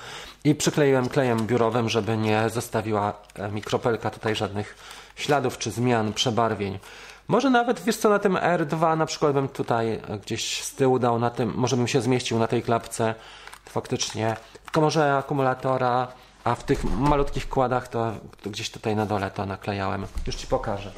I 0.44 0.56
przykleiłem 0.56 1.10
klejem 1.10 1.48
biurowym, 1.48 1.90
żeby 1.90 2.18
nie 2.18 2.50
zostawiła 2.50 3.14
e, 3.36 3.52
mi 3.52 3.62
kropelka 3.62 4.10
tutaj 4.10 4.36
żadnych 4.36 4.76
śladów 5.16 5.58
czy 5.58 5.72
zmian, 5.72 6.14
przebarwień. 6.14 6.80
Może 7.30 7.50
nawet, 7.50 7.80
wiesz 7.84 7.98
co, 7.98 8.10
na 8.10 8.20
tym 8.20 8.34
R2 8.34 8.98
na 8.98 9.06
przykład 9.06 9.34
bym 9.34 9.48
tutaj 9.48 10.02
gdzieś 10.24 10.64
z 10.64 10.76
tyłu 10.76 11.00
dał 11.00 11.20
na 11.20 11.30
tym, 11.30 11.54
może 11.56 11.78
bym 11.78 11.88
się 11.88 12.02
zmieścił 12.02 12.40
na 12.40 12.48
tej 12.48 12.64
klapce 12.64 13.16
faktycznie 13.66 14.36
w 14.64 14.72
komorze 14.72 15.18
akumulatora, 15.18 16.08
a 16.44 16.56
w 16.56 16.64
tych 16.64 16.84
malutkich 16.84 17.50
kładach 17.50 17.88
to, 17.88 18.14
to 18.44 18.50
gdzieś 18.50 18.70
tutaj 18.70 18.96
na 18.96 19.06
dole 19.06 19.32
to 19.32 19.46
naklejałem. 19.46 20.06
Już 20.28 20.36
Ci 20.36 20.48
pokażę. 20.48 20.92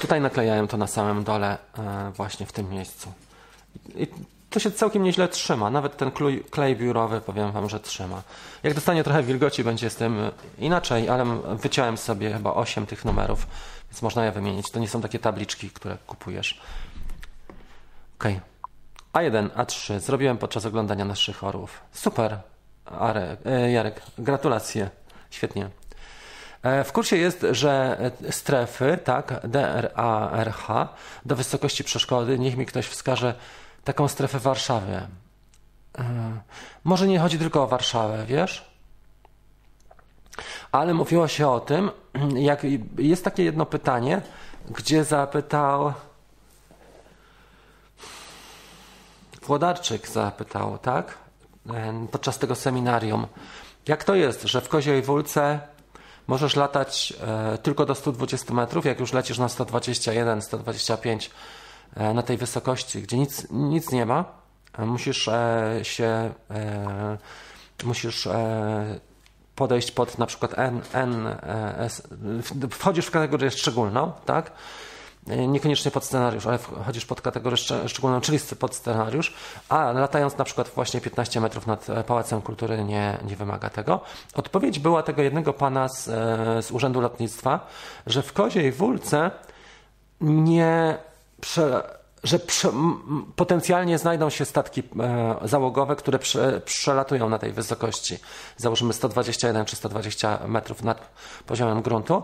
Tutaj 0.00 0.20
naklejałem 0.20 0.68
to 0.68 0.76
na 0.76 0.86
samym 0.86 1.24
dole, 1.24 1.58
e, 1.78 2.12
właśnie 2.16 2.46
w 2.46 2.52
tym 2.52 2.70
miejscu. 2.70 3.12
I 3.94 4.06
to 4.54 4.60
się 4.60 4.70
całkiem 4.70 5.02
nieźle 5.02 5.28
trzyma. 5.28 5.70
Nawet 5.70 5.96
ten 5.96 6.10
klej, 6.10 6.44
klej 6.50 6.76
biurowy, 6.76 7.20
powiem 7.20 7.52
Wam, 7.52 7.68
że 7.68 7.80
trzyma. 7.80 8.22
Jak 8.62 8.74
dostanie 8.74 9.04
trochę 9.04 9.22
wilgoci, 9.22 9.64
będzie 9.64 9.90
z 9.90 9.96
tym 9.96 10.30
inaczej, 10.58 11.08
ale 11.08 11.24
wyciąłem 11.56 11.96
sobie 11.96 12.32
chyba 12.32 12.54
8 12.54 12.86
tych 12.86 13.04
numerów, 13.04 13.46
więc 13.90 14.02
można 14.02 14.24
je 14.24 14.32
wymienić. 14.32 14.70
To 14.70 14.80
nie 14.80 14.88
są 14.88 15.00
takie 15.00 15.18
tabliczki, 15.18 15.70
które 15.70 15.96
kupujesz. 16.06 16.60
Okay. 18.18 18.40
A1, 19.12 19.48
A3 19.48 20.00
zrobiłem 20.00 20.38
podczas 20.38 20.66
oglądania 20.66 21.04
naszych 21.04 21.44
orłów. 21.44 21.80
Super, 21.92 22.38
Arek, 22.84 23.40
e, 23.46 23.72
Jarek, 23.72 24.02
gratulacje. 24.18 24.90
Świetnie. 25.30 25.70
E, 26.62 26.84
w 26.84 26.92
kursie 26.92 27.16
jest, 27.16 27.46
że 27.50 27.98
strefy, 28.30 28.98
tak, 29.04 29.40
DRA-RH 29.48 30.88
do 31.24 31.36
wysokości 31.36 31.84
przeszkody, 31.84 32.38
niech 32.38 32.56
mi 32.56 32.66
ktoś 32.66 32.86
wskaże 32.86 33.34
taką 33.84 34.08
strefę 34.08 34.40
w 34.40 34.42
Warszawie. 34.42 35.06
E, 35.98 36.04
może 36.84 37.06
nie 37.06 37.18
chodzi 37.18 37.38
tylko 37.38 37.62
o 37.62 37.66
Warszawę, 37.66 38.26
wiesz? 38.26 38.74
Ale 40.72 40.94
mówiło 40.94 41.28
się 41.28 41.48
o 41.48 41.60
tym, 41.60 41.90
jak 42.50 42.62
jest 42.98 43.24
takie 43.24 43.44
jedno 43.44 43.66
pytanie, 43.66 44.20
gdzie 44.70 45.04
zapytał 45.04 45.92
Włodarczyk 49.46 50.08
zapytał, 50.08 50.78
tak? 50.78 51.18
E, 51.70 52.06
podczas 52.10 52.38
tego 52.38 52.54
seminarium. 52.54 53.26
Jak 53.88 54.04
to 54.04 54.14
jest, 54.14 54.42
że 54.42 54.60
w 54.60 54.68
Koziej 54.68 55.02
Wólce 55.02 55.60
możesz 56.26 56.56
latać 56.56 57.12
e, 57.26 57.58
tylko 57.58 57.86
do 57.86 57.94
120 57.94 58.54
metrów, 58.54 58.84
jak 58.84 59.00
już 59.00 59.12
lecisz 59.12 59.38
na 59.38 59.48
121, 59.48 60.42
125 60.42 61.26
e, 61.26 61.30
na 61.96 62.22
tej 62.22 62.36
wysokości, 62.36 63.02
gdzie 63.02 63.18
nic, 63.18 63.46
nic 63.50 63.90
nie 63.90 64.06
ma, 64.06 64.24
e, 64.78 64.86
musisz 64.86 65.28
e, 65.28 65.80
się 65.82 66.32
e, 66.50 67.18
musisz 67.84 68.28
podejść 69.54 69.90
pod 69.90 70.18
na 70.18 70.26
przykład 70.26 70.58
N, 70.58 70.80
N 70.92 71.26
S, 71.78 72.08
wchodzisz 72.70 73.06
w 73.06 73.10
kategorię 73.10 73.50
szczególną, 73.50 74.12
tak? 74.26 74.52
Niekoniecznie 75.26 75.90
pod 75.90 76.04
scenariusz, 76.04 76.46
ale 76.46 76.58
wchodzisz 76.58 77.06
pod 77.06 77.20
kategorię 77.20 77.56
szczególną, 77.86 78.20
czyli 78.20 78.38
pod 78.58 78.74
scenariusz, 78.74 79.34
a 79.68 79.92
latając 79.92 80.38
na 80.38 80.44
przykład 80.44 80.68
właśnie 80.68 81.00
15 81.00 81.40
metrów 81.40 81.66
nad 81.66 81.86
Pałacem 82.06 82.42
Kultury 82.42 82.84
nie, 82.84 83.18
nie 83.24 83.36
wymaga 83.36 83.70
tego. 83.70 84.00
Odpowiedź 84.34 84.78
była 84.78 85.02
tego 85.02 85.22
jednego 85.22 85.52
pana 85.52 85.88
z, 85.88 86.04
z 86.66 86.70
Urzędu 86.70 87.00
Lotnictwa, 87.00 87.66
że 88.06 88.22
w 88.22 88.32
Koziej 88.32 88.72
Wólce 88.72 89.30
nie 90.20 90.98
prze, 91.40 91.82
że 92.24 92.38
prze, 92.38 92.72
potencjalnie 93.36 93.98
znajdą 93.98 94.30
się 94.30 94.44
statki 94.44 94.82
e, 95.00 95.36
załogowe, 95.42 95.96
które 95.96 96.18
prze, 96.18 96.60
przelatują 96.60 97.28
na 97.28 97.38
tej 97.38 97.52
wysokości, 97.52 98.18
załóżmy 98.56 98.92
121 98.92 99.64
czy 99.64 99.76
120 99.76 100.38
metrów 100.46 100.82
nad 100.82 101.10
poziomem 101.46 101.82
gruntu, 101.82 102.22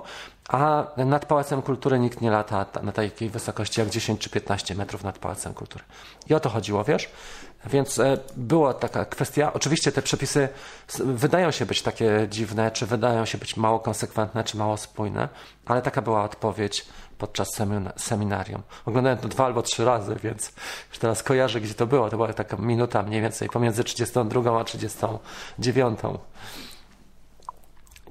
a 0.50 0.86
nad 0.96 1.26
Pałacem 1.26 1.62
Kultury 1.62 1.98
nikt 1.98 2.20
nie 2.20 2.30
lata 2.30 2.66
na 2.82 2.92
takiej 2.92 3.30
wysokości 3.30 3.80
jak 3.80 3.90
10 3.90 4.20
czy 4.20 4.30
15 4.30 4.74
metrów 4.74 5.04
nad 5.04 5.18
Pałacem 5.18 5.54
Kultury. 5.54 5.84
I 6.30 6.34
o 6.34 6.40
to 6.40 6.48
chodziło, 6.48 6.84
wiesz? 6.84 7.08
Więc 7.66 7.98
e, 7.98 8.18
była 8.36 8.74
taka 8.74 9.04
kwestia. 9.04 9.52
Oczywiście 9.52 9.92
te 9.92 10.02
przepisy 10.02 10.48
wydają 10.98 11.50
się 11.50 11.66
być 11.66 11.82
takie 11.82 12.26
dziwne, 12.30 12.70
czy 12.70 12.86
wydają 12.86 13.24
się 13.24 13.38
być 13.38 13.56
mało 13.56 13.80
konsekwentne, 13.80 14.44
czy 14.44 14.56
mało 14.56 14.76
spójne, 14.76 15.28
ale 15.66 15.82
taka 15.82 16.02
była 16.02 16.24
odpowiedź 16.24 16.86
podczas 17.18 17.48
seminarium. 17.96 18.62
Oglądałem 18.86 19.18
to 19.18 19.28
dwa 19.28 19.44
albo 19.44 19.62
trzy 19.62 19.84
razy, 19.84 20.16
więc 20.22 20.52
już 20.88 20.98
teraz 20.98 21.22
kojarzę, 21.22 21.60
gdzie 21.60 21.74
to 21.74 21.86
było. 21.86 22.10
To 22.10 22.16
była 22.16 22.32
taka 22.32 22.56
minuta 22.56 23.02
mniej 23.02 23.22
więcej 23.22 23.48
pomiędzy 23.48 23.84
32 23.84 24.60
a 24.60 24.64
39. 24.64 26.00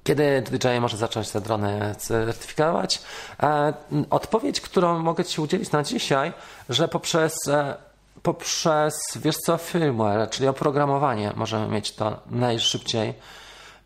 Kiedy 0.10 0.42
DJI 0.42 0.80
może 0.82 0.98
zacząć 0.98 1.30
te 1.30 1.42
drony 1.42 1.96
certyfikować? 1.98 3.02
E, 3.44 3.74
odpowiedź, 4.10 4.62
którą 4.62 5.00
mogę 5.00 5.26
Ci 5.26 5.42
udzielić 5.42 5.72
na 5.72 5.84
dzisiaj, 5.84 6.34
że 6.70 6.88
poprzez 6.88 7.48
e, 7.48 7.76
poprzez, 8.24 9.00
wiesz 9.16 9.38
co, 9.38 9.58
firmware, 9.58 10.30
czyli 10.30 10.48
oprogramowanie 10.48 11.34
możemy 11.36 11.68
mieć 11.68 11.96
to 11.96 12.20
najszybciej, 12.30 13.14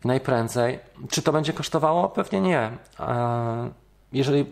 najprędzej. 0.04 0.78
Czy 1.10 1.22
to 1.22 1.32
będzie 1.32 1.52
kosztowało? 1.52 2.08
Pewnie 2.08 2.40
nie. 2.40 2.70
E, 3.00 3.70
jeżeli 4.12 4.46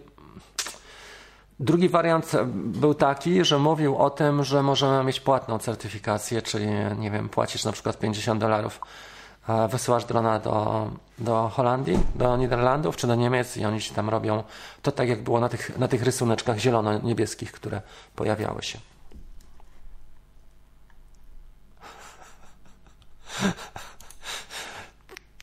Drugi 1.60 1.88
wariant 1.88 2.32
był 2.54 2.94
taki, 2.94 3.44
że 3.44 3.58
mówił 3.58 3.96
o 3.96 4.10
tym, 4.10 4.44
że 4.44 4.62
możemy 4.62 5.04
mieć 5.04 5.20
płatną 5.20 5.58
certyfikację, 5.58 6.42
czyli 6.42 6.66
nie 6.98 7.10
wiem, 7.10 7.28
płacisz 7.28 7.64
na 7.64 7.72
przykład 7.72 7.98
50 7.98 8.40
dolarów, 8.40 8.80
wysyłasz 9.68 10.04
drona 10.04 10.38
do, 10.38 10.90
do 11.18 11.48
Holandii, 11.48 11.98
do 12.14 12.36
Niderlandów 12.36 12.96
czy 12.96 13.06
do 13.06 13.14
Niemiec 13.14 13.56
i 13.56 13.64
oni 13.64 13.80
ci 13.80 13.94
tam 13.94 14.08
robią 14.08 14.44
to 14.82 14.92
tak 14.92 15.08
jak 15.08 15.22
było 15.22 15.40
na 15.40 15.48
tych, 15.48 15.78
na 15.78 15.88
tych 15.88 16.02
rysuneczkach 16.02 16.58
zielono-niebieskich, 16.58 17.52
które 17.52 17.82
pojawiały 18.16 18.62
się. 18.62 18.78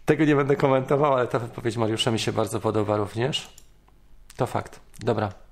Tego 0.06 0.26
nie 0.26 0.36
będę 0.36 0.56
komentował, 0.56 1.14
ale 1.14 1.28
ta 1.28 1.40
wypowiedź 1.40 1.78
Mariusza 1.78 2.12
mi 2.12 2.20
się 2.20 2.34
bardzo 2.34 2.60
podoba 2.60 2.98
również. 2.98 3.54
To 4.36 4.46
fakt. 4.46 4.80
Dobra. 5.00 5.49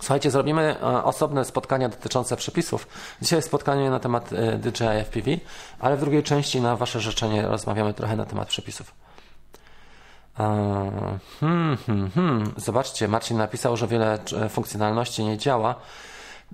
Słuchajcie, 0.00 0.30
zrobimy 0.30 0.76
e, 0.80 1.04
osobne 1.04 1.44
spotkania 1.44 1.88
dotyczące 1.88 2.36
przepisów. 2.36 2.88
Dzisiaj 3.22 3.42
spotkanie 3.42 3.90
na 3.90 4.00
temat 4.00 4.32
e, 4.32 4.58
DJI 4.58 5.04
FPV, 5.04 5.30
ale 5.78 5.96
w 5.96 6.00
drugiej 6.00 6.22
części 6.22 6.60
na 6.60 6.76
Wasze 6.76 7.00
życzenie 7.00 7.42
rozmawiamy 7.42 7.94
trochę 7.94 8.16
na 8.16 8.24
temat 8.24 8.48
przepisów. 8.48 8.94
E, 10.38 10.88
hmm, 11.40 11.76
hmm, 11.76 12.10
hmm. 12.10 12.52
Zobaczcie, 12.56 13.08
Marcin 13.08 13.36
napisał, 13.36 13.76
że 13.76 13.86
wiele 13.86 14.18
funkcjonalności 14.48 15.24
nie 15.24 15.38
działa. 15.38 15.74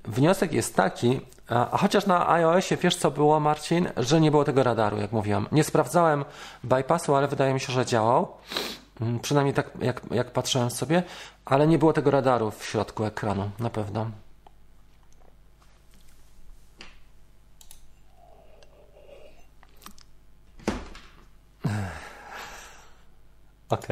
Wniosek 0.05 0.53
jest 0.53 0.77
taki, 0.77 1.21
a 1.49 1.79
chociaż 1.79 2.07
na 2.07 2.29
iOSie 2.29 2.77
wiesz 2.77 2.97
co 2.97 3.11
było, 3.11 3.41
Marcin, 3.41 3.89
że 3.97 4.21
nie 4.21 4.31
było 4.31 4.45
tego 4.45 4.63
radaru, 4.63 4.99
jak 4.99 5.13
mówiłem. 5.13 5.47
Nie 5.53 5.65
sprawdzałem 5.65 6.25
bypassu, 6.65 7.15
ale 7.15 7.29
wydaje 7.29 7.55
mi 7.55 7.61
się, 7.61 7.73
że 7.73 7.87
działał. 7.87 8.29
Mm, 9.01 9.21
przynajmniej 9.21 9.55
tak 9.55 9.71
jak, 9.81 10.01
jak 10.11 10.31
patrzyłem 10.31 10.71
sobie, 10.71 11.03
ale 11.45 11.67
nie 11.67 11.79
było 11.79 11.93
tego 11.93 12.11
radaru 12.11 12.51
w 12.51 12.65
środku 12.65 13.05
ekranu, 13.05 13.51
na 13.59 13.71
pewno. 13.71 14.11
Ok. 23.69 23.87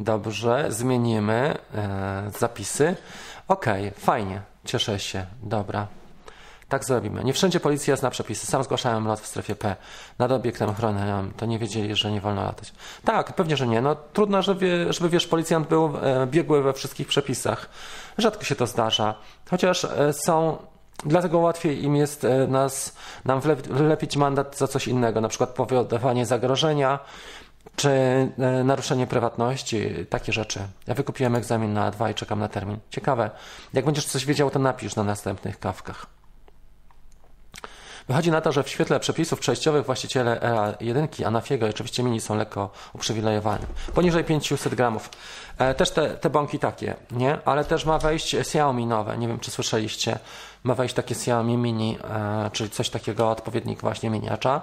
Dobrze, 0.00 0.66
zmienimy 0.68 1.58
e, 1.74 2.30
zapisy. 2.38 2.96
Ok, 3.48 3.66
fajnie, 3.98 4.42
cieszę 4.64 4.98
się. 4.98 5.26
Dobra. 5.42 5.86
Tak 6.74 6.84
zrobimy. 6.84 7.24
Nie 7.24 7.32
wszędzie 7.32 7.60
policja 7.60 7.96
zna 7.96 8.10
przepisy. 8.10 8.46
Sam 8.46 8.64
zgłaszałem 8.64 9.06
lot 9.06 9.20
w 9.20 9.26
strefie 9.26 9.54
P 9.54 9.76
nad 10.18 10.32
obiektem 10.32 10.74
chronionym. 10.74 11.32
To 11.36 11.46
nie 11.46 11.58
wiedzieli, 11.58 11.96
że 11.96 12.12
nie 12.12 12.20
wolno 12.20 12.44
latać. 12.44 12.72
Tak, 13.04 13.34
pewnie, 13.34 13.56
że 13.56 13.66
nie. 13.66 13.80
No, 13.80 13.96
trudno, 14.12 14.42
żeby, 14.42 14.86
żeby 14.90 15.08
wiesz, 15.08 15.26
policjant 15.26 15.68
był 15.68 15.92
e, 16.02 16.26
biegły 16.26 16.62
we 16.62 16.72
wszystkich 16.72 17.06
przepisach. 17.06 17.68
Rzadko 18.18 18.44
się 18.44 18.54
to 18.54 18.66
zdarza. 18.66 19.14
Chociaż 19.50 19.84
e, 19.84 20.12
są 20.12 20.56
Dlatego 21.06 21.38
łatwiej 21.38 21.84
im 21.84 21.96
jest 21.96 22.24
e, 22.24 22.46
nas, 22.46 22.96
nam 23.24 23.40
wlepić 23.70 24.16
mandat 24.16 24.58
za 24.58 24.68
coś 24.68 24.88
innego, 24.88 25.20
na 25.20 25.28
przykład 25.28 25.50
powodowanie 25.50 26.26
zagrożenia 26.26 26.98
czy 27.76 27.90
naruszenie 28.64 29.06
prywatności, 29.06 30.06
takie 30.10 30.32
rzeczy. 30.32 30.60
Ja 30.86 30.94
wykupiłem 30.94 31.34
egzamin 31.34 31.72
na 31.72 31.90
A2 31.90 32.10
i 32.10 32.14
czekam 32.14 32.38
na 32.38 32.48
termin. 32.48 32.78
Ciekawe. 32.90 33.30
Jak 33.72 33.84
będziesz 33.84 34.06
coś 34.06 34.26
wiedział, 34.26 34.50
to 34.50 34.58
napisz 34.58 34.96
na 34.96 35.04
następnych 35.04 35.58
kawkach. 35.58 36.13
Wychodzi 38.08 38.30
na 38.30 38.40
to, 38.40 38.52
że 38.52 38.62
w 38.62 38.68
świetle 38.68 39.00
przepisów 39.00 39.40
przejściowych 39.40 39.86
właściciele 39.86 40.40
EA1, 40.40 41.24
Anafiego 41.24 41.66
oczywiście 41.66 42.02
Mini 42.02 42.20
są 42.20 42.36
lekko 42.36 42.70
uprzywilejowani. 42.92 43.64
Poniżej 43.94 44.24
500 44.24 44.74
gramów. 44.74 45.10
E, 45.58 45.74
też 45.74 45.90
te, 45.90 46.10
te 46.10 46.30
bąki 46.30 46.58
takie, 46.58 46.94
nie? 47.10 47.38
Ale 47.44 47.64
też 47.64 47.84
ma 47.84 47.98
wejść 47.98 48.34
Xiaomi 48.34 48.86
nowe. 48.86 49.18
Nie 49.18 49.28
wiem, 49.28 49.38
czy 49.38 49.50
słyszeliście. 49.50 50.18
Ma 50.64 50.74
wejść 50.74 50.94
takie 50.94 51.14
Xiaomi 51.14 51.56
Mini, 51.56 51.98
e, 52.04 52.50
czyli 52.52 52.70
coś 52.70 52.90
takiego, 52.90 53.30
odpowiednik 53.30 53.80
właśnie 53.80 54.10
miniacza 54.10 54.62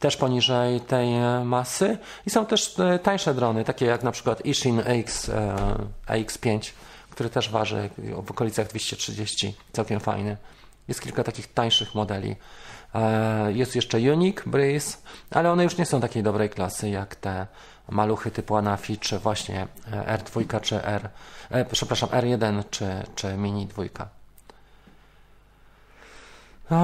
też 0.00 0.16
poniżej 0.16 0.80
tej 0.80 1.08
masy 1.44 1.98
i 2.26 2.30
są 2.30 2.46
też 2.46 2.78
e, 2.78 2.98
tańsze 2.98 3.34
drony, 3.34 3.64
takie 3.64 3.86
jak 3.86 4.02
na 4.02 4.12
przykład 4.12 4.46
Ishin 4.46 4.80
AX, 4.80 5.30
AX5, 6.08 6.70
który 7.10 7.30
też 7.30 7.50
waży 7.50 7.90
w 7.98 8.30
okolicach 8.30 8.68
230, 8.68 9.54
całkiem 9.72 10.00
fajny. 10.00 10.36
Jest 10.88 11.00
kilka 11.00 11.24
takich 11.24 11.52
tańszych 11.52 11.94
modeli. 11.94 12.36
E, 12.94 13.52
jest 13.52 13.76
jeszcze 13.76 13.98
Unique, 13.98 14.42
Breeze, 14.46 14.98
ale 15.30 15.50
one 15.52 15.64
już 15.64 15.78
nie 15.78 15.86
są 15.86 16.00
takiej 16.00 16.22
dobrej 16.22 16.50
klasy 16.50 16.90
jak 16.90 17.16
te 17.16 17.46
maluchy 17.88 18.30
typu 18.30 18.56
Anafi, 18.56 18.98
czy 18.98 19.18
właśnie 19.18 19.66
e, 19.92 20.18
R2, 20.18 20.60
czy 20.60 20.84
R, 20.84 21.08
e, 21.50 21.64
przepraszam, 21.64 22.08
R1, 22.08 22.64
czy, 22.70 23.02
czy 23.14 23.36
Mini 23.36 23.66
2. 23.66 23.84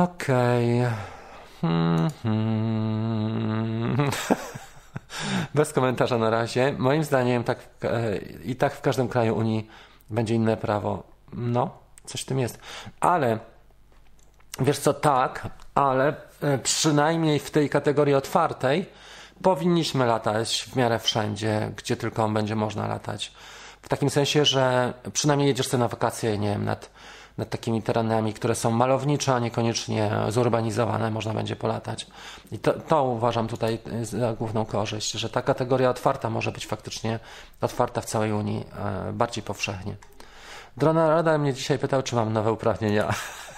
Okej. 0.04 0.80
Okay. 0.80 0.92
Hmm, 1.60 2.10
hmm. 2.22 2.90
Bez 5.54 5.72
komentarza 5.72 6.18
na 6.18 6.30
razie. 6.30 6.74
Moim 6.78 7.04
zdaniem 7.04 7.44
tak 7.44 7.58
i 8.44 8.56
tak 8.56 8.74
w 8.74 8.80
każdym 8.80 9.08
kraju 9.08 9.36
Unii 9.36 9.68
będzie 10.10 10.34
inne 10.34 10.56
prawo. 10.56 11.02
No, 11.32 11.70
coś 12.04 12.20
w 12.22 12.24
tym 12.24 12.38
jest. 12.38 12.58
Ale 13.00 13.38
Wiesz 14.60 14.78
co, 14.78 14.94
tak, 14.94 15.48
ale 15.74 16.14
e, 16.42 16.58
przynajmniej 16.58 17.38
w 17.38 17.50
tej 17.50 17.70
kategorii 17.70 18.14
otwartej 18.14 18.86
powinniśmy 19.42 20.06
latać 20.06 20.68
w 20.72 20.76
miarę 20.76 20.98
wszędzie, 20.98 21.72
gdzie 21.76 21.96
tylko 21.96 22.28
będzie 22.28 22.56
można 22.56 22.86
latać. 22.88 23.32
W 23.82 23.88
takim 23.88 24.10
sensie, 24.10 24.44
że 24.44 24.92
przynajmniej 25.12 25.48
jedziesz 25.48 25.68
sobie 25.68 25.80
na 25.80 25.88
wakacje, 25.88 26.38
nie 26.38 26.48
wiem, 26.48 26.64
nad, 26.64 26.90
nad 27.38 27.50
takimi 27.50 27.82
terenami, 27.82 28.34
które 28.34 28.54
są 28.54 28.70
malownicze, 28.70 29.34
a 29.34 29.38
niekoniecznie 29.38 30.10
zurbanizowane, 30.28 31.10
można 31.10 31.34
będzie 31.34 31.56
polatać. 31.56 32.06
I 32.52 32.58
to, 32.58 32.72
to 32.72 33.02
uważam 33.04 33.48
tutaj 33.48 33.78
za 34.02 34.32
główną 34.32 34.64
korzyść, 34.64 35.12
że 35.12 35.30
ta 35.30 35.42
kategoria 35.42 35.90
otwarta 35.90 36.30
może 36.30 36.52
być 36.52 36.66
faktycznie 36.66 37.18
otwarta 37.60 38.00
w 38.00 38.04
całej 38.04 38.32
Unii 38.32 38.64
e, 39.08 39.12
bardziej 39.12 39.44
powszechnie. 39.44 39.96
Drona 40.76 41.08
Rada 41.08 41.38
mnie 41.38 41.54
dzisiaj 41.54 41.78
pytał, 41.78 42.02
czy 42.02 42.14
mam 42.14 42.32
nowe 42.32 42.52
uprawnienia. 42.52 43.14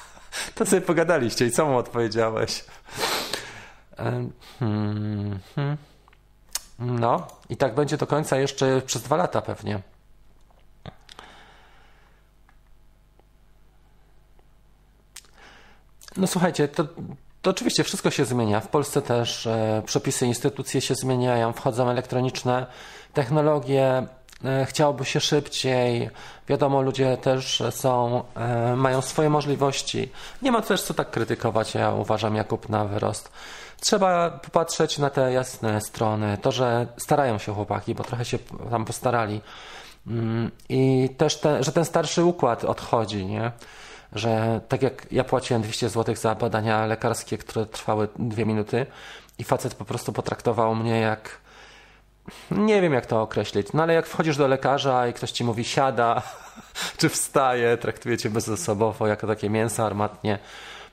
To 0.55 0.66
sobie 0.66 0.82
pogadaliście 0.82 1.47
i 1.47 1.51
co 1.51 1.66
mu 1.66 1.77
odpowiedziałeś? 1.77 2.65
Hmm, 3.97 4.32
hmm. 5.55 5.77
No, 6.78 7.27
i 7.48 7.56
tak 7.56 7.74
będzie 7.74 7.97
do 7.97 8.06
końca 8.06 8.36
jeszcze 8.36 8.82
przez 8.82 9.02
dwa 9.02 9.16
lata 9.16 9.43
pewnie. 9.43 9.81
No 16.16 16.27
słuchajcie, 16.27 16.69
to, 16.69 16.85
to 17.43 17.51
oczywiście 17.51 17.85
wszystko 17.85 18.11
się 18.11 18.24
zmienia. 18.24 18.61
W 18.61 18.69
Polsce 18.69 19.02
też 19.02 19.47
e, 19.47 19.82
przepisy, 19.86 20.27
instytucje 20.27 20.81
się 20.81 20.94
zmieniają, 20.94 21.52
wchodzą 21.52 21.90
elektroniczne 21.90 22.66
technologie, 23.12 24.06
chciałoby 24.66 25.05
się 25.05 25.21
szybciej. 25.21 26.11
Wiadomo, 26.49 26.83
ludzie 26.83 27.16
też 27.16 27.62
są, 27.71 28.23
e, 28.35 28.77
mają 28.77 29.03
swoje 29.03 29.31
możliwości. 29.31 30.12
Nie 30.43 30.53
ma 30.53 30.62
też 30.62 30.83
co 30.83 30.95
tak 30.95 31.11
krytykować, 31.11 31.75
ja 31.75 31.91
uważam, 31.93 32.37
Jakub, 32.37 32.69
na 32.69 32.85
wyrost. 32.85 33.33
Trzeba 33.81 34.31
popatrzeć 34.31 34.99
na 34.99 35.11
te 35.11 35.33
jasne 35.33 35.81
strony. 35.81 36.39
To, 36.43 36.53
że 36.53 36.87
starają 36.97 37.39
się 37.39 37.55
chłopaki, 37.55 37.95
bo 37.95 38.05
trochę 38.05 38.25
się 38.25 38.39
tam 38.71 38.85
postarali. 38.85 39.41
Mm, 40.07 40.51
I 40.69 41.11
też, 41.16 41.41
te, 41.41 41.62
że 41.62 41.73
ten 41.73 41.85
starszy 41.85 42.25
układ 42.25 42.65
odchodzi, 42.65 43.27
nie? 43.27 43.53
Że 44.12 44.61
tak 44.69 44.83
jak 44.83 45.07
ja 45.11 45.25
płaciłem 45.25 45.62
200 45.62 45.89
zł 45.89 46.15
za 46.15 46.35
badania 46.35 46.87
lekarskie, 46.87 47.39
które 47.39 47.66
trwały 47.66 48.09
dwie 48.19 48.47
minuty 48.47 48.87
i 49.39 49.45
facet 49.45 49.75
po 49.75 49.85
prostu 49.85 50.12
potraktował 50.12 50.75
mnie 50.75 51.01
jak 51.01 51.31
nie 52.51 52.80
wiem 52.80 52.92
jak 52.92 53.06
to 53.06 53.22
określić, 53.22 53.66
no 53.72 53.82
ale 53.82 53.94
jak 53.94 54.06
wchodzisz 54.06 54.36
do 54.36 54.48
lekarza 54.48 55.09
i 55.09 55.12
ktoś 55.12 55.30
ci 55.30 55.44
mówi 55.44 55.64
siada, 55.64 56.22
czy 56.98 57.09
wstaje, 57.09 57.76
traktuje 57.76 58.18
cię 58.18 58.30
bezosobowo 58.30 59.06
jako 59.06 59.26
takie 59.26 59.51
mięso 59.51 59.86
armatnie, 59.86 60.38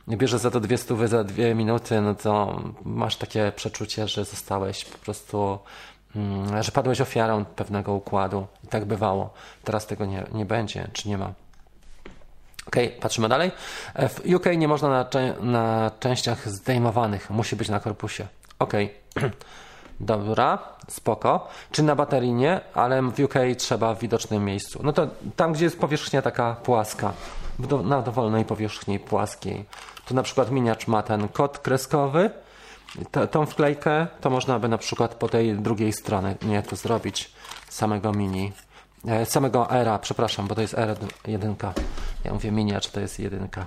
bierzesz 0.07 0.41
za 0.41 0.51
to 0.51 0.59
dwie 0.59 0.77
stówy 0.77 1.07
za 1.07 1.23
dwie 1.23 1.55
minuty, 1.55 2.01
no 2.01 2.15
to 2.15 2.61
masz 2.85 3.15
takie 3.15 3.51
przeczucie, 3.55 4.07
że 4.07 4.25
zostałeś 4.25 4.85
po 4.85 4.97
prostu, 4.97 5.59
mm, 6.15 6.63
że 6.63 6.71
padłeś 6.71 7.01
ofiarą 7.01 7.45
pewnego 7.45 7.93
układu. 7.93 8.47
I 8.63 8.67
tak 8.67 8.85
bywało. 8.85 9.33
Teraz 9.63 9.87
tego 9.87 10.05
nie, 10.05 10.23
nie 10.31 10.45
będzie, 10.45 10.87
czy 10.93 11.09
nie 11.09 11.17
ma. 11.17 11.33
Ok, 12.67 12.75
patrzymy 13.01 13.29
dalej. 13.29 13.51
W 13.95 14.35
UK 14.35 14.45
nie 14.57 14.67
można 14.67 14.89
na, 14.89 15.05
na 15.41 15.91
częściach 15.99 16.49
zdejmowanych, 16.49 17.29
musi 17.29 17.55
być 17.55 17.69
na 17.69 17.79
korpusie. 17.79 18.27
Ok, 18.59 18.73
dobra, 20.06 20.57
spoko. 20.88 21.48
Czy 21.72 21.84
na 21.84 21.95
baterii 21.95 22.34
nie, 22.34 22.61
ale 22.73 23.02
w 23.02 23.19
UK 23.19 23.34
trzeba 23.57 23.94
w 23.94 23.99
widocznym 23.99 24.45
miejscu. 24.45 24.80
No 24.84 24.94
to 24.94 25.07
tam, 25.36 25.53
gdzie 25.53 25.65
jest 25.65 25.80
powierzchnia 25.80 26.22
taka 26.22 26.56
płaska, 26.56 27.14
na 27.84 28.02
dowolnej 28.02 28.45
powierzchni 28.45 28.99
płaskiej. 28.99 29.65
Tu 30.06 30.14
na 30.14 30.23
przykład 30.23 30.52
miniacz 30.52 30.88
ma 30.88 31.03
ten 31.03 31.28
kod 31.28 31.60
kreskowy, 31.60 32.30
T 33.11 33.28
tą 33.28 33.45
wklejkę 33.45 34.07
to 34.22 34.30
można 34.30 34.60
by 34.60 34.68
na 34.68 34.78
przykład 34.78 35.15
po 35.15 35.30
tej 35.30 35.56
drugiej 35.56 35.94
stronie 35.94 36.36
nie 36.41 36.64
tu 36.64 36.76
zrobić 36.76 37.32
samego 37.69 38.11
mini, 38.11 38.52
e, 39.07 39.26
samego 39.26 39.72
era, 39.72 39.99
przepraszam, 39.99 40.48
bo 40.48 40.56
to 40.56 40.61
jest 40.61 40.78
era 40.78 40.95
jedynka. 41.28 41.73
Ja 42.23 42.34
mówię 42.34 42.52
miniacz, 42.52 42.88
to 42.88 42.99
jest 42.99 43.19
jedynka. 43.19 43.65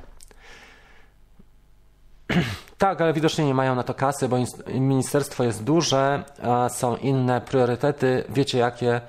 Tak, 2.79 3.01
ale 3.01 3.13
widocznie 3.13 3.45
nie 3.45 3.55
mają 3.55 3.75
na 3.75 3.83
to 3.83 3.95
kasy, 3.95 4.29
bo 4.29 4.37
ministerstwo 4.75 5.45
jest 5.45 5.65
duże, 5.65 6.25
są 6.69 6.97
inne 6.97 7.41
priorytety. 7.41 8.25
Wiecie 8.29 8.59
jakie? 8.59 9.01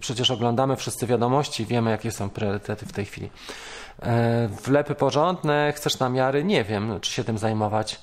Przecież 0.00 0.30
oglądamy 0.30 0.76
wszyscy 0.76 1.06
wiadomości, 1.06 1.66
wiemy 1.66 1.90
jakie 1.90 2.10
są 2.10 2.30
priorytety 2.30 2.86
w 2.86 2.92
tej 2.92 3.04
chwili. 3.04 3.30
E, 4.02 4.48
wlepy 4.64 4.94
porządne, 4.94 5.72
chcesz 5.76 5.98
namiary? 5.98 6.44
Nie 6.44 6.64
wiem, 6.64 7.00
czy 7.00 7.12
się 7.12 7.24
tym 7.24 7.38
zajmować. 7.38 8.00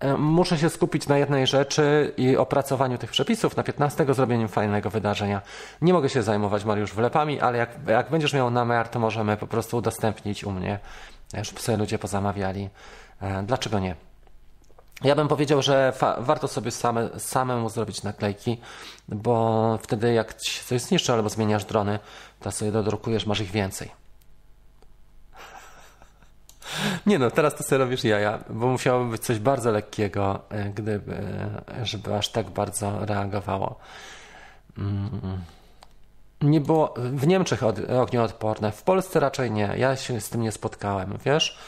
E, 0.00 0.16
muszę 0.16 0.58
się 0.58 0.70
skupić 0.70 1.08
na 1.08 1.18
jednej 1.18 1.46
rzeczy 1.46 2.14
i 2.16 2.36
opracowaniu 2.36 2.98
tych 2.98 3.10
przepisów, 3.10 3.56
na 3.56 3.62
15 3.62 4.14
zrobieniu 4.14 4.48
fajnego 4.48 4.90
wydarzenia. 4.90 5.42
Nie 5.82 5.92
mogę 5.92 6.08
się 6.08 6.22
zajmować, 6.22 6.64
Mariusz, 6.64 6.92
wlepami, 6.92 7.40
ale 7.40 7.58
jak, 7.58 7.70
jak 7.86 8.10
będziesz 8.10 8.32
miał 8.32 8.50
namiar, 8.50 8.88
to 8.88 8.98
możemy 8.98 9.36
po 9.36 9.46
prostu 9.46 9.76
udostępnić 9.76 10.44
u 10.44 10.50
mnie, 10.50 10.78
żeby 11.42 11.60
sobie 11.60 11.78
ludzie 11.78 11.98
pozamawiali. 11.98 12.68
E, 13.22 13.42
dlaczego 13.42 13.78
nie? 13.78 13.96
Ja 15.04 15.14
bym 15.14 15.28
powiedział, 15.28 15.62
że 15.62 15.92
warto 16.18 16.48
sobie 16.48 16.70
same, 16.70 17.20
samemu 17.20 17.68
zrobić 17.68 18.02
naklejki, 18.02 18.60
bo 19.08 19.78
wtedy 19.82 20.12
jak 20.12 20.34
coś 20.34 20.80
zniszczy 20.80 21.12
albo 21.12 21.28
zmieniasz 21.28 21.64
drony, 21.64 21.98
to 22.40 22.50
sobie 22.50 22.72
dodrukujesz, 22.72 23.26
masz 23.26 23.40
ich 23.40 23.50
więcej. 23.50 23.90
Nie 27.06 27.18
no, 27.18 27.30
teraz 27.30 27.54
to 27.54 27.62
sobie 27.62 27.78
robisz 27.78 28.04
jaja, 28.04 28.38
bo 28.50 28.66
musiało 28.66 29.04
być 29.04 29.22
coś 29.22 29.38
bardzo 29.38 29.70
lekkiego, 29.70 30.40
e, 30.48 30.64
gdyby, 30.70 31.14
e, 31.80 31.86
żeby 31.86 32.14
aż 32.14 32.28
tak 32.28 32.50
bardzo 32.50 33.06
reagowało. 33.06 33.78
Mm. 34.78 35.40
Nie 36.42 36.60
było, 36.60 36.94
w 36.96 37.26
Niemczech 37.26 37.62
ognioodporne, 38.00 38.72
w 38.72 38.82
Polsce 38.82 39.20
raczej 39.20 39.50
nie. 39.50 39.74
Ja 39.76 39.96
się 39.96 40.20
z 40.20 40.30
tym 40.30 40.40
nie 40.40 40.52
spotkałem, 40.52 41.18
wiesz, 41.24 41.58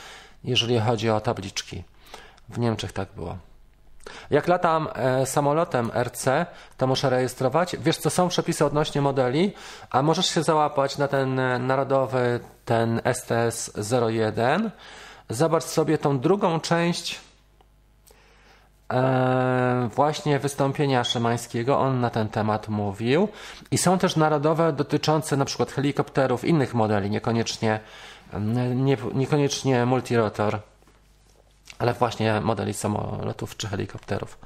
jeżeli 0.44 0.80
chodzi 0.80 1.10
o 1.10 1.20
tabliczki. 1.20 1.84
W 2.48 2.58
Niemczech 2.58 2.92
tak 2.92 3.08
było. 3.16 3.38
Jak 4.30 4.48
latam 4.48 4.88
e, 4.94 5.26
samolotem 5.26 5.90
RC, 5.94 6.46
to 6.76 6.86
muszę 6.86 7.10
rejestrować. 7.10 7.76
Wiesz, 7.80 7.96
co 7.96 8.10
są 8.10 8.28
przepisy 8.28 8.64
odnośnie 8.64 9.00
modeli, 9.00 9.52
a 9.90 10.02
możesz 10.02 10.26
się 10.26 10.42
załapać 10.42 10.98
na 10.98 11.08
ten 11.08 11.38
e, 11.38 11.58
narodowy, 11.58 12.40
ten 12.64 13.00
STS-01. 13.04 14.70
Zobacz 15.28 15.64
sobie 15.64 15.98
tą 15.98 16.18
drugą 16.18 16.60
część 16.60 17.20
e, 18.92 19.88
właśnie 19.94 20.38
wystąpienia 20.38 21.04
Szymańskiego. 21.04 21.78
On 21.78 22.00
na 22.00 22.10
ten 22.10 22.28
temat 22.28 22.68
mówił. 22.68 23.28
I 23.70 23.78
są 23.78 23.98
też 23.98 24.16
narodowe 24.16 24.72
dotyczące 24.72 25.36
na 25.36 25.44
przykład 25.44 25.72
helikopterów, 25.72 26.44
innych 26.44 26.74
modeli, 26.74 27.10
niekoniecznie, 27.10 27.80
nie, 28.74 28.96
niekoniecznie 29.14 29.86
multirotor 29.86 30.60
ale 31.78 31.94
właśnie 31.94 32.40
modeli 32.40 32.74
samolotów 32.74 33.56
czy 33.56 33.68
helikopterów. 33.68 34.38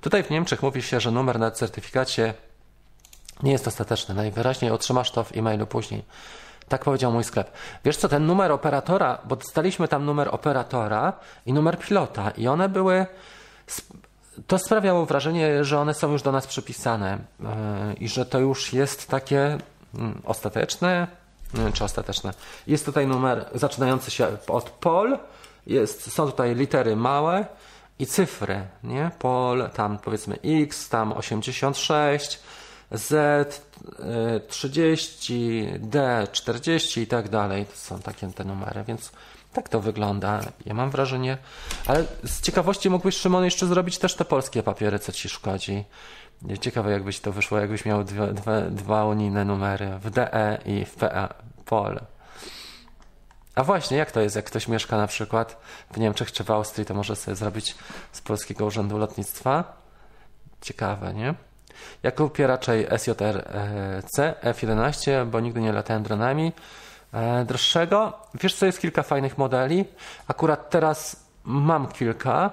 Tutaj 0.00 0.22
w 0.22 0.30
Niemczech 0.30 0.62
mówi 0.62 0.82
się, 0.82 1.00
że 1.00 1.10
numer 1.10 1.38
na 1.38 1.50
certyfikacie 1.50 2.34
nie 3.42 3.52
jest 3.52 3.68
ostateczny. 3.68 4.14
Najwyraźniej 4.14 4.70
otrzymasz 4.70 5.10
to 5.10 5.24
w 5.24 5.36
e-mailu 5.36 5.66
później. 5.66 6.04
Tak 6.68 6.84
powiedział 6.84 7.12
mój 7.12 7.24
sklep. 7.24 7.52
Wiesz 7.84 7.96
co, 7.96 8.08
ten 8.08 8.26
numer 8.26 8.52
operatora, 8.52 9.18
bo 9.24 9.36
dostaliśmy 9.36 9.88
tam 9.88 10.04
numer 10.04 10.28
operatora 10.32 11.12
i 11.46 11.52
numer 11.52 11.78
pilota 11.78 12.30
i 12.30 12.48
one 12.48 12.68
były... 12.68 13.06
To 14.46 14.58
sprawiało 14.58 15.06
wrażenie, 15.06 15.64
że 15.64 15.80
one 15.80 15.94
są 15.94 16.12
już 16.12 16.22
do 16.22 16.32
nas 16.32 16.46
przypisane 16.46 17.18
yy, 17.40 17.48
i 17.94 18.08
że 18.08 18.26
to 18.26 18.38
już 18.38 18.72
jest 18.72 19.08
takie 19.08 19.58
mm, 19.94 20.22
ostateczne, 20.24 21.06
czy 21.72 21.84
ostateczne. 21.84 22.34
Jest 22.66 22.84
tutaj 22.84 23.06
numer 23.06 23.50
zaczynający 23.54 24.10
się 24.10 24.26
od 24.48 24.70
POL, 24.70 25.18
jest, 25.66 26.12
są 26.12 26.26
tutaj 26.26 26.54
litery 26.54 26.96
małe 26.96 27.46
i 27.98 28.06
cyfry, 28.06 28.66
nie? 28.84 29.10
Pol, 29.18 29.70
tam 29.74 29.98
powiedzmy 29.98 30.38
X, 30.44 30.88
tam 30.88 31.12
86, 31.12 32.40
Z 32.90 33.62
30, 34.48 35.68
D 35.78 36.26
40 36.32 37.00
i 37.00 37.06
tak 37.06 37.28
dalej. 37.28 37.66
To 37.66 37.76
są 37.76 37.98
takie 37.98 38.26
te 38.26 38.44
numery, 38.44 38.84
więc 38.84 39.12
tak 39.52 39.68
to 39.68 39.80
wygląda. 39.80 40.40
Ja 40.66 40.74
mam 40.74 40.90
wrażenie, 40.90 41.38
ale 41.86 42.04
z 42.24 42.40
ciekawości 42.40 42.90
mógłbyś 42.90 43.16
Szymon 43.16 43.44
jeszcze 43.44 43.66
zrobić 43.66 43.98
też 43.98 44.14
te 44.14 44.24
polskie 44.24 44.62
papiery, 44.62 44.98
co 44.98 45.12
ci 45.12 45.28
szkodzi. 45.28 45.84
Ciekawe 46.60 46.92
jakbyś 46.92 47.20
to 47.20 47.32
wyszło, 47.32 47.58
jakbyś 47.58 47.84
miał 47.84 48.04
dwa, 48.04 48.26
dwa, 48.26 48.60
dwa 48.60 49.04
unijne 49.04 49.44
numery 49.44 49.98
w 49.98 50.10
DE 50.10 50.58
i 50.64 50.84
w 50.84 50.94
PE, 50.94 51.28
POL. 51.64 52.00
A 53.54 53.64
właśnie, 53.64 53.96
jak 53.96 54.10
to 54.10 54.20
jest, 54.20 54.36
jak 54.36 54.44
ktoś 54.44 54.68
mieszka 54.68 54.96
na 54.96 55.06
przykład 55.06 55.60
w 55.92 55.98
Niemczech 55.98 56.32
czy 56.32 56.44
w 56.44 56.50
Austrii, 56.50 56.86
to 56.86 56.94
może 56.94 57.16
sobie 57.16 57.34
zrobić 57.34 57.74
z 58.12 58.20
Polskiego 58.20 58.64
Urzędu 58.64 58.98
Lotnictwa? 58.98 59.64
Ciekawe, 60.60 61.14
nie? 61.14 61.34
Ja 62.02 62.10
kupię 62.10 62.46
raczej 62.46 62.86
SJRC 62.98 64.16
F11, 64.42 65.26
bo 65.26 65.40
nigdy 65.40 65.60
nie 65.60 65.72
latałem 65.72 66.02
dronami. 66.02 66.52
E, 67.12 67.44
droższego, 67.44 68.12
wiesz 68.34 68.54
co, 68.54 68.66
jest 68.66 68.80
kilka 68.80 69.02
fajnych 69.02 69.38
modeli. 69.38 69.84
Akurat 70.28 70.70
teraz 70.70 71.16
mam 71.44 71.86
kilka. 71.86 72.50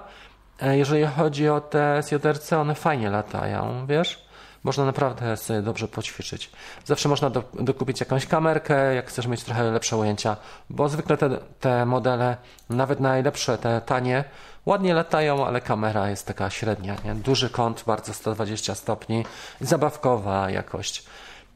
E, 0.62 0.78
jeżeli 0.78 1.06
chodzi 1.06 1.48
o 1.48 1.60
te 1.60 2.02
SJRC, 2.02 2.52
one 2.52 2.74
fajnie 2.74 3.10
latają, 3.10 3.86
wiesz? 3.86 4.26
Można 4.64 4.84
naprawdę 4.84 5.36
sobie 5.36 5.62
dobrze 5.62 5.88
poćwiczyć. 5.88 6.50
Zawsze 6.84 7.08
można 7.08 7.30
do, 7.30 7.42
dokupić 7.54 8.00
jakąś 8.00 8.26
kamerkę, 8.26 8.94
jak 8.94 9.08
chcesz 9.08 9.26
mieć 9.26 9.44
trochę 9.44 9.70
lepsze 9.70 9.96
ujęcia, 9.96 10.36
bo 10.70 10.88
zwykle 10.88 11.16
te, 11.16 11.30
te 11.60 11.86
modele, 11.86 12.36
nawet 12.70 13.00
najlepsze, 13.00 13.58
te 13.58 13.80
tanie, 13.80 14.24
ładnie 14.66 14.94
latają, 14.94 15.46
ale 15.46 15.60
kamera 15.60 16.10
jest 16.10 16.26
taka 16.26 16.50
średnia. 16.50 16.96
Nie? 17.04 17.14
Duży 17.14 17.50
kąt, 17.50 17.84
bardzo 17.86 18.14
120 18.14 18.74
stopni, 18.74 19.24
zabawkowa 19.60 20.50
jakość, 20.50 21.04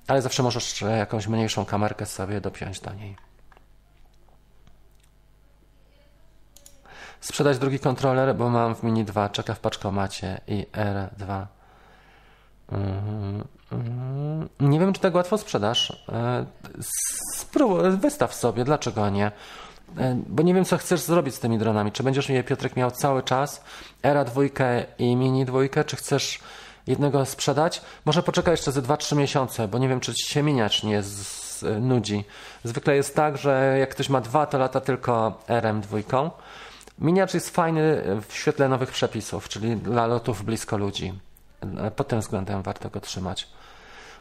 ale 0.06 0.22
zawsze 0.22 0.43
możesz 0.43 0.81
jakąś 0.98 1.27
mniejszą 1.27 1.64
kamerkę 1.64 2.06
sobie 2.06 2.40
dopiąć 2.40 2.81
do 2.81 2.93
niej. 2.93 3.30
Sprzedać 7.20 7.59
drugi 7.59 7.78
kontroler, 7.78 8.36
bo 8.36 8.51
mam 8.51 8.74
w 8.74 8.82
Mini 8.82 9.05
2, 9.05 9.28
czeka 9.28 9.55
w 9.55 9.60
paczkomacie 9.60 10.40
i 10.47 10.66
R2. 10.72 11.47
Nie 14.60 14.80
wiem, 14.80 14.92
czy 14.92 15.01
tak 15.01 15.14
łatwo 15.14 15.38
sprzedasz. 15.38 16.05
E, 16.09 16.47
spróbuj, 17.36 17.90
wystaw 17.90 18.34
sobie, 18.34 18.64
dlaczego 18.64 19.10
nie? 19.10 19.32
E, 19.98 20.16
bo 20.26 20.42
nie 20.42 20.55
wiem, 20.55 20.64
co 20.64 20.78
chcesz 20.78 21.01
zrobić 21.01 21.34
z 21.34 21.40
tymi 21.40 21.59
dronami. 21.59 21.92
Czy 21.92 22.02
będziesz 22.02 22.28
je, 22.28 22.44
Piotrek, 22.44 22.76
miał 22.76 22.90
cały 22.90 23.22
czas, 23.22 23.64
Era 24.02 24.24
dwójkę 24.24 24.84
i 24.98 25.16
Mini 25.16 25.44
dwójkę, 25.44 25.84
czy 25.84 25.97
chcesz 25.97 26.40
jednego 26.86 27.26
sprzedać? 27.26 27.82
Może 28.05 28.22
poczekaj 28.22 28.52
jeszcze 28.52 28.72
ze 28.72 28.82
2-3 28.82 29.16
miesiące, 29.16 29.68
bo 29.68 29.78
nie 29.78 29.88
wiem, 29.88 30.01
czy 30.01 30.14
ci 30.14 30.32
się 30.32 30.42
miniacz 30.42 30.82
nie 30.82 31.02
nudzi. 31.80 32.24
Zwykle 32.64 32.97
jest 32.97 33.16
tak, 33.16 33.38
że 33.38 33.76
jak 33.80 33.90
ktoś 33.90 34.09
ma 34.09 34.20
dwa, 34.20 34.47
to 34.47 34.59
lata 34.59 34.80
tylko 34.80 35.42
RM 35.48 35.80
dwójką. 35.80 36.30
Miniacz 37.01 37.35
jest 37.35 37.51
fajny 37.51 38.02
w 38.28 38.35
świetle 38.35 38.68
nowych 38.68 38.90
przepisów, 38.90 39.48
czyli 39.48 39.77
dla 39.77 40.06
lotów 40.06 40.44
blisko 40.44 40.77
ludzi. 40.77 41.20
Pod 41.97 42.09
tym 42.09 42.20
względem 42.20 42.62
warto 42.62 42.90
go 42.90 43.01
trzymać. 43.01 43.48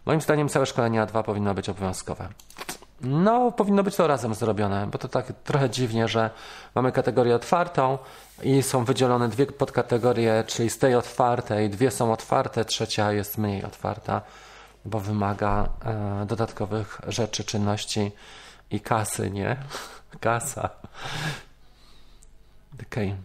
Moim 0.06 0.22
zdaniem 0.22 0.49
całe 0.49 0.65
szkolenie 0.65 1.01
A2 1.01 1.23
powinno 1.23 1.53
być 1.53 1.69
obowiązkowe. 1.69 2.30
No, 3.01 3.51
powinno 3.51 3.84
być 3.84 3.95
to 3.95 4.07
razem 4.07 4.35
zrobione, 4.35 4.88
bo 4.88 4.97
to 4.97 5.07
tak 5.07 5.34
trochę 5.43 5.69
dziwnie, 5.69 6.07
że 6.07 6.30
mamy 6.76 6.91
kategorię 6.91 7.35
otwartą 7.35 7.97
i 8.43 8.64
są 8.64 8.85
wydzielone 8.85 9.30
dwie 9.30 9.45
podkategorie, 9.45 10.43
czyli 10.47 10.69
z 10.69 10.77
tej 10.77 10.95
otwartej 10.95 11.69
dwie 11.69 11.91
są 11.91 12.14
otwarte, 12.14 12.65
trzecia 12.65 13.11
jest 13.11 13.38
mniej 13.38 13.64
otwarta, 13.64 14.22
bo 14.85 14.99
wymaga 14.99 15.69
e, 15.85 16.26
dodatkowych 16.26 17.01
rzeczy, 17.07 17.43
czynności 17.43 18.11
i 18.72 18.80
kasy, 18.80 19.31
nie? 19.31 19.57
Kasa. 20.19 20.69
Okay. 22.73 23.15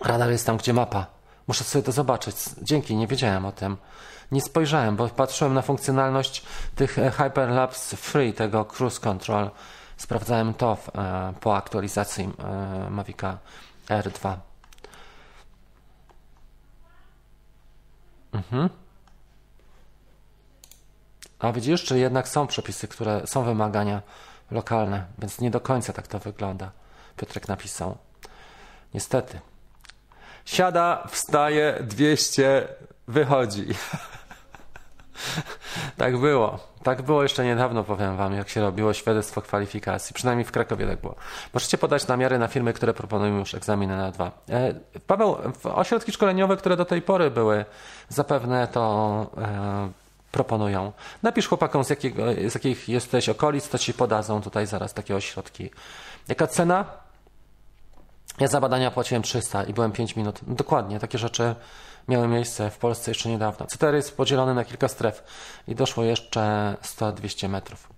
Radar 0.00 0.30
jest 0.30 0.46
tam, 0.46 0.56
gdzie 0.56 0.72
mapa. 0.72 1.06
Muszę 1.46 1.64
sobie 1.64 1.82
to 1.82 1.92
zobaczyć. 1.92 2.36
Dzięki, 2.62 2.96
nie 2.96 3.06
wiedziałem 3.06 3.46
o 3.46 3.52
tym. 3.52 3.76
Nie 4.32 4.40
spojrzałem, 4.40 4.96
bo 4.96 5.08
patrzyłem 5.08 5.54
na 5.54 5.62
funkcjonalność 5.62 6.42
tych 6.74 6.98
e, 6.98 7.10
Hyperlapse 7.10 7.96
Free, 7.96 8.32
tego 8.32 8.64
Cruise 8.64 9.00
Control. 9.00 9.50
Sprawdzałem 9.96 10.54
to 10.54 10.76
w, 10.76 10.88
e, 10.88 11.32
po 11.40 11.56
aktualizacji 11.56 12.30
e, 12.38 12.90
Mavica 12.90 13.38
R2. 13.88 14.36
Mhm. 18.32 18.70
A 21.38 21.52
widzisz, 21.52 21.84
czy 21.84 21.98
jednak 21.98 22.28
są 22.28 22.46
przepisy, 22.46 22.88
które 22.88 23.26
są 23.26 23.44
wymagania 23.44 24.02
lokalne, 24.50 25.06
więc 25.18 25.40
nie 25.40 25.50
do 25.50 25.60
końca 25.60 25.92
tak 25.92 26.06
to 26.06 26.18
wygląda. 26.18 26.70
Piotrek 27.16 27.48
napisał. 27.48 27.96
Niestety. 28.94 29.40
Siada, 30.44 31.06
wstaje, 31.10 31.78
200, 31.80 32.68
wychodzi. 33.08 33.66
tak 35.98 36.18
było. 36.18 36.58
Tak 36.82 37.02
było 37.02 37.22
jeszcze 37.22 37.44
niedawno, 37.44 37.84
powiem 37.84 38.16
Wam, 38.16 38.34
jak 38.34 38.48
się 38.48 38.60
robiło 38.60 38.92
świadectwo 38.92 39.42
kwalifikacji. 39.42 40.14
Przynajmniej 40.14 40.44
w 40.44 40.52
Krakowie 40.52 40.86
tak 40.86 41.00
było. 41.00 41.14
Możecie 41.54 41.78
podać 41.78 42.06
namiary 42.06 42.38
na 42.38 42.48
firmy, 42.48 42.72
które 42.72 42.94
proponują 42.94 43.38
już 43.38 43.54
egzaminy 43.54 43.96
na 43.96 44.10
dwa. 44.10 44.30
E, 44.50 44.74
Paweł, 45.06 45.36
ośrodki 45.64 46.12
szkoleniowe, 46.12 46.56
które 46.56 46.76
do 46.76 46.84
tej 46.84 47.02
pory 47.02 47.30
były, 47.30 47.64
zapewne 48.08 48.68
to 48.68 49.26
e, 49.38 49.88
proponują. 50.32 50.92
Napisz 51.22 51.48
chłopakom, 51.48 51.84
z, 51.84 51.90
jakiego, 51.90 52.22
z 52.48 52.54
jakich 52.54 52.88
jesteś 52.88 53.28
okolic, 53.28 53.68
to 53.68 53.78
Ci 53.78 53.94
podadzą 53.94 54.42
tutaj 54.42 54.66
zaraz 54.66 54.94
takie 54.94 55.16
ośrodki. 55.16 55.70
Jaka 56.28 56.46
cena? 56.46 57.05
Ja 58.40 58.48
za 58.48 58.60
badania 58.60 58.90
płaciłem 58.90 59.22
300 59.22 59.64
i 59.64 59.72
byłem 59.72 59.92
5 59.92 60.16
minut. 60.16 60.40
No 60.46 60.54
dokładnie, 60.54 61.00
takie 61.00 61.18
rzeczy 61.18 61.54
miały 62.08 62.28
miejsce 62.28 62.70
w 62.70 62.78
Polsce 62.78 63.10
jeszcze 63.10 63.28
niedawno. 63.28 63.66
CTR 63.66 63.94
jest 63.94 64.16
podzielony 64.16 64.54
na 64.54 64.64
kilka 64.64 64.88
stref 64.88 65.22
i 65.68 65.74
doszło 65.74 66.04
jeszcze 66.04 66.76
100-200 66.82 67.48
metrów. 67.48 67.88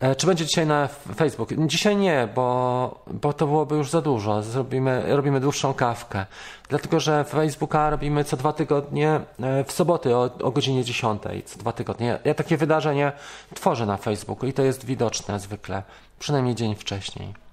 E, 0.00 0.16
czy 0.16 0.26
będzie 0.26 0.46
dzisiaj 0.46 0.66
na 0.66 0.88
Facebook? 1.16 1.48
Dzisiaj 1.66 1.96
nie, 1.96 2.28
bo, 2.34 3.04
bo 3.06 3.32
to 3.32 3.46
byłoby 3.46 3.76
już 3.76 3.90
za 3.90 4.00
dużo. 4.00 4.42
Zrobimy, 4.42 5.16
robimy 5.16 5.40
dłuższą 5.40 5.74
kawkę. 5.74 6.26
Dlatego, 6.68 7.00
że 7.00 7.24
Facebooka 7.24 7.90
robimy 7.90 8.24
co 8.24 8.36
dwa 8.36 8.52
tygodnie 8.52 9.20
e, 9.40 9.64
w 9.64 9.72
soboty 9.72 10.16
o, 10.16 10.30
o 10.42 10.50
godzinie 10.50 10.84
10. 10.84 11.22
Co 11.44 11.58
dwa 11.58 11.72
tygodnie. 11.72 12.18
Ja 12.24 12.34
takie 12.34 12.56
wydarzenie 12.56 13.12
tworzę 13.54 13.86
na 13.86 13.96
Facebooku 13.96 14.48
i 14.48 14.52
to 14.52 14.62
jest 14.62 14.84
widoczne 14.84 15.40
zwykle. 15.40 15.82
Przynajmniej 16.18 16.54
dzień 16.54 16.74
wcześniej. 16.74 17.43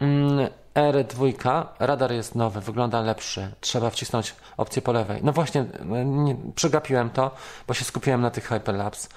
Mm, 0.00 0.48
R2, 0.74 1.64
radar 1.78 2.12
jest 2.12 2.34
nowy, 2.34 2.60
wygląda 2.60 3.00
lepszy. 3.00 3.52
Trzeba 3.60 3.90
wcisnąć 3.90 4.34
opcję 4.56 4.82
po 4.82 4.92
lewej. 4.92 5.20
No 5.22 5.32
właśnie, 5.32 5.64
nie, 6.04 6.36
przegapiłem 6.54 7.10
to, 7.10 7.30
bo 7.66 7.74
się 7.74 7.84
skupiłem 7.84 8.20
na 8.20 8.30
tych 8.30 8.48
Hyperlapse. 8.48 9.08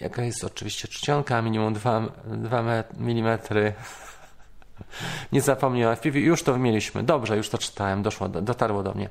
Jaka 0.00 0.22
jest 0.22 0.44
oczywiście 0.44 0.88
czcionka, 0.88 1.42
minimum 1.42 1.74
2, 1.74 2.00
2 2.26 2.60
mm. 2.98 3.38
nie 5.32 5.40
zapomniałem. 5.40 5.96
FPV 5.96 6.18
już 6.18 6.42
to 6.42 6.58
mieliśmy. 6.58 7.02
Dobrze, 7.02 7.36
już 7.36 7.48
to 7.48 7.58
czytałem, 7.58 8.02
doszło, 8.02 8.28
dotarło 8.28 8.82
do 8.82 8.94
mnie. 8.94 9.10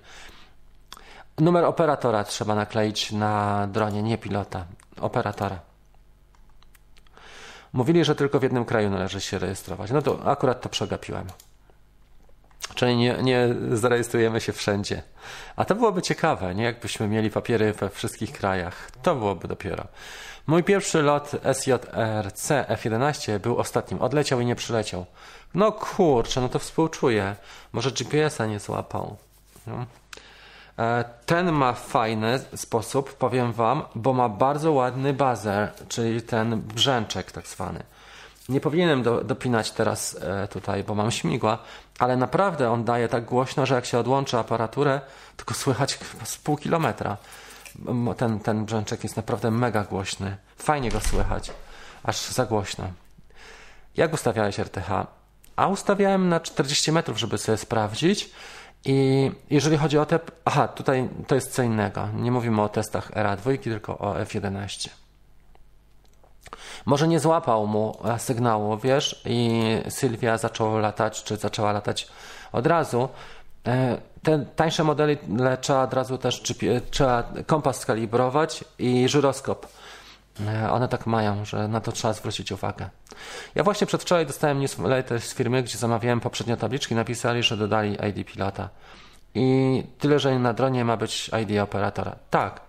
Numer 1.38 1.65
operatora 1.65 2.23
trzeba 2.23 2.55
nakleić 2.55 3.11
na 3.11 3.67
dronie, 3.67 4.03
nie 4.03 4.17
pilota. 4.17 4.65
Operatora. 5.01 5.59
Mówili, 7.76 8.06
że 8.06 8.15
tylko 8.15 8.39
w 8.39 8.43
jednym 8.43 8.65
kraju 8.65 8.89
należy 8.89 9.22
się 9.22 9.39
rejestrować. 9.39 9.91
No 9.91 10.02
to 10.02 10.19
akurat 10.26 10.61
to 10.61 10.69
przegapiłem. 10.69 11.27
Czyli 12.76 12.95
nie, 12.95 13.18
nie 13.23 13.56
zarejestrujemy 13.72 14.41
się 14.41 14.53
wszędzie. 14.53 15.02
A 15.56 15.65
to 15.65 15.76
byłoby 15.76 16.02
ciekawe, 16.02 16.56
nie? 16.56 16.64
Jakbyśmy 16.64 17.07
mieli 17.07 17.30
papiery 17.31 17.73
we 17.73 17.89
wszystkich 17.89 18.31
krajach. 18.31 18.91
To 19.03 19.15
byłoby 19.15 19.47
dopiero. 19.47 19.88
Mój 20.47 20.64
pierwszy 20.64 21.02
lot 21.02 21.31
SJRC 21.53 22.49
F11 22.49 23.39
był 23.39 23.57
ostatnim. 23.57 24.02
Odleciał 24.02 24.39
i 24.39 24.45
nie 24.45 24.56
przyleciał. 24.56 25.06
No 25.53 25.72
kurczę, 25.72 26.41
no 26.41 26.49
to 26.49 26.60
współczuję. 26.60 27.35
Może 27.73 27.91
GPS-a 27.91 28.45
nie 28.45 28.60
złapał. 28.60 29.18
No. 29.68 29.85
E, 30.80 31.03
ten 31.26 31.52
ma 31.52 31.73
fajny 31.73 32.39
sposób, 32.56 33.14
powiem 33.14 33.53
Wam, 33.53 33.84
bo 33.95 34.14
ma 34.14 34.30
bardzo 34.30 34.72
ładny 34.72 35.14
bazer, 35.14 35.72
czyli 35.88 36.22
ten 36.22 36.61
brzęczek 36.61 37.31
tak 37.31 37.47
zwany. 37.47 37.84
Nie 38.49 38.61
powinienem 38.61 39.03
do, 39.03 39.23
dopinać 39.23 39.72
teraz 39.72 40.18
e, 40.22 40.47
tutaj, 40.47 40.84
bo 40.84 40.95
mam 40.95 41.11
śmigła, 41.11 41.57
ale 41.99 42.18
naprawdę 42.18 42.72
on 42.72 42.84
daje 42.84 43.07
tak 43.07 43.26
głośno, 43.26 43.65
że 43.65 43.76
jak 43.76 43.85
się 43.85 43.99
odłączy 43.99 44.38
aparaturę, 44.38 45.02
tylko 45.38 45.53
słychać 45.53 45.99
z 46.23 46.38
pół 46.38 46.57
kilometra. 46.57 47.18
Ten, 48.18 48.39
ten 48.39 48.65
brzęczek 48.65 49.03
jest 49.03 49.15
naprawdę 49.15 49.52
mega 49.52 49.84
głośny. 49.84 50.38
Fajnie 50.57 50.91
go 50.91 50.99
słychać, 50.99 51.52
aż 52.03 52.18
za 52.18 52.45
głośno. 52.45 52.88
Jak 53.97 54.14
ustawiałeś 54.14 54.60
RTH? 54.60 54.89
A 55.56 55.68
ustawiałem 55.68 56.30
na 56.30 56.39
40 56.39 56.91
metrów, 56.91 57.19
żeby 57.19 57.38
sobie 57.38 57.57
sprawdzić. 57.57 58.30
I 58.86 59.32
jeżeli 59.49 59.78
chodzi 59.78 59.98
o 59.98 60.06
te. 60.06 60.20
Aha, 60.45 60.68
tutaj 60.68 61.10
to 61.28 61.36
jest 61.36 61.53
co 61.53 61.64
innego. 61.64 62.07
Nie 62.07 62.32
mówimy 62.32 62.62
o 62.62 62.70
testach 62.70 63.12
RA2, 63.12 63.60
tylko 63.60 63.98
o 63.98 64.14
F11. 64.14 64.90
Może 66.86 67.07
nie 67.07 67.20
złapał 67.20 67.68
mu 67.68 67.98
sygnału, 68.18 68.78
wiesz, 68.78 69.22
i 69.26 69.62
Sylwia 69.90 70.38
zaczęła 70.38 70.80
latać, 70.80 71.24
czy 71.24 71.38
zaczęła 71.38 71.72
latać 71.72 72.07
od 72.52 72.68
razu. 72.68 73.10
E, 73.68 73.98
te 74.24 74.45
tańsze 74.56 74.84
modele 74.84 75.18
trzeba 75.62 75.84
od 75.84 75.94
razu 75.94 76.18
też 76.18 76.44
trzeba 76.91 77.24
kompas 77.45 77.80
skalibrować 77.80 78.64
i 78.80 79.10
żyroskop. 79.10 79.68
E, 80.40 80.72
one 80.72 80.88
tak 80.88 81.06
mają, 81.06 81.45
że 81.45 81.68
na 81.68 81.82
to 81.82 81.91
trzeba 81.91 82.14
zwrócić 82.14 82.52
uwagę. 82.52 82.90
Ja 83.56 83.64
właśnie 83.64 83.88
przedwczoraj 83.88 84.26
dostałem 84.26 84.60
newsletter 84.60 85.22
z 85.22 85.34
firmy, 85.34 85.64
gdzie 85.64 85.78
zamawiałem 85.78 86.20
poprzednio 86.20 86.57
tabliczki, 86.57 86.95
napisali, 86.95 87.44
że 87.44 87.57
dodali 87.57 87.98
ID 88.10 88.28
pilota. 88.28 88.70
I 89.36 89.84
tyle, 89.99 90.20
że 90.20 90.40
na 90.40 90.53
dronie 90.53 90.86
ma 90.86 90.98
być 90.98 91.32
ID 91.44 91.60
operatora. 91.60 92.16
Tak. 92.30 92.62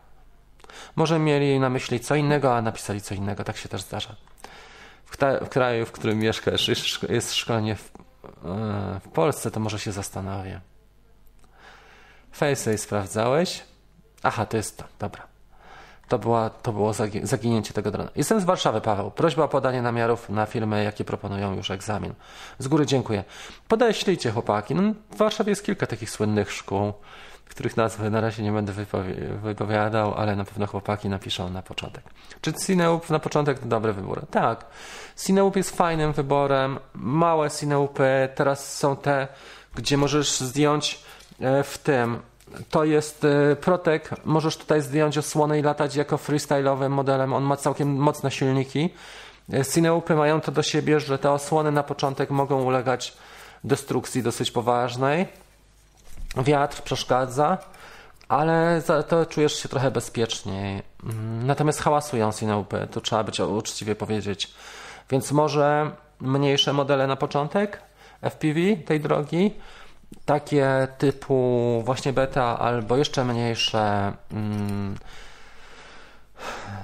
Może 0.96 1.18
mieli 1.18 1.60
na 1.60 1.70
myśli 1.70 2.00
co 2.00 2.14
innego, 2.14 2.56
a 2.56 2.62
napisali 2.62 3.00
co 3.00 3.14
innego. 3.14 3.44
Tak 3.44 3.56
się 3.56 3.68
też 3.68 3.82
zdarza. 3.82 4.16
W, 5.04 5.16
w 5.46 5.48
kraju, 5.48 5.86
w 5.86 5.92
którym 5.92 6.18
mieszkasz, 6.18 6.68
jest 7.08 7.34
szkolenie 7.34 7.76
w, 7.76 7.92
e, 8.44 9.00
w 9.00 9.08
Polsce, 9.08 9.50
to 9.50 9.60
może 9.60 9.78
się 9.78 9.92
zastanowię. 9.92 10.60
Face'y 12.40 12.76
sprawdzałeś? 12.76 13.64
Aha, 14.22 14.46
to 14.46 14.56
jest 14.56 14.78
to. 14.78 14.84
Dobra. 14.98 15.35
To, 16.08 16.18
była, 16.18 16.50
to 16.50 16.72
było 16.72 16.92
zaginięcie 17.22 17.74
tego 17.74 17.90
drona. 17.90 18.10
Jestem 18.16 18.40
z 18.40 18.44
Warszawy, 18.44 18.80
Paweł. 18.80 19.10
Prośba 19.10 19.44
o 19.44 19.48
podanie 19.48 19.82
namiarów 19.82 20.28
na 20.28 20.46
filmy, 20.46 20.84
jakie 20.84 21.04
proponują 21.04 21.56
już 21.56 21.70
egzamin. 21.70 22.14
Z 22.58 22.68
góry 22.68 22.86
dziękuję. 22.86 23.24
Podeślijcie, 23.68 24.30
chłopaki. 24.30 24.74
No, 24.74 24.82
w 25.10 25.16
Warszawie 25.16 25.50
jest 25.50 25.64
kilka 25.64 25.86
takich 25.86 26.10
słynnych 26.10 26.52
szkół, 26.52 26.92
których 27.48 27.76
nazwy 27.76 28.10
na 28.10 28.20
razie 28.20 28.42
nie 28.42 28.52
będę 28.52 28.72
wypowiadał, 29.42 30.14
ale 30.14 30.36
na 30.36 30.44
pewno 30.44 30.66
chłopaki 30.66 31.08
napiszą 31.08 31.50
na 31.50 31.62
początek. 31.62 32.04
Czy 32.40 32.52
Cineup 32.52 33.10
na 33.10 33.18
początek 33.18 33.58
to 33.58 33.66
dobry 33.66 33.92
wybór? 33.92 34.26
Tak. 34.30 34.66
Cineup 35.26 35.56
jest 35.56 35.76
fajnym 35.76 36.12
wyborem. 36.12 36.78
Małe 36.94 37.50
Cineupy 37.50 38.28
teraz 38.34 38.76
są 38.76 38.96
te, 38.96 39.28
gdzie 39.74 39.96
możesz 39.96 40.40
zdjąć 40.40 41.02
e, 41.40 41.62
w 41.62 41.78
tym 41.78 42.18
to 42.70 42.84
jest 42.84 43.24
e, 43.24 43.56
Protek. 43.56 44.10
Możesz 44.24 44.56
tutaj 44.56 44.82
zdjąć 44.82 45.18
osłonę 45.18 45.58
i 45.58 45.62
latać 45.62 45.96
jako 45.96 46.16
freestyle'owym 46.16 46.90
modelem. 46.90 47.32
On 47.32 47.44
ma 47.44 47.56
całkiem 47.56 47.96
mocne 47.96 48.30
silniki. 48.30 48.90
E, 49.52 49.64
Cineupy 49.64 50.14
mają 50.14 50.40
to 50.40 50.52
do 50.52 50.62
siebie, 50.62 51.00
że 51.00 51.18
te 51.18 51.30
osłony 51.30 51.72
na 51.72 51.82
początek 51.82 52.30
mogą 52.30 52.62
ulegać 52.62 53.16
destrukcji 53.64 54.22
dosyć 54.22 54.50
poważnej. 54.50 55.26
Wiatr 56.36 56.82
przeszkadza, 56.82 57.58
ale 58.28 58.82
to 59.08 59.26
czujesz 59.26 59.62
się 59.62 59.68
trochę 59.68 59.90
bezpieczniej. 59.90 60.82
Mm, 61.04 61.46
natomiast 61.46 61.80
hałasują 61.80 62.32
Cineupy, 62.32 62.88
to 62.90 63.00
trzeba 63.00 63.24
być 63.24 63.40
uczciwie 63.40 63.94
powiedzieć. 63.94 64.54
Więc 65.10 65.32
może 65.32 65.90
mniejsze 66.20 66.72
modele 66.72 67.06
na 67.06 67.16
początek 67.16 67.82
FPV 68.22 68.60
tej 68.86 69.00
drogi, 69.00 69.54
takie 70.26 70.88
typu 70.98 71.82
właśnie 71.84 72.12
beta 72.12 72.58
albo 72.58 72.96
jeszcze 72.96 73.24
mniejsze 73.24 74.12
mm, 74.32 74.96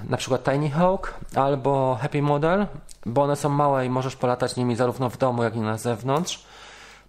na 0.09 0.17
przykład 0.17 0.45
Tiny 0.45 0.71
Hawk 0.71 1.15
albo 1.35 1.99
Happy 2.03 2.23
Model, 2.23 2.67
bo 3.07 3.23
one 3.23 3.37
są 3.37 3.49
małe 3.49 3.87
i 3.87 3.91
możesz 3.91 4.17
polatać 4.17 4.57
nimi 4.57 4.77
zarówno 4.77 5.11
w 5.11 5.19
domu, 5.19 5.43
jak 5.43 5.57
i 5.57 5.61
na 5.61 5.79
zewnątrz. 5.79 6.45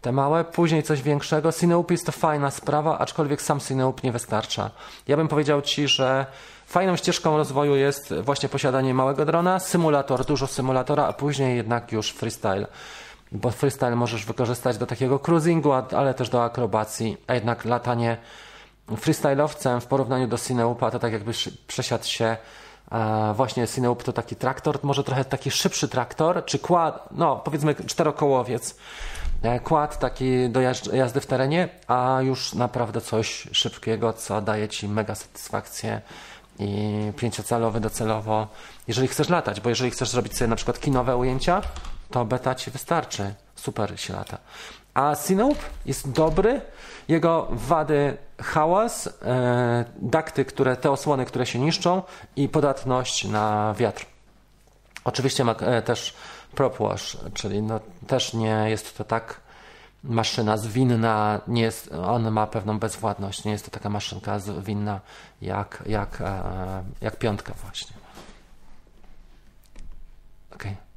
Te 0.01 0.11
małe, 0.11 0.43
później 0.43 0.83
coś 0.83 1.01
większego. 1.01 1.51
Cineup 1.51 1.91
jest 1.91 2.05
to 2.05 2.11
fajna 2.11 2.51
sprawa, 2.51 2.99
aczkolwiek 2.99 3.41
sam 3.41 3.59
Cineup 3.59 4.03
nie 4.03 4.11
wystarcza. 4.11 4.69
Ja 5.07 5.17
bym 5.17 5.27
powiedział 5.27 5.61
Ci, 5.61 5.87
że 5.87 6.25
fajną 6.65 6.95
ścieżką 6.95 7.37
rozwoju 7.37 7.75
jest 7.75 8.13
właśnie 8.13 8.49
posiadanie 8.49 8.93
małego 8.93 9.25
drona, 9.25 9.59
symulator, 9.59 10.25
dużo 10.25 10.47
symulatora, 10.47 11.05
a 11.05 11.13
później 11.13 11.57
jednak 11.57 11.91
już 11.91 12.11
freestyle 12.11 12.67
bo 13.33 13.51
freestyle 13.51 13.95
możesz 13.95 14.25
wykorzystać 14.25 14.77
do 14.77 14.85
takiego 14.85 15.19
cruisingu, 15.19 15.71
ale 15.71 16.13
też 16.13 16.29
do 16.29 16.43
akrobacji, 16.43 17.17
a 17.27 17.33
jednak 17.33 17.65
latanie 17.65 18.17
freestyle'owcem 18.87 19.79
w 19.79 19.85
porównaniu 19.85 20.27
do 20.27 20.37
Cineupa 20.37 20.91
to 20.91 20.99
tak 20.99 21.13
jakbyś 21.13 21.49
przesiadł 21.67 22.05
się 22.05 22.37
właśnie 23.35 23.67
Cineup 23.67 24.03
to 24.03 24.13
taki 24.13 24.35
traktor, 24.35 24.79
może 24.83 25.03
trochę 25.03 25.25
taki 25.25 25.51
szybszy 25.51 25.87
traktor, 25.87 26.45
czy 26.45 26.59
kład, 26.59 27.09
no 27.11 27.35
powiedzmy 27.35 27.75
czterokołowiec, 27.75 28.75
e, 29.41 29.59
kład 29.59 29.99
taki 29.99 30.49
do 30.49 30.61
jazdy 30.93 31.21
w 31.21 31.25
terenie, 31.25 31.69
a 31.87 32.17
już 32.21 32.53
naprawdę 32.53 33.01
coś 33.01 33.47
szybkiego, 33.51 34.13
co 34.13 34.41
daje 34.41 34.67
Ci 34.67 34.87
mega 34.87 35.15
satysfakcję 35.15 36.01
i 36.59 36.93
pięciocalowy 37.17 37.79
docelowo, 37.79 38.47
jeżeli 38.87 39.07
chcesz 39.07 39.29
latać, 39.29 39.61
bo 39.61 39.69
jeżeli 39.69 39.91
chcesz 39.91 40.09
zrobić 40.09 40.37
sobie 40.37 40.47
na 40.47 40.55
przykład 40.55 40.79
kinowe 40.79 41.17
ujęcia, 41.17 41.61
to 42.13 42.25
beta 42.25 42.55
ci 42.55 42.71
wystarczy. 42.71 43.33
Super 43.55 43.99
się 43.99 44.13
lata. 44.13 44.37
A 44.93 45.15
Sinop 45.15 45.57
jest 45.85 46.11
dobry. 46.11 46.61
Jego 47.07 47.47
wady 47.51 48.17
hałas, 48.41 49.07
e, 49.07 49.85
dakty, 49.97 50.45
które, 50.45 50.75
te 50.75 50.91
osłony, 50.91 51.25
które 51.25 51.45
się 51.45 51.59
niszczą 51.59 52.01
i 52.35 52.49
podatność 52.49 53.25
na 53.25 53.73
wiatr. 53.77 54.05
Oczywiście 55.03 55.43
ma 55.43 55.51
e, 55.51 55.81
też 55.81 56.13
prop 56.55 56.77
wash, 56.77 57.17
czyli 57.33 57.61
no, 57.61 57.79
też 58.07 58.33
nie 58.33 58.65
jest 58.69 58.97
to 58.97 59.03
tak 59.03 59.41
maszyna 60.03 60.57
zwinna, 60.57 61.41
nie 61.47 61.61
jest, 61.61 61.91
on 61.91 62.31
ma 62.31 62.47
pewną 62.47 62.79
bezwładność, 62.79 63.45
nie 63.45 63.51
jest 63.51 63.65
to 63.65 63.71
taka 63.71 63.89
maszynka 63.89 64.39
zwinna 64.39 64.99
jak, 65.41 65.83
jak, 65.85 66.21
e, 66.21 66.83
jak 67.01 67.19
piątka 67.19 67.53
właśnie. 67.53 67.95
Okay. 70.55 70.92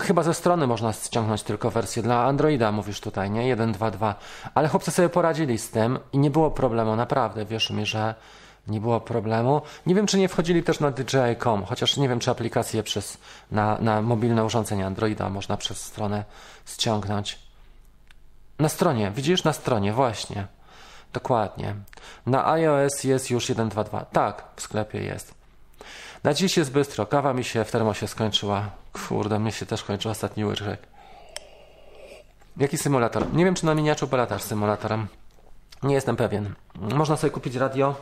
Chyba 0.00 0.22
ze 0.22 0.34
strony 0.34 0.66
można 0.66 0.92
ściągnąć 0.92 1.42
tylko 1.42 1.70
wersję 1.70 2.02
dla 2.02 2.24
Androida, 2.24 2.72
mówisz 2.72 3.00
tutaj, 3.00 3.30
nie? 3.30 3.56
1.2.2. 3.56 4.14
Ale 4.54 4.68
chłopcy 4.68 4.90
sobie 4.90 5.08
poradzili 5.08 5.58
z 5.58 5.70
tym 5.70 5.98
i 6.12 6.18
nie 6.18 6.30
było 6.30 6.50
problemu, 6.50 6.96
naprawdę, 6.96 7.44
wierz 7.44 7.70
mi, 7.70 7.86
że 7.86 8.14
nie 8.66 8.80
było 8.80 9.00
problemu. 9.00 9.62
Nie 9.86 9.94
wiem, 9.94 10.06
czy 10.06 10.18
nie 10.18 10.28
wchodzili 10.28 10.62
też 10.62 10.80
na 10.80 10.90
DJI.com, 10.90 11.64
chociaż 11.64 11.96
nie 11.96 12.08
wiem, 12.08 12.20
czy 12.20 12.30
aplikacje 12.30 12.82
przez, 12.82 13.18
na, 13.50 13.78
na 13.80 14.02
mobilne 14.02 14.44
urządzenia 14.44 14.86
Androida 14.86 15.28
można 15.28 15.56
przez 15.56 15.82
stronę 15.82 16.24
ściągnąć. 16.66 17.38
Na 18.58 18.68
stronie, 18.68 19.10
widzisz? 19.10 19.44
Na 19.44 19.52
stronie, 19.52 19.92
właśnie. 19.92 20.46
Dokładnie. 21.12 21.74
Na 22.26 22.52
iOS 22.52 23.04
jest 23.04 23.30
już 23.30 23.46
1.2.2. 23.46 24.04
Tak, 24.12 24.44
w 24.56 24.62
sklepie 24.62 24.98
jest. 25.04 25.43
Na 26.24 26.34
dziś 26.34 26.56
jest 26.56 26.72
bystro. 26.72 27.06
Kawa 27.06 27.32
mi 27.32 27.44
się 27.44 27.64
w 27.64 27.70
termosie 27.70 28.08
skończyła. 28.08 28.70
Kurde, 28.92 29.38
mnie 29.38 29.52
się 29.52 29.66
też 29.66 29.84
kończy 29.84 30.10
ostatni 30.10 30.44
łyczek. 30.44 30.80
Jaki 32.56 32.78
symulator? 32.78 33.34
Nie 33.34 33.44
wiem, 33.44 33.54
czy 33.54 33.66
na 33.66 33.74
miniaczu 33.74 34.08
polatasz 34.08 34.42
symulatorem. 34.42 35.06
Nie 35.82 35.94
jestem 35.94 36.16
pewien. 36.16 36.54
Można 36.74 37.16
sobie 37.16 37.30
kupić 37.30 37.54
radio. 37.54 37.94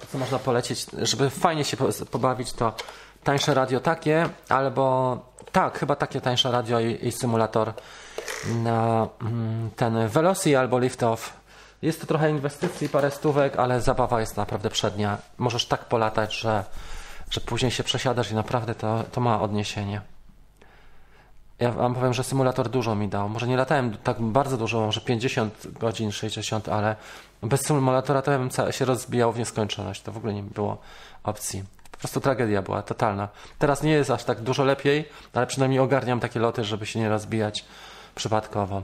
To, 0.00 0.06
co 0.12 0.18
można 0.18 0.38
polecieć, 0.38 0.86
żeby 1.02 1.30
fajnie 1.30 1.64
się 1.64 1.76
pobawić, 2.10 2.52
to 2.52 2.72
tańsze 3.24 3.54
radio 3.54 3.80
takie, 3.80 4.28
albo 4.48 5.18
tak, 5.52 5.78
chyba 5.78 5.96
takie 5.96 6.20
tańsze 6.20 6.50
radio 6.50 6.80
i, 6.80 7.06
i 7.06 7.12
symulator 7.12 7.72
na 8.54 9.08
mm, 9.22 9.70
ten 9.76 10.08
Veloci 10.08 10.56
albo 10.56 10.78
Liftoff 10.78 11.39
jest 11.82 12.00
to 12.00 12.06
trochę 12.06 12.30
inwestycji, 12.30 12.88
parę 12.88 13.10
stówek, 13.10 13.56
ale 13.56 13.80
zabawa 13.80 14.20
jest 14.20 14.36
naprawdę 14.36 14.70
przednia. 14.70 15.18
Możesz 15.38 15.66
tak 15.66 15.84
polatać, 15.84 16.34
że, 16.34 16.64
że 17.30 17.40
później 17.40 17.70
się 17.70 17.84
przesiadasz 17.84 18.30
i 18.30 18.34
naprawdę 18.34 18.74
to, 18.74 19.04
to 19.12 19.20
ma 19.20 19.40
odniesienie. 19.40 20.00
Ja 21.58 21.72
wam 21.72 21.94
powiem, 21.94 22.14
że 22.14 22.24
symulator 22.24 22.68
dużo 22.68 22.94
mi 22.94 23.08
dał. 23.08 23.28
Może 23.28 23.48
nie 23.48 23.56
latałem 23.56 23.96
tak 23.96 24.22
bardzo 24.22 24.56
dużo, 24.56 24.80
może 24.80 25.00
50 25.00 25.66
godzin, 25.78 26.12
60, 26.12 26.68
ale 26.68 26.96
bez 27.42 27.60
symulatora 27.60 28.22
to 28.22 28.32
ja 28.32 28.38
bym 28.38 28.50
się 28.70 28.84
rozbijał 28.84 29.32
w 29.32 29.38
nieskończoność. 29.38 30.02
To 30.02 30.12
w 30.12 30.16
ogóle 30.16 30.34
nie 30.34 30.42
było 30.42 30.78
opcji. 31.22 31.64
Po 31.92 31.98
prostu 31.98 32.20
tragedia 32.20 32.62
była 32.62 32.82
totalna. 32.82 33.28
Teraz 33.58 33.82
nie 33.82 33.92
jest 33.92 34.10
aż 34.10 34.24
tak 34.24 34.40
dużo 34.40 34.64
lepiej, 34.64 35.08
ale 35.32 35.46
przynajmniej 35.46 35.80
ogarniam 35.80 36.20
takie 36.20 36.40
loty, 36.40 36.64
żeby 36.64 36.86
się 36.86 37.00
nie 37.00 37.08
rozbijać 37.08 37.64
przypadkowo. 38.14 38.82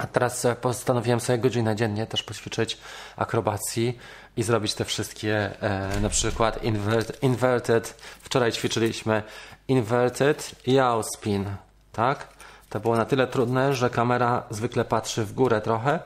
A 0.00 0.06
teraz 0.06 0.46
postanowiłem 0.60 1.20
sobie 1.20 1.38
godzinę 1.38 1.76
dziennie 1.76 2.06
też 2.06 2.22
poćwiczyć 2.22 2.78
akrobacji 3.16 3.98
i 4.36 4.42
zrobić 4.42 4.74
te 4.74 4.84
wszystkie, 4.84 5.62
e, 5.62 6.00
na 6.00 6.08
przykład 6.08 6.64
invert, 6.64 7.22
inverted. 7.22 7.94
Wczoraj 8.22 8.52
ćwiczyliśmy 8.52 9.22
inverted 9.68 10.54
yaw 10.66 11.06
spin, 11.06 11.44
tak? 11.92 12.28
To 12.68 12.80
było 12.80 12.96
na 12.96 13.04
tyle 13.04 13.26
trudne, 13.26 13.74
że 13.74 13.90
kamera 13.90 14.42
zwykle 14.50 14.84
patrzy 14.84 15.24
w 15.24 15.32
górę 15.32 15.60
trochę 15.60 16.00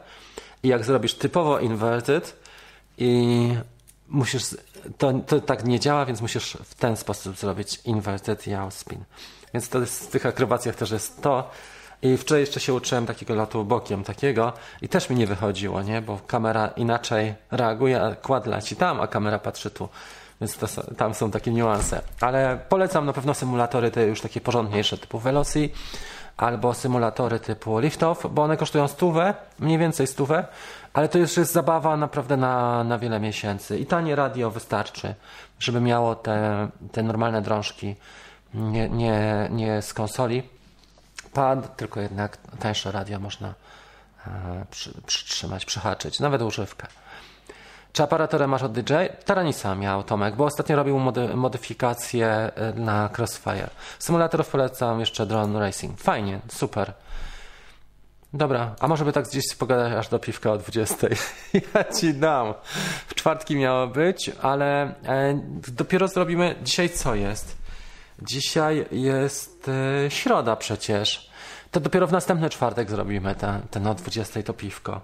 i 0.62 0.68
jak 0.68 0.84
zrobisz 0.84 1.14
typowo 1.14 1.58
inverted 1.58 2.36
i 2.98 3.48
musisz, 4.08 4.42
to, 4.98 5.12
to 5.26 5.40
tak 5.40 5.64
nie 5.64 5.80
działa, 5.80 6.06
więc 6.06 6.20
musisz 6.20 6.58
w 6.64 6.74
ten 6.74 6.96
sposób 6.96 7.36
zrobić 7.36 7.80
inverted 7.84 8.46
yaw 8.46 8.74
spin. 8.74 9.04
Więc 9.54 9.68
to 9.68 9.80
jest, 9.80 10.06
w 10.06 10.10
tych 10.10 10.26
akrobacjach 10.26 10.76
też 10.76 10.90
jest 10.90 11.22
to, 11.22 11.50
i 12.05 12.16
wczoraj 12.16 12.40
jeszcze 12.40 12.60
się 12.60 12.74
uczyłem 12.74 13.06
takiego 13.06 13.35
lotu 13.35 13.64
bokiem 13.64 14.05
takiego 14.05 14.52
i 14.82 14.89
też 14.89 15.10
mi 15.10 15.16
nie 15.16 15.26
wychodziło, 15.26 15.82
nie? 15.82 16.02
Bo 16.02 16.18
kamera 16.26 16.66
inaczej 16.66 17.35
reaguje, 17.51 18.02
a 18.02 18.14
kład 18.14 18.47
leci 18.47 18.76
tam, 18.76 19.01
a 19.01 19.06
kamera 19.06 19.39
patrzy 19.39 19.70
tu. 19.70 19.89
Więc 20.40 20.56
to, 20.56 20.66
tam 20.97 21.14
są 21.14 21.31
takie 21.31 21.51
niuanse. 21.51 22.01
Ale 22.20 22.59
polecam 22.68 23.06
na 23.06 23.12
pewno 23.12 23.35
symulatory 23.35 23.90
te 23.90 24.06
już 24.06 24.20
takie 24.20 24.40
porządniejsze 24.40 24.98
typu 24.98 25.18
Veloci 25.18 25.72
albo 26.36 26.74
symulatory 26.74 27.40
typu 27.40 27.78
Liftoff, 27.78 28.26
bo 28.31 28.43
one 28.43 28.56
kosztują 28.56 28.89
stówę, 28.89 29.35
mniej 29.59 29.78
więcej 29.78 30.06
stówę, 30.06 30.47
ale 30.93 31.09
to 31.09 31.18
już 31.18 31.36
jest 31.36 31.52
zabawa 31.52 31.97
naprawdę 31.97 32.36
na, 32.36 32.85
na 32.85 32.98
wiele 32.98 33.20
miesięcy. 33.20 33.78
I 33.78 33.86
tanie 33.86 34.16
radio 34.16 34.51
wystarczy, 34.51 35.14
żeby 35.59 35.81
miało 35.81 36.14
te, 36.14 36.68
te 36.93 37.02
normalne 37.02 37.43
drążki, 37.43 37.97
nie, 38.55 38.89
nie, 38.89 39.48
nie 39.52 39.82
z 39.82 39.94
konsoli 39.94 40.53
pad, 41.35 41.77
tylko 41.77 42.01
jednak 42.01 42.36
tańsze 42.59 42.93
radio 42.93 43.20
można 43.20 43.55
e, 44.27 44.65
przy, 44.70 45.02
przytrzymać, 45.06 45.65
przyhaczyć, 45.65 46.20
nawet 46.20 46.43
używkę. 46.43 46.86
Czy 47.93 48.02
aparaturę 48.02 48.47
masz 48.47 48.62
od 48.62 48.73
DJ? 48.73 48.94
Taranisa 49.24 49.74
miał 49.74 50.02
Tomek, 50.02 50.36
bo 50.36 50.44
ostatnio 50.44 50.77
robił 50.77 50.98
mody, 50.98 51.36
modyfikacje 51.36 52.27
e, 52.27 52.73
na 52.77 53.11
Crossfire. 53.19 53.70
Symulatorów 53.98 54.48
polecam 54.48 55.01
jeszcze 55.01 55.27
Drone 55.27 55.61
Racing. 55.61 56.01
Fajnie, 56.01 56.40
super. 56.48 56.93
Dobra, 58.32 58.74
a 58.81 58.89
może 58.89 59.05
by 59.05 59.12
tak 59.12 59.28
gdzieś 59.28 59.55
pogadać 59.59 59.93
aż 59.93 60.09
do 60.09 60.19
piwka 60.19 60.52
o 60.52 60.59
20. 60.59 61.06
ja 61.74 61.85
ci 61.85 62.15
dam. 62.15 62.55
W 63.06 63.15
czwartki 63.15 63.56
miało 63.56 63.86
być, 63.86 64.31
ale 64.43 64.82
e, 64.82 65.40
dopiero 65.69 66.09
zrobimy. 66.09 66.55
Dzisiaj 66.62 66.90
co 66.90 67.15
jest? 67.15 67.63
Dzisiaj 68.22 68.86
jest 68.92 69.68
e, 70.06 70.10
środa 70.10 70.56
przecież. 70.56 71.30
To 71.70 71.80
dopiero 71.80 72.06
w 72.06 72.12
następny 72.12 72.50
czwartek 72.50 72.90
zrobimy 72.90 73.34
ten, 73.34 73.60
ten 73.70 73.86
o 73.86 73.94
20 73.94 74.42
to 74.42 74.52
piwko. 74.52 75.00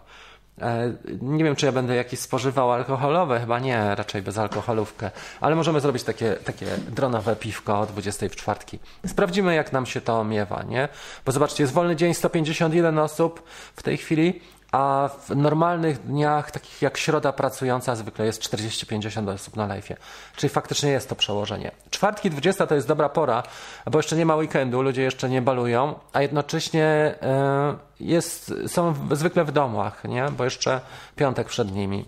E, 0.60 0.92
nie 1.22 1.44
wiem, 1.44 1.56
czy 1.56 1.66
ja 1.66 1.72
będę 1.72 1.94
jakieś 1.94 2.20
spożywał 2.20 2.72
alkoholowe, 2.72 3.40
chyba 3.40 3.58
nie, 3.58 3.94
raczej 3.94 4.22
bez 4.22 4.38
alkoholówkę, 4.38 5.10
ale 5.40 5.56
możemy 5.56 5.80
zrobić 5.80 6.02
takie, 6.02 6.32
takie 6.32 6.66
dronowe 6.88 7.36
piwko 7.36 7.80
o 7.80 7.86
20 7.86 8.28
w 8.28 8.36
czwartki. 8.36 8.78
Sprawdzimy, 9.06 9.54
jak 9.54 9.72
nam 9.72 9.86
się 9.86 10.00
to 10.00 10.24
miewa, 10.24 10.62
nie? 10.62 10.88
Bo 11.26 11.32
zobaczcie, 11.32 11.62
jest 11.62 11.72
wolny 11.72 11.96
dzień, 11.96 12.14
151 12.14 12.98
osób 12.98 13.42
w 13.76 13.82
tej 13.82 13.96
chwili, 13.96 14.40
a 14.72 15.10
w 15.28 15.36
normalnych 15.36 16.06
dniach, 16.06 16.50
takich 16.50 16.82
jak 16.82 16.98
środa 16.98 17.32
pracująca, 17.32 17.96
zwykle 17.96 18.26
jest 18.26 18.42
40-50 18.42 19.34
osób 19.34 19.56
na 19.56 19.66
live. 19.66 19.88
Czyli 20.36 20.50
faktycznie 20.50 20.90
jest 20.90 21.08
to 21.08 21.14
przełożenie. 21.14 21.70
Czwartki 21.90 22.30
20 22.30 22.66
to 22.66 22.74
jest 22.74 22.88
dobra 22.88 23.08
pora, 23.08 23.42
bo 23.90 23.98
jeszcze 23.98 24.16
nie 24.16 24.26
ma 24.26 24.36
weekendu, 24.36 24.82
ludzie 24.82 25.02
jeszcze 25.02 25.28
nie 25.28 25.42
balują, 25.42 25.94
a 26.12 26.22
jednocześnie 26.22 26.84
e, 26.84 27.76
jest, 28.00 28.54
są 28.66 28.94
zwykle 29.12 29.44
w 29.44 29.52
domach, 29.52 30.04
nie? 30.04 30.26
bo 30.30 30.44
jeszcze 30.44 30.80
piątek 31.16 31.48
przed 31.48 31.72
nimi. 31.72 32.04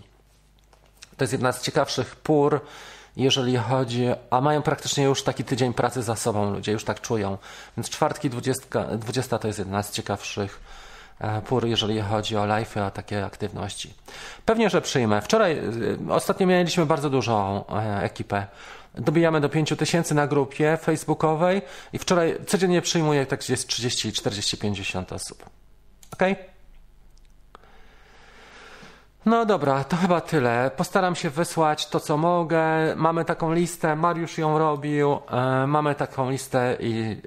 To 1.17 1.23
jest 1.23 1.33
jedna 1.33 1.51
z 1.51 1.61
ciekawszych 1.61 2.15
pór, 2.15 2.61
jeżeli 3.17 3.57
chodzi, 3.57 4.07
a 4.29 4.41
mają 4.41 4.61
praktycznie 4.61 5.03
już 5.03 5.23
taki 5.23 5.43
tydzień 5.43 5.73
pracy 5.73 6.03
za 6.03 6.15
sobą, 6.15 6.51
ludzie 6.51 6.71
już 6.71 6.83
tak 6.83 7.01
czują. 7.01 7.37
Więc 7.77 7.89
czwartki 7.89 8.29
20, 8.29 8.85
20 8.97 9.39
to 9.39 9.47
jest 9.47 9.59
jedna 9.59 9.83
z 9.83 9.91
ciekawszych 9.91 10.59
pór, 11.45 11.65
jeżeli 11.67 12.01
chodzi 12.01 12.37
o 12.37 12.45
live, 12.45 12.77
o 12.77 12.91
takie 12.91 13.25
aktywności. 13.25 13.93
Pewnie, 14.45 14.69
że 14.69 14.81
przyjmę. 14.81 15.21
Wczoraj, 15.21 15.57
e, 16.09 16.13
ostatnio 16.13 16.47
mieliśmy 16.47 16.85
bardzo 16.85 17.09
dużą 17.09 17.65
e, 17.67 18.03
ekipę. 18.03 18.47
Dobijamy 18.95 19.41
do 19.41 19.49
5 19.49 19.73
tysięcy 19.77 20.15
na 20.15 20.27
grupie 20.27 20.77
facebookowej 20.77 21.61
i 21.93 21.99
wczoraj 21.99 22.37
codziennie 22.47 22.81
przyjmuję 22.81 23.25
tak 23.25 23.39
gdzieś 23.39 23.65
30, 23.65 24.13
40, 24.13 24.57
50 24.57 25.13
osób. 25.13 25.49
Ok? 26.13 26.23
No 29.25 29.45
dobra, 29.45 29.83
to 29.83 29.95
chyba 29.97 30.21
tyle. 30.21 30.71
Postaram 30.77 31.15
się 31.15 31.29
wysłać 31.29 31.87
to, 31.87 31.99
co 31.99 32.17
mogę. 32.17 32.65
Mamy 32.95 33.25
taką 33.25 33.53
listę, 33.53 33.95
Mariusz 33.95 34.37
ją 34.37 34.57
robił. 34.57 35.19
Mamy 35.67 35.95
taką 35.95 36.29
listę 36.29 36.77
i 36.79 37.21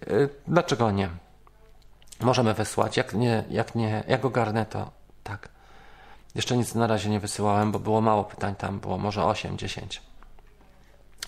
dlaczego 0.46 0.90
nie? 0.90 1.08
Możemy 2.20 2.54
wysłać. 2.54 2.96
Jak 2.96 3.14
nie, 3.14 3.44
jak 3.50 3.74
nie, 3.74 4.04
jak 4.08 4.24
ogarnę 4.24 4.66
to 4.66 4.90
tak. 5.22 5.48
Jeszcze 6.34 6.56
nic 6.56 6.74
na 6.74 6.86
razie 6.86 7.10
nie 7.10 7.20
wysyłałem, 7.20 7.72
bo 7.72 7.78
było 7.78 8.00
mało 8.00 8.24
pytań 8.24 8.54
tam, 8.54 8.80
było 8.80 8.98
może 8.98 9.24
8, 9.24 9.58
10. 9.58 10.02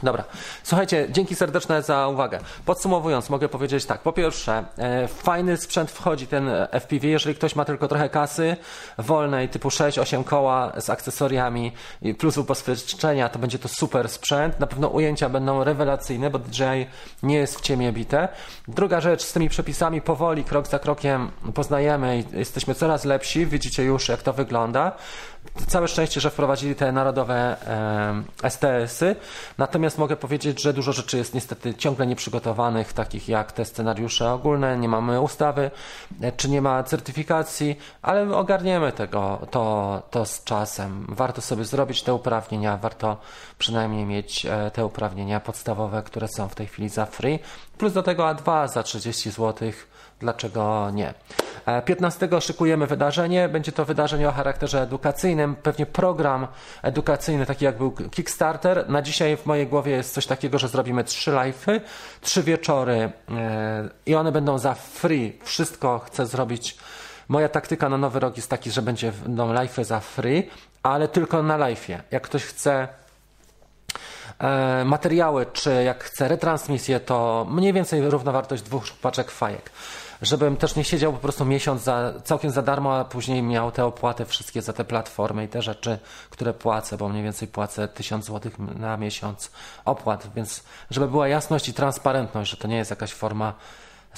Dobra, 0.03 0.25
słuchajcie, 0.63 1.07
dzięki 1.11 1.35
serdeczne 1.35 1.83
za 1.83 2.09
uwagę. 2.09 2.39
Podsumowując, 2.65 3.31
mogę 3.31 3.49
powiedzieć 3.49 3.85
tak. 3.85 4.01
Po 4.01 4.13
pierwsze, 4.13 4.65
e, 4.79 5.09
fajny 5.09 5.57
sprzęt 5.57 5.91
wchodzi 5.91 6.27
ten 6.27 6.51
FPV, 6.71 7.07
jeżeli 7.07 7.35
ktoś 7.35 7.57
ma 7.57 7.65
tylko 7.65 7.89
trochę 7.89 8.09
kasy 8.09 8.57
wolnej, 8.99 9.49
typu 9.49 9.69
6-8 9.69 10.25
koła 10.25 10.73
z 10.77 10.91
akcesoriami 10.91 11.73
plus 12.19 12.39
ubezpieczenia, 12.39 13.29
to 13.29 13.39
będzie 13.39 13.59
to 13.59 13.69
super 13.69 14.09
sprzęt. 14.09 14.61
Na 14.61 14.67
pewno 14.67 14.89
ujęcia 14.89 15.29
będą 15.29 15.65
rewelacyjne, 15.65 16.31
bo 16.31 16.39
DJI 16.39 16.87
nie 17.23 17.37
jest 17.37 17.59
w 17.59 17.61
ciemię 17.61 17.93
bite. 17.93 18.29
Druga 18.69 19.01
rzecz, 19.01 19.23
z 19.23 19.33
tymi 19.33 19.49
przepisami 19.49 20.01
powoli, 20.01 20.45
krok 20.45 20.67
za 20.67 20.79
krokiem 20.79 21.31
poznajemy 21.55 22.19
i 22.19 22.39
jesteśmy 22.39 22.75
coraz 22.75 23.05
lepsi. 23.05 23.47
Widzicie 23.47 23.85
już, 23.85 24.09
jak 24.09 24.23
to 24.23 24.33
wygląda. 24.33 24.93
Całe 25.67 25.89
szczęście, 25.89 26.21
że 26.21 26.31
wprowadzili 26.31 26.75
te 26.75 26.93
narodowe 26.93 27.57
e, 28.43 28.51
STS-y. 28.51 29.17
Natomiast 29.59 29.99
mogę 29.99 30.17
powiedzieć, 30.17 30.63
że 30.63 30.73
dużo 30.73 30.93
rzeczy 30.93 31.17
jest 31.17 31.35
niestety 31.35 31.75
ciągle 31.75 32.07
nieprzygotowanych, 32.07 32.93
takich 32.93 33.29
jak 33.29 33.53
te 33.53 33.65
scenariusze 33.65 34.33
ogólne, 34.33 34.79
nie 34.79 34.89
mamy 34.89 35.21
ustawy, 35.21 35.71
e, 36.21 36.33
czy 36.33 36.51
nie 36.51 36.63
ma 36.63 36.83
certyfikacji, 36.83 37.79
ale 38.03 38.37
ogarniemy 38.37 38.93
tego, 38.93 39.47
to, 39.51 40.03
to 40.11 40.27
z 40.27 40.45
czasem. 40.45 41.07
Warto 41.09 41.41
sobie 41.41 41.65
zrobić 41.65 42.03
te 42.03 42.15
uprawnienia, 42.15 42.77
warto 42.77 43.17
przynajmniej 43.59 44.05
mieć 44.05 44.47
e, 44.47 44.71
te 44.71 44.87
uprawnienia 44.87 45.41
podstawowe, 45.41 46.03
które 46.03 46.29
są 46.29 46.49
w 46.49 46.55
tej 46.55 46.67
chwili 46.67 46.89
za 46.89 47.07
free, 47.07 47.39
plus 47.79 47.93
do 47.93 48.03
tego 48.03 48.23
A2 48.23 48.69
za 48.69 48.83
30 48.83 49.31
złotych 49.31 49.98
Dlaczego 50.21 50.91
nie? 50.91 51.15
15 51.85 52.29
e, 52.33 52.41
szykujemy 52.41 52.87
wydarzenie. 52.87 53.49
Będzie 53.49 53.73
to 53.73 53.85
wydarzenie 53.85 54.29
o 54.29 54.33
charakterze 54.33 54.83
edukacyjnym, 54.83 55.57
pewnie 55.57 55.87
program 55.87 56.47
edukacyjny, 56.83 57.47
taki 57.47 57.65
jak 57.65 57.79
był 57.79 57.91
Kickstarter. 57.91 58.89
Na 58.89 59.03
dzisiaj 59.03 59.37
w 59.37 59.47
mojej 59.47 59.67
głowie 59.67 59.93
jest 59.93 60.15
coś 60.15 60.27
takiego, 60.27 60.59
że 60.59 60.69
zrobimy 60.69 61.05
trzy 61.05 61.31
live'y, 61.31 61.81
trzy 62.21 62.43
wieczory 62.43 63.13
e, 63.31 63.89
i 64.07 64.15
one 64.15 64.33
będą 64.33 64.59
za 64.59 64.75
free. 64.75 65.39
Wszystko 65.45 65.99
chcę 65.99 66.27
zrobić. 66.27 66.77
Moja 67.29 67.49
taktyka 67.49 67.89
na 67.89 67.99
nowy 67.99 68.21
rok 68.21 68.37
jest 68.37 68.51
taki, 68.51 68.71
że 68.71 68.83
będzie 68.83 69.13
będą 69.13 69.55
live'y 69.55 69.85
za 69.85 70.01
free, 70.01 70.51
ale 70.83 71.09
tylko 71.09 71.43
na 71.43 71.59
live'ie. 71.59 71.99
Jak 72.11 72.23
ktoś 72.23 72.45
chce 72.45 72.89
e, 74.39 74.85
materiały, 74.85 75.47
czy 75.53 75.83
jak 75.85 76.05
chce 76.05 76.29
retransmisję, 76.29 77.01
to 77.01 77.47
mniej 77.51 77.73
więcej 77.73 78.11
równowartość 78.11 78.63
dwóch 78.63 78.85
paczek 79.03 79.31
fajek 79.31 79.71
żebym 80.23 80.57
też 80.57 80.77
nie 80.77 80.85
siedział 80.85 81.13
po 81.13 81.19
prostu 81.19 81.45
miesiąc 81.45 81.83
za, 81.83 82.13
całkiem 82.25 82.51
za 82.51 82.63
darmo, 82.63 82.99
a 82.99 83.05
później 83.05 83.43
miał 83.43 83.73
te 83.73 83.85
opłaty 83.85 84.25
wszystkie 84.25 84.63
za 84.63 84.73
te 84.73 84.85
platformy 84.85 85.45
i 85.45 85.49
te 85.49 85.63
rzeczy, 85.63 85.99
które 86.31 86.55
płacę, 86.55 86.97
bo 86.97 87.09
mniej 87.09 87.23
więcej 87.23 87.49
płacę 87.49 87.89
1000 87.89 88.25
zł 88.25 88.53
na 88.59 88.97
miesiąc 88.97 89.51
opłat, 89.85 90.29
więc 90.35 90.63
żeby 90.91 91.09
była 91.09 91.29
jasność 91.29 91.69
i 91.69 91.75
transparentność, 91.75 92.51
że 92.51 92.57
to 92.57 92.69
nie 92.69 92.77
jest 92.77 92.91
jakaś 92.91 93.13
forma 93.13 93.55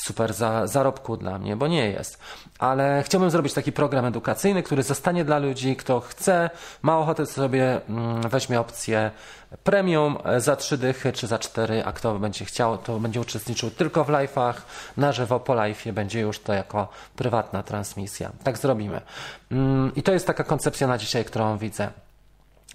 super 0.00 0.34
za, 0.34 0.66
zarobku 0.66 1.16
dla 1.16 1.38
mnie, 1.38 1.56
bo 1.56 1.68
nie 1.68 1.90
jest. 1.90 2.18
Ale 2.58 3.02
chciałbym 3.06 3.30
zrobić 3.30 3.52
taki 3.52 3.72
program 3.72 4.04
edukacyjny, 4.04 4.62
który 4.62 4.82
zostanie 4.82 5.24
dla 5.24 5.38
ludzi, 5.38 5.76
kto 5.76 6.00
chce, 6.00 6.50
ma 6.82 6.98
ochotę 6.98 7.26
sobie 7.26 7.80
mm, 7.88 8.20
weźmie 8.20 8.60
opcję 8.60 9.10
premium 9.64 10.18
za 10.38 10.56
trzy 10.56 10.78
dychy 10.78 11.12
czy 11.12 11.26
za 11.26 11.38
cztery, 11.38 11.84
a 11.84 11.92
kto 11.92 12.18
będzie 12.18 12.44
chciał, 12.44 12.78
to 12.78 13.00
będzie 13.00 13.20
uczestniczył 13.20 13.70
tylko 13.70 14.04
w 14.04 14.08
live'ach, 14.08 14.54
na 14.96 15.12
żywo 15.12 15.40
po 15.40 15.52
live'ie 15.52 15.92
będzie 15.92 16.20
już 16.20 16.38
to 16.38 16.52
jako 16.52 16.88
prywatna 17.16 17.62
transmisja. 17.62 18.30
Tak 18.44 18.58
zrobimy. 18.58 19.00
Mm, 19.50 19.92
I 19.96 20.02
to 20.02 20.12
jest 20.12 20.26
taka 20.26 20.44
koncepcja 20.44 20.86
na 20.86 20.98
dzisiaj, 20.98 21.24
którą 21.24 21.58
widzę. 21.58 21.90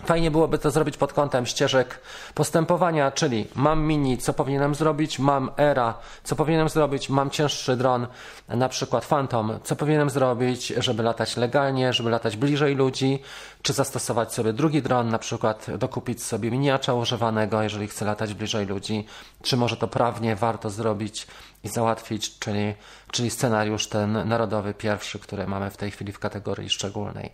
Fajnie 0.04 0.32
byłoby 0.32 0.58
to 0.58 0.72
zrobić 0.72 0.98
pod 0.98 1.14
kątem 1.14 1.46
ścieżek 1.46 2.00
postępowania, 2.34 3.12
czyli 3.12 3.48
mam 3.56 3.84
mini, 3.84 4.18
co 4.18 4.34
powinienem 4.34 4.76
zrobić, 4.76 5.20
mam 5.20 5.52
era, 5.58 5.94
co 6.24 6.36
powinienem 6.36 6.70
zrobić, 6.70 7.10
mam 7.10 7.30
cięższy 7.30 7.78
dron, 7.78 8.08
na 8.48 8.70
przykład 8.70 9.06
Phantom, 9.06 9.60
co 9.64 9.76
powinienem 9.76 10.10
zrobić, 10.10 10.68
żeby 10.68 11.04
latać 11.04 11.38
legalnie, 11.38 11.94
żeby 11.94 12.10
latać 12.10 12.38
bliżej 12.38 12.76
ludzi, 12.76 13.22
czy 13.62 13.74
zastosować 13.74 14.34
sobie 14.34 14.54
drugi 14.54 14.82
dron, 14.82 15.10
na 15.10 15.20
przykład 15.20 15.68
dokupić 15.78 16.24
sobie 16.24 16.52
miniacza 16.52 16.94
używanego, 16.94 17.62
jeżeli 17.62 17.88
chcę 17.88 18.06
latać 18.06 18.34
bliżej 18.34 18.66
ludzi, 18.66 19.06
czy 19.42 19.58
może 19.58 19.78
to 19.78 19.88
prawnie 19.88 20.36
warto 20.36 20.70
zrobić 20.70 21.28
i 21.64 21.68
załatwić, 21.68 22.40
czyli, 22.40 22.74
czyli 23.12 23.30
scenariusz 23.30 23.88
ten 23.88 24.28
narodowy 24.28 24.74
pierwszy, 24.74 25.20
który 25.20 25.48
mamy 25.48 25.70
w 25.70 25.78
tej 25.78 25.92
chwili 25.92 26.12
w 26.12 26.20
kategorii 26.20 26.70
szczególnej. 26.70 27.32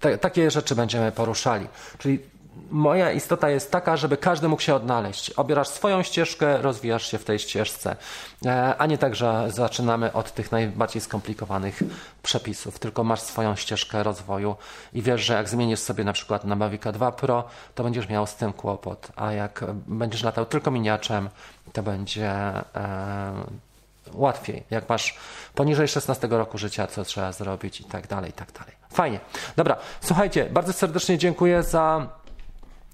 Te, 0.00 0.18
takie 0.18 0.50
rzeczy 0.50 0.74
będziemy 0.74 1.12
poruszali. 1.12 1.66
Czyli 1.98 2.18
moja 2.70 3.12
istota 3.12 3.50
jest 3.50 3.70
taka, 3.70 3.96
żeby 3.96 4.16
każdy 4.16 4.48
mógł 4.48 4.62
się 4.62 4.74
odnaleźć. 4.74 5.30
Obierasz 5.30 5.68
swoją 5.68 6.02
ścieżkę, 6.02 6.62
rozwijasz 6.62 7.10
się 7.10 7.18
w 7.18 7.24
tej 7.24 7.38
ścieżce, 7.38 7.96
e, 8.46 8.74
a 8.78 8.86
nie 8.86 8.98
tak, 8.98 9.14
że 9.14 9.46
zaczynamy 9.50 10.12
od 10.12 10.34
tych 10.34 10.52
najbardziej 10.52 11.02
skomplikowanych 11.02 11.82
przepisów, 12.22 12.78
tylko 12.78 13.04
masz 13.04 13.20
swoją 13.20 13.56
ścieżkę 13.56 14.02
rozwoju 14.02 14.56
i 14.92 15.02
wiesz, 15.02 15.20
że 15.20 15.34
jak 15.34 15.48
zmienisz 15.48 15.80
sobie 15.80 16.04
na 16.04 16.12
przykład 16.12 16.44
na 16.44 16.56
Mavica 16.56 16.92
2 16.92 17.12
Pro, 17.12 17.44
to 17.74 17.84
będziesz 17.84 18.08
miał 18.08 18.26
z 18.26 18.34
tym 18.34 18.52
kłopot, 18.52 19.08
a 19.16 19.32
jak 19.32 19.64
będziesz 19.86 20.22
latał 20.22 20.46
tylko 20.46 20.70
miniaczem, 20.70 21.28
to 21.72 21.82
będzie 21.82 22.30
e, 22.30 23.32
łatwiej. 24.12 24.62
Jak 24.70 24.88
masz 24.88 25.18
poniżej 25.54 25.88
16 25.88 26.28
roku 26.30 26.58
życia, 26.58 26.86
co 26.86 27.04
trzeba 27.04 27.32
zrobić 27.32 27.80
i 27.80 27.84
tak 27.84 28.06
dalej, 28.06 28.30
i 28.30 28.32
tak 28.32 28.52
dalej. 28.52 28.79
Fajnie. 28.92 29.20
Dobra, 29.56 29.76
słuchajcie, 30.00 30.46
bardzo 30.50 30.72
serdecznie 30.72 31.18
dziękuję 31.18 31.62
za 31.62 32.06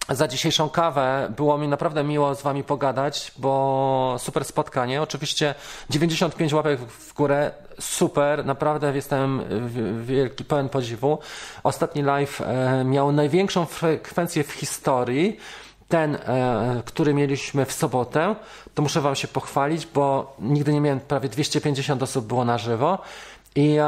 za 0.08 0.28
dzisiejszą 0.28 0.68
kawę. 0.68 1.32
Było 1.36 1.58
mi 1.58 1.68
naprawdę 1.68 2.04
miło 2.04 2.34
z 2.34 2.42
Wami 2.42 2.64
pogadać, 2.64 3.32
bo 3.38 4.16
super 4.18 4.44
spotkanie. 4.44 5.02
Oczywiście 5.02 5.54
95 5.90 6.52
łapek 6.52 6.80
w 6.80 7.14
górę, 7.14 7.50
super, 7.80 8.46
naprawdę 8.46 8.94
jestem 8.94 9.42
wielki, 10.04 10.44
pełen 10.44 10.68
podziwu. 10.68 11.18
Ostatni 11.62 12.02
live 12.02 12.40
e, 12.40 12.84
miał 12.84 13.12
największą 13.12 13.64
frekwencję 13.64 14.44
w 14.44 14.52
historii. 14.52 15.36
Ten, 15.88 16.14
e, 16.14 16.82
który 16.84 17.14
mieliśmy 17.14 17.64
w 17.64 17.72
sobotę, 17.72 18.36
to 18.74 18.82
muszę 18.82 19.00
Wam 19.00 19.14
się 19.14 19.28
pochwalić, 19.28 19.86
bo 19.86 20.36
nigdy 20.38 20.72
nie 20.72 20.80
miałem, 20.80 21.00
prawie 21.00 21.28
250 21.28 22.02
osób 22.02 22.26
było 22.26 22.44
na 22.44 22.58
żywo. 22.58 22.98
I 23.54 23.78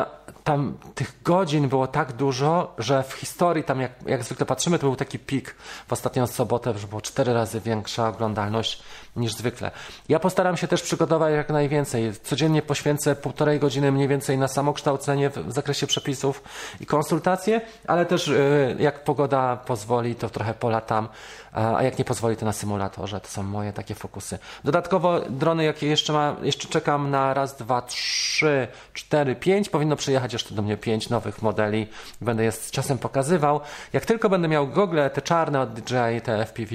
tam 0.49 0.79
tych 0.95 1.23
godzin 1.23 1.69
było 1.69 1.87
tak 1.87 2.13
dużo, 2.13 2.75
że 2.79 3.03
w 3.03 3.13
historii, 3.13 3.65
tam 3.65 3.81
jak, 3.81 3.93
jak 4.07 4.25
zwykle 4.25 4.47
patrzymy, 4.47 4.79
to 4.79 4.87
był 4.87 4.97
taki 4.97 5.19
pik 5.19 5.55
w 5.89 5.93
ostatnią 5.93 6.27
sobotę, 6.27 6.79
że 6.79 6.87
było 6.87 7.01
cztery 7.01 7.33
razy 7.33 7.61
większa 7.61 8.09
oglądalność 8.09 8.83
niż 9.19 9.35
zwykle. 9.35 9.71
Ja 10.09 10.19
postaram 10.19 10.57
się 10.57 10.69
też 10.69 10.83
przygotować 10.83 11.33
jak 11.35 11.49
najwięcej. 11.49 12.13
Codziennie 12.23 12.63
poświęcę 12.63 13.17
półtorej 13.17 13.61
godziny 13.61 13.93
mniej 13.93 14.09
więcej 14.09 14.39
na 14.39 14.49
samokształcenie 14.49 15.31
w 15.31 15.53
zakresie 15.53 15.87
przepisów 15.87 16.43
i 16.81 16.87
konsultacje, 16.87 17.61
ale 17.87 18.07
też 18.07 18.29
y, 18.29 18.77
jak 18.79 19.05
pogoda 19.05 19.57
pozwoli, 19.57 20.15
to 20.15 20.31
trochę 20.31 20.55
polatam, 20.55 21.09
a 21.53 21.83
jak 21.83 21.99
nie 21.99 22.05
pozwoli, 22.05 22.37
to 22.37 22.47
na 22.47 22.53
symulatorze. 22.53 23.21
To 23.21 23.29
są 23.29 23.43
moje 23.43 23.73
takie 23.73 23.95
fokusy. 23.95 24.39
Dodatkowo 24.65 25.21
drony, 25.21 25.65
jakie 25.65 25.87
jeszcze 25.87 26.13
mam, 26.13 26.45
jeszcze 26.45 26.69
czekam 26.69 27.11
na 27.11 27.35
raz, 27.35 27.57
dwa, 27.57 27.83
trzy, 27.83 28.69
cztery, 28.93 29.37
pięć. 29.37 29.69
Powinno 29.69 29.97
przyjechać 29.97 30.33
jeszcze 30.33 30.55
do 30.55 30.63
mnie 30.63 30.77
pięć 30.77 31.09
nowych 31.09 31.43
modeli. 31.43 31.87
Będę 32.21 32.45
je 32.45 32.53
z 32.53 32.71
czasem 32.71 32.99
pokazywał. 32.99 33.61
Jak 33.93 34.07
tylko 34.07 34.29
będę 34.29 34.49
miał 34.49 34.69
gogle, 34.69 35.11
te 35.11 35.23
czarne 35.23 35.61
od 35.61 35.73
DJI, 35.73 36.21
te 36.25 36.47
FPV, 36.47 36.75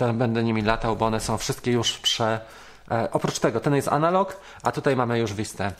to 0.00 0.12
będę 0.12 0.42
nimi 0.42 0.62
latał, 0.62 0.96
bo 0.96 1.06
one 1.06 1.20
są 1.20 1.38
wszystkie 1.38 1.72
już 1.72 1.98
prze... 1.98 2.40
E, 2.90 3.08
oprócz 3.12 3.38
tego, 3.38 3.60
ten 3.60 3.74
jest 3.74 3.88
analog, 3.88 4.36
a 4.62 4.72
tutaj 4.72 4.96
mamy 4.96 5.18
już 5.18 5.34
Vistę. 5.34 5.72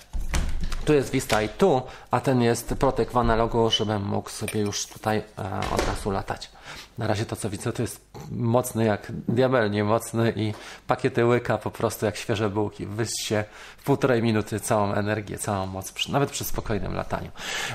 Tu 0.90 0.94
jest 0.94 1.10
Vista 1.10 1.42
i 1.42 1.48
tu, 1.48 1.82
a 2.10 2.20
ten 2.20 2.42
jest 2.42 2.74
Protek 2.74 3.10
w 3.10 3.16
analogu, 3.16 3.70
żebym 3.70 4.02
mógł 4.02 4.30
sobie 4.30 4.60
już 4.60 4.86
tutaj 4.86 5.18
e, 5.18 5.60
od 5.74 5.86
razu 5.88 6.10
latać. 6.10 6.50
Na 6.98 7.06
razie 7.06 7.26
to 7.26 7.36
co 7.36 7.50
widzę 7.50 7.72
to 7.72 7.82
jest 7.82 8.00
mocny 8.30 8.84
jak 8.84 9.12
diabelnie 9.28 9.84
mocny 9.84 10.32
i 10.36 10.54
pakiety 10.86 11.26
łyka 11.26 11.58
po 11.58 11.70
prostu 11.70 12.06
jak 12.06 12.16
świeże 12.16 12.50
bułki. 12.50 12.86
Wyjść 12.86 13.22
się 13.22 13.44
w 13.76 13.84
półtorej 13.84 14.22
minuty 14.22 14.60
całą 14.60 14.92
energię, 14.92 15.38
całą 15.38 15.66
moc, 15.66 16.08
nawet 16.08 16.30
przy 16.30 16.44
spokojnym 16.44 16.94
lataniu. 16.94 17.30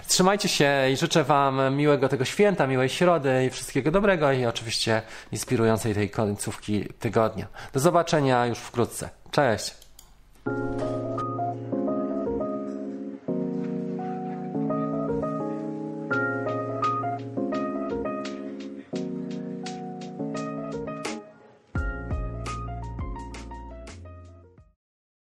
Trzymajcie 0.08 0.50
się 0.50 0.90
i 0.94 0.98
życzę 0.98 1.24
Wam 1.24 1.76
miłego 1.76 2.10
tego 2.10 2.26
święta, 2.26 2.68
miłej 2.68 2.90
środy 2.90 3.46
i 3.46 3.50
wszystkiego 3.50 3.92
dobrego 3.92 4.32
i 4.32 4.46
oczywiście 4.46 5.02
inspirującej 5.32 5.94
tej 5.94 6.10
końcówki 6.10 6.86
tygodnia. 7.00 7.48
Do 7.74 7.80
zobaczenia 7.80 8.46
już 8.46 8.60
wkrótce. 8.60 9.10
Cześć! 9.32 9.76